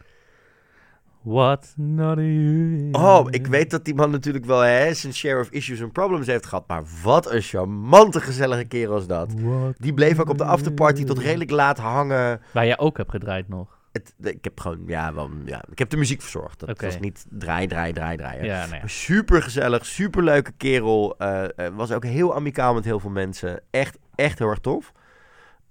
What 1.27 1.72
not 1.77 2.16
you. 2.18 2.89
Oh, 2.93 3.27
ik 3.31 3.47
weet 3.47 3.70
dat 3.70 3.85
die 3.85 3.95
man 3.95 4.11
natuurlijk 4.11 4.45
wel 4.45 4.61
hè, 4.61 4.95
zijn 4.95 5.14
share 5.14 5.41
of 5.41 5.51
issues 5.51 5.81
en 5.81 5.93
problems 5.93 6.27
heeft 6.27 6.47
gehad. 6.47 6.68
Maar 6.68 6.83
wat 7.03 7.31
een 7.31 7.43
charmante, 7.43 8.20
gezellige 8.20 8.64
kerel 8.64 8.97
is 8.99 9.07
dat. 9.07 9.35
Die 9.79 9.95
bleef 9.95 10.20
ook 10.20 10.29
op 10.29 10.39
de 10.39 10.45
afterparty 10.45 11.05
tot 11.05 11.18
redelijk 11.18 11.51
laat 11.51 11.79
hangen. 11.79 12.41
Waar 12.53 12.66
jij 12.66 12.79
ook 12.79 12.97
hebt 12.97 13.11
gedraaid 13.11 13.49
nog. 13.49 13.79
Het, 13.93 14.14
ik 14.20 14.45
heb 14.45 14.61
gewoon, 14.61 14.83
ja, 14.87 15.14
wel, 15.14 15.31
ja, 15.45 15.64
ik 15.70 15.79
heb 15.79 15.91
de 15.91 15.97
muziek 15.97 16.20
verzorgd. 16.22 16.66
Dat 16.66 16.81
was 16.81 16.99
niet 17.01 17.27
draai, 17.31 17.66
draai, 17.66 17.93
draai, 17.93 18.16
draaien. 18.16 18.45
Ja, 18.45 18.66
nou 18.66 18.81
ja. 18.81 18.87
Super 18.87 19.43
gezellig, 19.43 19.87
super 19.87 20.22
leuke 20.22 20.53
kerel. 20.57 21.14
eh, 21.18 21.45
eh, 21.45 21.74
was 21.74 21.93
ook 21.93 22.05
heel 22.05 22.35
amicaal 22.35 22.74
met 22.74 22.85
heel 22.85 23.01
veel 23.01 23.11
mensen. 23.11 23.61
Echt, 23.70 23.99
echt 24.14 24.39
heel 24.39 24.49
erg 24.49 24.59
tof. 24.59 24.93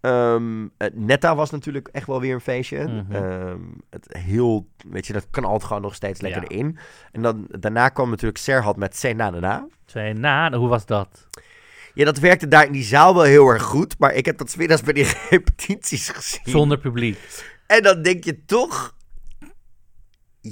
Ehm, 0.05 0.67
eh, 0.77 0.87
Netta 0.93 1.35
was 1.35 1.49
natuurlijk 1.49 1.87
echt 1.91 2.07
wel 2.07 2.21
weer 2.21 2.33
een 2.33 2.41
feestje. 2.41 2.83
Mhm. 2.87 3.11
Ehm, 3.15 3.59
het 3.89 4.17
heel, 4.17 4.67
weet 4.89 5.07
je, 5.07 5.13
dat 5.13 5.27
kan 5.31 5.43
altijd 5.45 5.63
gewoon 5.63 5.81
nog 5.81 5.95
steeds 5.95 6.21
lekker 6.21 6.41
Ja. 6.41 6.47
erin. 6.47 6.77
En 7.11 7.21
dan, 7.21 7.45
daarna 7.49 7.89
kwam 7.89 8.09
natuurlijk 8.09 8.37
Serhat 8.37 8.77
met 8.77 8.99
C 9.01 9.13
na 9.15 9.29
hoe 10.51 10.67
was 10.67 10.85
dat? 10.85 11.27
Ja, 11.93 12.05
dat 12.05 12.17
werkte 12.19 12.47
daar 12.47 12.65
in 12.65 12.71
die 12.71 12.83
zaal 12.83 13.13
wel 13.15 13.23
heel 13.23 13.47
erg 13.47 13.63
goed. 13.63 13.99
Maar 13.99 14.13
ik 14.13 14.25
heb 14.25 14.37
dat 14.37 14.49
's 14.49 14.55
middags 14.55 14.81
bij 14.81 14.93
die 14.93 15.07
repetities 15.29 16.09
gezien. 16.09 16.41
Zonder 16.43 16.77
publiek. 16.77 17.17
En 17.67 17.83
dan 17.83 18.01
denk 18.01 18.23
je 18.23 18.45
toch... 18.45 18.94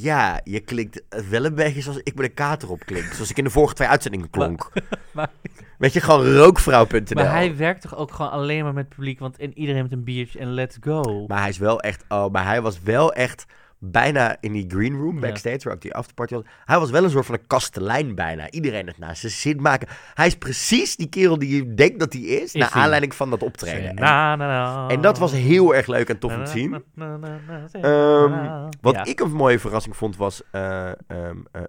Ja, 0.02 0.40
je 0.44 0.60
klinkt 0.60 1.02
wel 1.30 1.46
een 1.46 1.56
beetje 1.56 1.82
zoals 1.82 2.00
ik 2.04 2.16
met 2.16 2.26
een 2.26 2.34
kater 2.34 2.70
op 2.70 2.80
klink. 2.86 3.14
Zoals 3.14 3.30
ik 3.30 3.38
in 3.38 3.44
de 3.44 3.50
vorige 3.50 3.74
twee 3.74 3.88
uitzendingen 3.88 4.30
klonk. 4.30 4.70
maar- 5.14 5.32
Weet 5.78 5.94
je, 5.94 6.02
gewoon 6.02 6.34
rookvrouw.nl. 6.36 7.02
Maar 7.14 7.32
hij 7.32 7.56
werkt 7.56 7.82
toch 7.82 7.96
ook 7.96 8.12
gewoon 8.12 8.32
alleen 8.32 8.64
maar 8.64 8.74
met 8.74 8.86
het 8.86 8.96
publiek, 8.96 9.20
want 9.20 9.38
en 9.38 9.58
iedereen 9.58 9.82
met 9.84 9.92
een 9.92 10.04
biertje 10.04 10.40
en 10.40 10.54
let's 10.54 10.78
go. 10.82 11.26
Maar 11.28 11.40
hij 11.40 11.50
is 11.50 11.58
wel 11.58 11.80
echt, 11.82 12.06
oh, 12.10 12.32
maar 12.32 12.46
hij 12.46 12.62
was 12.62 12.82
wel 12.82 13.14
echt 13.14 13.46
bijna 13.92 14.38
in 14.40 14.52
die 14.52 14.66
green 14.68 14.98
room 14.98 15.14
Ja. 15.16 15.20
backstage, 15.22 15.60
waar 15.64 15.74
ook 15.74 15.82
die 15.82 15.94
afterparty 15.94 16.34
was. 16.34 16.44
Hij 16.66 16.80
was 16.80 16.92
wel 16.92 17.04
een 17.04 17.10
soort 17.10 17.26
van 17.26 17.36
een 17.36 17.48
kastelein 17.48 18.16
bijna. 18.16 18.50
Iedereen 18.52 18.88
het 18.88 18.98
naast 18.98 19.20
zijn 19.20 19.32
zin 19.32 19.62
maken. 19.62 19.88
Hij 20.14 20.28
is 20.28 20.36
precies 20.38 20.96
die 20.96 21.08
kerel 21.10 21.40
die 21.40 21.56
je 21.56 21.74
denkt 21.74 22.00
dat 22.00 22.14
hij 22.14 22.22
is, 22.22 22.54
naar 22.54 22.74
hij. 22.74 22.82
aanleiding 22.82 23.16
van 23.16 23.30
dat 23.30 23.44
optreden. 23.44 23.90
En, 23.90 23.96
Na, 23.96 24.36
na, 24.36 24.48
na. 24.48 24.88
en 24.88 25.02
dat 25.02 25.18
was 25.18 25.32
heel 25.32 25.76
erg 25.76 25.88
leuk 25.88 26.10
en 26.10 26.20
tof 26.20 26.36
om 26.36 26.44
te 26.46 26.52
zien. 26.52 26.70
Na, 26.70 26.82
na, 26.94 27.18
na, 27.18 27.40
na, 27.48 27.68
na, 27.72 27.80
Ehm, 27.82 28.32
na. 28.32 28.70
wat 28.82 28.94
Ja. 28.96 29.06
ik 29.06 29.20
een 29.20 29.32
mooie 29.32 29.60
verrassing 29.60 29.96
vond 29.98 30.18
was, 30.18 30.42
eh, 30.52 30.92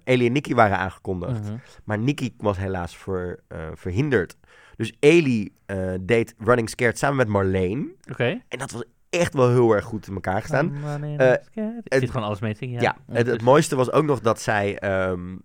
Ellie 0.05 0.27
en 0.27 0.33
Nicky 0.33 0.55
waren 0.55 0.79
aangekondigd. 0.79 1.41
Mhm. 1.43 1.55
Maar 1.85 1.99
Nicky 1.99 2.31
was 2.39 2.57
helaas 2.59 2.97
ver, 2.97 3.41
eh, 3.49 3.59
verhinderd. 3.75 4.37
Dus 4.77 4.93
Ellie 5.01 5.53
deed 6.01 6.35
Running 6.39 6.69
Scared 6.71 6.99
samen 6.99 7.17
met 7.17 7.29
Marleen. 7.29 7.93
Oké. 8.11 8.41
En 8.49 8.59
dat 8.59 8.71
was 8.71 8.83
echt 9.15 9.35
wel 9.35 9.49
heel 9.51 9.73
erg 9.73 9.85
goed 9.85 10.07
in 10.07 10.15
elkaar 10.15 10.41
gestaan. 10.41 10.67
Ik 10.67 11.21
Eh, 11.21 11.33
zit 11.85 12.03
het- 12.03 12.11
gewoon 12.11 12.27
alles 12.27 12.41
mee 12.41 12.55
te. 12.55 12.69
Ja, 12.71 12.97
het, 13.13 13.27
het 13.27 13.43
mooiste 13.43 13.77
was 13.77 13.93
ook 13.93 14.05
nog 14.05 14.21
dat 14.21 14.41
zij 14.41 14.79
ehm, 14.79 15.37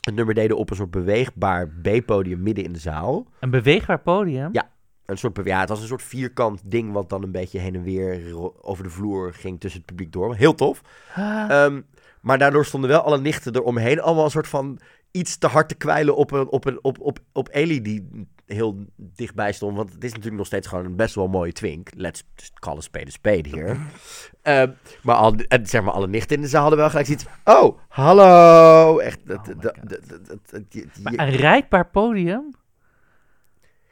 het 0.00 0.14
nummer 0.14 0.34
deden 0.34 0.56
op 0.56 0.70
een 0.70 0.76
soort 0.76 0.90
beweegbaar 0.90 1.68
B-podium 1.68 2.42
midden 2.42 2.64
in 2.64 2.72
de 2.72 2.78
zaal. 2.78 3.26
Een 3.40 3.50
beweegbaar 3.50 4.00
podium? 4.00 4.48
Ja. 4.52 4.70
Een 5.06 5.18
soort, 5.18 5.40
ja, 5.44 5.60
het 5.60 5.68
was 5.68 5.80
een 5.80 5.86
soort 5.86 6.02
vierkant 6.02 6.60
ding 6.64 6.92
wat 6.92 7.08
dan 7.08 7.22
een 7.22 7.30
beetje 7.32 7.58
heen 7.58 7.74
en 7.74 7.82
weer 7.82 8.20
over 8.62 8.84
de 8.84 8.90
vloer 8.90 9.34
ging 9.34 9.60
tussen 9.60 9.80
het 9.80 9.88
publiek 9.90 10.12
door. 10.12 10.34
Heel 10.34 10.54
tof. 10.54 10.80
Ah, 11.14 11.50
Ehm, 11.50 11.80
maar 12.20 12.38
daardoor 12.38 12.64
stonden 12.64 12.90
wel 12.90 13.00
alle 13.00 13.20
nichten 13.20 13.54
eromheen 13.56 14.00
allemaal 14.00 14.24
een 14.24 14.30
soort 14.30 14.48
van 14.48 14.78
iets 15.10 15.38
te 15.38 15.46
hard 15.46 15.68
te 15.68 15.74
kwijlen 15.74 16.16
op, 16.16 16.30
een, 16.30 16.48
op, 16.48 16.64
een, 16.64 16.78
op, 16.82 17.00
op, 17.00 17.18
op 17.32 17.48
Ellie 17.48 17.80
die 17.80 18.28
heel 18.46 18.84
dichtbij 18.96 19.52
stond. 19.52 19.76
Want 19.76 19.92
het 19.92 20.04
is 20.04 20.10
natuurlijk 20.10 20.36
nog 20.36 20.46
steeds 20.46 20.66
gewoon 20.68 20.84
een 20.84 20.96
best 20.96 21.14
wel 21.14 21.28
mooie 21.28 21.52
twink. 21.52 21.88
Let's 21.94 22.24
call 22.54 22.76
a 22.76 22.80
spade 22.80 23.06
a 23.06 23.10
spade 23.10 23.48
hier. 23.48 23.76
Ehm, 24.42 24.70
maar, 25.02 25.16
al, 25.16 25.34
en 25.34 25.66
zeg 25.66 25.82
maar 25.82 25.92
alle 25.92 26.08
nichten 26.08 26.36
in 26.36 26.42
de 26.42 26.48
zaal 26.48 26.60
hadden 26.60 26.78
wel 26.78 26.88
gelijk 26.88 27.06
zoiets. 27.06 27.26
Oh, 27.44 27.78
hallo. 27.88 28.98
Echt. 28.98 29.26
dat- 29.26 29.38
Oh 29.38 29.60
dat- 29.60 29.76
dat- 29.84 30.90
maar 31.02 31.12
een 31.18 31.30
rijdbaar 31.30 31.86
podium? 31.86 32.50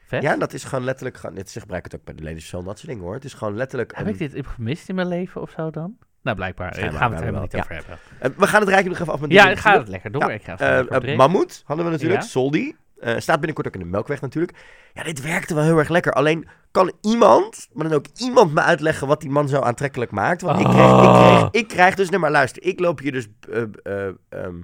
Vet. 0.07 0.21
ja, 0.23 0.35
dat 0.37 0.53
is 0.53 0.63
gewoon 0.63 0.83
letterlijk. 0.83 1.17
Gewoon, 1.17 1.47
ze 1.47 1.59
gebruiken 1.59 1.91
het 1.91 1.99
ook 1.99 2.05
bij 2.05 2.15
de 2.15 2.23
Ladies 2.23 2.45
Show, 2.47 2.65
dat 2.65 2.77
soort 2.77 2.87
dingen 2.89 3.03
hoor. 3.03 3.13
Het 3.13 3.23
is 3.23 3.33
gewoon 3.33 3.55
letterlijk. 3.55 3.95
Heb 3.95 4.05
een- 4.05 4.13
ik 4.13 4.31
dit 4.31 4.45
gemist 4.47 4.89
in 4.89 4.95
mijn 4.95 5.07
leven 5.07 5.41
of 5.41 5.49
zo 5.49 5.69
dan? 5.69 5.97
Nou, 6.21 6.35
blijkbaar. 6.37 6.73
Schijnbaar 6.73 6.99
gaan 6.99 7.09
we 7.09 7.15
het 7.15 7.23
helemaal 7.23 7.43
niet 7.43 7.51
ja. 7.51 7.59
over 7.59 7.75
hebben. 7.75 7.97
Eh, 8.19 8.29
we 8.37 8.47
gaan 8.47 8.59
het 8.59 8.69
rijtje 8.69 8.89
nog 8.89 8.99
even 8.99 9.13
af 9.13 9.19
met 9.19 9.31
Ja, 9.31 9.41
dingen 9.43 9.57
gaat 9.57 9.77
het 9.77 9.87
lekker 9.87 10.11
door. 10.11 10.21
Ja, 10.21 10.29
Ik 10.31 10.43
ga 10.43 10.57
Eh, 10.57 10.79
eh, 10.79 10.85
uh, 11.13 11.17
hadden 11.65 11.85
we 11.85 11.91
natuurlijk. 11.91 12.21
Ja. 12.21 12.27
Soldi. 12.27 12.75
Eh, 13.05 13.19
staat 13.19 13.35
binnenkort 13.37 13.67
ook 13.67 13.73
in 13.73 13.79
de 13.79 13.85
Melkweg 13.85 14.21
natuurlijk. 14.21 14.57
Ja, 14.93 15.03
dit 15.03 15.21
werkte 15.21 15.53
wel 15.55 15.63
heel 15.63 15.77
erg 15.77 15.89
lekker. 15.89 16.11
Alleen 16.11 16.47
kan 16.71 16.91
iemand, 17.01 17.67
maar 17.73 17.89
dan 17.89 17.97
ook 17.97 18.05
iemand 18.17 18.53
me 18.53 18.61
uitleggen 18.61 19.07
wat 19.07 19.21
die 19.21 19.29
man 19.29 19.47
zo 19.47 19.59
aantrekkelijk 19.61 20.11
maakt. 20.11 20.41
Want 20.41 20.59
ik, 20.59 20.65
krijg, 20.65 20.91
ik, 21.01 21.09
krijg, 21.13 21.47
ik 21.51 21.67
krijg 21.67 21.95
dus, 21.95 22.09
nee 22.09 22.19
maar 22.19 22.31
luister, 22.31 22.63
ik 22.63 22.79
loop 22.79 22.99
hier 22.99 23.11
dus 23.11 23.27
eh, 23.51 23.61
eh, 23.83 24.07
ehm, 24.29 24.55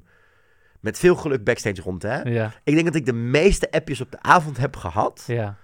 met 0.80 1.00
veel 1.00 1.16
geluk 1.16 1.44
backstage 1.44 1.82
rond. 1.82 2.02
Hè? 2.04 2.22
Ja, 2.22 2.54
Ik 2.64 2.74
denk 2.74 2.86
dat 2.86 2.96
ik 2.96 3.06
de 3.06 3.14
meeste 3.14 3.72
appjes 3.72 4.02
op 4.02 4.12
de 4.12 4.22
avond 4.22 4.58
heb 4.58 4.76
gehad. 4.76 5.24
ja. 5.28 5.56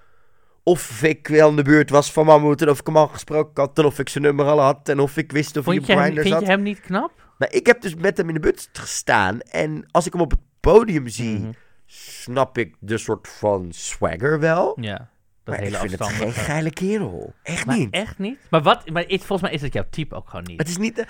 Of 0.64 1.04
ik 1.04 1.28
wel 1.28 1.50
in 1.50 1.56
de 1.56 1.64
buurt 1.64 1.90
was 1.90 2.12
van 2.12 2.26
Mammoet 2.26 2.62
en 2.62 2.70
of 2.70 2.80
ik 2.80 2.86
hem 2.86 2.98
al 2.98 3.08
gesproken 3.08 3.64
had. 3.64 3.78
En 3.80 3.86
of 3.86 4.00
ik 4.00 4.10
zijn 4.10 4.24
nummer 4.24 4.46
al 4.46 4.60
had 4.60 4.90
en 4.90 5.00
of 5.00 5.18
ik 5.18 5.32
wist 5.32 5.58
of 5.58 5.66
hij 5.66 5.78
op 5.78 5.84
Grindr 5.84 6.22
vind 6.22 6.34
zat. 6.34 6.42
je 6.42 6.48
hem 6.48 6.62
niet 6.62 6.80
knap? 6.82 7.12
Maar 7.38 7.54
ik 7.54 7.66
heb 7.68 7.82
dus 7.82 7.96
met 7.96 8.18
hem 8.18 8.28
in 8.28 8.34
de 8.34 8.40
buurt 8.40 8.70
gestaan. 8.74 9.40
En 9.42 9.86
als 9.92 10.06
ik 10.06 10.14
hem 10.14 10.22
op 10.22 10.32
het 10.32 10.40
podium 10.60 11.08
zie, 11.08 11.40
Mhm. 11.40 11.50
Snap 11.88 12.58
ik 12.58 12.76
de 12.80 12.98
soort 12.98 13.28
van 13.28 13.72
swagger 13.72 14.40
wel. 14.40 14.78
Ja, 14.82 14.98
dat 14.98 15.08
maar 15.44 15.58
hele 15.58 15.76
ik 15.76 15.90
vind 15.90 16.00
het 16.00 16.08
geen 16.08 16.34
geile 16.34 16.70
kerel. 16.70 17.34
Echt 17.44 17.66
Maar 17.66 17.78
niet. 17.78 17.94
echt 17.94 18.18
niet? 18.18 18.40
Maar, 18.50 18.62
wat, 18.62 18.90
maar 18.90 19.08
is, 19.08 19.18
volgens 19.18 19.42
mij 19.42 19.52
is 19.52 19.62
het 19.62 19.74
jouw 19.74 19.86
type 19.90 20.16
ook 20.16 20.30
gewoon 20.30 20.46
niet. 20.46 20.60
Het 20.60 20.68
is 20.68 20.78
niet... 20.78 21.06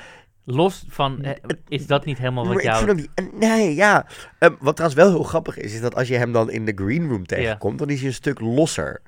Los 0.49 0.85
van, 0.87 1.23
eh, 1.23 1.31
is 1.67 1.87
dat 1.87 2.05
niet 2.05 2.17
helemaal 2.17 2.47
wat 2.47 2.63
jou... 2.63 2.93
niet... 2.93 3.09
Nee, 3.33 3.75
ja. 3.75 4.05
Ehm, 4.39 4.53
wat 4.59 4.75
trouwens 4.75 5.01
wel 5.01 5.09
heel 5.09 5.23
grappig 5.23 5.57
is, 5.57 5.73
is 5.73 5.81
dat 5.81 5.95
als 5.95 6.07
je 6.07 6.15
hem 6.15 6.31
dan 6.31 6.49
in 6.49 6.65
de 6.65 6.71
green 6.75 7.09
room 7.09 7.25
tegenkomt, 7.25 7.79
dan 7.79 7.89
is 7.89 7.99
hij 7.99 8.07
een 8.07 8.13
stuk 8.13 8.39
losser. 8.39 9.01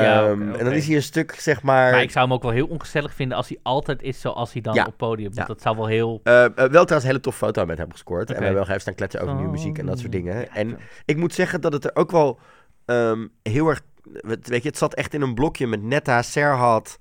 Ja, 0.00 0.26
Ehm, 0.28 0.52
En 0.52 0.64
dan 0.64 0.72
is 0.72 0.86
hij 0.86 0.96
een 0.96 1.02
stuk, 1.02 1.34
zeg 1.34 1.62
maar... 1.62 1.90
Maar 1.92 2.02
ik 2.02 2.10
zou 2.10 2.24
hem 2.24 2.34
ook 2.34 2.42
wel 2.42 2.50
heel 2.50 2.66
ongezellig 2.66 3.14
vinden 3.14 3.36
als 3.36 3.48
hij 3.48 3.58
altijd 3.62 4.02
is 4.02 4.20
zoals 4.20 4.52
hij 4.52 4.62
dan 4.62 4.74
Ja. 4.74 4.84
op 4.86 4.96
podium. 4.96 5.24
Want 5.34 5.36
Ja. 5.36 5.44
dat 5.54 5.62
zou 5.62 5.76
wel 5.76 5.86
heel... 5.86 6.20
Wel 6.22 6.50
trouwens 6.54 6.92
een 7.02 7.02
hele 7.06 7.20
tof 7.20 7.36
foto 7.36 7.66
met 7.66 7.78
hem 7.78 7.90
gescoord. 7.92 8.28
En 8.30 8.36
we 8.38 8.42
hebben 8.44 8.60
wel 8.60 8.68
even 8.68 8.80
staan 8.80 8.94
kletsen 8.94 9.20
over 9.20 9.34
nieuwe 9.34 9.50
muziek 9.50 9.78
en 9.78 9.86
dat 9.86 9.98
soort 9.98 10.12
dingen. 10.12 10.36
Ja, 10.38 10.46
En 10.54 10.78
ik 11.04 11.16
moet 11.16 11.34
zeggen 11.34 11.60
dat 11.60 11.72
het 11.72 11.84
er 11.84 11.90
ook 11.94 12.10
wel 12.10 12.38
ehm, 12.86 13.26
heel 13.42 13.68
erg... 13.68 13.80
Weet 14.22 14.62
je, 14.62 14.68
het 14.68 14.78
zat 14.78 14.94
echt 14.94 15.14
in 15.14 15.22
een 15.22 15.34
blokje 15.34 15.66
met 15.66 15.82
Netta, 15.82 16.22
Serhat, 16.22 16.98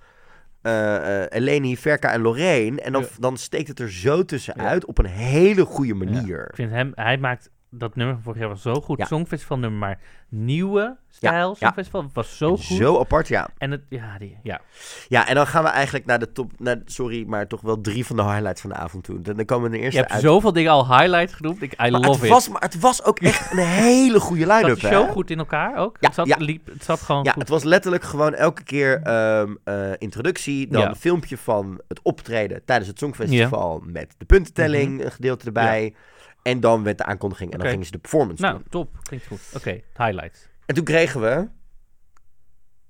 eh, 0.61 1.21
Eleni, 1.29 1.77
Verka 1.77 2.11
en 2.11 2.21
Lorraine. 2.21 2.81
En 2.81 2.91
dan, 2.91 3.05
dan 3.19 3.37
steekt 3.37 3.67
het 3.67 3.79
er 3.79 3.91
zo 3.91 4.25
tussenuit 4.25 4.85
op 4.85 4.97
een 4.97 5.05
hele 5.05 5.65
goede 5.65 5.93
manier. 5.93 6.45
Ik 6.49 6.55
vind 6.55 6.71
hem, 6.71 6.91
hij 6.95 7.17
maakt 7.17 7.49
dat 7.73 7.95
nummer 7.95 8.15
van 8.15 8.23
vorig 8.23 8.39
jaar 8.39 8.49
was 8.49 8.61
zo 8.61 8.73
goed. 8.73 8.97
Ja. 8.97 9.05
Songfestival 9.05 9.57
nummer, 9.57 9.79
maar 9.79 9.99
nieuwe 10.29 10.97
stijl 11.09 11.49
ja. 11.49 11.55
Songfestival 11.55 12.09
was 12.13 12.37
zo 12.37 12.49
goed. 12.49 12.77
Zo 12.77 12.99
apart, 12.99 13.27
ja. 13.27 13.49
En 13.57 13.71
het, 13.71 13.81
ja, 13.89 14.17
die, 14.17 14.37
ja. 14.43 14.61
Ja, 15.07 15.27
en 15.27 15.35
dan 15.35 15.47
gaan 15.47 15.63
we 15.63 15.69
eigenlijk 15.69 16.05
naar 16.05 16.19
de 16.19 16.31
top... 16.31 16.51
Naar, 16.57 16.81
sorry, 16.85 17.23
maar 17.27 17.47
toch 17.47 17.61
wel 17.61 17.81
drie 17.81 18.05
van 18.05 18.15
de 18.15 18.23
highlights 18.23 18.61
van 18.61 18.69
de 18.69 18.75
avond 18.75 19.03
toe. 19.03 19.21
Dan 19.21 19.35
dan 19.35 19.45
komen 19.45 19.63
we 19.65 19.69
de 19.71 19.77
Je 19.77 19.83
eerste 19.83 19.99
hebt 19.99 20.11
uit. 20.11 20.21
zoveel 20.21 20.53
dingen 20.53 20.71
al 20.71 20.97
highlight 20.97 21.33
genoemd. 21.33 21.61
Ik, 21.61 21.71
I 21.73 21.75
maar, 21.77 21.91
love 21.91 22.11
het 22.11 22.23
it. 22.23 22.29
was, 22.29 22.49
maar 22.49 22.61
het 22.61 22.79
was 22.79 23.03
ook 23.03 23.19
echt 23.19 23.51
een 23.51 23.57
hele 23.57 24.19
goede 24.19 24.47
line-up, 24.53 24.79
show 24.79 25.05
hè? 25.05 25.11
goed 25.11 25.29
in 25.29 25.37
elkaar 25.37 25.75
ook? 25.77 25.97
Ja, 25.99 26.07
het, 26.07 26.15
zat, 26.15 26.27
ja. 26.27 26.37
liep, 26.39 26.67
het 26.67 26.83
zat 26.83 26.99
gewoon 27.01 27.23
Ja, 27.23 27.31
goed. 27.31 27.41
het 27.41 27.49
was 27.49 27.63
letterlijk 27.63 28.03
gewoon 28.03 28.33
elke 28.33 28.63
keer 28.63 29.01
ehm, 29.01 29.55
eh, 29.63 29.91
introductie, 29.97 30.67
dan 30.67 30.87
een 30.87 30.95
filmpje 30.95 31.37
van 31.37 31.81
het 31.87 31.99
optreden 32.03 32.65
tijdens 32.65 32.87
het 32.89 32.99
Songfestival 32.99 33.81
met 33.85 34.15
de 34.17 34.25
puntentelling, 34.25 35.03
een 35.03 35.11
gedeelte 35.11 35.45
erbij. 35.45 35.93
En 36.41 36.59
dan 36.59 36.83
werd 36.83 36.97
de 36.97 37.03
aankondiging 37.03 37.51
en 37.51 37.59
dan 37.59 37.67
gingen 37.67 37.85
ze 37.85 37.91
de 37.91 37.97
performance 37.97 38.41
nou, 38.41 38.53
doen. 38.55 38.63
top. 38.69 38.97
Klinkt 39.03 39.27
goed. 39.27 39.41
Oké, 39.55 39.81
highlights. 39.93 40.49
En 40.65 40.75
toen 40.75 40.83
kregen 40.83 41.21
we 41.21 41.47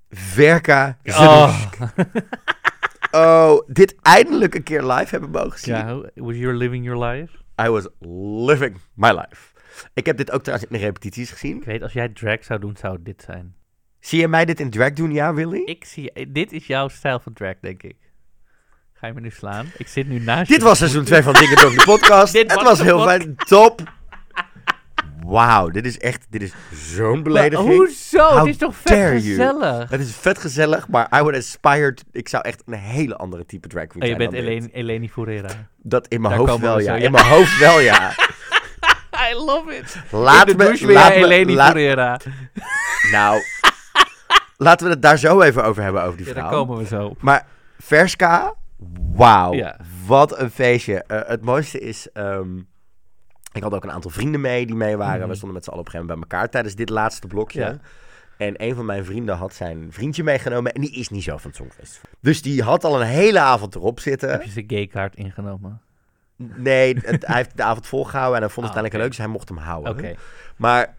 Verka 0.10 0.98
Oh. 1.04 1.72
Oh, 3.12 3.62
dit 3.68 3.96
eindelijk 4.02 4.56
een 4.56 4.64
keer 4.64 4.84
live 4.84 5.10
hebben 5.10 5.30
mogen 5.30 5.60
zien. 5.60 5.76
Ja, 5.76 5.96
was 6.16 6.36
you 6.36 6.54
living 6.54 6.86
your 6.86 7.06
life? 7.06 7.38
I 7.62 7.70
was 7.70 7.88
living 8.48 8.78
my 8.94 9.10
life. 9.10 9.54
Ik 9.94 10.06
heb 10.06 10.18
dit 10.18 10.32
ook 10.32 10.42
trouwens 10.42 10.70
in 10.72 10.78
de 10.78 10.84
repetities 10.86 11.32
gezien. 11.32 11.58
Ik 11.58 11.64
weet, 11.64 11.82
als 11.82 11.94
jij 11.94 12.10
drag 12.10 12.44
zou 12.44 12.60
doen, 12.60 12.78
zou 12.78 12.98
dit 13.02 13.22
zijn. 13.22 13.56
Zie 14.00 14.20
je 14.20 14.28
mij 14.28 14.46
dit 14.46 14.60
in 14.60 14.70
drag 14.70 14.92
doen, 14.92 15.12
ja, 15.12 15.34
Willy? 15.34 15.62
Ik 15.66 15.86
zie, 15.86 16.32
dit 16.32 16.52
is 16.52 16.68
jouw 16.68 16.88
stijl 16.88 17.20
van 17.20 17.34
drag, 17.34 17.56
denk 17.62 17.84
ik. 17.84 17.98
Ga 19.02 19.08
je 19.08 19.14
me 19.14 19.20
nu 19.20 19.30
slaan? 19.30 19.72
Ik 19.78 19.88
zit 19.88 20.08
nu 20.08 20.20
naast 20.20 20.48
je. 20.48 20.54
Dit 20.54 20.64
was 20.64 20.78
seizoen 20.78 21.04
2 21.04 21.22
van 21.24 21.34
Dingen 21.34 21.56
de 21.56 21.82
podcast. 21.86 22.34
Dit 22.34 22.52
het 22.52 22.62
was 22.62 22.82
heel 22.82 23.02
fijn. 23.04 23.36
Top. 23.36 23.82
Wauw, 25.26 25.70
dit 25.70 25.86
is 25.86 25.98
echt, 26.00 26.26
dit 26.30 26.42
is 26.42 26.54
zo'n 26.96 27.12
Maar 27.12 27.22
belediging. 27.22 27.70
hoezo? 27.76 28.20
How 28.24 28.38
het 28.38 28.48
is 28.48 28.58
toch 28.58 28.76
vet 28.76 28.98
you. 28.98 29.20
gezellig? 29.20 29.90
Het 29.90 30.00
is 30.02 30.16
vet 30.16 30.38
gezellig, 30.40 30.88
maar 30.88 31.08
I 31.16 31.20
would 31.22 31.36
aspire... 31.36 31.94
to- 31.94 32.04
ik 32.12 32.30
zou 32.30 32.44
echt 32.44 32.64
een 32.66 32.74
hele 32.74 33.16
andere 33.16 33.46
type 33.46 33.68
drag 33.68 33.88
queen 33.88 34.04
Oh, 34.04 34.10
je 34.10 34.16
zijn 34.16 34.30
bent 34.30 34.32
dan 34.32 34.54
dit. 34.54 34.64
Eleni, 34.64 34.70
Eleni 34.92 35.10
Furera. 35.10 35.50
Dat 35.78 36.08
in 36.08 36.22
mijn 36.22 36.36
hoofd 36.36 36.60
wel, 36.60 36.76
we 36.76 36.84
ja. 36.84 36.96
In 36.96 37.12
mijn 37.12 37.26
hoofd 37.26 37.58
wel, 37.60 37.80
ja. 37.80 38.12
I 39.32 39.36
love 39.36 39.76
it. 39.76 39.96
Laat 40.12 40.50
in 40.50 40.58
de 40.58 40.78
me... 40.82 40.94
Laat 40.94 41.10
me 41.10 41.16
Eleni 41.16 41.54
laat- 41.56 41.72
Furera. 41.72 42.20
nou, 43.12 43.42
laten 44.58 44.86
we 44.88 44.92
het 44.94 45.02
daar 45.02 45.18
zo 45.18 45.42
even 45.42 45.64
over 45.64 45.84
hebben, 45.84 46.04
over 46.04 46.18
die 46.18 46.26
Ja, 46.26 46.32
vrouw. 46.32 46.44
daar 46.44 46.54
komen 46.54 46.78
we 46.78 46.86
zo 46.86 47.06
op. 47.06 47.22
Maar 47.22 47.46
Verska, 47.80 48.54
wauw. 49.14 49.54
Ja. 49.54 49.80
Wat 50.08 50.40
een 50.40 50.52
feestje. 50.52 51.04
Eh, 51.04 51.20
het 51.30 51.42
mooiste 51.46 51.80
is... 51.80 52.12
ehm, 52.12 52.58
ik 53.54 53.64
had 53.64 53.74
ook 53.74 53.84
een 53.84 53.92
aantal 53.92 54.12
vrienden 54.12 54.42
mee 54.42 54.66
die 54.66 54.76
mee 54.76 54.98
waren. 54.98 55.20
Mhm. 55.20 55.28
We 55.30 55.36
stonden 55.36 55.54
met 55.54 55.64
z'n 55.64 55.70
allen 55.70 55.82
op 55.82 55.86
een 55.88 55.92
gegeven 55.92 56.14
moment 56.16 56.30
bij 56.30 56.38
elkaar 56.40 56.52
tijdens 56.54 56.76
dit 56.76 56.90
laatste 56.90 57.28
blokje. 57.28 57.60
Ja. 57.60 57.78
En 58.38 58.54
een 58.64 58.76
van 58.76 58.86
mijn 58.86 59.06
vrienden 59.06 59.36
had 59.38 59.54
zijn 59.54 59.88
vriendje 59.92 60.24
meegenomen. 60.24 60.72
En 60.74 60.82
die 60.82 60.92
is 60.92 61.10
niet 61.10 61.24
zo 61.24 61.38
van 61.38 61.50
het 61.50 61.60
Songfestival. 61.60 62.10
Dus 62.20 62.42
die 62.42 62.64
had 62.64 62.84
al 62.84 63.02
een 63.02 63.08
hele 63.08 63.40
avond 63.40 63.76
erop 63.76 64.00
zitten. 64.00 64.30
Heb 64.32 64.44
je 64.44 64.50
zijn 64.52 64.66
gaykaart 64.68 65.16
ingenomen? 65.16 65.82
Nee, 66.36 66.98
het- 67.02 67.26
hij 67.28 67.36
heeft 67.36 67.58
de 67.58 67.64
avond 67.64 67.88
volgehouden. 67.88 68.36
En 68.36 68.42
hij 68.42 68.52
vond 68.54 68.68
het 68.68 68.76
Ah, 68.76 68.82
uiteindelijk 68.82 69.02
leuk. 69.02 69.08
Dus 69.08 69.18
hij 69.18 69.28
mocht 69.28 69.50
hem 69.50 69.58
houden. 69.58 69.92
Oké. 69.92 70.16
Maar 70.56 70.96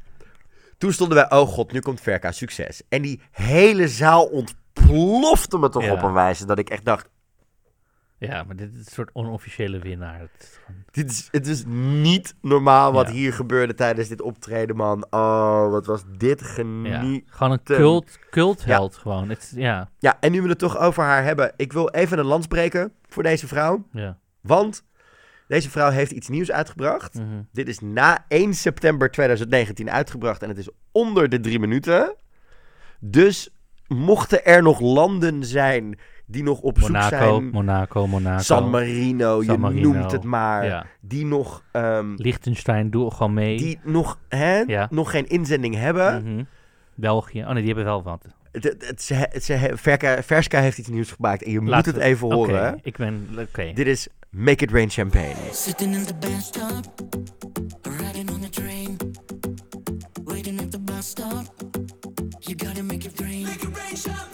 toen 0.78 0.93
stonden 0.93 1.16
wij, 1.16 1.39
oh 1.41 1.49
god, 1.49 1.72
nu 1.72 1.80
komt 1.80 2.01
Verka, 2.01 2.33
succes. 2.33 2.83
En 2.89 3.03
die 3.03 3.20
hele 3.30 3.89
zaal 3.89 4.24
ontplofte 4.24 5.59
me 5.59 5.68
toch 5.68 5.85
Ja. 5.85 5.93
op 5.93 6.03
een 6.03 6.12
wijze 6.12 6.47
dat 6.47 6.59
ik 6.59 6.70
echt 6.70 6.85
dacht, 6.85 7.09
Ja, 8.27 8.43
maar 8.43 8.57
dit 8.57 8.70
is 8.75 8.79
een 8.87 8.93
soort 8.93 9.11
onofficiële 9.12 9.79
winnaar. 9.79 10.20
Het 10.20 10.31
is 10.43 10.59
gewoon- 10.64 10.83
dit 10.91 11.11
is, 11.11 11.29
het 11.31 11.47
is 11.47 11.64
niet 12.01 12.35
normaal 12.41 12.93
wat 12.93 13.07
Ja. 13.07 13.12
hier 13.12 13.33
gebeurde 13.33 13.75
tijdens 13.75 14.09
dit 14.09 14.20
optreden, 14.23 14.77
man. 14.77 15.07
Oh, 15.11 15.70
wat 15.70 15.87
was 15.87 16.03
dit 16.18 16.41
Ja, 16.41 16.47
geniet. 16.47 17.25
gewoon 17.31 17.53
een 17.53 17.62
cult, 17.62 18.18
cultheld 18.31 18.97
gewoon. 18.97 19.29
Het, 19.29 19.53
ja, 19.57 19.91
Ja, 19.99 20.16
en 20.20 20.33
nu 20.33 20.43
we 20.43 20.49
het 20.49 20.59
toch 20.59 20.79
over 20.79 21.03
haar 21.03 21.25
hebben, 21.25 21.53
ik 21.57 21.73
wil 21.73 21.89
even 21.91 22.18
een 22.18 22.25
lans 22.25 22.47
breken 22.47 22.93
voor 23.09 23.23
deze 23.23 23.47
vrouw. 23.47 23.87
ja. 23.93 24.18
Want 24.41 24.85
Deze 25.49 25.70
vrouw 25.70 25.91
heeft 25.91 26.11
iets 26.11 26.29
nieuws 26.29 26.51
uitgebracht. 26.53 27.14
Mhm. 27.14 27.43
Dit 27.53 27.68
is 27.68 27.81
na 27.81 28.25
1 28.29 28.55
september 28.55 29.11
2019 29.11 29.91
uitgebracht 29.91 30.43
en 30.43 30.49
het 30.49 30.59
is 30.59 30.68
onder 30.93 31.29
de 31.29 31.41
drie 31.41 31.59
minuten. 31.59 32.14
Dus 33.01 33.51
mochten 33.87 34.45
er 34.45 34.62
nog 34.62 34.81
landen 34.81 35.45
zijn 35.45 35.99
die 36.33 36.43
nog 36.43 36.61
op 36.61 36.78
zoek 36.78 36.89
Monaco, 36.89 37.09
zijn... 37.16 37.51
Monaco, 37.51 38.07
Monaco. 38.07 38.43
San 38.43 38.70
Marino, 38.70 39.43
San 39.43 39.55
je 39.55 39.61
Marino, 39.61 39.93
noemt 39.93 40.12
het 40.12 40.22
maar. 40.24 40.64
Ja. 40.64 40.87
Die 41.01 41.26
nog, 41.26 41.62
ehm, 41.72 42.14
Liechtenstein, 42.16 42.91
doe 42.91 43.11
gewoon 43.11 43.35
mee. 43.35 43.57
die 43.57 43.78
nog, 43.85 44.18
hè, 44.28 44.59
Ja. 44.59 44.87
nog 44.91 45.11
geen 45.11 45.28
inzending 45.28 45.74
hebben. 45.74 46.22
Mhm. 46.24 46.43
België. 46.95 47.41
Oh 47.41 47.47
nee, 47.47 47.55
die 47.62 47.66
hebben 47.66 47.85
wel 47.85 48.03
wat. 48.03 48.24
Het, 48.53 48.64
het, 48.64 48.87
het- 48.89 49.03
ze, 49.03 49.14
het- 49.14 49.45
ze, 49.45 49.70
Verka, 49.74 50.22
Verska 50.22 50.61
heeft 50.61 50.78
iets 50.78 50.89
nieuws 50.89 51.11
gemaakt 51.11 51.43
en 51.43 51.51
je 51.53 51.61
moet 51.61 51.87
het 51.87 51.97
even 51.97 52.26
Oké, 52.26 52.35
horen. 52.37 52.78
ik 52.83 52.97
ben... 52.97 53.28
Oké. 53.39 53.72
Dit 53.74 53.87
is 53.87 54.09
Make 54.30 54.64
It 54.64 54.70
Rain 54.70 54.91
Champagne. 54.91 55.35
Sitting 55.53 55.95
in 55.95 56.05
the 56.05 56.14
bus 56.20 56.45
stop, 56.47 56.85
riding 57.83 58.30
on 58.30 58.41
the 58.41 58.49
train, 58.51 58.97
waiting 60.24 60.61
at 60.61 60.70
the 60.70 60.80
bus 60.80 61.09
stop. 61.09 61.45
You 62.39 62.57
gotta 62.66 62.83
make 62.83 63.07
it 63.09 63.20
rain. 63.20 63.43
Make 63.43 63.66
it 63.66 63.76
rain, 63.76 63.97
champagne. 63.97 64.32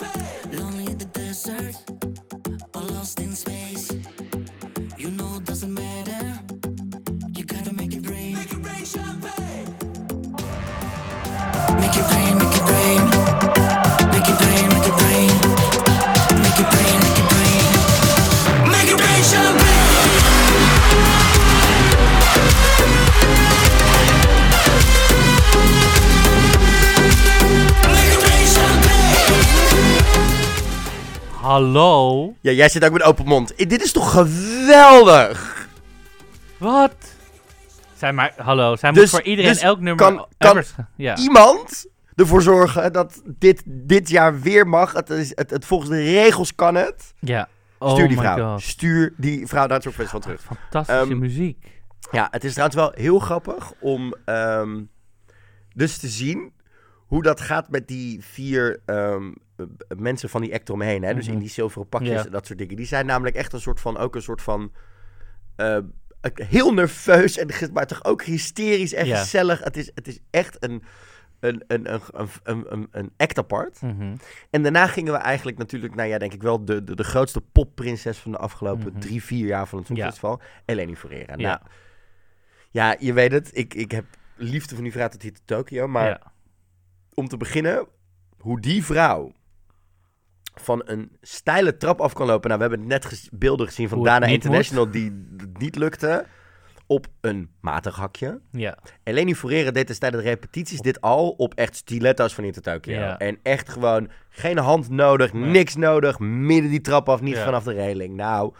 Hallo? 31.52 32.34
Ja, 32.40 32.50
jij 32.52 32.68
zit 32.68 32.84
ook 32.84 32.92
met 32.92 33.02
open 33.02 33.24
mond. 33.26 33.54
Eh, 33.54 33.68
Dit 33.68 33.82
is 33.82 33.92
toch 33.92 34.10
geweldig? 34.12 35.68
Wat? 36.58 36.94
Zij 37.96 38.12
maar, 38.12 38.34
hallo, 38.36 38.76
zij 38.76 38.90
Dus- 38.92 39.00
moet 39.00 39.10
voor 39.10 39.22
iedereen 39.22 39.52
dus 39.52 39.60
elk 39.60 39.80
nummer 39.80 40.04
kan- 40.06 40.26
kan 40.38 40.62
ja. 40.96 41.16
Iemand 41.16 41.86
ervoor 42.14 42.42
zorgen 42.42 42.92
dat 42.92 43.22
dit 43.24 43.62
dit 43.66 44.08
jaar 44.08 44.40
weer 44.40 44.66
mag. 44.68 44.92
Het, 44.92 45.10
is, 45.10 45.32
het, 45.34 45.50
het, 45.50 45.64
volgens 45.64 45.90
de 45.90 46.02
regels 46.02 46.54
kan 46.54 46.74
het. 46.74 47.14
ja. 47.18 47.48
Oh 47.78 47.90
Stuur 47.92 48.08
die 48.08 48.16
vrouw. 48.16 48.50
god. 48.52 48.62
Stuur 48.62 49.14
die 49.16 49.46
vrouw 49.46 49.62
naar 49.66 49.74
het 49.74 49.82
Songfestival 49.82 50.20
terug. 50.20 50.40
Fantastische 50.42 51.00
Ehm, 51.10 51.18
muziek. 51.18 51.82
Ja, 52.10 52.28
het 52.30 52.44
is 52.44 52.50
trouwens 52.52 52.78
wel 52.78 52.92
heel 52.94 53.18
grappig 53.18 53.72
om 53.80 54.14
ehm, 54.24 54.82
dus 55.74 55.98
te 55.98 56.08
zien 56.08 56.52
hoe 57.06 57.22
dat 57.22 57.40
gaat 57.40 57.68
met 57.70 57.88
die 57.88 58.24
vier 58.24 58.80
ehm, 58.84 59.22
eh, 59.26 59.30
mensen 59.96 60.28
van 60.28 60.40
die 60.40 60.54
act 60.54 60.70
omheen. 60.70 61.02
Hè? 61.02 61.14
Dus 61.14 61.24
Mhm. 61.24 61.34
in 61.34 61.38
die 61.40 61.48
zilveren 61.48 61.88
pakjes 61.88 62.10
Ja. 62.20 62.24
en 62.24 62.30
dat 62.30 62.46
soort 62.46 62.58
dingen. 62.58 62.76
Die 62.76 62.86
zijn 62.86 63.06
namelijk 63.06 63.36
echt 63.36 63.52
een 63.52 63.60
soort 63.60 63.80
van, 63.80 63.96
ook 63.96 64.14
een 64.14 64.22
soort 64.22 64.42
van... 64.42 64.72
eh, 65.56 65.78
heel 66.34 66.72
nerveus, 66.74 67.38
en, 67.38 67.72
maar 67.72 67.86
toch 67.86 68.04
ook 68.04 68.22
hysterisch 68.22 68.92
en 68.94 69.06
Ja. 69.06 69.18
gezellig. 69.18 69.64
Het 69.64 69.76
is, 69.76 69.90
het 69.94 70.08
is 70.08 70.18
echt 70.30 70.64
een, 70.64 70.82
een, 71.40 71.64
een, 71.66 71.88
een, 72.12 72.28
een, 72.72 72.88
een, 72.90 73.12
act 73.16 73.38
apart. 73.38 73.82
Mhm. 73.82 74.16
En 74.50 74.62
daarna 74.62 74.86
gingen 74.86 75.12
we 75.12 75.18
eigenlijk 75.18 75.58
natuurlijk 75.58 75.94
naar, 75.94 76.06
ja, 76.06 76.18
denk 76.18 76.32
ik 76.32 76.42
wel, 76.42 76.64
de, 76.64 76.84
de, 76.84 76.96
de 76.96 77.04
grootste 77.04 77.40
popprinses 77.40 78.18
van 78.18 78.30
de 78.32 78.38
afgelopen 78.38 78.90
Mhm. 78.92 79.00
drie, 79.00 79.22
vier 79.22 79.46
jaar 79.46 79.68
van 79.68 79.78
het 79.78 79.88
Ja. 79.88 79.94
Songfestival. 79.94 80.40
Eleni 80.64 80.96
Ferreira. 80.96 81.34
Ja. 81.36 81.48
Nou, 81.48 81.60
ja, 82.70 82.96
je 82.98 83.12
weet 83.12 83.32
het. 83.32 83.50
Ik, 83.52 83.74
ik 83.74 83.90
heb 83.90 84.04
liefde 84.36 84.74
voor 84.74 84.84
die 84.84 84.92
vrouw 84.92 85.08
tot 85.08 85.22
hier 85.22 85.32
te 85.32 85.40
Tokio. 85.44 85.88
Maar 85.88 86.08
ja. 86.08 86.32
om 87.14 87.28
te 87.28 87.36
beginnen, 87.36 87.86
hoe 88.38 88.60
die 88.60 88.84
vrouw 88.84 89.32
van 90.60 90.82
een 90.84 91.16
steile 91.22 91.76
trap 91.76 92.00
af 92.00 92.12
kan 92.12 92.26
lopen. 92.26 92.48
Nou, 92.50 92.62
we 92.62 92.68
hebben 92.68 92.86
net 92.88 93.04
gez- 93.04 93.28
beelden 93.32 93.66
gezien 93.66 93.88
van 93.88 94.02
Dana 94.04 94.26
International 94.26 94.90
die 94.90 95.26
het 95.36 95.58
niet 95.58 95.76
lukte. 95.76 96.24
Op 96.86 97.06
een 97.20 97.50
matig 97.60 97.96
hakje. 97.96 98.40
ja. 98.52 98.78
Eleni 99.04 99.34
Ferreira 99.34 99.70
deed 99.70 99.86
dus 99.86 99.98
tijdens 99.98 100.22
de 100.22 100.28
repetities 100.28 100.80
dit 100.80 101.00
al 101.00 101.28
op 101.30 101.54
echt 101.54 101.76
stiletto's 101.76 102.34
van 102.34 102.44
hier 102.44 102.52
te 102.52 102.60
Tokio. 102.60 102.92
Ja. 102.98 103.18
En 103.18 103.38
echt 103.42 103.68
gewoon 103.68 104.10
geen 104.28 104.58
hand 104.58 104.88
nodig, 104.88 105.32
Nee. 105.32 105.50
niks 105.50 105.76
nodig. 105.76 106.18
Midden 106.18 106.70
die 106.70 106.80
trap 106.80 107.08
af, 107.08 107.20
niet 107.20 107.36
Ja. 107.36 107.44
vanaf 107.44 107.64
de 107.64 107.72
reling. 107.72 108.14
Nou, 108.16 108.54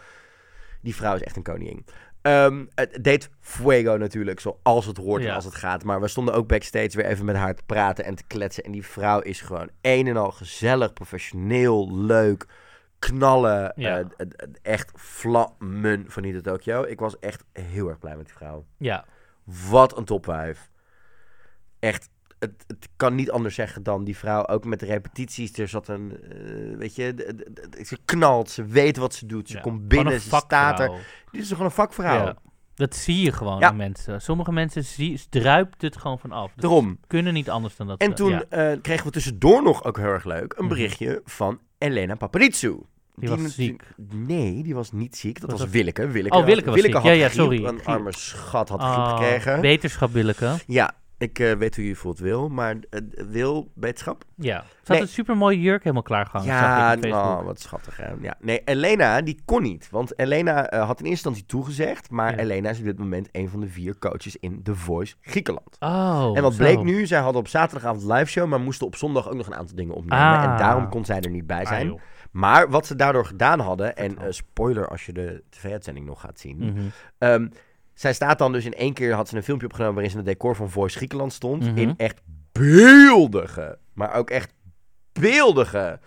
die 0.81 0.95
vrouw 0.95 1.15
is 1.15 1.23
echt 1.23 1.35
een 1.35 1.43
koningin. 1.43 1.85
Ehm, 2.21 2.65
het 2.75 3.03
deed 3.03 3.29
Fuego 3.39 3.95
natuurlijk, 3.97 4.39
zoals 4.39 4.85
het 4.85 4.97
hoort 4.97 5.21
en 5.21 5.27
Ja. 5.27 5.35
als 5.35 5.45
het 5.45 5.55
gaat. 5.55 5.83
Maar 5.83 6.01
we 6.01 6.07
stonden 6.07 6.33
ook 6.33 6.47
backstage 6.47 6.97
weer 6.97 7.05
even 7.05 7.25
met 7.25 7.35
haar 7.35 7.55
te 7.55 7.63
praten 7.65 8.05
en 8.05 8.15
te 8.15 8.23
kletsen. 8.27 8.63
En 8.63 8.71
die 8.71 8.85
vrouw 8.85 9.19
is 9.19 9.41
gewoon 9.41 9.69
een 9.81 10.07
en 10.07 10.17
al 10.17 10.31
gezellig, 10.31 10.93
professioneel, 10.93 11.95
leuk, 11.95 12.45
knallen. 12.99 13.71
Ja. 13.75 14.03
eh, 14.17 14.27
echt 14.61 14.91
vlammen 14.95 16.05
van 16.07 16.23
hier 16.23 16.33
te 16.33 16.41
Tokio. 16.41 16.83
Ik 16.83 16.99
was 16.99 17.19
echt 17.19 17.43
heel 17.53 17.87
erg 17.89 17.99
blij 17.99 18.15
met 18.15 18.25
die 18.25 18.35
vrouw. 18.35 18.65
ja. 18.77 19.05
Wat 19.69 19.97
een 19.97 20.05
topwijf. 20.05 20.69
Echt, 21.79 22.09
het, 22.39 22.63
het 22.67 22.87
kan 22.95 23.15
niet 23.15 23.31
anders 23.31 23.55
zeggen 23.55 23.83
dan 23.83 24.03
die 24.03 24.17
vrouw, 24.17 24.45
ook 24.47 24.65
met 24.65 24.79
de 24.79 24.85
repetities. 24.85 25.53
Er 25.57 25.67
zat 25.67 25.87
een, 25.87 26.17
eh, 26.23 26.77
weet 26.77 26.95
je, 26.95 27.13
de- 27.13 27.35
de- 27.35 27.67
de- 27.69 27.85
ze 27.85 27.97
knalt, 28.05 28.49
ze 28.49 28.65
weet 28.65 28.97
wat 28.97 29.13
ze 29.13 29.25
doet. 29.25 29.47
Ze 29.49 29.55
Ja. 29.55 29.61
komt 29.61 29.87
binnen, 29.87 30.19
ze 30.21 30.29
staat 30.35 30.79
er. 30.79 30.91
Dit 31.31 31.41
is 31.41 31.49
gewoon 31.49 31.65
een 31.65 31.71
vakvrouw. 31.71 32.25
Ja. 32.25 32.35
Dat 32.75 32.95
zie 32.95 33.21
je 33.23 33.31
gewoon 33.31 33.59
Ja. 33.59 33.67
aan 33.67 33.75
mensen. 33.75 34.21
Sommige 34.21 34.51
mensen 34.51 34.83
zie, 34.83 35.21
druipt 35.29 35.81
het 35.81 35.97
gewoon 35.97 36.19
van 36.19 36.31
af. 36.31 36.51
Daarom. 36.55 36.99
kunnen 37.07 37.33
niet 37.33 37.49
anders 37.49 37.75
dan 37.75 37.87
dat. 37.87 37.99
En 38.01 38.13
toen 38.15 38.43
eh, 38.49 38.71
kregen 38.81 39.05
we 39.05 39.11
tussendoor 39.11 39.63
nog 39.63 39.83
ook 39.83 39.97
heel 39.97 40.05
erg 40.05 40.23
leuk 40.25 40.53
een 40.57 40.65
Mhm. 40.65 40.73
berichtje 40.73 41.21
van 41.25 41.59
Elena 41.77 42.15
Paparizou. 42.15 42.83
Die 43.15 43.29
was 43.29 43.55
ziek. 43.55 43.83
Nee, 44.13 44.63
die 44.63 44.75
was 44.75 44.91
niet 44.91 45.15
ziek. 45.17 45.39
Dat 45.41 45.51
Was 45.51 45.65
Willeke. 45.69 46.07
Willeke 46.07 46.37
Oh, 46.37 46.45
Willeke 46.45 46.69
was 46.69 46.81
ziek. 46.81 46.93
had 46.93 47.03
Ja, 47.03 47.11
ja, 47.11 47.27
griep. 47.29 47.39
sorry. 47.41 47.65
Een 47.65 47.85
arme 47.85 48.13
schat 48.13 48.69
had 48.69 48.81
griep 48.83 49.05
gekregen. 49.05 49.61
Wetenschap, 49.61 50.11
Willeke. 50.11 50.55
Ja, 50.67 50.91
ik 51.19 51.39
eh, 51.39 51.51
weet 51.53 51.75
hoe 51.75 51.85
je 51.87 51.95
voelt, 51.95 52.19
Wil. 52.19 52.49
Maar 52.49 52.75
eh, 52.89 52.99
Wil, 53.27 53.71
wetenschap? 53.73 54.23
Ja. 54.35 54.59
Ze 54.59 54.65
had 54.79 54.87
Nee. 54.87 55.01
een 55.01 55.07
supermooie 55.07 55.59
jurk 55.61 55.83
helemaal 55.83 56.03
klaargehangen. 56.03 56.47
Ja, 56.53 56.95
oh, 57.01 57.43
wat 57.45 57.59
schattig. 57.59 57.97
Hè? 57.97 58.11
Ja. 58.21 58.35
Nee, 58.39 58.61
Elena, 58.65 59.21
die 59.21 59.39
kon 59.45 59.61
niet. 59.61 59.87
Want 59.91 60.19
Elena 60.19 60.69
eh, 60.69 60.79
had 60.79 60.99
in 60.99 61.05
eerste 61.05 61.09
instantie 61.09 61.45
toegezegd. 61.45 62.09
Maar 62.09 62.31
Ja. 62.31 62.37
Elena 62.37 62.69
is 62.69 62.79
op 62.79 62.83
dit 62.85 62.97
moment 62.99 63.29
een 63.31 63.49
van 63.49 63.59
de 63.59 63.67
vier 63.67 63.97
coaches 63.97 64.35
in 64.37 64.63
The 64.63 64.75
Voice 64.75 65.15
Griekenland. 65.21 65.75
Oh, 65.79 66.31
en 66.35 66.41
wat 66.41 66.53
zo. 66.53 66.57
bleek 66.63 66.83
nu? 66.83 67.05
Zij 67.05 67.19
hadden 67.19 67.41
op 67.41 67.47
zaterdagavond 67.47 68.03
live 68.03 68.25
show, 68.25 68.47
maar 68.47 68.59
moesten 68.59 68.87
op 68.87 68.95
zondag 68.95 69.27
ook 69.29 69.35
nog 69.35 69.47
een 69.47 69.55
aantal 69.55 69.75
dingen 69.75 69.95
opnemen. 69.95 70.17
Ah. 70.27 70.43
En 70.43 70.57
daarom 70.57 70.89
kon 70.89 71.05
zij 71.05 71.19
er 71.21 71.29
niet 71.31 71.47
bij 71.47 71.61
Ah, 71.61 71.67
zijn. 71.67 71.99
maar 72.31 72.69
wat 72.69 72.85
ze 72.85 72.95
daardoor 72.95 73.25
gedaan 73.25 73.59
hadden, 73.59 73.95
en 73.95 74.17
spoiler 74.29 74.87
als 74.87 75.05
je 75.05 75.13
de 75.13 75.43
tv-uitzending 75.49 76.05
nog 76.05 76.21
gaat 76.21 76.39
zien. 76.39 76.91
Ehm, 77.17 77.47
zij 77.99 78.13
staat 78.13 78.37
dan 78.37 78.51
dus 78.51 78.65
in 78.65 78.73
één 78.73 78.93
keer, 78.93 79.13
had 79.13 79.29
ze 79.29 79.35
een 79.35 79.43
filmpje 79.43 79.65
opgenomen 79.67 79.93
waarin 79.93 80.11
ze 80.11 80.17
in 80.19 80.23
het 80.25 80.33
decor 80.33 80.55
van 80.55 80.69
Voice 80.69 80.97
Griekenland 80.97 81.33
stond. 81.33 81.65
Mhm. 81.65 81.77
In 81.77 81.93
echt 81.97 82.21
beeldige, 82.51 83.77
maar 83.93 84.13
ook 84.13 84.29
echt 84.29 84.53
beeldige, 85.13 85.99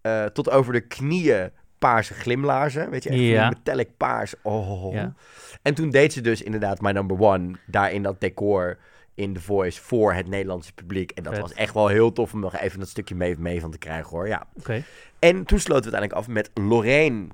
eh, 0.00 0.24
tot 0.24 0.50
over 0.50 0.72
de 0.72 0.80
knieën 0.80 1.50
paarse 1.78 2.14
glimlaarzen. 2.14 2.90
Weet 2.90 3.02
je, 3.02 3.08
echt 3.08 3.18
Ja. 3.20 3.48
metallic 3.48 3.96
paars. 3.96 4.34
Oh. 4.42 4.92
Ja. 4.92 5.14
En 5.62 5.74
toen 5.74 5.90
deed 5.90 6.12
ze 6.12 6.20
dus 6.20 6.42
inderdaad 6.42 6.80
My 6.80 6.90
Number 6.90 7.20
One, 7.20 7.54
daar 7.66 7.92
in 7.92 8.02
dat 8.02 8.20
decor 8.20 8.78
in 9.14 9.32
The 9.34 9.40
Voice 9.40 9.80
voor 9.82 10.12
het 10.14 10.28
Nederlandse 10.28 10.72
publiek. 10.72 11.10
En 11.10 11.22
dat 11.22 11.32
Vet. 11.32 11.42
was 11.42 11.52
echt 11.52 11.74
wel 11.74 11.88
heel 11.88 12.12
tof 12.12 12.32
om 12.32 12.40
nog 12.40 12.56
even 12.56 12.78
dat 12.78 12.88
stukje 12.88 13.14
mee, 13.14 13.38
mee 13.38 13.60
van 13.60 13.70
te 13.70 13.78
krijgen 13.78 14.10
hoor. 14.10 14.28
Ja. 14.28 14.46
Oké. 14.58 14.82
En 15.18 15.44
toen 15.44 15.58
sloten 15.58 15.90
we 15.90 15.96
uiteindelijk 15.96 16.12
af 16.12 16.28
met 16.28 16.50
Lorraine. 16.54 17.26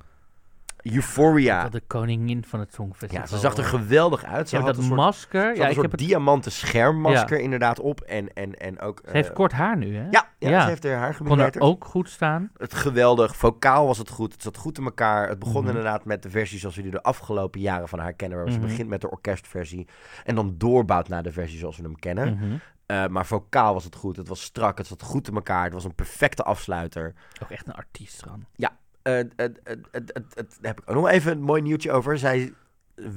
Euphoria. 0.83 1.63
Dat 1.63 1.73
de 1.73 1.83
koningin 1.87 2.45
van 2.45 2.61
het 2.61 2.75
Songfestival. 2.75 3.25
Ja, 3.25 3.27
ze 3.31 3.39
zag 3.39 3.53
er 3.57 3.71
hoor. 3.71 3.81
geweldig 3.81 4.25
uit. 4.25 4.49
Ze 4.49 4.57
Ja, 4.57 4.63
had 4.63 4.71
dat 4.71 4.81
een 4.81 4.89
soort, 4.89 5.01
masker. 5.01 5.43
Ja, 5.43 5.49
een 5.63 5.67
ik 5.69 5.73
soort 5.73 5.83
heb 5.83 5.91
het... 5.91 6.01
diamanten 6.01 6.53
schermmasker 6.53 7.39
inderdaad 7.41 7.81
op. 7.81 8.01
En, 8.01 8.33
en, 8.35 8.55
en 8.55 8.81
ook... 8.81 9.01
Ze 9.05 9.11
heeft 9.11 9.29
eh, 9.29 9.35
kort 9.35 9.53
haar 9.53 9.77
nu, 9.77 9.97
hè? 9.97 10.07
Ja, 10.11 10.29
ja, 10.39 10.49
Ja. 10.51 10.63
ze 10.63 10.69
heeft 10.69 10.83
haar 10.85 10.95
haar 10.97 11.17
Kon 11.25 11.39
er 11.41 11.61
ook 11.61 11.85
goed 11.85 12.09
staan. 12.09 12.51
Het 12.57 12.75
geweldig. 12.75 13.37
Vocaal 13.37 13.87
was 13.87 13.99
het 13.99 14.11
goed. 14.11 14.33
Het 14.33 14.43
zat 14.43 14.57
goed 14.57 14.79
in 14.79 14.85
elkaar. 14.85 15.29
Het 15.29 15.39
begon 15.39 15.61
Mhm. 15.61 15.69
inderdaad 15.69 16.05
met 16.05 16.23
de 16.23 16.31
versie 16.31 16.59
zoals 16.59 16.77
we 16.77 16.83
die 16.83 16.91
de 16.91 17.03
afgelopen 17.03 17.61
jaren 17.61 17.89
van 17.89 17.99
haar 17.99 18.13
kennen. 18.13 18.39
Waar 18.39 18.47
Mhm. 18.47 18.57
ze 18.57 18.67
begint 18.67 18.89
met 18.89 19.01
de 19.01 19.11
orkestversie. 19.11 19.89
En 20.25 20.35
dan 20.35 20.55
doorbouwt 20.59 21.09
naar 21.09 21.23
de 21.23 21.33
versie 21.33 21.59
zoals 21.59 21.77
we 21.77 21.83
hem 21.83 21.99
kennen. 21.99 22.35
Mhm. 22.35 22.55
Eh, 22.87 23.07
maar 23.07 23.27
vocaal 23.27 23.75
was 23.75 23.85
het 23.85 23.95
goed. 23.97 24.17
Het 24.17 24.29
was 24.29 24.43
strak. 24.43 24.79
Het 24.79 24.87
zat 24.87 25.03
goed 25.03 25.29
in 25.29 25.35
elkaar. 25.35 25.65
Het 25.65 25.73
was 25.73 25.85
een 25.85 25.95
perfecte 25.95 26.43
afsluiter. 26.43 27.15
Ook 27.43 27.51
echt 27.51 27.67
een 27.67 27.75
artiest 27.75 28.23
gewoon. 28.23 28.45
Eh, 28.57 28.69
het- 29.03 29.33
het- 29.37 29.61
het- 29.65 29.89
het- 29.91 30.11
het- 30.15 30.33
het- 30.35 30.59
Daar 30.61 30.75
heb 30.75 30.81
ik 30.81 30.95
nog 30.95 31.09
even 31.09 31.33
een 31.33 31.43
mooi 31.43 31.63
nieuwtje 31.63 31.93
over. 31.93 32.19
Zij 32.19 32.53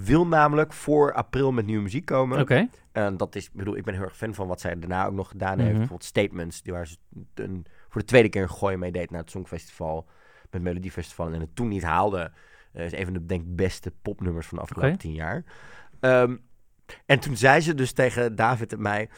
wil 0.03 0.27
namelijk 0.27 0.73
voor 0.73 1.13
april 1.13 1.51
met 1.51 1.65
nieuwe 1.65 1.83
muziek 1.83 2.05
komen. 2.05 2.39
Oké. 2.39 2.67
En 2.91 3.17
dat 3.17 3.35
is, 3.35 3.45
ik 3.45 3.53
bedoel, 3.53 3.75
ik 3.77 3.83
ben 3.83 3.93
heel 3.93 4.03
erg 4.03 4.17
fan 4.17 4.33
van 4.33 4.47
wat 4.47 4.61
zij 4.61 4.79
daarna 4.79 5.05
ook 5.05 5.13
nog 5.13 5.27
gedaan 5.29 5.51
Mhm. 5.55 5.59
heeft. 5.61 5.77
Bijvoorbeeld 5.77 6.03
Statements, 6.09 6.61
die 6.61 6.73
waar 6.73 6.87
ze 6.87 6.97
een, 7.33 7.65
voor 7.89 8.01
de 8.01 8.07
tweede 8.07 8.29
keer 8.29 8.41
een 8.41 8.49
gooi 8.49 8.77
mee 8.77 8.91
deed 8.91 9.11
naar 9.11 9.21
het 9.21 9.31
Songfestival 9.31 10.07
met 10.51 10.61
Melodiefestival 10.61 11.31
en 11.33 11.39
het 11.39 11.55
toen 11.55 11.67
niet 11.67 11.83
haalde. 11.83 12.31
Eh, 12.73 12.85
is 12.85 12.91
een 12.93 13.03
van 13.03 13.13
de, 13.13 13.25
denk 13.25 13.43
beste 13.47 13.91
popnummers 14.01 14.47
van 14.47 14.57
de 14.57 14.63
afgelopen 14.63 14.97
tien 14.97 15.13
jaar. 15.13 15.43
Ehm, 15.99 16.35
en 17.05 17.19
toen 17.19 17.37
zei 17.37 17.61
ze 17.61 17.73
dus 17.73 17.91
tegen 17.91 18.35
David 18.35 18.73
en 18.73 18.81
mij... 18.81 19.09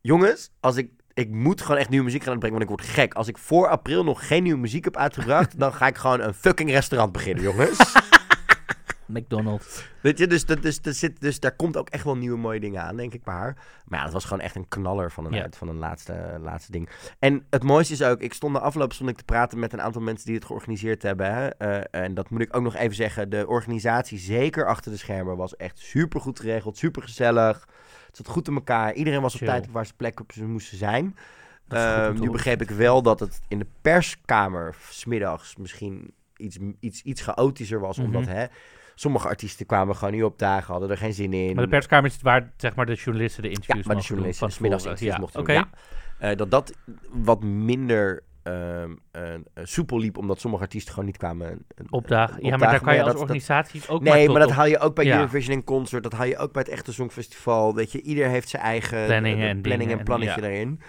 Jongens, 0.00 0.50
als 0.60 0.76
ik, 0.76 0.90
ik 1.16 1.30
moet 1.30 1.60
gewoon 1.60 1.76
echt 1.76 1.88
nieuwe 1.88 2.04
muziek 2.04 2.22
gaan 2.22 2.30
uitbrengen, 2.30 2.58
want 2.58 2.70
ik 2.70 2.76
word 2.76 2.90
gek. 2.94 3.14
Als 3.14 3.28
ik 3.28 3.38
voor 3.38 3.68
april 3.68 4.04
nog 4.04 4.26
geen 4.26 4.42
nieuwe 4.42 4.58
muziek 4.58 4.84
heb 4.84 4.96
uitgebracht... 4.96 5.58
dan 5.60 5.72
ga 5.72 5.86
ik 5.86 5.96
gewoon 5.96 6.20
een 6.20 6.34
fucking 6.34 6.70
restaurant 6.70 7.12
beginnen, 7.12 7.42
jongens. 7.42 7.78
McDonald's. 9.06 9.88
Weet 10.00 10.18
je, 10.18 10.26
dus, 10.26 10.46
dat, 10.46 10.62
dus, 10.62 10.80
dat 10.80 10.94
zit, 10.94 11.20
dus 11.20 11.40
daar 11.40 11.56
komt 11.56 11.76
ook 11.76 11.88
echt 11.88 12.04
wel 12.04 12.16
nieuwe 12.16 12.38
mooie 12.38 12.60
dingen 12.60 12.82
aan, 12.82 12.96
denk 12.96 13.14
ik, 13.14 13.20
haar. 13.24 13.56
Maar 13.84 13.98
ja, 13.98 14.04
dat 14.04 14.14
was 14.14 14.24
gewoon 14.24 14.40
echt 14.40 14.54
een 14.54 14.68
knaller 14.68 15.12
van 15.12 15.24
een, 15.26 15.32
Ja. 15.32 15.46
van 15.50 15.68
een 15.68 15.76
laatste, 15.78 16.38
laatste 16.40 16.72
ding. 16.72 16.88
En 17.18 17.46
het 17.50 17.62
mooiste 17.62 17.92
is 17.92 18.02
ook, 18.02 18.20
ik 18.20 18.32
stond 18.32 18.54
de 18.54 18.60
afgelopen 18.60 18.94
stond 18.94 19.10
ik 19.10 19.16
te 19.16 19.24
praten 19.24 19.58
met 19.58 19.72
een 19.72 19.82
aantal 19.82 20.02
mensen 20.02 20.26
die 20.26 20.34
het 20.34 20.44
georganiseerd 20.44 21.02
hebben. 21.02 21.34
Hè. 21.34 21.48
Eh, 21.48 22.02
en 22.02 22.14
dat 22.14 22.30
moet 22.30 22.40
ik 22.40 22.56
ook 22.56 22.62
nog 22.62 22.74
even 22.74 22.96
zeggen, 22.96 23.30
de 23.30 23.46
organisatie, 23.46 24.18
zeker 24.18 24.66
achter 24.66 24.90
de 24.92 24.98
schermen, 24.98 25.36
was 25.36 25.56
echt 25.56 25.78
super 25.78 26.20
goed 26.20 26.40
geregeld, 26.40 26.76
super 26.76 27.02
gezellig. 27.02 27.68
Het 28.16 28.26
zat 28.26 28.34
goed 28.34 28.48
in 28.48 28.54
elkaar. 28.54 28.94
Iedereen 28.94 29.20
was 29.20 29.34
op 29.34 29.40
tijd 29.40 29.70
waar 29.70 29.86
ze 29.86 29.92
plek 29.96 30.20
op 30.20 30.32
ze 30.32 30.44
moesten 30.44 30.78
zijn. 30.78 31.16
Goed 31.68 31.78
Ehm, 31.78 32.20
nu 32.20 32.30
begreep 32.30 32.62
ik 32.62 32.70
wel 32.70 33.02
dat 33.02 33.20
het 33.20 33.40
in 33.48 33.58
de 33.58 33.66
perskamer 33.82 34.76
smiddags 34.88 35.56
misschien 35.56 36.14
iets, 36.36 36.58
iets, 36.80 37.02
iets 37.02 37.22
chaotischer 37.22 37.80
was. 37.80 37.96
Mhm. 37.96 38.06
Omdat 38.06 38.26
hè, 38.26 38.44
sommige 38.94 39.28
artiesten 39.28 39.66
kwamen 39.66 39.96
gewoon 39.96 40.14
niet 40.14 40.22
op 40.22 40.38
dagen, 40.38 40.72
hadden 40.72 40.90
er 40.90 40.96
geen 40.96 41.12
zin 41.12 41.32
in. 41.32 41.54
Maar 41.54 41.64
de 41.64 41.70
perskamer 41.70 42.06
is 42.06 42.12
het 42.12 42.22
waar 42.22 42.52
zeg 42.56 42.74
maar, 42.74 42.86
de 42.86 42.94
journalisten 42.94 43.42
de 43.42 43.48
ja, 43.48 43.54
interviews 43.54 43.86
maar 43.86 43.96
de 43.96 44.02
journalisten 44.02 44.50
smiddags 44.50 44.84
interviews 44.84 45.14
Ja, 45.14 45.20
mochten 45.20 45.40
Oké, 45.40 45.52
doen. 45.52 45.64
Ja. 46.18 46.30
Eh, 46.30 46.36
dat 46.36 46.50
dat 46.50 46.72
wat 47.10 47.42
minder 47.42 48.22
ehm, 48.46 48.90
eh, 49.10 49.34
eh, 49.34 49.40
soepel 49.62 49.98
liep, 49.98 50.16
omdat 50.18 50.40
sommige 50.40 50.62
artiesten 50.62 50.90
gewoon 50.92 51.08
niet 51.08 51.16
kwamen. 51.16 51.48
eh, 51.48 51.84
opdagen. 51.90 52.44
Ja, 52.44 52.56
maar 52.56 52.70
daar 52.70 52.80
kan 52.80 52.92
je 52.94 52.98
als 52.98 53.08
dat- 53.08 53.12
dat- 53.18 53.22
organisatie 53.22 53.88
ook 53.88 54.02
Nee, 54.02 54.28
maar 54.28 54.40
dat 54.40 54.48
op 54.48 54.54
haal 54.54 54.66
je 54.66 54.78
ook 54.78 54.94
bij 54.94 55.04
Ja. 55.04 55.16
Eurovision 55.16 55.56
en 55.56 55.64
Concert. 55.64 56.02
Dat 56.02 56.12
haal 56.12 56.26
je 56.26 56.38
ook 56.38 56.52
bij 56.52 56.62
het 56.62 56.70
echte 56.70 56.92
Songfestival. 56.92 57.74
Weet 57.74 57.92
je, 57.92 58.00
ieder 58.00 58.28
heeft 58.28 58.48
zijn 58.48 58.62
eigen 58.62 59.06
Planningen 59.06 59.44
eh, 59.44 59.50
en 59.50 59.60
planning 59.60 59.90
en 59.90 60.04
plannetje 60.04 60.34
ja. 60.34 60.40
daarin. 60.40 60.80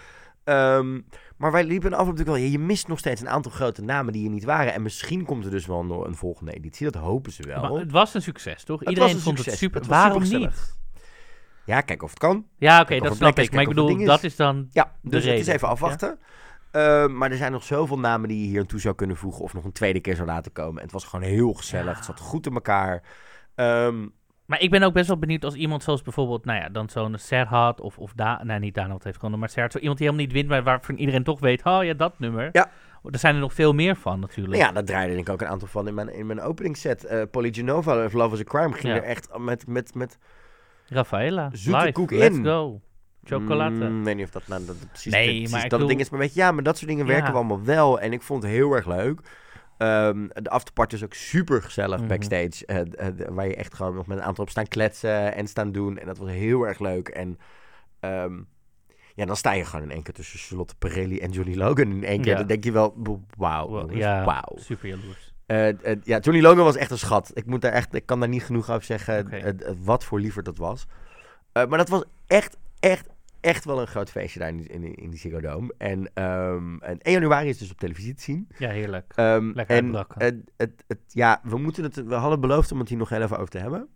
Ehm, 0.43 0.99
maar 1.37 1.51
wij 1.51 1.63
liepen 1.63 1.93
af 1.93 2.05
natuurlijk 2.07 2.37
wel. 2.37 2.47
Je 2.47 2.59
mist 2.59 2.87
nog 2.87 2.99
steeds 2.99 3.21
een 3.21 3.29
aantal 3.29 3.51
grote 3.51 3.81
namen 3.81 4.13
die 4.13 4.25
er 4.25 4.31
niet 4.31 4.43
waren. 4.43 4.73
En 4.73 4.81
misschien 4.81 5.25
komt 5.25 5.45
er 5.45 5.51
dus 5.51 5.65
wel 5.65 6.05
een 6.07 6.15
volgende 6.15 6.51
editie. 6.51 6.91
Dat 6.91 7.01
hopen 7.01 7.31
ze 7.31 7.43
wel. 7.43 7.61
Maar 7.61 7.71
het 7.71 7.91
was 7.91 8.13
een 8.13 8.21
succes, 8.21 8.63
toch? 8.63 8.79
Het 8.79 8.89
Iedereen 8.89 9.09
was 9.09 9.17
een 9.17 9.23
vond 9.23 9.37
succes. 9.37 9.53
het 9.53 9.63
super. 9.63 9.79
Het 9.81 9.89
was 9.89 9.97
Waarom 9.99 10.21
niet? 10.23 10.75
Ja, 11.65 11.81
kijk 11.81 12.03
of 12.03 12.09
het 12.09 12.19
kan. 12.19 12.45
Ja, 12.57 12.81
oké, 12.81 12.99
dat 12.99 13.15
snap 13.15 13.37
is, 13.39 13.45
ik. 13.45 13.51
Maar 13.51 13.61
ik 13.61 13.67
bedoel, 13.67 14.05
dat 14.05 14.23
is 14.23 14.35
dan... 14.35 14.67
Ja, 14.71 14.91
de 15.01 15.09
dus 15.09 15.25
het 15.25 15.39
is 15.39 15.47
even 15.47 15.67
ja. 15.79 16.17
Ehm, 16.77 17.17
maar 17.17 17.31
er 17.31 17.37
zijn 17.37 17.51
nog 17.51 17.63
zoveel 17.63 17.99
namen 17.99 18.29
die 18.29 18.41
je 18.41 18.47
hier 18.47 18.59
aan 18.59 18.65
toe 18.65 18.79
zou 18.79 18.95
kunnen 18.95 19.15
voegen. 19.15 19.43
Of 19.43 19.53
nog 19.53 19.63
een 19.63 19.71
tweede 19.71 19.99
keer 19.99 20.15
zou 20.15 20.27
laten 20.27 20.51
komen. 20.51 20.75
En 20.77 20.83
het 20.83 20.91
was 20.91 21.03
gewoon 21.05 21.25
heel 21.25 21.53
gezellig. 21.53 21.85
Ja. 21.91 21.95
Het 21.95 22.05
zat 22.05 22.19
goed 22.19 22.45
in 22.45 22.53
elkaar. 22.53 23.01
Ehm, 23.55 24.07
Maar 24.45 24.61
ik 24.61 24.69
ben 24.69 24.83
ook 24.83 24.93
best 24.93 25.07
wel 25.07 25.17
benieuwd 25.17 25.43
als 25.43 25.53
iemand 25.55 25.83
zoals 25.83 26.01
bijvoorbeeld, 26.01 26.45
nou 26.45 26.59
ja, 26.59 26.69
dan 26.69 26.89
zo'n 26.89 27.17
Serhat 27.17 27.81
of, 27.81 27.97
of 27.97 28.13
da 28.15 28.43
nee, 28.43 28.59
niet 28.59 28.73
Daan 28.75 28.89
heeft 29.03 29.15
gewonnen, 29.15 29.39
maar 29.39 29.49
Serhat, 29.49 29.71
zo 29.71 29.77
iemand 29.79 29.97
die 29.97 30.07
helemaal 30.07 30.27
niet 30.27 30.35
wint, 30.37 30.49
maar 30.49 30.63
waarvan 30.63 30.95
iedereen 30.95 31.23
toch 31.23 31.39
weet, 31.39 31.63
oh 31.63 31.83
ja, 31.83 31.93
dat 31.93 32.19
nummer. 32.19 32.49
Ja. 32.51 32.69
Er 33.11 33.19
zijn 33.19 33.35
er 33.35 33.41
nog 33.41 33.53
veel 33.53 33.73
meer 33.73 33.95
van 33.95 34.19
natuurlijk. 34.19 34.61
Ja, 34.61 34.71
daar 34.71 34.83
draaide 34.83 35.17
ik 35.17 35.29
ook 35.29 35.41
een 35.41 35.47
aantal 35.47 35.67
van 35.67 35.87
in 35.87 35.93
mijn, 35.93 36.13
in 36.13 36.25
mijn 36.25 36.41
openingsset. 36.41 37.03
Eh 37.05 37.21
Polygenova 37.31 38.05
of 38.05 38.13
Love 38.13 38.33
is 38.35 38.41
a 38.41 38.43
Crime 38.43 38.73
ging 38.73 38.93
Ja. 38.93 38.95
er 38.95 39.03
echt 39.03 39.37
met, 39.37 39.67
met, 39.67 39.95
met 39.95 40.17
Rafaela, 40.85 41.49
Zoete 41.53 41.79
live, 41.79 41.91
koek 41.91 42.11
let's 42.11 42.37
in. 42.37 42.43
go. 42.45 42.81
Chocolade. 43.27 43.89
Mm, 43.89 43.99
ik 43.99 44.05
weet 44.05 44.15
niet 44.15 44.25
of 44.25 44.31
dat 44.31 44.47
nou 44.47 44.65
dat, 44.65 44.75
precies, 44.89 45.11
Nee, 45.11 45.25
precies 45.27 45.51
maar 45.51 45.69
dat 45.69 45.87
ding 45.87 45.99
is. 45.99 46.09
Maar 46.09 46.19
weet 46.19 46.33
je, 46.33 46.39
ja, 46.39 46.51
maar 46.51 46.63
dat 46.63 46.77
soort 46.77 46.89
dingen 46.89 47.05
Ja. 47.05 47.11
werken 47.11 47.31
we 47.31 47.37
allemaal 47.37 47.63
wel. 47.63 47.99
En 47.99 48.13
ik 48.13 48.21
vond 48.21 48.43
het 48.43 48.51
heel 48.51 48.73
erg 48.73 48.85
leuk. 48.87 49.19
Ehm, 49.77 50.27
de 50.33 50.49
afterparty 50.49 50.95
is 50.95 51.03
ook 51.03 51.13
super 51.13 51.61
gezellig 51.63 51.99
Mhm. 51.99 52.07
backstage. 52.07 52.65
eh, 52.65 52.79
eh, 53.07 53.13
waar 53.29 53.47
je 53.47 53.55
echt 53.55 53.73
gewoon 53.73 53.95
nog 53.95 54.07
met 54.07 54.17
een 54.17 54.23
aantal 54.23 54.43
op 54.43 54.49
staan 54.49 54.67
kletsen 54.67 55.33
en 55.35 55.47
staan 55.47 55.71
doen. 55.71 55.97
En 55.97 56.05
dat 56.05 56.17
was 56.17 56.29
heel 56.29 56.67
erg 56.67 56.79
leuk. 56.79 57.07
En 57.07 57.37
ehm, 57.99 58.37
ja, 59.15 59.25
dan 59.25 59.35
sta 59.35 59.51
je 59.51 59.65
gewoon 59.65 59.85
in 59.85 59.91
één 59.91 60.03
keer 60.03 60.13
tussen 60.13 60.39
Charlotte 60.39 60.75
Perelli 60.75 61.19
en 61.19 61.31
Johnny 61.31 61.55
Logan 61.55 61.91
in 61.91 62.03
één 62.03 62.21
keer. 62.21 62.31
Ja. 62.31 62.37
Dan 62.37 62.47
denk 62.47 62.63
je 62.63 62.71
wel, 62.71 62.95
wauw. 63.37 63.69
Wa- 63.69 63.79
jongens, 63.79 63.97
ja, 63.97 64.25
wauw. 64.25 64.55
super 64.55 64.87
jaloers. 64.89 65.33
Eh, 65.45 65.95
ja, 66.03 66.19
Johnny 66.19 66.41
Logan 66.41 66.63
was 66.63 66.75
echt 66.75 66.91
een 66.91 66.97
schat. 66.97 67.31
Ik, 67.33 67.45
moet 67.45 67.61
daar 67.61 67.71
echt, 67.71 67.93
ik 67.95 68.05
kan 68.05 68.19
daar 68.19 68.29
niet 68.29 68.43
genoeg 68.43 68.69
over 68.71 68.83
zeggen 68.83 69.29
wat 69.83 70.03
voor 70.03 70.19
liever 70.19 70.43
dat 70.43 70.57
was. 70.57 70.85
Maar 71.53 71.77
dat 71.77 71.89
was 71.89 72.03
echt, 72.27 72.57
echt, 72.79 73.09
echt 73.41 73.65
wel 73.65 73.81
een 73.81 73.87
groot 73.87 74.09
feestje 74.11 74.39
daar 74.39 74.49
in, 74.49 74.57
die- 74.57 74.67
in, 74.67 74.81
die- 74.81 74.95
in 74.95 75.09
die 75.09 75.19
Ziggo 75.19 75.39
Dome. 75.41 75.73
En, 75.77 76.11
ehm, 76.13 76.77
en 76.77 76.97
1 77.01 77.13
januari 77.13 77.49
is 77.49 77.57
dus 77.57 77.71
op 77.71 77.77
televisie 77.79 78.13
te 78.13 78.23
zien. 78.23 78.47
Ja, 78.57 78.69
heerlijk. 78.69 79.13
Ehm, 79.15 79.51
Lekker 79.53 79.75
en 79.75 79.91
het, 80.17 80.35
het, 80.57 80.83
het, 80.87 80.99
ja, 81.07 81.39
we, 81.43 81.57
moeten 81.57 81.83
het, 81.83 81.95
we 82.05 82.15
hadden 82.15 82.39
beloofd 82.39 82.71
om 82.71 82.79
het 82.79 82.89
hier 82.89 82.97
nog 82.97 83.09
heel 83.09 83.21
even 83.21 83.37
over 83.37 83.49
te 83.49 83.57
hebben. 83.59 83.87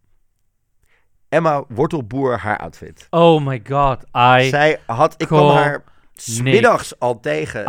Emma 1.30 1.64
Wortelboer, 1.68 2.38
haar 2.38 2.58
outfit. 2.58 3.08
Oh 3.10 3.46
my 3.46 3.62
god, 3.70 4.04
I... 4.18 4.50
Zij 4.50 4.80
had, 4.86 5.14
ik 5.18 5.28
kwam 5.28 5.50
haar 5.56 5.84
smiddags 6.14 7.00
al 7.00 7.20
tegen 7.20 7.66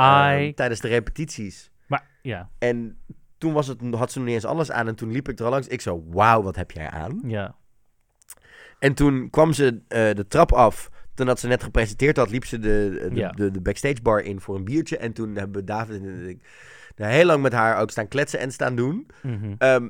ehm, 0.47 0.53
tijdens 0.55 0.81
de 0.81 0.89
repetities. 0.89 1.70
Maar, 1.87 2.07
ja, 2.23 2.51
En 2.59 2.99
toen 3.39 3.53
was 3.53 3.66
het, 3.66 3.81
had 3.95 4.12
ze 4.12 4.18
nog 4.18 4.27
niet 4.27 4.37
eens 4.37 4.45
alles 4.45 4.70
aan. 4.70 4.89
En 4.89 4.95
toen 4.95 5.11
liep 5.11 5.29
ik 5.29 5.39
er 5.39 5.45
al 5.45 5.51
langs. 5.51 5.66
Ik 5.68 5.81
zo, 5.81 6.05
wauw, 6.07 6.43
wat 6.43 6.57
heb 6.57 6.70
jij 6.70 6.91
aan? 6.91 7.20
ja. 7.27 7.55
En 8.79 8.95
toen 8.95 9.31
kwam 9.31 9.53
ze 9.53 9.83
eh, 9.89 10.14
de 10.14 10.27
trap 10.29 10.53
af. 10.53 10.91
Toen 11.14 11.26
had 11.26 11.40
ze 11.40 11.46
net 11.46 11.62
gepresenteerd 11.62 12.16
had, 12.16 12.30
liep 12.30 12.44
ze 12.44 12.58
de, 12.58 13.06
de, 13.10 13.14
Ja. 13.16 13.28
de, 13.30 13.50
de 13.50 13.60
backstage 13.60 14.02
bar 14.02 14.20
in 14.20 14.40
voor 14.40 14.56
een 14.56 14.64
biertje. 14.64 14.96
En 14.96 15.12
toen 15.12 15.36
hebben 15.36 15.64
David 15.64 16.02
en 16.02 16.28
ik 16.28 16.42
daar 16.94 17.10
heel 17.10 17.24
lang 17.26 17.42
met 17.42 17.52
haar 17.52 17.78
ook 17.80 17.90
staan 17.90 18.08
kletsen 18.08 18.38
en 18.38 18.52
staan 18.52 18.76
doen. 18.76 19.06
Mhm. 19.22 19.54
Ehm, 19.58 19.88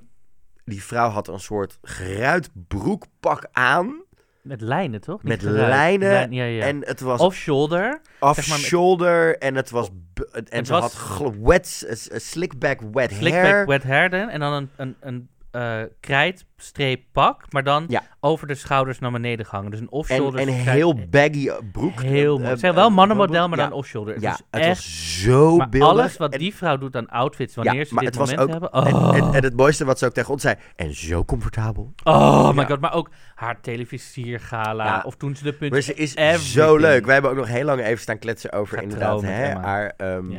die 0.65 0.83
vrouw 0.83 1.09
had 1.09 1.29
een 1.29 1.41
soort 1.41 1.79
geruit 1.83 2.51
broekpak 2.69 3.47
aan. 3.53 4.03
Met 4.43 4.61
lijnen, 4.61 5.01
toch? 5.01 5.23
Niet 5.23 5.33
Met 5.33 5.43
lijnen 5.43 6.09
Lijn- 6.11 6.33
ja, 6.33 6.45
ja. 6.45 6.63
En 6.65 6.85
het 6.87 7.01
was 7.01 7.21
Off-shoulder. 7.21 7.81
zeg 7.81 8.01
maar 8.21 8.35
met- 8.37 8.39
off-shoulder. 8.49 9.39
En 9.39 9.55
het 9.55 9.71
was... 9.71 9.89
En 10.33 10.45
Het 10.49 10.67
ze 10.67 10.73
was- 10.73 10.95
had 10.95 11.35
wet, 11.43 11.87
slickback 12.17 12.81
wet 12.93 13.13
Slickback 13.13 13.43
hair. 13.43 13.67
wet 13.67 13.83
hair 13.83 14.11
dan, 14.11 14.29
en 14.29 14.41
dan 14.41 14.53
een, 14.53 14.69
een, 14.77 14.97
een 15.01 15.29
eh 15.53 15.81
krijtstreep 16.01 17.03
pak, 17.13 17.45
maar 17.53 17.65
dan 17.65 17.85
Ja. 17.89 18.03
over 18.21 18.47
de 18.47 18.55
schouders 18.55 18.99
naar 18.99 19.11
beneden 19.11 19.47
gehangen. 19.47 19.71
Dus 19.71 19.81
een 19.81 19.87
En, 19.87 19.93
off-shoulder. 19.93 20.41
en 20.41 20.47
krijt- 20.47 20.61
heel 20.69 20.95
baggy 21.11 21.49
eh, 21.49 21.55
broek. 21.73 22.01
Heel 22.03 22.25
Eh, 22.25 22.31
mooi. 22.33 22.43
eh, 22.45 22.51
Het 22.51 22.61
zijn 22.61 22.75
wel 22.75 22.89
eh, 22.89 22.95
mannenmodel, 22.95 23.49
maar 23.49 23.59
ja. 23.59 23.65
dan 23.69 23.73
off-shoulder. 23.79 24.15
Het 24.15 24.23
Ja, 24.23 24.33
is 24.33 24.43
het 24.51 24.61
echt... 24.63 24.69
was 24.69 25.21
zo 25.23 25.57
maar 25.57 25.69
beeldig. 25.69 25.89
alles 25.91 26.17
wat 26.17 26.33
die 26.33 26.55
vrouw 26.55 26.77
doet 26.79 26.97
aan 26.97 27.09
outfits 27.09 27.55
wanneer 27.55 27.75
ja, 27.75 27.85
ze 27.85 27.95
dit 27.95 28.05
het 28.05 28.19
moment 28.19 28.39
ook, 28.39 28.49
hebben. 28.51 28.71
en, 28.71 28.95
Oh, 28.95 29.17
en, 29.17 29.35
en 29.35 29.43
het 29.45 29.57
mooiste 29.57 29.85
wat 29.85 29.99
ze 29.99 30.07
ook 30.07 30.13
tegen 30.13 30.33
ons 30.33 30.43
zei. 30.43 30.55
En 30.77 30.95
zo 30.95 31.25
comfortabel. 31.25 31.93
oh 32.05 32.53
my 32.53 32.67
god. 32.67 32.81
Maar 32.81 32.95
ook 32.95 33.11
haar 33.35 33.61
televisiergala. 33.61 35.03
Of 35.07 35.17
toen 35.17 35.37
ze 35.37 35.43
de 35.45 35.51
punten... 35.51 35.71
Maar 35.71 35.81
ze 35.81 35.95
is 35.95 36.15
everything. 36.17 36.49
zo 36.51 36.77
leuk. 36.77 37.05
Wij 37.05 37.13
hebben 37.13 37.31
ook 37.31 37.37
nog 37.37 37.47
heel 37.49 37.65
lang 37.65 37.81
even 37.81 38.01
staan 38.01 38.19
kletsen 38.19 38.53
over 38.53 38.83
inderdaad 38.83 39.23
hè, 39.23 39.55
haar, 39.55 39.93
ehm. 39.97 40.31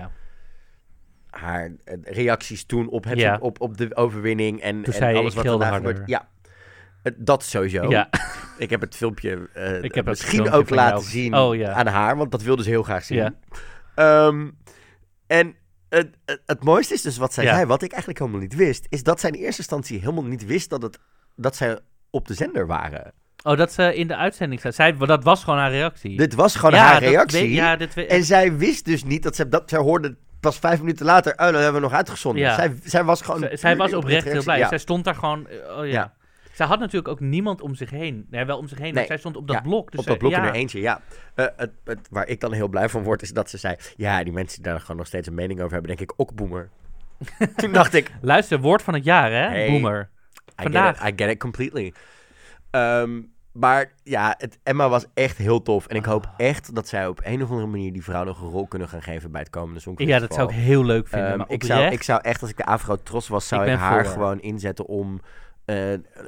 Haar 1.34 1.72
eh, 1.84 1.98
reacties 2.04 2.66
toen 2.66 2.90
op, 2.90 3.04
het, 3.04 3.20
Ja. 3.20 3.38
op, 3.42 3.62
op 3.62 3.78
de 3.78 3.96
overwinning. 3.96 4.62
En, 4.62 4.84
en 4.84 5.16
alles 5.16 5.34
wat 5.36 5.46
harder. 5.46 5.74
gebeurt. 5.74 6.02
Ja, 6.10 6.28
Het- 7.04 7.16
dat 7.18 7.44
sowieso. 7.44 7.90
ja. 7.90 8.10
Ik 8.58 8.70
heb 8.70 8.82
het 8.82 8.96
filmpje 8.96 9.50
eh, 9.54 9.84
Ik 9.84 9.96
heb 9.96 10.06
het 10.06 10.06
misschien 10.06 10.32
filmpje 10.40 10.58
ook 10.58 10.70
jou 10.70 10.80
laten 10.80 11.06
zien 11.06 11.36
Oh, 11.36 11.56
ja. 11.56 11.72
aan 11.74 11.88
haar. 11.88 12.18
Want 12.18 12.32
dat 12.32 12.42
wilde 12.42 12.64
ze 12.64 12.70
heel 12.70 12.84
graag 12.84 13.04
zien. 13.04 13.18
Ja. 13.18 13.34
Ehm, 13.96 14.50
en 15.28 15.56
het, 15.90 16.10
het, 16.26 16.42
het 16.46 16.64
mooiste 16.64 16.94
is 16.94 17.02
dus 17.02 17.18
wat 17.18 17.34
zij 17.34 17.44
zei, 17.46 17.66
wat 17.66 17.82
ik 17.82 17.90
eigenlijk 17.92 18.20
helemaal 18.20 18.42
niet 18.42 18.56
wist, 18.56 18.86
is 18.90 19.04
dat 19.04 19.20
zij 19.20 19.30
in 19.30 19.36
eerste 19.40 19.58
instantie 19.62 20.00
helemaal 20.00 20.24
niet 20.24 20.46
wist 20.46 20.70
dat, 20.70 20.82
het, 20.82 21.00
dat 21.36 21.56
zij 21.56 21.80
op 22.10 22.28
de 22.28 22.34
zender 22.34 22.68
waren. 22.68 23.14
Oh, 23.44 23.58
dat 23.58 23.74
ze 23.74 23.96
in 23.96 24.08
de 24.08 24.16
uitzending 24.16 24.62
zei. 24.62 24.74
zij. 24.74 24.98
Dat 24.98 25.24
was 25.24 25.44
gewoon 25.44 25.60
haar 25.60 25.72
reactie. 25.72 26.18
Dit 26.18 26.34
was 26.34 26.56
gewoon 26.56 26.74
haar 26.80 27.00
dat 27.00 27.10
reactie. 27.10 27.42
weet- 27.42 27.54
ja, 27.54 27.76
dit 27.76 27.94
weet- 27.94 28.10
En 28.10 28.24
zij 28.24 28.58
wist 28.58 28.86
dus 28.86 29.04
niet 29.04 29.24
dat 29.24 29.36
ze 29.36 29.50
dat. 29.50 29.70
Zij 29.70 29.80
hoorde 29.80 30.16
pas 30.44 30.60
vijf 30.60 30.80
minuten 30.80 31.06
later. 31.06 31.32
Oh, 31.32 31.38
dat 31.38 31.54
hebben 31.54 31.74
we 31.74 31.80
nog 31.80 31.94
uitgezonden. 31.94 32.42
Ja. 32.44 32.56
Zij, 32.56 32.74
zij 32.84 33.04
was 33.04 33.22
gewoon. 33.22 33.40
Zij, 33.40 33.58
zij 33.58 33.76
was 33.76 33.94
oprecht 33.94 34.24
heel 34.32 34.44
blij. 34.44 34.58
Ja. 34.58 34.68
Zij 34.68 34.78
stond 34.78 35.04
daar 35.04 35.16
gewoon... 35.16 35.48
eh, 35.48 35.78
Oh 35.78 35.86
ja. 35.86 35.92
Ja. 35.92 36.14
Zij 36.54 36.66
had 36.66 36.80
natuurlijk 36.80 37.08
ook 37.08 37.20
niemand 37.20 37.62
om 37.62 37.76
zich 37.76 37.90
heen. 37.90 38.26
Nee, 38.30 38.46
wel 38.46 38.58
om 38.58 38.68
zich 38.68 38.78
heen, 38.78 38.94
Nee. 38.94 39.06
zij 39.06 39.18
stond 39.18 39.36
op 39.38 39.48
dat 39.48 39.62
blok. 39.64 39.92
Dus 39.92 40.00
op 40.00 40.06
dat 40.06 40.18
blok 40.18 40.32
in 40.32 40.40
haar 40.40 40.54
eentje, 40.54 40.80
ja. 40.82 41.02
Eh, 41.36 41.46
het, 41.56 41.72
het, 41.84 42.08
waar 42.10 42.28
ik 42.28 42.40
dan 42.40 42.54
heel 42.54 42.68
blij 42.68 42.90
van 42.90 43.04
word, 43.04 43.22
is 43.22 43.32
dat 43.34 43.50
ze 43.50 43.58
zei... 43.58 43.76
Ja, 43.96 44.24
die 44.24 44.34
mensen 44.34 44.62
die 44.62 44.72
daar 44.72 44.80
gewoon 44.82 44.98
nog 44.98 45.08
steeds 45.08 45.28
een 45.28 45.34
mening 45.34 45.60
over 45.60 45.72
hebben, 45.74 45.96
denk 45.98 46.10
ik 46.12 46.14
ook 46.20 46.34
boomer. 46.36 46.70
Toen 47.56 47.72
dacht 47.72 47.94
ik, 47.94 48.12
Luister, 48.22 48.60
woord 48.60 48.82
van 48.82 48.94
het 48.94 49.04
jaar, 49.04 49.32
hè? 49.32 49.48
Hey. 49.48 49.68
Boomer. 49.70 50.10
I 50.36 50.42
get, 50.56 50.64
Vandaag. 50.64 51.02
it, 51.08 51.14
I 51.14 51.24
get 51.24 51.30
it 51.30 51.40
completely. 51.40 51.94
Ehm, 52.72 53.22
maar 53.54 53.92
ja, 54.04 54.36
het, 54.38 54.60
Emma 54.64 54.90
was 54.90 55.06
echt 55.14 55.38
heel 55.38 55.62
tof. 55.62 55.88
En 55.88 55.96
ik 55.96 56.06
hoop 56.06 56.26
Ah. 56.26 56.34
echt 56.38 56.76
dat 56.76 56.88
zij 56.88 57.08
op 57.08 57.20
een 57.24 57.44
of 57.44 57.50
andere 57.50 57.68
manier 57.68 57.94
die 57.94 58.04
vrouw 58.04 58.24
nog 58.24 58.42
een 58.42 58.50
rol 58.50 58.68
kunnen 58.68 58.88
gaan 58.90 59.02
geven 59.02 59.32
bij 59.32 59.42
het 59.42 59.50
komende 59.50 59.76
Ja, 59.76 59.82
Songfestival. 59.82 60.20
dat 60.28 60.34
zou 60.38 60.50
ik 60.50 60.56
heel 60.56 60.86
leuk 60.86 61.08
vinden. 61.08 61.28
Ehm, 61.30 61.38
maar 61.38 61.50
ik, 61.50 61.64
zou, 61.64 61.84
ik 61.84 62.04
zou 62.04 62.20
echt, 62.22 62.42
als 62.42 62.50
ik 62.50 62.58
de 62.58 62.66
Afro 62.66 62.96
Tros 63.04 63.28
was, 63.28 63.48
zou 63.48 63.66
Ik 63.70 63.78
haar 63.78 64.04
voor. 64.06 64.14
gewoon 64.14 64.40
inzetten 64.42 64.86
om... 64.86 65.22
eh, 65.66 65.76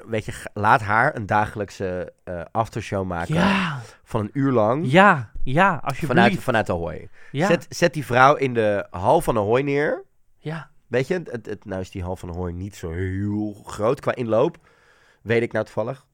weet 0.05 0.25
je, 0.25 0.33
laat 0.53 0.81
haar 0.81 1.15
een 1.15 1.25
dagelijkse 1.25 2.13
eh, 2.23 2.41
aftershow 2.51 3.05
maken 3.07 3.33
Ja, 3.35 3.79
van 4.03 4.21
een 4.21 4.29
uur 4.33 4.51
lang. 4.51 4.91
ja, 4.91 5.31
ja, 5.43 5.69
alsjeblieft. 5.83 6.13
Vanuit, 6.13 6.39
vanuit 6.43 6.69
Ahoy. 6.69 7.09
ja, 7.31 7.47
Zet, 7.47 7.65
zet 7.69 7.93
die 7.93 8.05
vrouw 8.05 8.35
in 8.35 8.53
de 8.53 8.87
hal 8.89 9.21
van 9.21 9.37
Ahoy 9.37 9.61
neer. 9.61 10.03
ja. 10.37 10.69
weet 10.87 11.07
je, 11.07 11.13
het, 11.31 11.45
het, 11.45 11.65
nou 11.65 11.81
is 11.81 11.91
die 11.91 12.03
Hal 12.03 12.15
van 12.15 12.29
Hoorn 12.29 12.57
niet 12.57 12.75
zo 12.75 12.91
heel 12.91 13.61
groot 13.65 13.99
qua 13.99 14.15
inloop. 14.15 14.57
Weet 15.21 15.41
ik 15.41 15.51
nou 15.51 15.65
toevallig. 15.65 16.05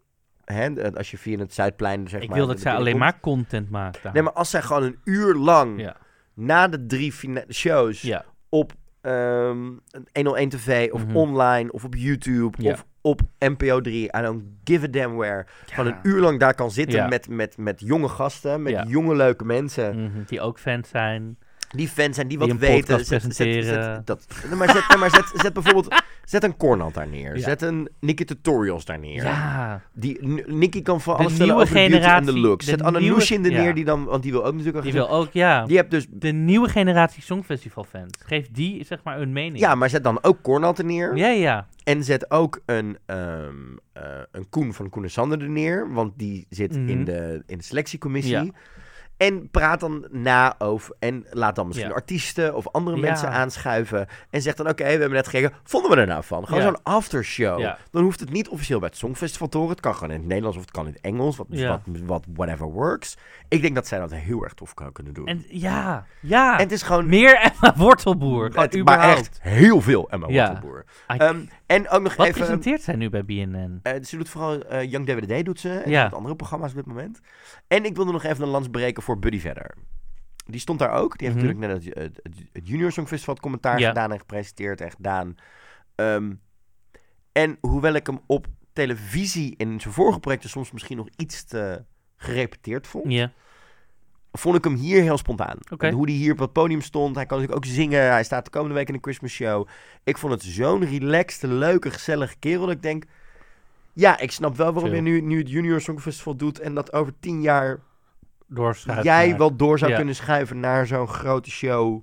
Hè, 0.45 0.93
als 0.93 1.11
je 1.11 1.17
via 1.17 1.37
het 1.37 1.53
Zuidplein, 1.53 2.07
zeg 2.07 2.21
Ik 2.21 2.27
maar... 2.29 2.37
wil 2.37 2.47
dat 2.47 2.59
zij 2.59 2.73
alleen 2.73 2.97
maar 2.97 3.19
content 3.19 3.69
maakt. 3.69 4.03
daar. 4.03 4.13
Nee, 4.13 4.21
maar 4.23 4.33
als 4.33 4.49
zij 4.49 4.61
gewoon 4.61 4.83
een 4.83 4.99
uur 5.03 5.35
lang 5.35 5.81
Ja. 5.81 5.95
na 6.33 6.67
de 6.67 6.85
drie 6.85 7.13
shows 7.49 8.01
Ja. 8.01 8.25
op 8.49 8.73
ehm 9.01 9.57
101 10.13 10.49
TV 10.49 10.89
of 10.91 11.05
Mhm. 11.05 11.15
online 11.15 11.71
of 11.71 11.83
op 11.83 11.95
YouTube 11.95 12.63
Ja. 12.63 12.71
of 12.71 12.85
op 13.01 13.21
NPO 13.39 13.81
3, 13.81 14.03
I 14.17 14.21
don't 14.21 14.43
give 14.63 14.85
a 14.85 14.89
damn 14.89 15.15
where, 15.15 15.45
gewoon 15.65 15.91
een 15.93 15.99
uur 16.03 16.19
lang 16.21 16.39
daar 16.39 16.53
kan 16.55 16.71
zitten 16.71 17.09
met, 17.09 17.29
met, 17.29 17.57
met 17.57 17.79
jonge 17.79 18.07
gasten, 18.07 18.61
met 18.61 18.83
jonge 18.87 19.15
leuke 19.15 19.45
mensen, 19.45 20.03
Mhm, 20.03 20.23
Die 20.25 20.41
ook 20.41 20.59
fans 20.59 20.89
zijn. 20.89 21.37
Die 21.71 21.87
fans 21.87 22.15
zijn, 22.15 22.27
die 22.27 22.39
wat 22.39 22.49
een 22.49 22.57
weten. 22.57 23.05
Zet, 23.05 23.21
zet, 23.21 23.35
zet, 23.35 24.07
dat, 24.07 24.27
maar 24.55 24.69
zet, 24.71 24.97
maar 24.99 25.09
zet, 25.09 25.31
zet 25.33 25.53
bijvoorbeeld, 25.53 25.87
zet 26.25 26.43
een 26.43 26.57
Cornald 26.57 26.93
daar 26.93 27.07
neer, 27.07 27.35
Ja. 27.35 27.41
zet 27.43 27.61
een 27.61 27.89
Nicky 27.99 28.23
Tutorials 28.23 28.85
daar 28.85 28.99
neer. 28.99 29.23
Ja. 29.23 29.81
Die, 29.93 30.43
Nicky 30.47 30.81
kan 30.81 31.01
van 31.01 31.15
alles 31.17 31.37
nieuwe 31.37 31.53
over 31.53 31.65
de 31.67 31.73
beauty 31.73 31.93
en 31.93 31.99
de 32.01 32.07
generatie- 32.07 32.39
looks. 32.39 32.65
de 32.65 32.71
Zet 32.71 32.81
Anne 32.83 32.99
nieuwe- 32.99 33.15
Nushin 33.17 33.45
er 33.45 33.51
neer, 33.51 33.73
die 33.73 33.85
dan, 33.85 34.03
want 34.03 34.23
die 34.23 34.31
wil 34.31 34.45
ook 34.45 34.53
natuurlijk... 34.55 34.83
Die 34.83 34.93
een- 34.93 34.99
wil 34.99 35.09
ook, 35.09 35.31
ja. 35.31 35.65
Die 35.65 35.77
hebt 35.77 35.91
dus 35.91 36.05
De 36.09 36.31
nieuwe 36.31 36.69
generatie 36.69 37.23
Songfestival 37.23 37.83
fans. 37.83 38.17
Geef 38.25 38.47
die, 38.51 38.85
zeg 38.85 38.99
maar, 39.03 39.17
hun 39.17 39.31
mening. 39.33 39.59
Ja, 39.59 39.75
maar 39.75 39.89
zet 39.89 40.03
dan 40.03 40.23
ook 40.23 40.41
Cornald 40.41 40.77
er 40.79 40.85
neer. 40.85 41.15
Ja, 41.17 41.27
ja. 41.27 41.67
En 41.83 42.03
zet 42.03 42.31
ook 42.31 42.59
een, 42.65 42.97
ehm, 43.05 43.49
eh, 43.93 44.03
een 44.31 44.49
Koen 44.49 44.73
van 44.73 44.89
Koen 44.89 45.03
en 45.03 45.11
Sander 45.11 45.41
er 45.41 45.49
neer. 45.49 45.93
Want 45.93 46.13
die 46.17 46.45
zit 46.49 46.75
Mhm. 46.77 46.89
in, 46.89 47.03
de, 47.05 47.43
in 47.47 47.57
de 47.57 47.63
selectiecommissie. 47.63 48.31
Ja. 48.33 48.45
En 49.21 49.49
praat 49.51 49.79
dan 49.79 50.07
na 50.11 50.55
over. 50.57 50.95
En 50.99 51.25
laat 51.29 51.55
dan 51.55 51.67
misschien 51.67 51.87
Ja. 51.89 51.93
artiesten 51.95 52.55
of 52.55 52.67
andere 52.71 52.97
Ja. 52.97 53.01
mensen 53.03 53.29
aanschuiven. 53.29 54.07
En 54.29 54.41
zegt 54.41 54.57
dan: 54.57 54.67
Oké, 54.69 54.83
we 54.83 54.89
hebben 54.89 55.11
net 55.11 55.27
gekeken. 55.27 55.57
Vonden 55.63 55.91
we 55.91 55.97
er 55.97 56.07
nou 56.07 56.23
van? 56.23 56.45
Gewoon 56.45 56.61
Ja. 56.61 56.67
zo'n 56.67 56.79
aftershow. 56.83 57.73
Dan 57.91 58.03
hoeft 58.03 58.19
het 58.19 58.31
niet 58.31 58.49
officieel 58.49 58.79
bij 58.79 58.87
het 58.87 58.97
Songfestival 58.97 59.47
te 59.47 59.57
horen. 59.57 59.71
Het 59.71 59.81
kan 59.81 59.93
gewoon 59.95 60.09
in 60.09 60.17
het 60.19 60.27
Nederlands 60.27 60.57
of 60.57 60.63
het 60.63 60.71
kan 60.71 60.85
in 60.87 60.91
het 60.93 61.01
Engels. 61.01 61.37
Wat, 61.37 61.47
wat, 61.49 61.81
wat 62.05 62.23
whatever 62.33 62.65
works. 62.65 63.17
Ik 63.47 63.61
denk 63.61 63.75
dat 63.75 63.87
zij 63.87 63.99
dat 63.99 64.13
heel 64.13 64.43
erg 64.43 64.53
tof 64.53 64.73
kunnen 64.93 65.13
doen. 65.13 65.25
En 65.25 65.45
ja, 65.49 66.05
ja. 66.19 66.53
En 66.53 66.63
het 66.63 66.71
is 66.71 66.81
gewoon. 66.81 67.05
Meer 67.09 67.35
Emma 67.39 67.73
Wortelboer. 67.77 68.45
Het, 68.53 68.83
maar 68.83 68.99
echt 69.17 69.39
heel 69.41 69.81
veel 69.81 70.09
Emma. 70.09 70.27
Wortelboer. 70.27 70.85
Ehm, 71.07 71.39
en 71.71 71.89
ook 71.89 72.01
nog 72.01 72.15
Wat 72.15 72.25
even. 72.27 72.39
presenteert 72.39 72.81
zij 72.81 72.95
nu 72.95 73.09
bij 73.09 73.25
BNN? 73.25 73.79
Eh, 73.83 74.01
ze 74.03 74.17
doet 74.17 74.29
vooral 74.29 74.63
eh, 74.63 74.91
Young 74.91 75.05
DVD 75.05 75.45
doet 75.45 75.59
ze. 75.59 75.69
En 75.73 75.91
Ja. 75.91 76.07
andere 76.07 76.35
programma's 76.35 76.69
op 76.69 76.75
dit 76.75 76.85
moment. 76.85 77.19
En 77.67 77.85
ik 77.85 77.95
wilde 77.95 78.11
nog 78.11 78.23
even 78.23 78.43
een 78.43 78.49
lans 78.49 78.67
breken 78.69 79.03
voor 79.03 79.19
Buddy 79.19 79.39
Verder. 79.39 79.75
Die 80.45 80.59
stond 80.59 80.79
daar 80.79 80.91
ook. 80.91 81.17
Die 81.17 81.27
heeft 81.27 81.39
Mhm. 81.39 81.47
natuurlijk 81.49 81.83
net 81.83 81.95
het, 81.95 82.13
het, 82.23 82.49
het 82.53 82.67
Junior 82.67 82.91
Songfestival 82.91 83.33
het 83.33 83.43
commentaar 83.43 83.79
Ja. 83.79 83.87
gedaan 83.87 84.11
en 84.11 84.19
gepresenteerd 84.19 84.81
en 84.81 84.91
gedaan. 84.91 85.35
Ehm, 85.95 86.33
en 87.31 87.57
hoewel 87.61 87.93
ik 87.93 88.07
hem 88.07 88.19
op 88.27 88.47
televisie 88.73 89.53
in 89.57 89.79
zijn 89.81 89.93
vorige 89.93 90.19
projecten 90.19 90.49
soms 90.49 90.71
misschien 90.71 90.97
nog 90.97 91.07
iets 91.15 91.43
te 91.43 91.83
gerepeteerd 92.15 92.87
vond, 92.87 93.11
Ja. 93.11 93.31
Vond 94.31 94.55
ik 94.55 94.63
hem 94.63 94.75
hier 94.75 95.01
heel 95.01 95.17
spontaan. 95.17 95.57
En 95.77 95.93
hoe 95.93 96.05
hij 96.05 96.15
hier 96.15 96.31
op 96.31 96.39
het 96.39 96.51
podium 96.53 96.81
stond. 96.81 97.15
Hij 97.15 97.25
kan 97.25 97.39
natuurlijk 97.39 97.65
ook 97.67 97.73
zingen. 97.73 98.01
Hij 98.11 98.23
staat 98.23 98.45
de 98.45 98.51
komende 98.51 98.75
week 98.75 98.87
in 98.87 98.93
een 98.93 99.01
Christmas 99.03 99.31
show. 99.31 99.67
Ik 100.03 100.17
vond 100.17 100.33
het 100.33 100.43
zo'n 100.43 100.85
relaxed, 100.85 101.49
leuke, 101.49 101.91
gezellige 101.91 102.35
kerel. 102.39 102.65
Dat 102.65 102.75
ik 102.75 102.81
denk, 102.81 103.03
ja, 103.93 104.19
ik 104.19 104.31
snap 104.31 104.55
wel 104.55 104.73
waarom 104.73 104.93
je 104.95 105.01
nu, 105.01 105.21
nu 105.21 105.37
het 105.37 105.49
Junior 105.49 105.81
Songfestival 105.81 106.35
doet. 106.35 106.59
En 106.59 106.73
dat 106.73 106.93
over 106.93 107.13
tien 107.19 107.41
jaar 107.41 107.79
jij 109.01 109.27
naar- 109.27 109.37
wel 109.37 109.55
door 109.55 109.77
zou 109.79 109.91
Ja. 109.91 109.97
kunnen 109.97 110.15
schuiven 110.15 110.59
naar 110.59 110.87
zo'n 110.87 111.07
grote 111.07 111.49
show. 111.49 112.01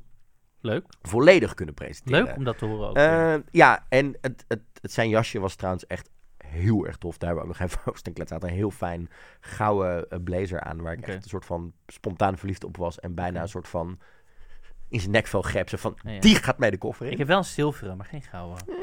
Leuk. 0.61 0.85
Volledig 1.03 1.55
kunnen 1.55 1.75
presenteren. 1.75 2.25
Leuk 2.25 2.37
om 2.37 2.45
dat 2.45 2.59
te 2.59 2.65
horen 2.65 2.89
ook. 2.89 2.97
Eh, 2.97 3.35
ja, 3.51 3.87
en 3.89 4.17
het, 4.21 4.45
het, 4.49 4.61
het 4.81 4.93
zijn 4.93 5.09
jasje 5.09 5.41
was 5.41 5.55
trouwens 5.55 5.87
echt 5.87 6.11
heel 6.49 6.87
erg 6.87 6.97
tof. 6.97 7.19
Daar 7.19 7.29
hebben 7.29 7.47
we 7.49 7.53
ook 7.53 7.59
nog 7.61 7.69
even 7.71 7.81
over 7.87 7.99
staan 7.99 8.13
kletsen. 8.13 8.41
Had 8.41 8.49
een 8.51 8.57
heel 8.57 8.71
fijn 8.71 9.11
gouden 9.41 10.11
eh, 10.11 10.19
blazer 10.25 10.61
aan. 10.61 10.83
Waar 10.83 10.93
ik 10.93 11.07
echt 11.07 11.23
een 11.23 11.29
soort 11.29 11.45
van 11.45 11.73
spontaan 11.87 12.39
verliefd 12.39 12.65
op 12.65 12.77
was. 12.77 13.01
En 13.01 13.15
bijna 13.15 13.43
een 13.43 13.49
soort 13.49 13.69
van 13.69 13.99
in 14.89 15.01
zijn 15.01 15.13
nekvel. 15.13 15.45
Zo 15.67 15.77
van, 15.77 15.99
Ja, 16.03 16.11
ja. 16.11 16.21
die 16.21 16.35
gaat 16.37 16.59
mij 16.59 16.71
de 16.71 16.79
koffer 16.79 17.07
in. 17.07 17.13
ik 17.13 17.19
heb 17.19 17.27
wel 17.27 17.39
een 17.39 17.45
zilveren, 17.45 17.97
maar 17.97 18.07
geen 18.07 18.23
gouden. 18.23 18.59
Eh. 18.69 18.75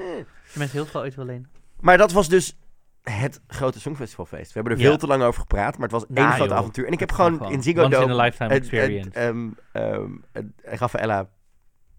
Je 0.54 0.60
mensen 0.60 0.78
heel 0.78 0.86
veel 0.86 1.02
uit 1.02 1.16
wil 1.16 1.26
lenen. 1.26 1.50
Maar 1.80 1.98
dat 1.98 2.12
was 2.12 2.30
dus 2.30 2.58
het 3.02 3.42
grote 3.48 3.80
Songfestivalfeest. 3.80 4.48
We 4.48 4.54
hebben 4.54 4.74
er 4.74 4.80
Ja. 4.80 4.88
veel 4.88 4.98
te 4.98 5.08
lang 5.08 5.24
over 5.24 5.40
gepraat. 5.42 5.74
Maar 5.74 5.82
het 5.84 5.92
was 5.92 6.06
Nou, 6.08 6.28
één 6.28 6.36
groot 6.36 6.50
joh. 6.50 6.58
avontuur. 6.58 6.86
En 6.86 6.92
ik 6.92 7.00
heb 7.00 7.12
gewoon 7.12 7.52
in 7.52 7.64
Ziggo 7.64 7.84
Once 7.84 7.96
in 7.98 8.04
a 8.04 8.08
Dome... 8.08 8.22
lifetime 8.24 8.50
experience. 8.50 9.08
het, 9.10 9.18
ehm, 9.18 9.50
ehm, 9.72 10.12
het- 10.32 10.46
Raffaella 10.64 11.30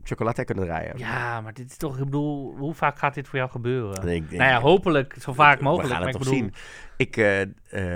chocolate 0.07 0.45
kunnen 0.45 0.65
draaien. 0.65 0.99
ja, 0.99 1.41
maar 1.41 1.53
dit 1.53 1.71
is 1.71 1.77
toch, 1.77 1.99
ik 1.99 2.05
bedoel, 2.05 2.57
hoe 2.57 2.75
vaak 2.75 2.99
gaat 2.99 3.15
dit 3.15 3.29
voor 3.29 3.39
jou 3.39 3.51
gebeuren? 3.51 3.97
En 4.03 4.09
ik 4.09 4.29
denk- 4.29 4.41
nou 4.43 4.51
ja, 4.53 4.61
hopelijk 4.61 5.17
zo 5.21 5.33
vaak 5.33 5.59
We 5.59 5.65
mogelijk. 5.65 5.89
gaan 5.93 5.99
maar 6.03 6.09
het 6.13 6.17
ik 6.17 6.23
toch 6.23 6.33
bedoel, 6.33 6.51
zien. 6.51 6.55
Ik, 6.97 7.17
eh, 7.17 7.41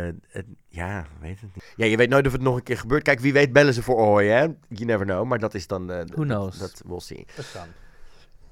eh, 0.09 0.15
het- 0.28 0.47
ja, 0.69 1.07
weet 1.20 1.41
het 1.41 1.51
niet. 1.55 1.73
Ja, 1.77 1.87
je 1.87 1.97
weet 1.97 2.09
nooit 2.09 2.27
of 2.27 2.32
het 2.32 2.41
nog 2.43 2.57
een 2.57 2.62
keer 2.62 2.78
gebeurt. 2.78 3.03
Kijk, 3.03 3.20
wie 3.20 3.32
weet 3.32 3.53
bellen 3.53 3.74
ze 3.74 3.82
voor 3.82 3.99
Ahoy, 4.01 4.27
hè? 4.27 4.41
You 4.69 4.85
never 4.85 5.07
know. 5.07 5.24
Maar 5.27 5.39
dat 5.39 5.55
is 5.55 5.66
dan... 5.66 5.91
eh, 5.91 5.97
Who 6.07 6.23
knows? 6.23 6.59
Dat, 6.59 6.70
dat 6.70 6.82
we'll 6.87 7.01
see. 7.01 7.27
dat 7.37 7.51
kan. 7.53 7.66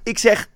Ik 0.02 0.18
zeg, 0.18 0.48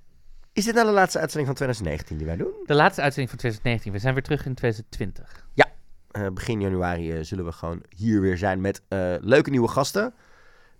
is 0.53 0.65
dit 0.65 0.75
nou 0.75 0.87
de 0.87 0.93
laatste 0.93 1.19
uitzending 1.19 1.47
van 1.47 1.57
2019 1.57 2.17
die 2.17 2.27
wij 2.27 2.37
doen? 2.37 2.53
De 2.67 2.75
laatste 2.75 3.03
uitzending 3.03 3.29
van 3.31 3.39
2019. 3.39 3.93
We 3.93 3.99
zijn 3.99 4.15
weer 4.15 4.23
terug 4.23 4.47
in 4.47 4.55
2020. 4.55 5.47
Eh, 6.13 6.27
begin 6.29 6.61
januari 6.61 7.25
zullen 7.25 7.45
we 7.45 7.53
gewoon 7.53 7.83
hier 7.97 8.21
weer 8.21 8.37
zijn 8.39 8.61
met 8.61 8.83
eh, 8.89 9.15
leuke 9.21 9.51
nieuwe 9.51 9.69
gasten. 9.69 10.15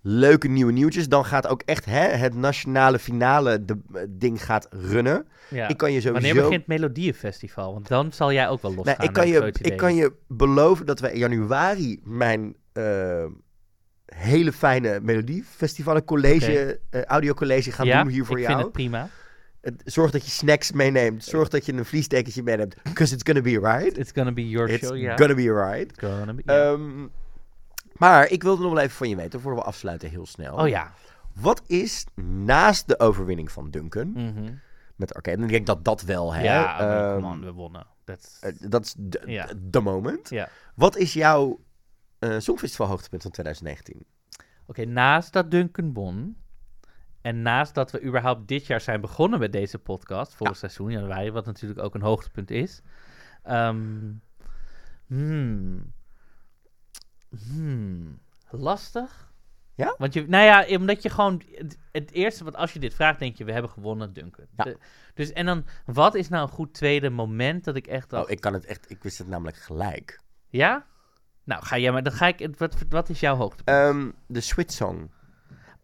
Leuke 0.05 0.47
nieuwe 0.47 0.71
nieuwtjes. 0.71 1.09
Dan 1.09 1.25
gaat 1.25 1.47
ook 1.47 1.61
echt 1.65 1.85
hè, 1.85 2.07
het 2.07 2.35
nationale 2.35 2.99
finale 2.99 3.65
de, 3.65 3.77
eh, 3.93 4.01
ding 4.09 4.43
gaat 4.43 4.67
runnen. 4.71 5.27
Ja. 5.49 5.67
Ik 5.67 5.77
kan 5.77 5.91
je 5.91 6.01
sowieso... 6.01 6.25
Wanneer 6.25 6.43
begint 6.43 6.67
het 6.67 6.67
Melodieënfestival? 6.67 7.73
Want 7.73 7.87
dan 7.87 8.11
zal 8.11 8.31
jij 8.31 8.49
ook 8.49 8.61
wel 8.61 8.73
losgaan. 8.73 8.95
Nee, 8.97 9.07
ik, 9.07 9.13
kan 9.13 9.27
je, 9.27 9.53
ik 9.61 9.77
kan 9.77 9.95
je 9.95 10.13
beloven 10.27 10.85
dat 10.85 10.99
we 10.99 11.11
in 11.11 11.19
januari 11.19 11.99
mijn 12.03 12.55
eh, 12.73 13.25
hele 14.05 14.51
fijne 14.51 14.99
melodiefestivalen 15.01 16.03
college, 16.03 16.79
eh, 16.89 17.03
audiocollege 17.03 17.71
gaan 17.71 17.85
ja, 17.85 18.03
doen 18.03 18.11
hier 18.11 18.25
voor 18.25 18.39
ik 18.39 18.43
jou. 18.43 18.53
vind 18.53 18.65
het 18.65 18.73
prima. 18.73 19.09
Zorg 19.85 20.11
dat 20.11 20.25
je 20.25 20.31
snacks 20.31 20.71
meeneemt. 20.71 21.23
Zorg 21.23 21.49
dat 21.49 21.65
je 21.65 21.73
een 21.73 21.85
vliesdekentje 21.85 22.43
meeneemt. 22.43 22.75
Because 22.83 23.13
it's 23.13 23.23
gonna 23.23 23.41
be 23.41 23.59
right. 23.59 23.97
It's 23.97 24.11
gonna 24.11 24.31
be 24.31 24.49
your 24.49 24.69
It's 24.69 24.87
show, 24.87 24.97
ja. 24.97 25.17
gonna 25.17 25.35
be 25.35 25.53
right. 25.53 25.91
It's 25.91 25.99
gonna 25.99 26.33
be. 26.33 26.43
Ehm, 26.45 27.07
maar 28.03 28.29
ik 28.29 28.43
wilde 28.43 28.61
nog 28.63 28.73
wel 28.73 28.81
even 28.81 28.95
van 28.95 29.09
je 29.09 29.15
weten, 29.15 29.41
voordat 29.41 29.61
we 29.63 29.67
afsluiten 29.69 30.09
heel 30.09 30.25
snel. 30.25 30.55
oh 30.57 30.67
ja. 30.67 30.91
Wat 31.33 31.61
is 31.67 32.05
naast 32.45 32.87
de 32.87 32.99
overwinning 32.99 33.51
van 33.51 33.71
Duncan 33.71 34.11
Mhm. 34.11 34.53
met 34.95 35.13
Arcade? 35.13 35.43
Ik 35.43 35.49
denk 35.49 35.65
dat 35.65 35.85
dat 35.85 36.01
wel, 36.01 36.33
hè? 36.33 36.43
Ja, 36.43 36.63
oh, 36.79 37.15
Ehm, 37.31 37.39
we 37.39 37.51
wonnen. 37.51 37.85
Eh, 38.05 38.15
dat 38.69 38.85
is 38.85 38.95
de, 38.97 39.21
Ja. 39.25 39.47
de- 39.57 39.79
moment. 39.81 40.29
ja. 40.29 40.49
Wat 40.75 40.97
is 40.97 41.13
jouw 41.13 41.59
eh 42.19 42.35
Songfestival 42.39 42.87
hoogtepunt 42.87 43.21
van 43.21 43.31
2019? 43.31 44.05
Oké, 44.65 44.85
naast 44.85 45.33
dat 45.33 45.51
Duncan 45.51 45.93
won... 45.93 46.37
En 47.21 47.41
naast 47.41 47.73
dat 47.75 47.91
we 47.91 48.03
überhaupt 48.03 48.47
dit 48.47 48.65
jaar 48.65 48.81
zijn 48.81 49.01
begonnen 49.01 49.39
met 49.39 49.51
deze 49.51 49.79
podcast... 49.79 50.35
vorig 50.35 50.57
seizoen, 50.57 50.91
januari, 50.91 51.31
wat 51.31 51.45
natuurlijk 51.45 51.79
ook 51.81 51.95
een 51.95 52.01
hoogtepunt 52.01 52.51
is... 52.51 52.81
hmm, 55.07 55.92
hmm, 57.47 58.19
lastig? 58.49 59.31
Ja? 59.75 59.95
Want 59.97 60.13
je, 60.13 60.27
nou 60.27 60.43
ja, 60.45 60.77
omdat 60.77 61.03
je 61.03 61.09
gewoon... 61.09 61.41
Het, 61.55 61.77
het 61.91 62.11
eerste, 62.11 62.43
wat 62.43 62.55
als 62.55 62.73
je 62.73 62.79
dit 62.79 62.93
vraagt, 62.93 63.19
denk 63.19 63.37
je... 63.37 63.43
We 63.43 63.51
hebben 63.51 63.71
gewonnen, 63.71 64.13
Duncan. 64.13 64.45
Ja. 64.57 64.63
De- 64.63 64.77
dus, 65.13 65.31
en 65.31 65.45
dan, 65.45 65.65
wat 65.85 66.15
is 66.15 66.29
nou 66.29 66.43
een 66.43 66.53
goed 66.53 66.73
tweede 66.73 67.09
moment 67.09 67.63
dat 67.63 67.75
ik 67.75 67.87
echt 67.87 68.09
dacht... 68.09 68.23
Oh, 68.25 68.31
ik 68.31 68.41
kan 68.41 68.53
het 68.53 68.65
echt, 68.65 68.91
ik 68.91 69.03
wist 69.03 69.17
het 69.17 69.27
namelijk 69.27 69.57
gelijk. 69.57 70.19
Ja? 70.47 70.85
Nou, 71.43 71.63
ga 71.65 71.77
jij 71.77 71.91
maar... 71.91 72.03
Dan 72.03 72.13
ga 72.13 72.27
ik... 72.27 72.49
Wat, 72.57 72.75
wat 72.89 73.09
is 73.09 73.19
jouw 73.19 73.35
hoogtepunt? 73.35 73.77
Ehm, 73.77 74.09
de 74.27 74.41
Switch 74.41 74.73
Song. 74.73 75.11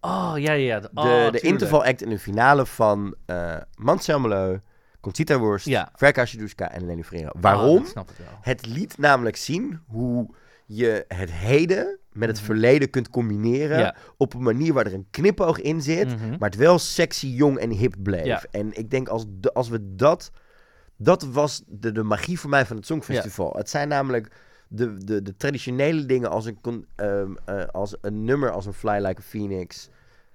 oh, 0.02 0.34
ja, 0.36 0.52
ja. 0.54 0.80
De, 0.80 0.90
De, 0.94 1.00
oh, 1.00 1.04
de 1.06 1.20
tuurlijk. 1.22 1.44
interval 1.44 1.86
act 1.86 2.02
in 2.02 2.10
de 2.10 2.20
finale 2.20 2.66
van 2.66 3.16
uh, 3.26 3.58
Marcel 3.76 4.20
Meleu, 4.20 4.60
Conchita 5.00 5.40
Wurst, 5.40 5.66
Ja. 5.66 5.92
Verka 5.96 6.26
en 6.72 6.86
Lenny 6.86 7.04
Ferreira. 7.04 7.32
Oh, 7.36 7.42
Waarom? 7.42 7.78
dat 7.78 7.88
snap 7.88 8.10
ik 8.10 8.18
wel. 8.18 8.38
Het 8.42 8.66
liet 8.66 8.98
namelijk 8.98 9.36
zien 9.36 9.82
hoe 9.88 10.36
je 10.72 11.06
het 11.08 11.32
heden 11.32 11.98
met 12.12 12.28
het 12.28 12.38
Mhm. 12.38 12.46
verleden 12.46 12.90
kunt 12.90 13.10
combineren. 13.10 13.80
Ja. 13.80 13.96
Op 14.18 14.34
een 14.34 14.44
manier 14.44 14.74
waar 14.74 14.86
er 14.86 14.94
een 14.94 15.08
knipoog 15.12 15.60
in 15.62 15.82
zit. 15.82 16.08
Mhm. 16.08 16.30
Maar 16.40 16.50
het 16.50 16.56
wel 16.60 16.80
sexy, 16.80 17.28
jong 17.28 17.58
en 17.58 17.70
hip 17.70 17.96
bleef. 18.04 18.26
Ja. 18.26 18.44
En 18.52 18.78
ik 18.78 18.90
denk 18.90 19.08
als, 19.08 19.26
de, 19.30 19.54
als 19.54 19.70
we 19.70 19.96
dat... 19.96 20.32
Dat 21.02 21.24
was 21.24 21.64
de, 21.68 21.92
de 21.92 22.04
magie 22.04 22.40
voor 22.40 22.50
mij 22.50 22.66
van 22.66 22.76
het 22.76 22.86
Songfestival. 22.86 23.54
Het 23.58 23.70
zijn 23.70 23.88
namelijk 23.88 24.32
de, 24.68 24.98
de, 25.04 25.22
de 25.22 25.36
traditionele 25.38 26.06
dingen 26.06 26.30
als 26.30 26.46
een, 26.46 26.86
ehm, 26.96 27.32
eh, 27.46 27.66
als 27.66 27.96
een 28.02 28.24
nummer 28.24 28.52
als 28.52 28.66
een 28.66 28.74
Fly 28.74 28.98
Like 29.06 29.22
a 29.22 29.24
Phoenix... 29.24 29.90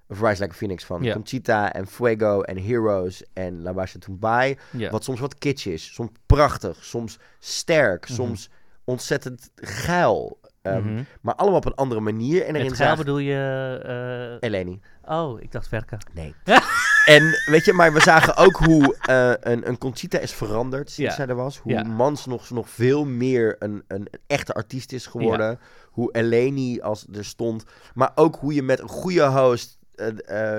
Of 0.09 0.21
Rise 0.21 0.41
Like 0.43 0.55
a 0.55 0.57
Phoenix 0.57 0.85
van 0.85 1.03
Ja. 1.03 1.13
Conchita 1.13 1.73
en 1.73 1.87
Fuego 1.87 2.41
en 2.41 2.63
Heroes 2.65 3.23
en 3.33 3.63
La 3.63 3.73
Basha 3.73 3.99
Tumbai. 3.99 4.57
Wat 4.91 5.05
soms 5.05 5.21
wat 5.21 5.39
kitsch 5.39 5.67
is, 5.67 5.95
soms 5.95 6.11
prachtig, 6.27 6.85
soms 6.85 7.19
sterk, 7.39 8.05
Mhm. 8.09 8.13
soms 8.15 8.51
ontzettend 8.85 9.51
geil. 9.55 10.39
Ehm, 10.63 10.79
Mhm. 10.93 11.03
Maar 11.21 11.35
allemaal 11.35 11.59
op 11.59 11.65
een 11.67 11.75
andere 11.75 12.01
manier. 12.01 12.43
En 12.45 12.55
erin 12.55 12.67
Met 12.69 12.77
geil 12.77 12.89
zagen... 12.89 12.97
bedoel 13.05 13.19
je... 13.19 14.37
Eleni. 14.41 14.81
eh, 15.05 15.17
oh, 15.21 15.41
ik 15.41 15.53
dacht 15.53 15.69
Verka. 15.69 15.99
Nee. 16.13 16.35
En 17.05 17.23
weet 17.51 17.65
je, 17.65 17.73
maar 17.73 17.93
we 17.93 18.01
zagen 18.01 18.37
ook 18.37 18.57
hoe 18.57 18.97
eh, 19.01 19.53
een, 19.53 19.69
een 19.69 19.79
Conchita 19.79 20.19
is 20.19 20.33
veranderd 20.33 20.91
sinds 20.91 21.11
Ja. 21.11 21.17
zij 21.17 21.27
er 21.27 21.35
was. 21.35 21.59
Hoe 21.59 21.73
Ja. 21.73 21.83
Mans 21.83 22.27
nog, 22.27 22.51
nog 22.51 22.69
veel 22.69 23.05
meer 23.05 23.57
een, 23.59 23.73
een, 23.89 24.07
een 24.13 24.21
echte 24.27 24.53
artiest 24.53 24.93
is 24.93 25.07
geworden. 25.07 25.59
Hoe 25.91 26.13
Eleni 26.13 26.81
als 26.81 27.07
er 27.13 27.25
stond. 27.25 27.65
Maar 27.95 28.11
ook 28.15 28.37
hoe 28.37 28.55
je 28.55 28.63
met 28.63 28.81
een 28.81 28.89
goede 28.89 29.27
host, 29.27 29.79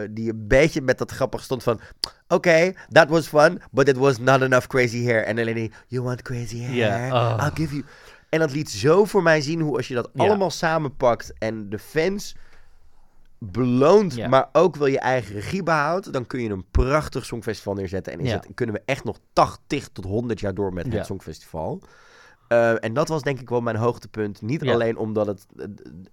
die 0.10 0.30
een 0.30 0.47
beetje 0.47 0.81
met 0.81 0.97
dat 0.97 1.11
grappig 1.11 1.43
stond 1.43 1.64
van... 1.64 1.80
Oké, 2.27 2.73
that 2.91 3.10
was 3.10 3.27
fun, 3.27 3.61
but 3.72 3.88
it 3.88 3.97
was 3.97 4.18
not 4.18 4.41
enough 4.41 4.68
crazy 4.68 5.03
hair. 5.06 5.23
En 5.26 5.38
Eleni, 5.38 5.72
you 5.88 6.03
want 6.03 6.22
crazy 6.22 6.60
hair? 6.64 7.14
Oh. 7.14 7.38
I'll 7.43 7.52
give 7.53 7.73
you... 7.76 7.85
En 8.30 8.39
dat 8.39 8.52
liet 8.52 8.69
zo 8.69 9.06
voor 9.06 9.23
mij 9.23 9.41
zien 9.41 9.61
hoe 9.61 9.76
als 9.77 9.88
je 9.88 9.93
dat 9.93 10.10
Ja. 10.14 10.23
allemaal 10.26 10.52
samenpakt 10.52 11.34
en 11.38 11.69
de 11.69 11.80
fans 11.80 12.35
beloont, 13.39 14.15
Ja. 14.15 14.27
maar 14.27 14.49
ook 14.52 14.76
wel 14.76 14.88
je 14.88 14.99
eigen 14.99 15.34
regie 15.35 15.64
behoudt, 15.64 16.14
dan 16.14 16.27
kun 16.27 16.41
je 16.41 16.49
een 16.49 16.65
prachtig 16.72 17.26
songfestival 17.26 17.73
neerzetten. 17.73 18.14
En 18.14 18.19
is 18.19 18.30
Ja. 18.30 18.35
het, 18.35 18.47
kunnen 18.53 18.76
we 18.76 18.81
echt 18.85 19.03
nog 19.03 19.18
80 19.34 19.88
tot 19.88 20.06
100 20.06 20.39
jaar 20.39 20.53
door 20.53 20.73
met 20.73 20.93
het 20.93 21.06
songfestival. 21.06 21.81
Eh, 22.47 22.84
en 22.84 22.93
dat 22.93 23.07
was 23.07 23.22
denk 23.22 23.39
ik 23.39 23.49
wel 23.49 23.61
mijn 23.61 23.76
hoogtepunt. 23.76 24.41
Niet 24.41 24.68
alleen 24.69 24.97
omdat 24.97 25.27
het 25.27 25.45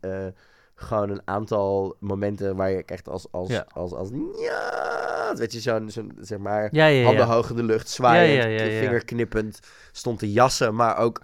eh, 0.01 0.27
eh, 0.27 0.33
gewoon 0.75 1.11
een 1.11 1.23
aantal 1.25 1.97
momenten 2.01 2.57
waar 2.57 2.71
je 2.71 2.83
echt 2.85 3.09
als, 3.09 3.27
als, 3.31 3.63
als, 3.75 3.93
als, 3.93 4.09
ja, 4.41 5.35
weet 5.37 5.53
je, 5.53 5.61
zo'n, 5.61 5.91
zeg 6.21 6.39
maar, 6.39 6.63
handen 7.05 7.27
hoog 7.27 7.51
in 7.51 7.57
de 7.57 7.63
lucht, 7.63 7.89
zwaaiend, 7.89 8.61
vingerknippend, 8.63 9.59
stond 9.93 10.19
te 10.19 10.33
jassen, 10.33 10.75
maar 10.75 10.97
ook, 10.97 11.21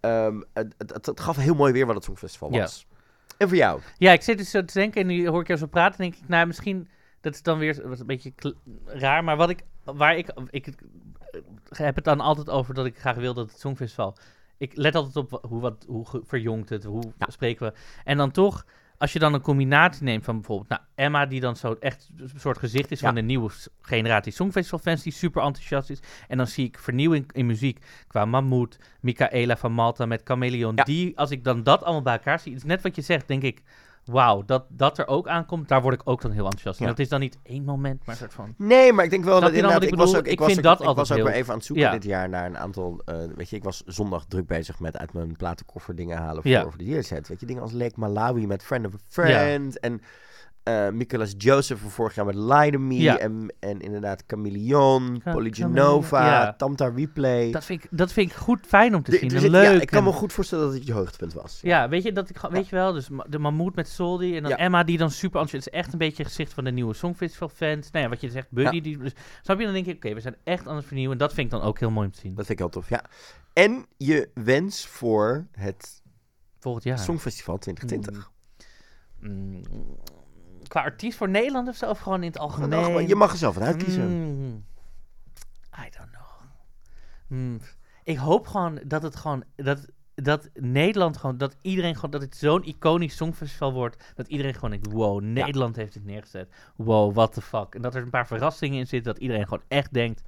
ehm, 0.00 0.40
het, 0.52 0.74
het, 0.78 1.06
het, 1.06 1.20
gaf 1.20 1.36
heel 1.36 1.54
mooi 1.54 1.72
weer 1.72 1.86
wat 1.86 1.94
het 1.94 2.04
Songfestival 2.04 2.52
Ja. 2.52 2.60
was. 2.60 2.86
En 3.38 3.48
voor 3.48 3.56
jou? 3.56 3.80
Ja, 3.98 4.12
ik 4.12 4.22
zit 4.22 4.38
dus 4.38 4.50
zo 4.50 4.64
te 4.64 4.78
denken 4.78 5.00
en 5.00 5.06
nu 5.06 5.28
hoor 5.28 5.40
ik 5.40 5.46
jou 5.46 5.58
zo 5.58 5.66
praten 5.66 5.98
denk 5.98 6.14
ik, 6.14 6.28
nou 6.28 6.46
misschien, 6.46 6.88
dat 7.20 7.34
is 7.34 7.42
dan 7.42 7.58
weer 7.58 7.88
wat 7.88 8.00
een 8.00 8.06
beetje 8.06 8.32
raar, 8.86 9.24
maar 9.24 9.36
wat 9.36 9.50
ik, 9.50 9.62
waar 9.84 10.16
ik, 10.16 10.32
ik 10.50 10.66
eh, 10.66 11.40
heb 11.70 11.94
het 11.94 12.04
dan 12.04 12.20
altijd 12.20 12.50
over 12.50 12.74
dat 12.74 12.86
ik 12.86 12.98
graag 12.98 13.16
wil 13.16 13.34
dat 13.34 13.50
het 13.50 13.60
Songfestival, 13.60 14.16
ik 14.56 14.76
let 14.76 14.94
altijd 14.94 15.16
op 15.16 15.44
hoe, 15.48 15.60
wat, 15.60 15.84
hoe 15.88 16.06
verjongt 16.24 16.68
het, 16.68 16.84
hoe 16.84 17.12
spreken 17.18 17.66
we, 17.66 17.78
en 18.04 18.16
dan 18.16 18.30
toch, 18.30 18.66
als 19.00 19.12
je 19.12 19.18
dan 19.18 19.34
een 19.34 19.40
combinatie 19.40 20.02
neemt 20.04 20.24
van 20.24 20.34
bijvoorbeeld, 20.36 20.68
nou, 20.68 20.80
Emma 20.94 21.26
die 21.26 21.40
dan 21.40 21.56
zo 21.56 21.76
echt 21.80 22.10
een 22.16 22.30
soort 22.40 22.58
gezicht 22.58 22.90
is 22.90 23.00
Ja. 23.00 23.06
van 23.06 23.14
de 23.14 23.20
nieuwe 23.22 23.50
generatie 23.80 24.32
Songfestival-fans 24.32 25.02
die 25.02 25.12
super 25.12 25.42
enthousiast 25.42 25.90
is, 25.90 25.98
en 26.28 26.36
dan 26.36 26.46
zie 26.46 26.66
ik 26.66 26.78
vernieuwing 26.78 27.32
in 27.32 27.46
muziek 27.46 27.84
qua 28.06 28.24
Mahmoud, 28.24 28.78
Michaela 29.00 29.56
van 29.56 29.72
Malta 29.72 30.06
met 30.06 30.20
Chameleon, 30.24 30.72
Ja. 30.76 30.84
die, 30.84 31.18
als 31.18 31.30
ik 31.30 31.44
dan 31.44 31.62
dat 31.62 31.82
allemaal 31.82 32.02
bij 32.02 32.12
elkaar 32.12 32.40
zie, 32.40 32.52
het 32.52 32.60
is 32.62 32.68
net 32.68 32.82
wat 32.82 32.96
je 32.96 33.02
zegt, 33.02 33.28
denk 33.28 33.42
ik, 33.42 33.62
wauw, 34.10 34.42
dat, 34.46 34.64
dat 34.68 34.98
er 34.98 35.06
ook 35.06 35.28
aankomt, 35.28 35.68
daar 35.68 35.82
word 35.82 35.94
ik 35.94 36.00
ook 36.04 36.22
dan 36.22 36.30
heel 36.30 36.44
enthousiast. 36.44 36.78
En 36.78 36.84
Ja. 36.84 36.90
dat 36.90 36.98
is 37.00 37.08
dan 37.08 37.20
niet 37.20 37.38
één 37.42 37.64
moment, 37.64 37.98
maar 38.06 38.14
een 38.14 38.20
soort 38.20 38.34
van... 38.34 38.54
Nee, 38.56 38.92
maar 38.92 39.04
ik 39.04 39.10
denk 39.10 39.24
wel 39.24 39.40
dat 39.40 39.52
inderdaad, 39.52 39.82
ik 39.82 39.88
ik 39.88 39.94
was 39.94 40.04
bedoel? 40.04 40.20
ook, 40.20 40.26
ik 40.26 40.32
Ik 40.32 40.38
was 40.38 40.46
vind 40.46 40.58
ook, 40.58 40.64
dat 40.64 40.80
ik 40.80 40.86
altijd 40.86 41.08
was 41.08 41.10
ook 41.10 41.22
heel- 41.22 41.26
weer 41.32 41.36
even 41.40 41.50
aan 41.52 41.56
het 41.58 41.66
zoeken 41.66 41.84
Ja. 41.84 41.92
dit 41.92 42.04
jaar 42.04 42.28
naar 42.28 42.46
een 42.46 42.58
aantal, 42.58 43.02
eh, 43.04 43.16
weet 43.34 43.50
je, 43.50 43.56
ik 43.56 43.64
was 43.64 43.82
zondag 43.86 44.24
druk 44.28 44.46
bezig 44.46 44.80
met 44.80 44.96
uit 44.96 45.12
mijn 45.12 45.36
platenkoffer 45.36 45.94
dingen 45.94 46.16
halen 46.18 46.42
voor, 46.42 46.50
Ja. 46.50 46.62
voor 46.62 46.76
de 46.78 46.84
dierset. 46.84 47.28
Weet 47.28 47.40
je, 47.40 47.46
dingen 47.46 47.62
als 47.62 47.72
Lake 47.72 47.94
Malawi 47.96 48.46
met 48.46 48.62
Friend 48.62 48.86
of 48.86 48.94
a 48.94 48.98
Friend 49.08 49.80
en 49.80 50.00
eh 50.62 50.88
Nicolas 50.88 51.34
Joseph 51.38 51.80
van 51.80 51.90
vorig 51.90 52.14
jaar 52.14 52.24
met 52.26 52.34
Lie 52.34 52.70
to 52.72 52.78
Me 52.78 52.94
Ja. 52.94 53.18
en, 53.18 53.54
en 53.58 53.80
inderdaad 53.80 54.22
Chameleon, 54.26 55.22
Polygenova, 55.24 56.26
ja. 56.26 56.54
Tamta 56.54 56.88
Replay. 56.88 57.50
Dat 57.50 57.64
vind 57.64 57.84
ik, 57.84 57.88
dat 57.92 58.12
vind 58.12 58.30
ik 58.30 58.36
goed 58.36 58.66
fijn 58.66 58.94
om 58.94 59.02
te 59.02 59.10
De- 59.10 59.16
zien. 59.30 59.50
leuk. 59.50 59.64
ja, 59.64 59.80
ik 59.80 59.86
kan 59.86 59.98
en- 59.98 60.04
me 60.04 60.12
goed 60.12 60.32
voorstellen 60.32 60.64
dat 60.64 60.74
het 60.74 60.86
je 60.86 60.92
hoogtepunt 60.92 61.32
was. 61.32 61.58
Ja, 61.62 61.88
weet 61.88 62.02
je, 62.02 62.12
dat 62.12 62.30
ik, 62.30 62.36
weet 62.50 62.68
je 62.68 62.76
wel, 62.76 62.92
dus 62.92 63.08
de 63.28 63.38
Mammoet 63.38 63.74
met 63.74 63.88
Soldi 63.88 64.36
en 64.36 64.42
dan. 64.42 64.52
Emma 64.52 64.84
die 64.84 64.98
dan 64.98 65.10
super 65.10 65.40
enthousiast 65.40 65.66
is. 65.66 65.80
echt 65.80 65.92
een 65.92 65.98
beetje 65.98 66.22
het 66.22 66.32
gezicht 66.32 66.52
van 66.52 66.64
de 66.64 66.70
nieuwe 66.70 66.94
Songfestival 66.94 67.48
fans. 67.48 67.90
Nou 67.90 68.04
ja, 68.04 68.10
wat 68.10 68.20
je 68.20 68.30
zegt, 68.30 68.50
Buddy, 68.50 68.80
die, 68.80 68.98
dus, 68.98 69.12
snap 69.42 69.58
je, 69.58 69.64
dan 69.64 69.74
denk 69.74 69.86
ik, 69.86 69.96
oké, 69.96 70.14
we 70.14 70.20
zijn 70.20 70.36
echt 70.44 70.66
aan 70.68 70.76
het 70.76 70.84
vernieuwen. 70.84 71.12
En 71.12 71.18
dat 71.18 71.32
vind 71.34 71.52
ik 71.52 71.58
dan 71.58 71.68
ook 71.68 71.78
heel 71.78 71.90
mooi 71.90 72.06
om 72.06 72.12
te 72.12 72.20
zien. 72.20 72.34
Dat 72.34 72.46
vind 72.46 72.58
ik 72.58 72.64
heel 72.64 72.80
tof, 72.82 72.88
ja. 72.88 73.04
En 73.52 73.86
je 73.96 74.28
wens 74.34 74.86
voor 74.86 75.46
het 75.52 76.02
Volgend 76.58 76.84
jaar. 76.84 76.98
Songfestival 76.98 77.58
2020. 77.58 78.30
Mm, 79.20 79.60
qua 80.70 80.80
artiest 80.82 81.16
voor 81.18 81.28
Nederland 81.28 81.68
of 81.68 81.76
zo, 81.76 81.88
of 81.90 81.98
gewoon 81.98 82.20
in 82.22 82.28
het 82.28 82.38
algemeen? 82.38 82.68
je 83.08 83.14
mag 83.14 83.32
er 83.32 83.38
zelf 83.38 83.54
van 83.54 83.62
uitkiezen. 83.62 84.08
Mm, 84.08 84.64
I 85.86 85.90
don't 85.96 86.10
know. 86.10 86.18
Mm, 87.26 87.60
ik 88.04 88.16
hoop 88.16 88.46
gewoon 88.46 88.80
dat 88.86 89.02
het 89.02 89.16
gewoon, 89.16 89.44
dat, 89.56 89.86
dat 90.14 90.48
Nederland 90.54 91.16
gewoon, 91.16 91.36
dat 91.38 91.56
iedereen 91.62 91.94
gewoon, 91.94 92.10
dat 92.10 92.20
het 92.20 92.36
zo'n 92.36 92.64
iconisch 92.64 93.16
songfestival 93.16 93.72
wordt, 93.72 94.12
dat 94.14 94.28
iedereen 94.28 94.54
gewoon 94.54 94.70
denkt, 94.70 94.92
wow, 94.92 95.20
Nederland 95.20 95.76
heeft 95.76 95.94
het 95.94 96.04
neergezet. 96.04 96.54
Wow, 96.76 97.14
what 97.14 97.32
the 97.32 97.40
fuck. 97.42 97.74
En 97.74 97.82
dat 97.82 97.94
er 97.94 98.02
een 98.02 98.10
paar 98.10 98.26
verrassingen 98.26 98.78
in 98.78 98.86
zitten, 98.86 99.12
dat 99.12 99.22
iedereen 99.22 99.44
gewoon 99.48 99.62
echt 99.68 99.92
denkt, 99.92 100.22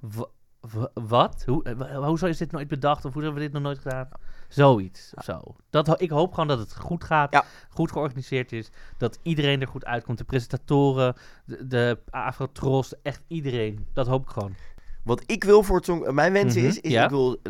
wa- 0.00 0.28
wa- 0.60 0.90
wat? 0.94 1.44
Hoe, 1.46 1.74
hoezo 2.04 2.26
is 2.26 2.38
dit 2.38 2.52
nooit 2.52 2.68
bedacht? 2.68 3.04
Of 3.04 3.12
hoe 3.12 3.22
hebben 3.22 3.40
we 3.40 3.46
dit 3.46 3.54
nog 3.54 3.62
nooit 3.62 3.78
gedaan? 3.78 4.08
Zoiets 4.54 5.12
of 5.14 5.24
zo. 5.24 5.40
Dat, 5.70 6.00
ik 6.00 6.10
hoop 6.10 6.30
gewoon 6.32 6.48
dat 6.48 6.58
het 6.58 6.76
goed 6.76 7.04
gaat, 7.04 7.32
Ja. 7.32 7.44
goed 7.68 7.92
georganiseerd 7.92 8.52
is, 8.52 8.70
dat 8.98 9.18
iedereen 9.22 9.60
er 9.60 9.68
goed 9.68 9.84
uitkomt. 9.84 10.18
De 10.18 10.24
presentatoren, 10.24 11.14
de, 11.44 11.66
de 11.66 11.98
echt 13.02 13.22
iedereen. 13.28 13.86
Dat 13.92 14.06
hoop 14.06 14.22
ik 14.22 14.28
gewoon. 14.30 14.54
Wat 15.04 15.22
ik 15.26 15.44
wil 15.44 15.62
voor 15.62 15.76
het 15.76 15.84
song... 15.84 16.14
Mijn 16.14 16.32
wens 16.32 16.54
Mhm, 16.56 16.66
is, 16.66 16.80
is 16.80 16.90
ja. 16.90 17.04
ik 17.04 17.10
wil 17.10 17.40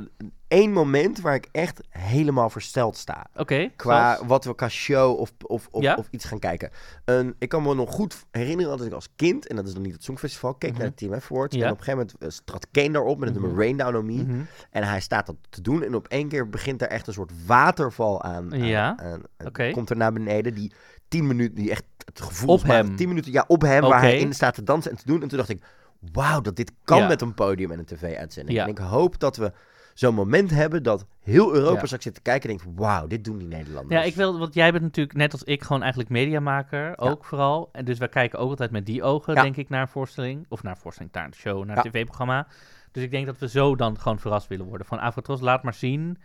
één 0.55 0.73
moment 0.73 1.21
waar 1.21 1.35
ik 1.35 1.49
echt 1.53 1.81
helemaal 1.89 2.51
versteld 2.51 2.97
sta. 2.97 3.27
Oké. 3.37 3.71
Qua 3.77 4.15
zoals- 4.15 4.29
wat 4.29 4.45
we 4.45 4.55
qua 4.55 4.69
show 4.69 5.19
of, 5.19 5.33
of, 5.47 5.69
of, 5.71 5.83
Ja? 5.83 5.95
of 5.95 6.07
iets 6.11 6.25
gaan 6.25 6.39
kijken. 6.39 6.71
Een- 7.05 7.35
ik 7.39 7.49
kan 7.49 7.63
me 7.63 7.75
nog 7.75 7.91
goed 7.91 8.25
herinneren 8.31 8.77
dat 8.79 8.87
ik 8.87 8.93
als 8.93 9.09
kind, 9.17 9.47
en 9.47 9.57
dat 9.57 9.67
is 9.67 9.73
dan 9.73 9.83
niet 9.83 9.93
het 9.93 10.05
Songfestival, 10.05 10.55
keek 10.55 10.71
Mhm. 10.71 10.79
naar 10.79 10.89
het 10.89 10.97
Team 10.97 11.21
F 11.21 11.31
Awards. 11.33 11.57
Ja. 11.57 11.65
En 11.67 11.71
op 11.73 11.79
een 11.79 11.85
gegeven 11.85 12.07
moment 12.21 12.35
eh, 12.39 12.45
trad 12.45 12.67
Kane 12.71 12.91
daarop 12.91 13.19
met 13.19 13.29
het 13.29 13.39
Mhm. 13.39 13.47
nummer 13.47 13.65
Rain 13.65 13.77
Down 13.77 13.97
On 13.97 14.07
Me. 14.07 14.23
Mhm. 14.23 14.41
En 14.71 14.83
hij 14.83 15.01
staat 15.01 15.27
dat 15.27 15.37
te 15.51 15.61
doen. 15.61 15.83
En 15.83 15.95
op 15.95 16.09
één 16.09 16.29
keer 16.29 16.49
begint 16.49 16.83
er 16.83 16.89
echt 16.89 17.07
een 17.07 17.13
soort 17.13 17.33
waterval 17.47 18.23
aan. 18.23 18.53
aan- 18.53 18.65
Ja, 18.65 18.97
aan- 18.97 19.23
aan- 19.37 19.47
oké. 19.47 19.71
Komt 19.71 19.91
er 19.91 19.97
naar 19.97 20.13
beneden. 20.13 20.55
Die 20.55 20.73
tien 21.09 21.27
minuten, 21.27 21.55
die 21.55 21.71
echt 21.71 21.85
het 22.05 22.21
gevoel 22.21 22.55
Op 22.55 22.63
hem. 22.63 22.97
Tien 22.97 23.09
minuten, 23.09 23.33
ja, 23.33 23.45
op 23.47 23.63
hem. 23.63 23.81
Waar 23.83 24.01
hij 24.01 24.19
in 24.19 24.35
staat 24.35 24.55
te 24.55 24.63
dansen 24.63 24.91
en 24.91 24.97
te 24.97 25.07
doen. 25.07 25.23
En 25.23 25.29
toen 25.29 25.39
dacht 25.39 25.51
ik, 25.51 25.63
wauw, 26.13 26.41
dat 26.41 26.57
dit 26.57 26.73
kan 26.85 26.99
Ja. 26.99 27.07
met 27.09 27.21
een 27.23 27.35
podium 27.35 27.71
en 27.71 27.79
een 27.79 27.85
tv-uitzending. 27.85 28.57
Ja. 28.59 28.65
En 28.65 28.71
ik 28.71 28.79
hoop 28.79 29.19
dat 29.19 29.37
we 29.37 29.53
zo'n 29.95 30.15
moment 30.15 30.51
hebben 30.51 30.83
dat 30.83 31.07
heel 31.21 31.55
Europa 31.55 31.81
Ja. 31.81 31.85
straks 31.87 32.03
zit 32.05 32.15
te 32.15 32.21
kijken 32.21 32.51
en 32.51 32.57
denkt, 32.57 32.73
wauw, 32.79 33.07
dit 33.07 33.25
doen 33.25 33.39
die 33.39 33.49
Nederlanders. 33.49 34.01
Ja, 34.01 34.07
ik 34.07 34.15
wil, 34.15 34.39
want 34.39 34.55
jij 34.55 34.71
bent 34.73 34.83
natuurlijk 34.83 35.17
net 35.17 35.33
als 35.33 35.43
ik 35.43 35.63
gewoon 35.63 35.81
eigenlijk 35.81 36.11
mediamaker, 36.11 36.99
ook 36.99 37.25
vooral. 37.25 37.69
En 37.73 37.85
dus 37.85 37.99
wij 37.99 38.09
kijken 38.09 38.39
ook 38.39 38.51
altijd 38.51 38.71
met 38.71 38.87
die 38.87 39.03
ogen, 39.03 39.35
Ja. 39.35 39.43
denk 39.43 39.57
ik, 39.57 39.69
naar 39.69 39.81
een 39.81 39.89
voorstelling. 39.89 40.47
Of 40.49 40.63
naar 40.63 40.73
een 40.75 40.81
voorstelling, 40.81 41.15
naar 41.15 41.25
een 41.25 41.35
show, 41.35 41.65
naar 41.65 41.77
een 41.85 41.91
tv-programma. 41.91 42.47
Dus 42.93 43.03
ik 43.03 43.11
denk 43.11 43.27
dat 43.27 43.39
we 43.39 43.49
zo 43.49 43.77
dan 43.77 43.99
gewoon 44.01 44.19
verrast 44.19 44.47
willen 44.49 44.67
worden. 44.67 44.87
Van 44.87 44.99
Afrotros, 44.99 45.41
laat 45.41 45.63
maar 45.63 45.75
zien. 45.75 46.19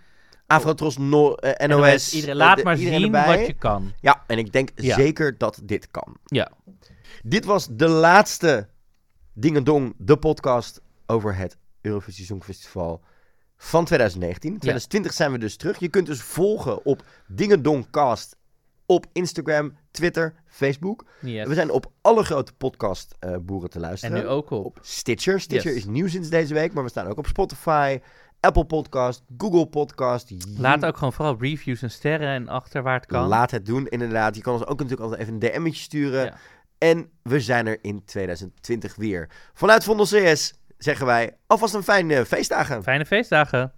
Afrotros, 0.48 0.98
no, 0.98 1.34
eh, 1.36 1.68
NOS. 1.68 2.14
iedereen, 2.14 2.36
eh, 2.36 2.42
laat 2.42 2.58
de- 2.58 2.64
maar 2.64 2.78
iedereen 2.78 3.00
zien 3.02 3.16
erbij. 3.16 3.38
wat 3.38 3.48
je 3.48 3.54
kan. 3.54 3.92
Ja, 4.02 4.24
en 4.28 4.38
ik 4.38 4.52
denk 4.52 4.70
zeker 4.76 5.38
dat 5.38 5.60
dit 5.64 5.92
kan. 5.92 6.18
Ja. 6.26 6.52
Dit 7.24 7.46
was 7.46 7.68
de 7.72 7.88
laatste 7.88 8.68
Dingendong, 9.34 9.94
de 9.98 10.18
podcast 10.18 10.82
over 11.06 11.36
het 11.36 11.58
Eurovisie 11.82 12.26
Songfestival 12.26 13.02
van 13.62 13.86
2019. 13.86 14.50
2020 14.52 15.14
zijn 15.14 15.32
we 15.32 15.38
dus 15.38 15.56
terug. 15.56 15.80
Je 15.80 15.88
kunt 15.90 16.06
dus 16.06 16.22
volgen 16.22 16.86
op 16.86 17.04
Dingendongcast 17.28 18.38
op 18.86 19.06
Instagram, 19.14 19.78
Twitter, 19.92 20.34
Facebook. 20.48 21.06
Yes. 21.22 21.48
We 21.48 21.54
zijn 21.54 21.72
op 21.72 21.92
alle 22.02 22.24
grote 22.24 22.54
podcastboeren 22.54 23.70
te 23.70 23.76
En 23.76 23.82
luisteren. 23.82 24.18
nu 24.22 24.28
ook 24.28 24.50
op. 24.50 24.66
op 24.66 24.80
Stitcher. 24.82 25.40
Stitcher 25.42 25.72
Yes. 25.74 25.80
is 25.80 25.86
nieuw 25.90 26.08
sinds 26.08 26.30
deze 26.30 26.54
week, 26.54 26.74
maar 26.74 26.84
we 26.84 26.90
staan 26.90 27.08
ook 27.08 27.18
op 27.18 27.28
Spotify, 27.28 28.00
Apple 28.40 28.66
Podcast, 28.66 29.24
Google 29.38 29.66
Podcast. 29.68 30.32
Laat 30.58 30.86
ook 30.86 30.98
gewoon 30.98 31.14
vooral 31.14 31.38
reviews 31.40 31.82
en 31.82 31.92
sterren 31.92 32.28
en 32.28 32.48
achter 32.48 32.84
waar 32.84 32.96
het 32.96 33.06
kan. 33.06 33.28
Laat 33.28 33.52
het 33.52 33.66
doen, 33.66 33.88
inderdaad. 33.88 34.36
Je 34.36 34.42
kan 34.42 34.54
ons 34.54 34.62
ook 34.66 34.80
natuurlijk 34.80 35.02
altijd 35.02 35.22
even 35.22 35.34
een 35.34 35.40
DM'tje 35.40 35.82
sturen. 35.84 36.26
Ja. 36.26 36.38
En 36.78 37.10
we 37.24 37.40
zijn 37.40 37.68
er 37.68 37.78
in 37.82 38.06
2020 38.06 38.96
weer. 38.96 39.30
Vanuit 39.54 39.84
Vondel 39.84 40.06
CS 40.06 40.54
zeggen 40.80 41.06
wij 41.06 41.38
alvast 41.48 41.74
een 41.74 41.84
fijne 41.84 42.26
feestdagen. 42.26 42.84
Fijne 42.84 43.06
feestdagen. 43.06 43.74